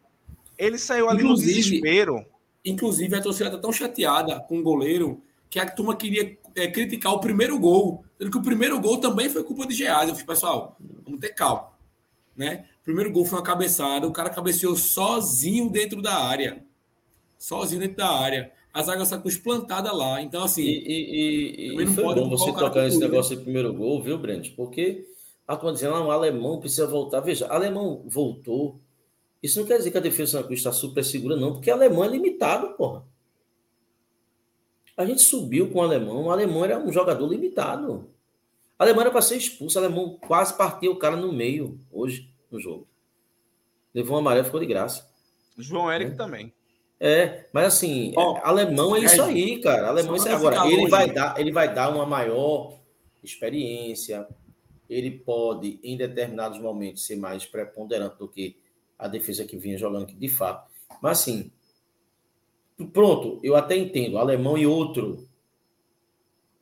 Ele 0.58 0.78
saiu 0.78 1.10
ali 1.10 1.24
Inclusive- 1.24 1.52
no 1.52 1.56
desespero. 1.58 2.26
Inclusive, 2.64 3.16
a 3.16 3.22
torcida 3.22 3.52
tá 3.52 3.58
tão 3.58 3.74
chateada 3.74 4.40
com 4.40 4.60
o 4.60 4.64
goleiro 4.64 5.22
que 5.50 5.60
a 5.60 5.70
turma 5.70 5.96
queria 5.98 6.38
é, 6.56 6.68
criticar 6.68 7.12
o 7.12 7.20
primeiro 7.20 7.60
gol. 7.60 8.06
Sendo 8.18 8.32
que 8.32 8.38
o 8.38 8.42
primeiro 8.42 8.80
gol 8.80 9.00
também 9.00 9.30
foi 9.30 9.44
culpa 9.44 9.68
de 9.68 9.74
Geazi. 9.74 10.10
Eu 10.10 10.16
falei, 10.16 10.28
pessoal, 10.28 10.78
vamos 11.04 11.20
ter 11.20 11.30
calma. 11.30 11.72
Né? 12.36 12.66
Primeiro 12.84 13.12
gol 13.12 13.26
foi 13.26 13.38
uma 13.40 13.46
cabeçada, 13.46 14.08
o 14.08 14.12
cara 14.12 14.30
cabeceou 14.30 14.76
sozinho 14.76 15.70
dentro 15.70 16.02
da 16.02 16.16
área. 16.16 16.64
Sozinho 17.38 17.82
dentro 17.82 17.98
da 17.98 18.10
área. 18.10 18.52
A 18.74 18.82
zaga 18.82 19.06
Santa 19.06 19.22
Cruz 19.22 19.38
plantada 19.38 19.92
lá. 19.94 20.22
Então, 20.22 20.44
assim, 20.44 20.64
e, 20.64 21.68
e, 21.68 21.74
e 21.74 21.86
não 21.86 21.94
foi 21.94 22.04
pode 22.04 22.20
bom 22.22 22.30
você 22.30 22.52
tocar 22.52 22.84
nesse 22.84 22.98
negócio 23.00 23.36
do 23.36 23.44
primeiro 23.44 23.72
gol, 23.74 24.02
viu, 24.02 24.18
Brent? 24.18 24.56
Porque 24.56 25.06
a 25.48 25.56
turma 25.56 25.74
dizendo, 25.74 25.96
ah, 25.96 26.06
o 26.06 26.12
alemão 26.12 26.60
precisa 26.60 26.88
voltar. 26.88 27.20
Veja, 27.20 27.48
alemão 27.48 28.04
voltou. 28.06 28.80
Isso 29.42 29.60
não 29.60 29.68
quer 29.68 29.78
dizer 29.78 29.92
que 29.92 29.98
a 29.98 30.02
defesa 30.02 30.32
Santa 30.32 30.46
Cruz 30.46 30.60
está 30.60 30.72
super 30.72 31.04
segura, 31.04 31.36
não, 31.36 31.54
porque 31.54 31.70
alemão 31.70 32.04
é 32.04 32.08
limitado, 32.08 32.70
porra. 32.76 33.04
A 34.96 35.06
gente 35.06 35.22
subiu 35.22 35.70
com 35.70 35.80
o 35.80 35.82
alemão, 35.82 36.26
o 36.26 36.32
alemão 36.32 36.64
era 36.64 36.80
um 36.80 36.92
jogador 36.92 37.28
limitado. 37.28 38.08
Alemão 38.84 39.02
era 39.02 39.12
para 39.12 39.22
ser 39.22 39.38
expulso, 39.38 39.80
o 39.80 39.84
alemão 39.84 40.18
quase 40.28 40.56
partiu 40.58 40.92
o 40.92 40.96
cara 40.98 41.16
no 41.16 41.32
meio 41.32 41.80
hoje 41.92 42.30
no 42.52 42.60
jogo. 42.60 42.88
Levou 43.94 44.16
um 44.16 44.20
amarelo, 44.20 44.46
ficou 44.46 44.60
de 44.60 44.66
graça. 44.66 45.08
João 45.58 45.92
Eric 45.92 46.12
É. 46.12 46.16
também. 46.16 46.54
É, 47.00 47.48
mas 47.52 47.66
assim, 47.68 48.14
é, 48.18 48.42
alemão 48.44 48.96
é 48.96 49.00
isso 49.00 49.22
Regis, 49.24 49.44
aí, 49.54 49.62
cara. 49.62 49.88
Alemão 49.90 50.14
é 50.14 50.18
isso 50.18 50.28
aí. 50.28 50.34
Agora, 50.34 50.66
ele 50.68 50.78
longe. 50.78 50.90
vai, 50.90 51.12
dar, 51.12 51.40
ele 51.40 51.52
vai 51.52 51.74
dar 51.74 51.90
uma 51.94 52.06
maior 52.06 52.80
experiência. 53.24 54.28
Ele 54.90 55.12
pode, 55.12 55.80
em 55.84 55.98
determinados 55.98 56.60
momentos, 56.60 57.06
ser 57.06 57.16
mais 57.18 57.46
preponderante 57.46 58.18
do 58.18 58.28
que 58.28 58.58
a 58.98 59.08
defesa 59.08 59.44
que 59.44 59.58
vinha 59.58 59.78
jogando 59.78 60.04
aqui, 60.04 60.14
de 60.16 60.30
fato. 60.30 60.72
Mas 61.02 61.20
assim, 61.20 61.52
pronto, 62.94 63.40
eu 63.44 63.56
até 63.56 63.76
entendo. 63.76 64.18
Alemão 64.18 64.58
e 64.58 64.66
outro. 64.66 65.28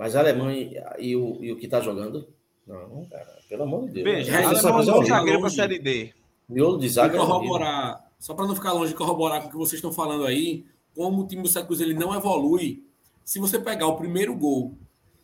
Mas 0.02 0.16
alemão 0.16 0.50
e, 0.52 0.76
e 0.98 1.16
o, 1.16 1.38
e 1.44 1.52
o 1.52 1.56
que 1.58 1.68
tá 1.68 1.80
jogando? 1.80 2.28
Não, 2.66 3.06
cara, 3.06 3.38
pelo 3.48 3.62
amor 3.62 3.86
de 3.86 3.92
Deus. 3.92 4.04
Veja, 4.04 4.32
Essa 4.32 4.48
Regis, 4.50 4.62
coisa 4.62 4.68
é 4.68 4.72
não 4.72 4.98
horrível. 4.98 5.16
zagueiro 5.16 5.40
para 5.40 5.44
longe. 5.44 5.56
Série 5.56 5.78
D. 5.78 6.14
Miolo 6.50 6.80
de 6.80 6.90
zaga. 6.90 7.16
é 7.16 7.20
corroborar, 7.20 8.12
só 8.18 8.34
para 8.34 8.48
não 8.48 8.56
ficar 8.56 8.74
longe 8.74 8.94
de 8.94 8.98
corroborar 8.98 9.44
com 9.44 9.48
o 9.48 9.52
que 9.52 9.58
vocês 9.58 9.76
estão 9.78 9.94
falando 9.94 10.26
aí, 10.26 10.66
como 10.96 11.22
o 11.22 11.28
time 11.28 11.44
do 11.44 11.48
Santa 11.48 11.68
Cruz 11.68 11.82
ele 11.82 11.94
não 11.94 12.16
evolui. 12.16 12.84
Se 13.24 13.38
você 13.38 13.60
pegar 13.60 13.86
o 13.86 13.96
primeiro 13.96 14.36
gol 14.36 14.76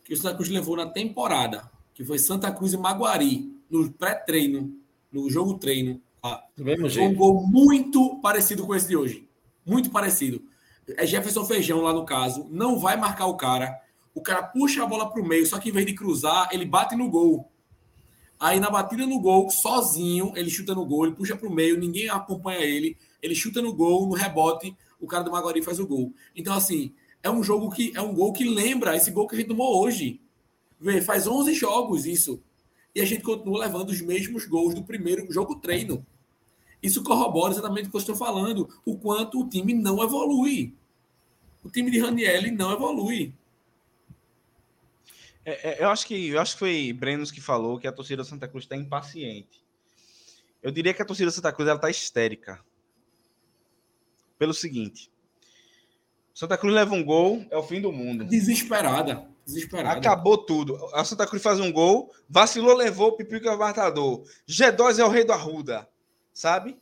que 0.04 0.14
o 0.14 0.18
Santa 0.18 0.36
Cruz 0.36 0.48
levou 0.48 0.78
na 0.78 0.86
temporada, 0.86 1.68
que 1.96 2.06
foi 2.06 2.20
Santa 2.20 2.52
Cruz 2.52 2.74
e 2.74 2.78
Maguari, 2.78 3.52
no 3.72 3.92
pré-treino, 3.92 4.72
no 5.12 5.28
jogo 5.28 5.56
treino, 5.56 6.00
Do 6.56 6.64
mesmo 6.64 6.88
foi 6.88 7.02
um 7.02 7.16
gol 7.16 7.48
muito 7.48 8.20
parecido 8.22 8.64
com 8.64 8.76
esse 8.76 8.88
de 8.88 8.96
hoje. 8.96 9.28
Muito 9.66 9.90
parecido. 9.90 10.40
É 10.96 11.04
Jefferson 11.04 11.46
Feijão 11.46 11.82
lá 11.82 11.92
no 11.92 12.06
caso, 12.06 12.46
não 12.52 12.78
vai 12.78 12.96
marcar 12.96 13.26
o 13.26 13.36
cara. 13.38 13.87
O 14.18 14.22
cara 14.22 14.42
puxa 14.42 14.82
a 14.82 14.88
bola 14.88 15.12
para 15.12 15.22
o 15.22 15.28
meio, 15.28 15.46
só 15.46 15.60
que 15.60 15.70
em 15.70 15.72
vez 15.72 15.86
de 15.86 15.94
cruzar, 15.94 16.50
ele 16.52 16.66
bate 16.66 16.96
no 16.96 17.08
gol. 17.08 17.52
Aí 18.40 18.60
na 18.60 18.68
batida 18.68 19.06
no 19.06 19.20
gol, 19.20 19.48
sozinho, 19.52 20.34
ele 20.36 20.50
chuta 20.50 20.74
no 20.74 20.84
gol, 20.88 21.06
ele 21.06 21.16
puxa 21.16 21.36
para 21.36 21.48
o 21.48 21.54
meio, 21.54 21.80
ninguém 21.80 22.10
acompanha 22.10 22.62
ele, 22.62 22.98
ele 23.22 23.36
chuta 23.36 23.62
no 23.62 23.72
gol, 23.72 24.08
no 24.08 24.16
rebote, 24.16 24.76
o 25.00 25.06
cara 25.06 25.24
do 25.24 25.30
Maguari 25.30 25.62
faz 25.62 25.80
o 25.80 25.86
gol. 25.86 26.12
Então, 26.36 26.56
assim, 26.56 26.96
é 27.22 27.30
um 27.30 27.44
jogo 27.44 27.70
que 27.70 27.92
é 27.96 28.02
um 28.02 28.12
gol 28.12 28.34
que 28.34 28.44
lembra 28.44 28.96
esse 28.96 29.12
gol 29.12 29.28
que 29.28 29.36
a 29.36 29.38
gente 29.38 29.50
tomou 29.50 29.84
hoje. 29.84 30.20
Vê, 30.82 31.00
faz 31.00 31.28
11 31.28 31.54
jogos 31.54 32.08
isso. 32.08 32.42
E 32.96 33.02
a 33.02 33.06
gente 33.06 33.22
continua 33.22 33.60
levando 33.60 33.92
os 33.92 34.02
mesmos 34.02 34.48
gols 34.48 34.74
do 34.74 34.84
primeiro 34.84 35.32
jogo 35.32 35.58
treino. 35.58 36.04
Isso 36.82 37.04
corrobora 37.04 37.54
exatamente 37.54 37.86
o 37.88 37.92
que 37.92 37.98
eu 37.98 38.02
estou 38.02 38.16
falando, 38.16 38.68
o 38.84 38.98
quanto 38.98 39.42
o 39.42 39.48
time 39.48 39.76
não 39.76 40.04
evolui. 40.04 40.74
O 41.64 41.70
time 41.70 41.92
de 41.92 42.00
Ranielli 42.00 42.50
não 42.50 42.72
evolui. 42.72 43.36
É, 45.48 45.70
é, 45.70 45.84
eu, 45.86 45.90
acho 45.90 46.06
que, 46.06 46.28
eu 46.28 46.42
acho 46.42 46.54
que 46.54 46.60
foi 46.60 46.92
Brenos 46.92 47.32
que 47.32 47.40
falou 47.40 47.80
que 47.80 47.88
a 47.88 47.92
torcida 47.94 48.22
do 48.22 48.28
Santa 48.28 48.50
Cruz 48.50 48.66
está 48.66 48.76
impaciente. 48.76 49.66
Eu 50.62 50.72
diria 50.72 50.94
que 50.94 51.02
a 51.02 51.06
torcida 51.06 51.32
do 51.32 51.34
Santa 51.34 51.54
Cruz 51.54 51.70
está 51.70 51.90
histérica. 51.90 52.60
Pelo 54.38 54.54
seguinte: 54.54 55.10
Santa 56.34 56.58
Cruz 56.58 56.74
leva 56.76 56.94
um 56.94 57.02
gol, 57.02 57.46
é 57.50 57.56
o 57.56 57.64
fim 57.64 57.80
do 57.80 57.94
mundo. 57.94 58.26
Desesperada. 58.26 59.26
Desesperada. 59.46 59.98
Acabou 59.98 60.38
tudo. 60.38 60.76
A 60.94 61.06
Santa 61.06 61.26
Cruz 61.26 61.42
faz 61.42 61.62
um 61.62 61.72
gol, 61.72 62.14
vacilou, 62.28 62.76
levou, 62.76 63.16
Pipico 63.16 63.48
é 63.48 63.56
o 63.56 63.58
matador. 63.58 64.26
G2 64.46 65.00
é 65.00 65.06
o 65.06 65.10
rei 65.10 65.24
do 65.24 65.32
Arruda. 65.32 65.88
Sabe? 66.34 66.78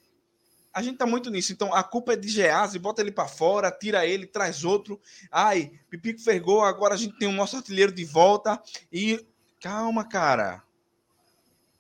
A 0.75 0.81
gente 0.81 0.97
tá 0.97 1.05
muito 1.05 1.31
nisso. 1.31 1.53
Então 1.53 1.73
a 1.73 1.83
culpa 1.83 2.13
é 2.13 2.15
de 2.15 2.27
Geazi, 2.27 2.77
bota 2.77 3.01
ele 3.01 3.11
para 3.11 3.27
fora, 3.27 3.71
tira 3.71 4.05
ele, 4.05 4.27
traz 4.27 4.63
outro. 4.63 4.99
Ai, 5.31 5.71
Pipico 5.89 6.19
fez 6.19 6.41
agora 6.41 6.93
a 6.93 6.97
gente 6.97 7.17
tem 7.17 7.27
o 7.27 7.31
nosso 7.31 7.55
artilheiro 7.55 7.91
de 7.91 8.03
volta. 8.03 8.61
E 8.91 9.25
calma, 9.61 10.03
cara. 10.03 10.61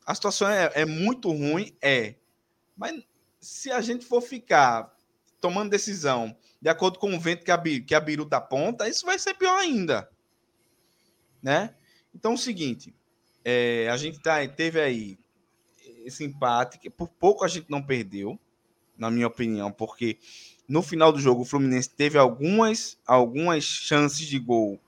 A 0.05 0.15
situação 0.15 0.49
é, 0.49 0.71
é 0.73 0.85
muito 0.85 1.29
ruim, 1.29 1.75
é. 1.81 2.15
Mas 2.77 3.03
se 3.39 3.71
a 3.71 3.81
gente 3.81 4.05
for 4.05 4.21
ficar 4.21 4.95
tomando 5.41 5.69
decisão 5.69 6.35
de 6.61 6.69
acordo 6.69 6.97
com 6.97 7.13
o 7.13 7.19
vento 7.19 7.43
que 7.43 7.51
a, 7.51 7.61
que 7.61 7.93
a 7.93 7.99
Biru 7.99 8.25
da 8.25 8.41
ponta, 8.41 8.87
isso 8.87 9.05
vai 9.05 9.19
ser 9.19 9.35
pior 9.35 9.57
ainda 9.59 10.09
né? 11.45 11.75
Então, 12.11 12.31
é 12.31 12.33
o 12.33 12.39
seguinte, 12.39 12.91
é, 13.43 13.87
a 13.91 13.97
gente 13.97 14.19
tá, 14.19 14.45
teve 14.47 14.81
aí 14.81 15.19
esse 16.03 16.23
empate, 16.23 16.79
que 16.79 16.89
por 16.89 17.07
pouco 17.07 17.45
a 17.45 17.47
gente 17.47 17.69
não 17.69 17.83
perdeu, 17.83 18.39
na 18.97 19.11
minha 19.11 19.27
opinião, 19.27 19.71
porque 19.71 20.17
no 20.67 20.81
final 20.81 21.11
do 21.11 21.19
jogo 21.19 21.41
o 21.41 21.45
Fluminense 21.45 21.89
teve 21.89 22.17
algumas, 22.17 22.97
algumas 23.05 23.63
chances 23.63 24.25
de 24.25 24.39
gol 24.39 24.79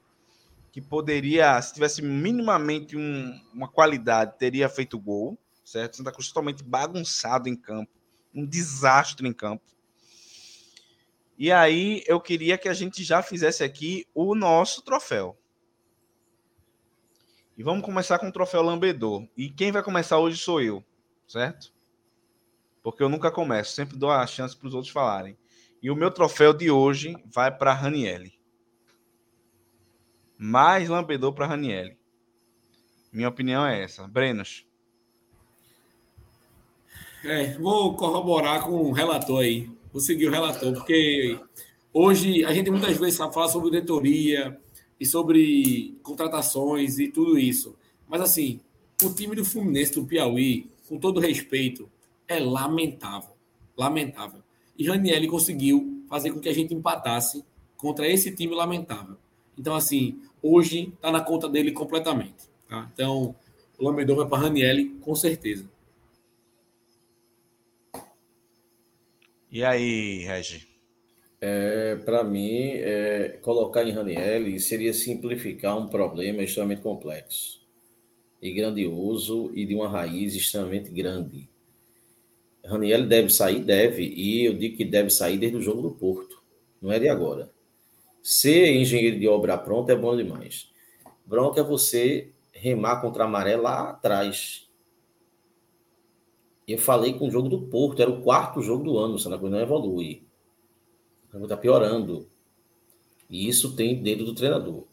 que 0.72 0.82
poderia, 0.82 1.60
se 1.62 1.74
tivesse 1.74 2.04
minimamente 2.04 2.96
um, 2.96 3.42
uma 3.52 3.68
qualidade, 3.68 4.38
teria 4.38 4.70
feito 4.70 5.00
gol, 5.00 5.36
certo? 5.66 5.98
Santa 5.98 6.12
Cruz 6.12 6.28
totalmente 6.28 6.64
bagunçado 6.64 7.50
em 7.50 7.56
campo, 7.56 7.92
um 8.34 8.46
desastre 8.46 9.28
em 9.28 9.34
campo. 9.34 9.64
E 11.36 11.52
aí 11.52 12.04
eu 12.06 12.22
queria 12.22 12.58
que 12.58 12.70
a 12.70 12.74
gente 12.74 13.04
já 13.04 13.24
fizesse 13.24 13.64
aqui 13.64 14.06
o 14.14 14.36
nosso 14.36 14.84
troféu. 14.84 15.36
E 17.58 17.64
vamos 17.64 17.84
começar 17.84 18.20
com 18.20 18.28
o 18.28 18.32
troféu 18.32 18.62
Lambedor. 18.62 19.28
E 19.36 19.50
quem 19.50 19.72
vai 19.72 19.82
começar 19.82 20.20
hoje 20.20 20.38
sou 20.38 20.62
eu, 20.62 20.84
certo? 21.28 21.74
Porque 22.92 23.04
eu 23.04 23.10
nunca 23.10 23.32
começo, 23.32 23.74
sempre 23.74 23.98
dou 23.98 24.10
a 24.10 24.26
chance 24.26 24.56
para 24.56 24.68
os 24.68 24.74
outros 24.74 24.92
falarem. 24.92 25.38
E 25.82 25.92
o 25.92 25.96
meu 25.96 26.10
troféu 26.10 26.54
de 26.54 26.72
hoje 26.72 27.16
vai 27.26 27.56
para 27.56 27.74
Raniele. 27.74 28.34
Mais 30.38 30.88
Lambedor 30.88 31.34
para 31.34 31.48
Raniele. 31.48 31.98
Minha 33.12 33.30
opinião 33.30 33.66
é 33.66 33.84
essa. 33.84 34.08
Brenos. 34.08 34.66
É, 37.24 37.58
vou 37.58 37.96
corroborar 37.96 38.64
com 38.64 38.72
o 38.72 38.92
relator 38.92 39.42
aí 39.42 39.70
vou 39.92 40.02
seguir 40.02 40.28
o 40.28 40.32
relator, 40.32 40.74
porque 40.74 41.40
hoje 41.92 42.46
a 42.46 42.54
gente 42.54 42.70
muitas 42.70 42.96
vezes 42.98 43.18
fala 43.18 43.48
sobre 43.48 43.72
diretoria 43.72 44.60
e 45.00 45.06
sobre 45.06 45.98
contratações 46.04 47.00
e 47.00 47.08
tudo 47.08 47.38
isso. 47.38 47.76
Mas 48.08 48.22
assim, 48.22 48.60
o 49.04 49.14
time 49.14 49.36
do 49.36 49.44
Fluminense 49.44 49.94
do 49.94 50.06
Piauí, 50.06 50.70
com 50.88 51.00
todo 51.00 51.20
respeito, 51.20 51.90
é 52.28 52.40
lamentável. 52.40 53.36
Lamentável. 53.78 54.42
E 54.78 54.88
Raniel 54.88 55.28
conseguiu 55.30 56.06
fazer 56.10 56.32
com 56.32 56.40
que 56.40 56.50
a 56.50 56.54
gente 56.54 56.74
empatasse 56.74 57.44
contra 57.76 58.08
esse 58.08 58.36
time 58.36 58.54
lamentável. 58.56 59.18
Então, 59.58 59.76
assim, 59.76 60.22
hoje 60.42 60.94
está 60.96 61.12
na 61.12 61.22
conta 61.22 61.50
dele 61.50 61.72
completamente. 61.72 62.50
Tá? 62.68 62.90
Então, 62.94 63.36
o 63.78 63.86
Lamedor 63.86 64.18
vai 64.18 64.28
para 64.28 64.40
Raniel 64.40 64.78
com 65.02 65.16
certeza. 65.16 65.70
E 69.52 69.64
aí, 69.64 70.26
Regi? 70.26 70.68
É, 71.40 71.96
Para 71.98 72.24
mim, 72.24 72.72
é, 72.74 73.40
colocar 73.42 73.84
em 73.84 73.92
Raniel 73.92 74.60
seria 74.60 74.94
simplificar 74.94 75.78
um 75.78 75.88
problema 75.88 76.44
extremamente 76.44 76.82
complexo 76.82 77.66
e 78.42 78.52
grandioso 78.52 79.52
e 79.56 79.66
de 79.66 79.76
uma 79.76 79.88
raiz 79.88 80.36
extremamente 80.36 80.90
grande. 80.90 81.50
Raniel 82.68 83.08
deve 83.08 83.30
sair? 83.30 83.64
Deve, 83.64 84.04
e 84.04 84.46
eu 84.46 84.54
digo 84.54 84.78
que 84.78 84.86
deve 84.86 85.10
sair 85.10 85.38
desde 85.38 85.58
o 85.58 85.62
jogo 85.62 85.82
do 85.82 85.92
Porto, 85.92 86.42
não 86.82 86.92
é 86.92 87.00
de 87.00 87.08
agora. 87.08 87.50
Ser 88.22 88.76
engenheiro 88.76 89.20
de 89.20 89.28
obra 89.28 89.58
pronta 89.58 89.94
é 89.94 89.96
bom 89.96 90.16
demais. 90.16 90.70
Bronca 91.26 91.62
é 91.62 91.64
você 91.64 92.32
remar 92.52 93.02
contra 93.02 93.24
a 93.24 93.28
maré 93.28 93.56
lá 93.56 93.92
atrás, 93.92 94.68
eu 96.68 96.78
falei 96.78 97.14
com 97.14 97.28
o 97.28 97.32
jogo 97.32 97.48
do 97.48 97.62
Porto, 97.62 98.02
era 98.02 98.12
o 98.12 98.22
quarto 98.22 98.62
jogo 98.62 98.84
do 98.84 98.98
ano, 98.98 99.16
o 99.16 99.20
Santa 99.20 99.38
Cruz 99.38 99.52
não 99.52 99.60
evolui. 99.60 100.28
Está 101.34 101.56
piorando. 101.56 102.30
E 103.30 103.48
isso 103.48 103.74
tem 103.76 104.02
dedo 104.02 104.26
do 104.26 104.36
treinador. 104.36 104.84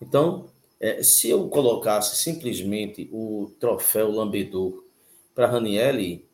Então, 0.00 0.48
é, 0.80 1.00
se 1.02 1.30
eu 1.30 1.48
colocasse 1.48 2.16
simplesmente 2.16 3.08
o 3.12 3.52
troféu 3.60 4.10
lambedor 4.10 4.84
para 5.32 5.46
Ranielli, 5.46 6.26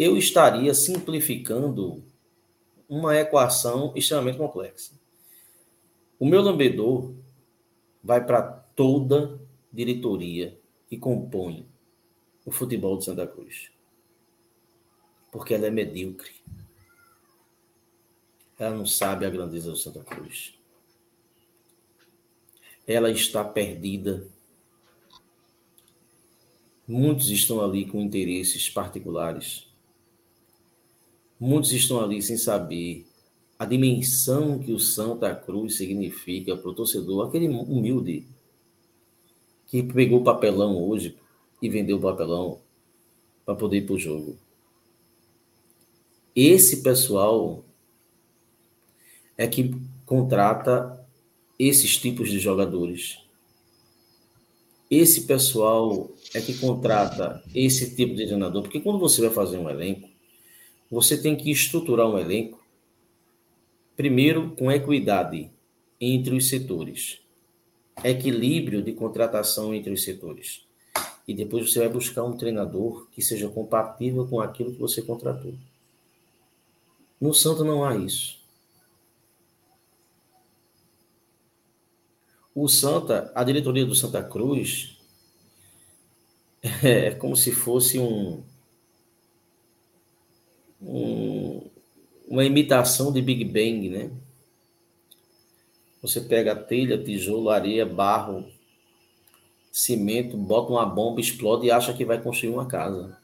eu 0.00 0.16
estaria 0.16 0.72
simplificando 0.72 2.02
uma 2.88 3.16
equação 3.16 3.92
extremamente 3.94 4.38
complexa. 4.38 4.92
O 6.18 6.26
meu 6.26 6.40
lambedor 6.40 7.14
vai 8.02 8.24
para 8.24 8.42
toda 8.42 9.40
diretoria 9.72 10.58
que 10.88 10.96
compõe 10.96 11.68
o 12.44 12.50
futebol 12.50 12.96
de 12.98 13.04
Santa 13.04 13.26
Cruz 13.26 13.70
porque 15.30 15.54
ela 15.54 15.66
é 15.66 15.70
medíocre. 15.70 16.32
Ela 18.58 18.74
não 18.74 18.86
sabe 18.86 19.24
a 19.24 19.30
grandeza 19.30 19.70
do 19.70 19.76
Santa 19.76 20.02
Cruz. 20.02 20.54
Ela 22.86 23.10
está 23.10 23.44
perdida. 23.44 24.26
Muitos 26.86 27.30
estão 27.30 27.62
ali 27.62 27.86
com 27.86 28.00
interesses 28.00 28.68
particulares. 28.68 29.69
Muitos 31.40 31.72
estão 31.72 31.98
ali 32.04 32.20
sem 32.20 32.36
saber 32.36 33.06
a 33.58 33.64
dimensão 33.64 34.58
que 34.58 34.72
o 34.72 34.78
Santa 34.78 35.34
Cruz 35.34 35.76
significa 35.78 36.54
para 36.54 36.70
o 36.70 36.74
torcedor, 36.74 37.26
aquele 37.26 37.48
humilde 37.48 38.26
que 39.66 39.82
pegou 39.82 40.20
o 40.20 40.24
papelão 40.24 40.76
hoje 40.76 41.16
e 41.62 41.68
vendeu 41.68 41.96
o 41.96 42.00
papelão 42.00 42.60
para 43.46 43.54
poder 43.54 43.78
ir 43.78 43.86
para 43.86 43.94
o 43.94 43.98
jogo. 43.98 44.36
Esse 46.36 46.82
pessoal 46.82 47.64
é 49.36 49.46
que 49.46 49.74
contrata 50.04 51.02
esses 51.58 51.96
tipos 51.96 52.30
de 52.30 52.38
jogadores. 52.38 53.18
Esse 54.90 55.22
pessoal 55.22 56.10
é 56.34 56.40
que 56.40 56.58
contrata 56.58 57.42
esse 57.54 57.94
tipo 57.94 58.14
de 58.14 58.26
treinador, 58.26 58.62
porque 58.62 58.80
quando 58.80 58.98
você 58.98 59.22
vai 59.22 59.30
fazer 59.30 59.56
um 59.56 59.70
elenco, 59.70 60.09
você 60.90 61.16
tem 61.20 61.36
que 61.36 61.50
estruturar 61.50 62.06
um 62.08 62.18
elenco 62.18 62.58
primeiro 63.96 64.50
com 64.56 64.72
equidade 64.72 65.50
entre 66.00 66.34
os 66.34 66.48
setores, 66.48 67.20
equilíbrio 68.02 68.82
de 68.82 68.92
contratação 68.92 69.74
entre 69.74 69.92
os 69.92 70.02
setores. 70.02 70.66
E 71.28 71.34
depois 71.34 71.70
você 71.70 71.80
vai 71.80 71.88
buscar 71.88 72.24
um 72.24 72.36
treinador 72.36 73.06
que 73.12 73.22
seja 73.22 73.48
compatível 73.48 74.26
com 74.26 74.40
aquilo 74.40 74.72
que 74.72 74.80
você 74.80 75.02
contratou. 75.02 75.54
No 77.20 77.32
santo 77.34 77.62
não 77.62 77.84
há 77.84 77.94
isso. 77.94 78.40
O 82.54 82.66
Santa, 82.66 83.30
a 83.34 83.44
diretoria 83.44 83.86
do 83.86 83.94
Santa 83.94 84.24
Cruz, 84.24 84.98
é 86.82 87.12
como 87.12 87.36
se 87.36 87.52
fosse 87.52 87.98
um, 87.98 88.42
um 90.80 91.70
uma 92.30 92.44
imitação 92.44 93.12
de 93.12 93.20
Big 93.20 93.44
Bang, 93.44 93.88
né? 93.88 94.08
Você 96.00 96.20
pega 96.20 96.54
telha, 96.54 97.02
tijolo, 97.02 97.50
areia, 97.50 97.84
barro, 97.84 98.48
cimento, 99.72 100.36
bota 100.36 100.70
uma 100.70 100.86
bomba, 100.86 101.20
explode 101.20 101.66
e 101.66 101.72
acha 101.72 101.92
que 101.92 102.04
vai 102.04 102.22
construir 102.22 102.50
uma 102.50 102.66
casa. 102.66 103.18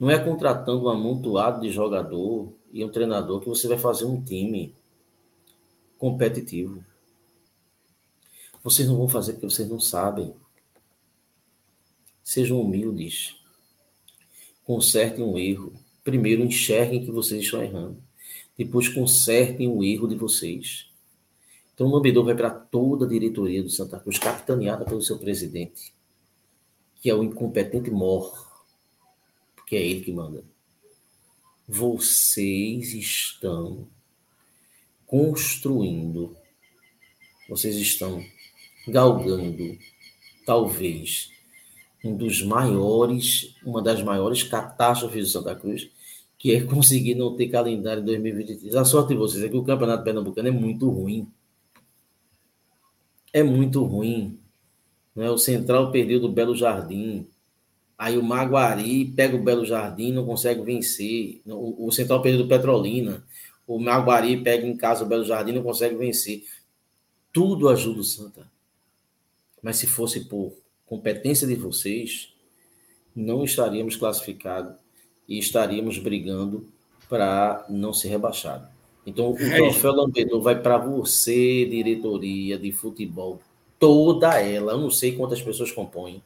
Não 0.00 0.10
é 0.10 0.18
contratando 0.18 0.86
um 0.86 0.88
amontoado 0.88 1.60
de 1.60 1.70
jogador 1.70 2.50
e 2.72 2.82
um 2.82 2.88
treinador 2.88 3.40
que 3.40 3.48
você 3.48 3.68
vai 3.68 3.78
fazer 3.78 4.06
um 4.06 4.20
time 4.22 4.74
competitivo. 5.98 6.82
Vocês 8.62 8.88
não 8.88 8.96
vão 8.96 9.06
fazer 9.06 9.34
porque 9.34 9.50
vocês 9.50 9.68
não 9.68 9.78
sabem. 9.78 10.34
Sejam 12.24 12.58
humildes. 12.58 13.36
Consertem 14.64 15.22
um 15.22 15.38
erro. 15.38 15.83
Primeiro 16.04 16.44
enxerguem 16.44 17.04
que 17.04 17.10
vocês 17.10 17.42
estão 17.42 17.62
errando. 17.62 17.96
Depois 18.56 18.88
consertem 18.88 19.66
o 19.66 19.82
erro 19.82 20.06
de 20.06 20.14
vocês. 20.14 20.90
Então 21.74 21.88
o 21.88 21.90
Lambedor 21.90 22.24
vai 22.24 22.36
para 22.36 22.50
toda 22.50 23.04
a 23.04 23.08
diretoria 23.08 23.62
do 23.62 23.70
Santa 23.70 23.98
Cruz, 23.98 24.18
capitaneada 24.18 24.84
pelo 24.84 25.02
seu 25.02 25.18
presidente, 25.18 25.92
que 27.00 27.10
é 27.10 27.14
o 27.14 27.24
incompetente 27.24 27.90
Mor 27.90 28.44
porque 29.64 29.76
é 29.76 29.82
ele 29.82 30.02
que 30.02 30.12
manda. 30.12 30.44
Vocês 31.66 32.92
estão 32.92 33.88
construindo, 35.06 36.36
vocês 37.48 37.76
estão 37.76 38.22
galgando, 38.86 39.78
talvez, 40.44 41.30
um 42.04 42.14
dos 42.14 42.42
maiores, 42.42 43.56
uma 43.64 43.80
das 43.80 44.02
maiores 44.02 44.42
catástrofes 44.42 45.26
de 45.26 45.32
Santa 45.32 45.56
Cruz, 45.56 45.90
que 46.44 46.54
é 46.54 46.60
conseguir 46.62 47.14
não 47.14 47.34
ter 47.34 47.48
calendário 47.48 48.02
em 48.02 48.04
2023. 48.04 48.76
A 48.76 48.84
sorte 48.84 49.08
de 49.08 49.14
vocês 49.14 49.42
é 49.42 49.48
que 49.48 49.56
o 49.56 49.64
Campeonato 49.64 50.04
Pernambucano 50.04 50.46
é 50.46 50.50
muito 50.50 50.90
ruim. 50.90 51.26
É 53.32 53.42
muito 53.42 53.82
ruim. 53.82 54.38
Né? 55.16 55.30
O 55.30 55.38
Central 55.38 55.90
perdeu 55.90 56.20
do 56.20 56.28
Belo 56.28 56.54
Jardim. 56.54 57.26
Aí 57.96 58.18
o 58.18 58.22
Maguari 58.22 59.06
pega 59.06 59.34
o 59.34 59.42
Belo 59.42 59.64
Jardim, 59.64 60.12
não 60.12 60.26
consegue 60.26 60.60
vencer. 60.60 61.40
O, 61.46 61.86
o 61.86 61.90
Central 61.90 62.20
perdeu 62.20 62.42
do 62.42 62.48
Petrolina. 62.48 63.24
O 63.66 63.78
Maguari 63.78 64.36
pega 64.36 64.66
em 64.66 64.76
casa 64.76 65.02
o 65.02 65.08
Belo 65.08 65.24
Jardim, 65.24 65.52
não 65.52 65.62
consegue 65.62 65.96
vencer. 65.96 66.44
Tudo 67.32 67.70
ajuda 67.70 68.00
o 68.00 68.04
Santa. 68.04 68.52
Mas 69.62 69.78
se 69.78 69.86
fosse 69.86 70.20
por 70.26 70.52
competência 70.84 71.46
de 71.46 71.54
vocês, 71.54 72.34
não 73.16 73.44
estaríamos 73.44 73.96
classificados 73.96 74.83
e 75.28 75.38
estaríamos 75.38 75.98
brigando 75.98 76.66
para 77.08 77.64
não 77.68 77.92
ser 77.92 78.08
rebaixado. 78.08 78.68
Então, 79.06 79.32
o 79.32 79.38
é 79.38 79.56
troféu 79.56 79.92
Lambedor 79.92 80.40
vai 80.40 80.60
para 80.60 80.78
você, 80.78 81.66
diretoria 81.66 82.58
de 82.58 82.72
futebol, 82.72 83.40
toda 83.78 84.40
ela. 84.40 84.72
Eu 84.72 84.78
não 84.78 84.90
sei 84.90 85.12
quantas 85.12 85.42
pessoas 85.42 85.70
compõem. 85.70 86.22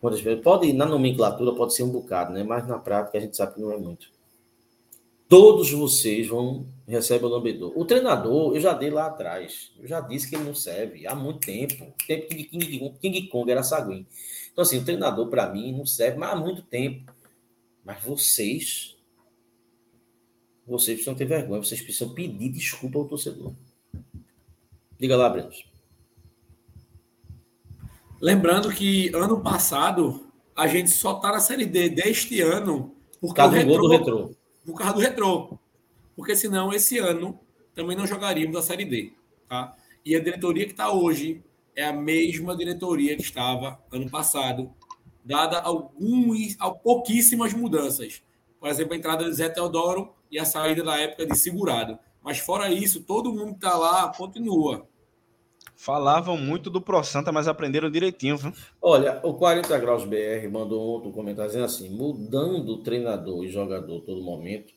Quantas 0.00 0.20
pessoas, 0.20 0.42
pode, 0.42 0.72
na 0.72 0.86
nomenclatura, 0.86 1.52
pode 1.52 1.74
ser 1.74 1.82
um 1.82 1.90
bocado, 1.90 2.32
né? 2.32 2.42
mas 2.44 2.66
na 2.66 2.78
prática 2.78 3.18
a 3.18 3.20
gente 3.20 3.36
sabe 3.36 3.54
que 3.54 3.60
não 3.60 3.72
é 3.72 3.76
muito. 3.76 4.08
Todos 5.28 5.70
vocês 5.70 6.26
vão 6.26 6.66
receber 6.88 7.24
o 7.24 7.28
lambedor. 7.28 7.72
O 7.76 7.84
treinador, 7.84 8.54
eu 8.54 8.60
já 8.60 8.72
dei 8.72 8.90
lá 8.90 9.06
atrás. 9.06 9.70
Eu 9.78 9.86
já 9.86 10.00
disse 10.00 10.28
que 10.28 10.34
ele 10.34 10.42
não 10.42 10.54
serve 10.54 11.06
há 11.06 11.14
muito 11.14 11.46
tempo. 11.46 11.92
Tempo 12.04 12.26
que 12.26 12.44
King, 12.44 12.94
King 13.00 13.28
Kong 13.28 13.48
era 13.48 13.62
saguinho. 13.62 14.04
Então, 14.52 14.62
assim, 14.62 14.78
o 14.78 14.84
treinador, 14.84 15.28
para 15.28 15.48
mim, 15.48 15.72
não 15.72 15.86
serve 15.86 16.18
mas 16.18 16.32
há 16.32 16.36
muito 16.36 16.62
tempo. 16.62 17.12
Mas 17.84 18.02
vocês, 18.02 18.96
vocês 20.66 20.96
precisam 20.96 21.14
ter 21.14 21.24
vergonha. 21.24 21.62
Vocês 21.62 21.80
precisam 21.80 22.14
pedir 22.14 22.50
desculpa 22.50 22.98
ao 22.98 23.08
torcedor. 23.08 23.54
Diga 24.98 25.16
lá, 25.16 25.28
Breno. 25.28 25.50
Lembrando 28.20 28.70
que 28.70 29.14
ano 29.14 29.40
passado 29.40 30.30
a 30.54 30.66
gente 30.66 30.90
só 30.90 31.14
tá 31.14 31.32
na 31.32 31.40
Série 31.40 31.64
D 31.64 31.88
deste 31.88 32.40
ano 32.42 32.94
por 33.18 33.34
causa 33.34 33.60
do 33.60 33.66
gol 33.66 33.80
do 33.80 33.88
retrô 33.88 34.40
por 34.64 34.78
causa 34.78 34.94
do 34.94 35.00
retrô. 35.00 35.58
Porque 36.14 36.36
senão, 36.36 36.72
esse 36.72 36.98
ano, 36.98 37.38
também 37.74 37.96
não 37.96 38.06
jogaríamos 38.06 38.56
a 38.56 38.62
Série 38.62 38.84
D. 38.84 39.12
Tá? 39.48 39.74
E 40.04 40.14
a 40.14 40.20
diretoria 40.20 40.64
que 40.64 40.72
está 40.72 40.92
hoje 40.92 41.42
é 41.74 41.84
a 41.84 41.92
mesma 41.92 42.56
diretoria 42.56 43.16
que 43.16 43.22
estava 43.22 43.82
ano 43.90 44.08
passado, 44.10 44.72
dada 45.24 45.60
alguns, 45.60 46.56
pouquíssimas 46.82 47.52
mudanças. 47.52 48.22
Por 48.58 48.68
exemplo, 48.68 48.94
a 48.94 48.96
entrada 48.96 49.24
de 49.24 49.32
Zé 49.32 49.48
Teodoro 49.48 50.12
e 50.30 50.38
a 50.38 50.44
saída 50.44 50.82
da 50.82 50.98
época 50.98 51.26
de 51.26 51.36
segurado. 51.36 51.98
Mas 52.22 52.38
fora 52.38 52.70
isso, 52.70 53.02
todo 53.02 53.32
mundo 53.32 53.52
que 53.52 53.64
está 53.64 53.76
lá 53.76 54.12
continua. 54.12 54.86
Falavam 55.74 56.36
muito 56.36 56.68
do 56.68 56.80
Pro 56.80 57.02
Santa, 57.02 57.32
mas 57.32 57.48
aprenderam 57.48 57.90
direitinho, 57.90 58.36
viu? 58.36 58.52
Olha, 58.82 59.18
o 59.22 59.32
40 59.32 59.78
Graus 59.78 60.04
BR 60.04 60.46
mandou 60.52 60.78
outro 60.78 61.10
comentário 61.10 61.48
dizendo 61.48 61.64
assim: 61.64 61.88
mudando 61.88 62.82
treinador 62.82 63.42
e 63.44 63.48
jogador 63.48 64.00
todo 64.02 64.22
momento 64.22 64.74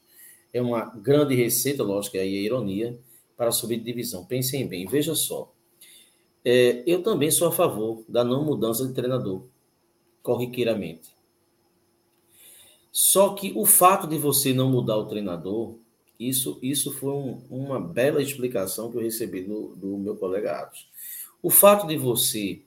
é 0.53 0.61
uma 0.61 0.85
grande 0.85 1.35
receita, 1.35 1.83
lógico, 1.83 2.15
aí 2.15 2.37
é 2.37 2.41
ironia, 2.41 2.97
para 3.35 3.51
subir 3.51 3.77
de 3.77 3.83
divisão. 3.83 4.23
Pensem 4.23 4.67
bem, 4.67 4.85
veja 4.85 5.15
só. 5.15 5.51
É, 6.45 6.83
eu 6.85 7.01
também 7.01 7.31
sou 7.31 7.47
a 7.47 7.51
favor 7.51 8.05
da 8.07 8.23
não 8.23 8.45
mudança 8.45 8.85
de 8.87 8.93
treinador, 8.93 9.43
corriqueiramente. 10.23 11.15
Só 12.91 13.33
que 13.33 13.51
o 13.55 13.65
fato 13.65 14.07
de 14.07 14.17
você 14.17 14.53
não 14.53 14.71
mudar 14.71 14.97
o 14.97 15.07
treinador, 15.07 15.75
isso, 16.19 16.57
isso 16.61 16.91
foi 16.91 17.11
um, 17.11 17.41
uma 17.49 17.79
bela 17.79 18.21
explicação 18.21 18.89
que 18.89 18.97
eu 18.97 19.01
recebi 19.01 19.41
do, 19.41 19.75
do 19.75 19.97
meu 19.97 20.15
colega 20.15 20.61
Atos. 20.61 20.87
O 21.41 21.49
fato 21.49 21.85
de 21.85 21.97
você 21.97 22.63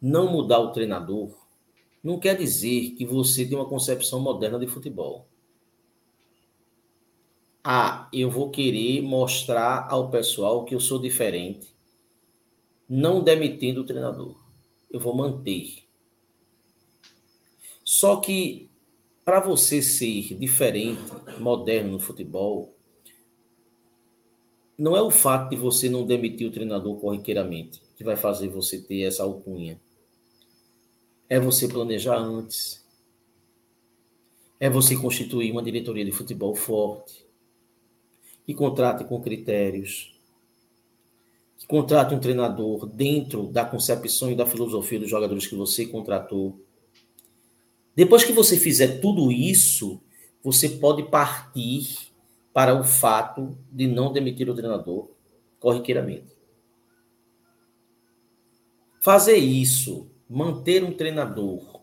não 0.00 0.30
mudar 0.30 0.58
o 0.58 0.72
treinador 0.72 1.30
não 2.02 2.18
quer 2.18 2.36
dizer 2.36 2.90
que 2.90 3.04
você 3.04 3.46
tem 3.46 3.56
uma 3.56 3.68
concepção 3.68 4.20
moderna 4.20 4.58
de 4.58 4.66
futebol. 4.66 5.26
Ah, 7.62 8.08
eu 8.12 8.30
vou 8.30 8.50
querer 8.50 9.02
mostrar 9.02 9.86
ao 9.90 10.10
pessoal 10.10 10.64
que 10.64 10.74
eu 10.74 10.80
sou 10.80 10.98
diferente, 10.98 11.74
não 12.88 13.22
demitindo 13.22 13.82
o 13.82 13.86
treinador. 13.86 14.34
Eu 14.90 14.98
vou 14.98 15.14
manter. 15.14 15.89
Só 17.92 18.20
que 18.20 18.70
para 19.24 19.40
você 19.40 19.82
ser 19.82 20.38
diferente, 20.38 21.02
moderno 21.40 21.90
no 21.90 21.98
futebol, 21.98 22.72
não 24.78 24.96
é 24.96 25.02
o 25.02 25.10
fato 25.10 25.50
de 25.50 25.56
você 25.56 25.88
não 25.88 26.06
demitir 26.06 26.46
o 26.46 26.52
treinador 26.52 27.00
corriqueiramente 27.00 27.82
que 27.96 28.04
vai 28.04 28.14
fazer 28.14 28.46
você 28.46 28.80
ter 28.80 29.02
essa 29.02 29.24
alcunha. 29.24 29.80
É 31.28 31.40
você 31.40 31.66
planejar 31.66 32.16
antes. 32.16 32.86
É 34.60 34.70
você 34.70 34.96
constituir 34.96 35.50
uma 35.50 35.60
diretoria 35.60 36.04
de 36.04 36.12
futebol 36.12 36.54
forte. 36.54 37.26
Que 38.46 38.54
contrate 38.54 39.02
com 39.02 39.20
critérios. 39.20 40.16
Que 41.58 41.66
contrate 41.66 42.14
um 42.14 42.20
treinador 42.20 42.86
dentro 42.86 43.48
da 43.48 43.64
concepção 43.64 44.30
e 44.30 44.36
da 44.36 44.46
filosofia 44.46 45.00
dos 45.00 45.10
jogadores 45.10 45.44
que 45.44 45.56
você 45.56 45.86
contratou. 45.86 46.69
Depois 47.94 48.24
que 48.24 48.32
você 48.32 48.56
fizer 48.56 49.00
tudo 49.00 49.30
isso, 49.32 50.00
você 50.42 50.68
pode 50.68 51.02
partir 51.04 52.10
para 52.52 52.74
o 52.74 52.84
fato 52.84 53.56
de 53.70 53.86
não 53.86 54.12
demitir 54.12 54.48
o 54.48 54.54
treinador 54.54 55.10
corriqueiramente. 55.58 56.26
Fazer 59.00 59.36
isso, 59.36 60.10
manter 60.28 60.84
um 60.84 60.92
treinador 60.92 61.80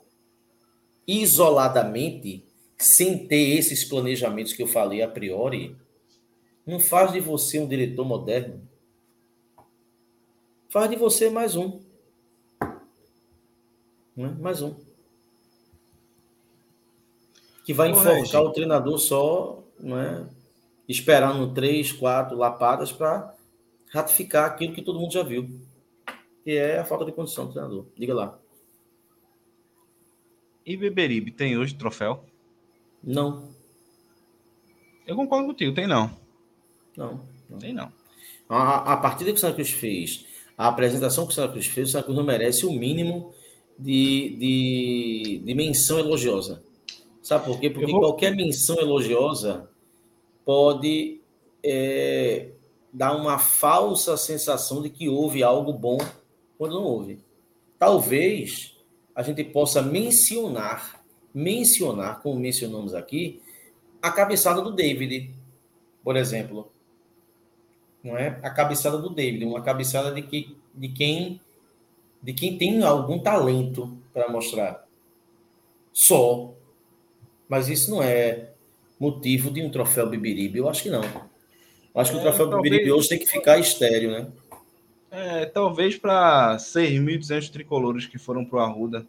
isoladamente, 1.08 2.46
sem 2.78 3.28
ter 3.28 3.58
esses 3.58 3.84
planejamentos 3.84 4.54
que 4.54 4.62
eu 4.62 4.68
falei 4.68 5.02
a 5.02 5.08
priori, 5.08 5.76
não 6.66 6.80
faz 6.80 7.14
de 7.14 7.20
você 7.20 7.60
um 7.60 7.68
diretor 7.68 8.06
moderno. 8.06 8.68
Faz 10.70 10.90
de 10.90 10.98
você 10.98 11.30
mais 11.30 11.56
um. 11.56 11.80
Né? 14.16 14.36
Mais 14.40 14.62
um. 14.62 14.87
Que 17.68 17.74
vai 17.74 17.92
enforcar 17.92 18.42
o 18.42 18.52
treinador 18.52 18.98
só, 18.98 19.62
não 19.78 20.00
é? 20.00 20.26
esperando 20.88 21.54
três, 21.54 21.92
quatro 21.92 22.38
lapadas 22.38 22.92
para 22.92 23.36
ratificar 23.92 24.46
aquilo 24.46 24.74
que 24.74 24.82
todo 24.82 25.00
mundo 25.00 25.12
já 25.12 25.22
viu, 25.22 25.50
que 26.46 26.52
é 26.52 26.80
a 26.80 26.86
falta 26.86 27.04
de 27.04 27.12
condição 27.12 27.46
do 27.46 27.52
treinador. 27.52 27.86
Diga 27.98 28.14
lá. 28.14 28.40
E 30.66 30.78
Beberibe 30.78 31.32
tem 31.32 31.58
hoje 31.58 31.76
troféu? 31.76 32.24
Não. 33.04 33.50
Eu 35.06 35.16
concordo 35.16 35.48
contigo, 35.48 35.74
tem 35.74 35.88
não. 35.88 36.10
Não. 36.96 37.22
não. 37.50 37.60
Tem 37.60 37.74
não. 37.74 37.92
A, 38.48 38.94
a 38.94 38.98
partida 38.98 39.32
que 39.32 39.38
o 39.38 39.40
Santa 39.40 39.56
Cruz 39.56 39.72
fez, 39.72 40.26
a 40.58 40.70
apresentação 40.70 41.26
que 41.26 41.34
o 41.34 41.36
Santa 41.36 41.52
Cruz 41.52 41.68
fez, 41.68 41.90
o 41.90 41.92
Santa 41.92 42.06
Cruz 42.06 42.18
não 42.18 42.26
merece 42.26 42.66
o 42.66 42.72
mínimo 42.72 43.34
de, 43.78 44.38
de, 44.40 45.42
de 45.46 45.54
menção 45.54 46.00
elogiosa. 46.00 46.64
Sabe 47.28 47.44
por 47.44 47.60
quê? 47.60 47.70
Porque 47.70 47.92
vou... 47.92 48.00
qualquer 48.00 48.34
menção 48.34 48.78
elogiosa 48.78 49.70
pode 50.46 51.20
é, 51.62 52.52
dar 52.94 53.18
uma 53.18 53.38
falsa 53.38 54.16
sensação 54.16 54.82
de 54.82 54.90
que 54.90 55.10
houve 55.10 55.44
algo 55.44 55.74
bom 55.74 55.98
quando 56.58 56.76
não 56.76 56.86
houve. 56.86 57.20
Talvez 57.78 58.78
a 59.14 59.22
gente 59.24 59.44
possa 59.44 59.82
mencionar, 59.82 61.04
mencionar, 61.34 62.22
como 62.22 62.40
mencionamos 62.40 62.94
aqui, 62.94 63.42
a 64.02 64.10
cabeçada 64.10 64.62
do 64.62 64.72
David, 64.72 65.36
por 66.02 66.16
exemplo. 66.16 66.72
Não 68.02 68.18
é? 68.18 68.40
A 68.42 68.50
cabeçada 68.50 68.98
do 69.00 69.10
David, 69.10 69.44
uma 69.44 69.62
cabeçada 69.62 70.14
de, 70.14 70.22
que, 70.22 70.56
de 70.74 70.88
quem 70.88 71.42
de 72.24 72.32
quem 72.32 72.58
tem 72.58 72.82
algum 72.84 73.20
talento 73.20 73.98
para 74.14 74.30
mostrar. 74.30 74.88
Só. 75.92 76.54
Mas 77.48 77.70
isso 77.70 77.90
não 77.92 78.04
é 78.04 78.50
motivo 79.00 79.50
de 79.52 79.62
um 79.62 79.70
troféu 79.70 80.10
Bibiribe? 80.10 80.60
Eu 80.60 80.70
acho 80.70 80.84
que 80.84 80.90
não. 80.90 81.04
Eu 81.04 82.02
acho 82.02 82.12
que 82.12 82.18
é, 82.18 82.20
o 82.20 82.24
troféu 82.24 82.50
talvez... 82.50 82.64
Bibiribe 82.64 82.92
hoje 82.92 83.10
tem 83.10 83.20
que 83.20 83.26
ficar 83.26 83.58
estéreo, 83.58 84.12
né? 84.12 84.28
É, 85.10 85.46
talvez 85.46 85.98
para 85.98 86.58
6.200 86.58 87.50
tricolores 87.50 88.06
que 88.06 88.18
foram 88.18 88.44
para 88.44 88.58
o 88.58 88.60
Arruda. 88.60 89.08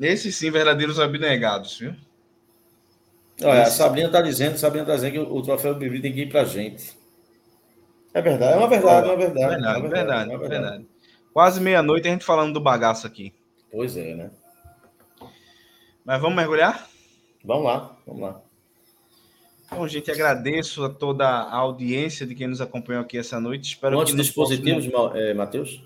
Esses 0.00 0.34
sim, 0.34 0.50
verdadeiros 0.50 0.98
abnegados, 0.98 1.78
viu? 1.78 1.94
Olha, 3.42 3.62
a 3.62 3.66
Sabrina 3.66 4.06
está 4.06 4.22
dizendo, 4.22 4.58
Sabrina 4.58 4.84
está 4.84 4.94
dizendo 4.94 5.12
que 5.12 5.18
o, 5.18 5.34
o 5.34 5.42
troféu 5.42 5.74
Bibiribe 5.74 6.02
tem 6.02 6.12
que 6.12 6.22
ir 6.22 6.28
para 6.28 6.42
a 6.42 6.44
gente. 6.44 6.98
É 8.12 8.20
verdade, 8.20 8.54
é 8.54 8.56
uma 8.56 8.68
verdade, 8.68 9.08
é 9.08 9.10
uma 9.10 9.16
verdade. 9.16 9.48
Verdade, 9.48 9.64
é 9.64 9.80
uma 9.80 9.88
verdade, 9.88 10.30
é 10.30 10.36
uma 10.36 10.48
verdade. 10.48 10.86
Quase 11.32 11.60
meia-noite 11.60 12.08
a 12.08 12.10
gente 12.10 12.24
falando 12.24 12.52
do 12.52 12.60
bagaço 12.60 13.06
aqui. 13.06 13.32
Pois 13.70 13.96
é, 13.96 14.14
né? 14.14 14.30
Mas 16.04 16.20
vamos 16.20 16.36
mergulhar? 16.36 16.88
Vamos 17.44 17.64
lá, 17.64 17.96
vamos 18.06 18.22
lá. 18.22 18.42
Bom, 19.70 19.86
gente, 19.86 20.10
agradeço 20.10 20.84
a 20.84 20.90
toda 20.90 21.26
a 21.26 21.54
audiência 21.54 22.26
de 22.26 22.34
quem 22.34 22.48
nos 22.48 22.60
acompanhou 22.60 23.02
aqui 23.02 23.16
essa 23.16 23.38
noite. 23.38 23.68
Espero 23.74 23.96
Quantos 23.96 24.12
que 24.12 24.20
dispositivos, 24.20 24.86
próximo... 24.88 25.16
é, 25.16 25.32
Matheus? 25.32 25.82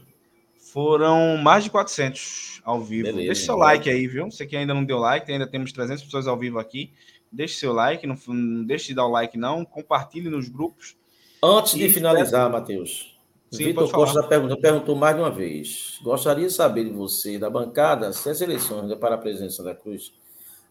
Foram 0.57 1.37
mais 1.37 1.65
de 1.65 1.71
400 1.71 2.63
ao 2.65 2.81
vivo. 2.81 3.05
Beleza, 3.05 3.27
Deixe 3.27 3.45
seu 3.45 3.57
like 3.57 3.89
aí, 3.89 4.07
viu? 4.07 4.31
Você 4.31 4.47
que 4.47 4.57
ainda 4.57 4.73
não 4.73 4.85
deu 4.85 4.99
like, 4.99 5.31
ainda 5.31 5.47
temos 5.47 5.71
300 5.71 6.03
pessoas 6.03 6.27
ao 6.27 6.39
vivo 6.39 6.59
aqui. 6.59 6.91
Deixe 7.31 7.55
seu 7.57 7.73
like, 7.73 8.07
não, 8.07 8.17
não 8.27 8.65
deixe 8.65 8.89
de 8.89 8.95
dar 8.95 9.07
o 9.07 9.11
like 9.11 9.37
não. 9.37 9.65
Compartilhe 9.65 10.31
nos 10.31 10.49
grupos. 10.49 10.97
Antes 11.43 11.75
de 11.75 11.89
finalizar, 11.91 12.51
Matheus, 12.51 13.14
Vitor 13.57 13.91
Costa 13.91 14.23
da 14.23 14.27
pergunta, 14.27 14.57
perguntou 14.57 14.97
mais 14.97 15.15
de 15.17 15.23
uma 15.23 15.31
vez. 15.31 15.99
Gostaria 16.03 16.47
de 16.47 16.53
saber 16.53 16.85
de 16.85 16.91
você, 16.91 17.39
da 17.39 17.51
bancada, 17.51 18.13
se 18.13 18.29
as 18.29 18.41
eleições 18.41 18.93
para 18.95 19.15
a 19.15 19.19
presidência 19.19 19.63
da 19.63 19.75
Cruz 19.75 20.13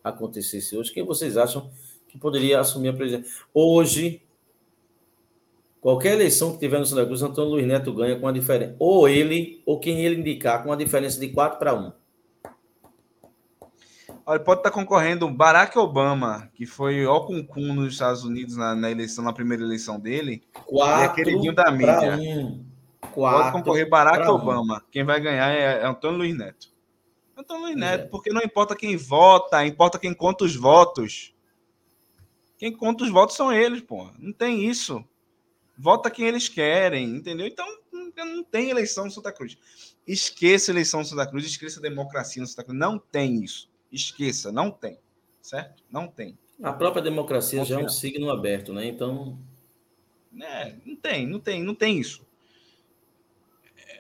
acontecesse 0.04 0.76
hoje, 0.76 0.92
quem 0.92 1.04
vocês 1.04 1.38
acham 1.38 1.70
que 2.08 2.18
poderia 2.18 2.60
assumir 2.60 2.90
a 2.90 2.94
presidência? 2.94 3.32
Hoje, 3.54 4.22
qualquer 5.82 6.14
eleição 6.14 6.54
que 6.54 6.60
tiver 6.60 6.80
no 6.80 6.86
Santa 6.86 7.06
Cruz, 7.06 7.22
Antônio 7.22 7.52
Luiz 7.52 7.68
Neto 7.68 7.94
ganha 7.94 8.20
com 8.20 8.28
a 8.28 8.32
diferença. 8.32 8.76
Ou 8.80 9.08
ele, 9.08 9.62
ou 9.66 9.80
quem 9.80 10.06
ele 10.06 10.20
indicar, 10.20 10.64
com 10.64 10.72
a 10.72 10.76
diferença 10.76 11.20
de 11.20 11.30
4 11.30 11.58
para 11.60 11.74
1. 11.74 11.92
Olha, 14.26 14.40
pode 14.40 14.62
estar 14.62 14.72
concorrendo 14.72 15.30
Barack 15.30 15.78
Obama, 15.78 16.50
que 16.54 16.66
foi 16.66 17.06
ó 17.06 17.22
com 17.22 17.46
cum 17.46 17.74
nos 17.74 17.94
Estados 17.94 18.24
Unidos 18.24 18.56
na, 18.56 18.74
na, 18.74 18.90
eleição, 18.90 19.24
na 19.24 19.34
primeira 19.34 19.64
eleição 19.64 20.00
dele. 20.00 20.42
Quatro 20.66 21.02
e 21.02 21.06
é 21.06 21.26
queridinho 21.26 21.54
da 21.54 21.70
mídia. 21.70 22.18
Um. 22.18 22.73
Pode 23.08 23.52
concorrer 23.52 23.90
Barack 23.90 24.28
Obama. 24.28 24.78
Um. 24.78 24.92
Quem 24.92 25.04
vai 25.04 25.20
ganhar 25.20 25.50
é, 25.50 25.86
Antônio 25.86 26.18
Luiz 26.18 26.38
Neto. 26.38 26.74
Antônio 27.38 27.64
Luiz 27.64 27.76
Neto, 27.76 28.06
é. 28.06 28.08
porque 28.08 28.32
não 28.32 28.42
importa 28.42 28.76
quem 28.76 28.96
vota, 28.96 29.66
importa 29.66 30.00
quem 30.00 30.14
conta 30.14 30.46
os 30.46 30.56
votos. 30.56 31.34
Quem 32.58 32.72
conta 32.72 33.04
os 33.04 33.10
votos 33.10 33.36
são 33.36 33.52
eles, 33.52 33.82
pô. 33.82 34.10
Não 34.18 34.32
tem 34.32 34.70
isso. 34.70 35.04
Vota 35.78 36.10
quem 36.10 36.28
eles 36.28 36.48
querem, 36.48 37.16
entendeu? 37.16 37.48
Então, 37.48 37.66
não 38.16 38.44
tem 38.44 38.70
eleição 38.70 39.06
no 39.06 39.12
Santa 39.12 39.32
Cruz. 39.32 39.58
Esqueça 40.08 40.72
a 40.72 40.74
eleição 40.74 41.00
no 41.00 41.06
Santa 41.06 41.28
Cruz, 41.28 41.46
esqueça 41.46 41.80
a 41.80 41.82
democracia 41.82 42.42
no 42.42 42.48
Santa 42.48 42.64
Cruz. 42.64 42.78
Não 42.78 43.00
tem 43.00 43.44
isso. 43.44 43.70
Esqueça, 43.92 44.52
não 44.52 44.70
tem. 44.72 45.00
Certo? 45.42 45.84
Não 45.92 46.08
tem. 46.08 46.38
A 46.62 46.72
própria 46.72 47.02
democracia 47.02 47.60
Confia. 47.60 47.76
já 47.76 47.82
é 47.82 47.86
um 47.86 47.90
signo 47.90 48.30
aberto, 48.30 48.72
né? 48.72 48.86
Então. 48.86 49.38
É, 50.40 50.76
não 50.86 50.96
tem, 50.96 51.28
não 51.28 51.40
tem, 51.40 51.64
não 51.64 51.76
tem 51.76 52.00
isso. 52.00 52.26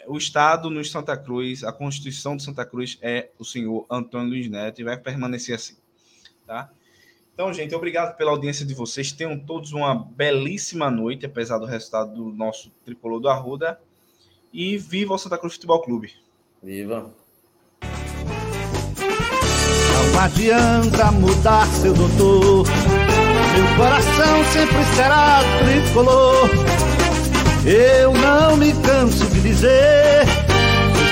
O 0.07 0.17
Estado 0.17 0.69
no 0.69 0.83
Santa 0.83 1.15
Cruz, 1.15 1.63
a 1.63 1.71
Constituição 1.71 2.35
de 2.35 2.43
Santa 2.43 2.65
Cruz 2.65 2.97
é 3.01 3.29
o 3.39 3.45
senhor 3.45 3.85
Antônio 3.89 4.29
Luiz 4.29 4.49
Neto 4.49 4.81
e 4.81 4.83
vai 4.83 4.97
permanecer 4.97 5.55
assim. 5.55 5.75
Tá? 6.45 6.69
Então, 7.33 7.51
gente, 7.51 7.73
obrigado 7.73 8.15
pela 8.15 8.31
audiência 8.31 8.65
de 8.65 8.73
vocês. 8.73 9.11
Tenham 9.11 9.39
todos 9.39 9.71
uma 9.71 9.95
belíssima 9.95 10.91
noite, 10.91 11.25
apesar 11.25 11.57
do 11.57 11.65
resultado 11.65 12.13
do 12.13 12.31
nosso 12.31 12.71
tricolor 12.85 13.19
do 13.19 13.27
Arruda. 13.27 13.79
E 14.51 14.77
viva 14.77 15.15
o 15.15 15.17
Santa 15.17 15.37
Cruz 15.37 15.55
Futebol 15.55 15.81
Clube. 15.81 16.13
Viva! 16.61 17.11
Não 20.13 20.19
adianta 20.21 21.11
mudar, 21.11 21.65
seu 21.67 21.93
doutor. 21.93 22.67
Meu 23.55 23.77
coração 23.77 24.43
sempre 24.51 24.83
será 24.95 25.39
tricolor. 25.63 26.49
Eu 27.65 28.13
não 28.13 28.57
me 28.57 28.73
canso 28.73 29.25
de 29.27 29.39
dizer 29.39 30.25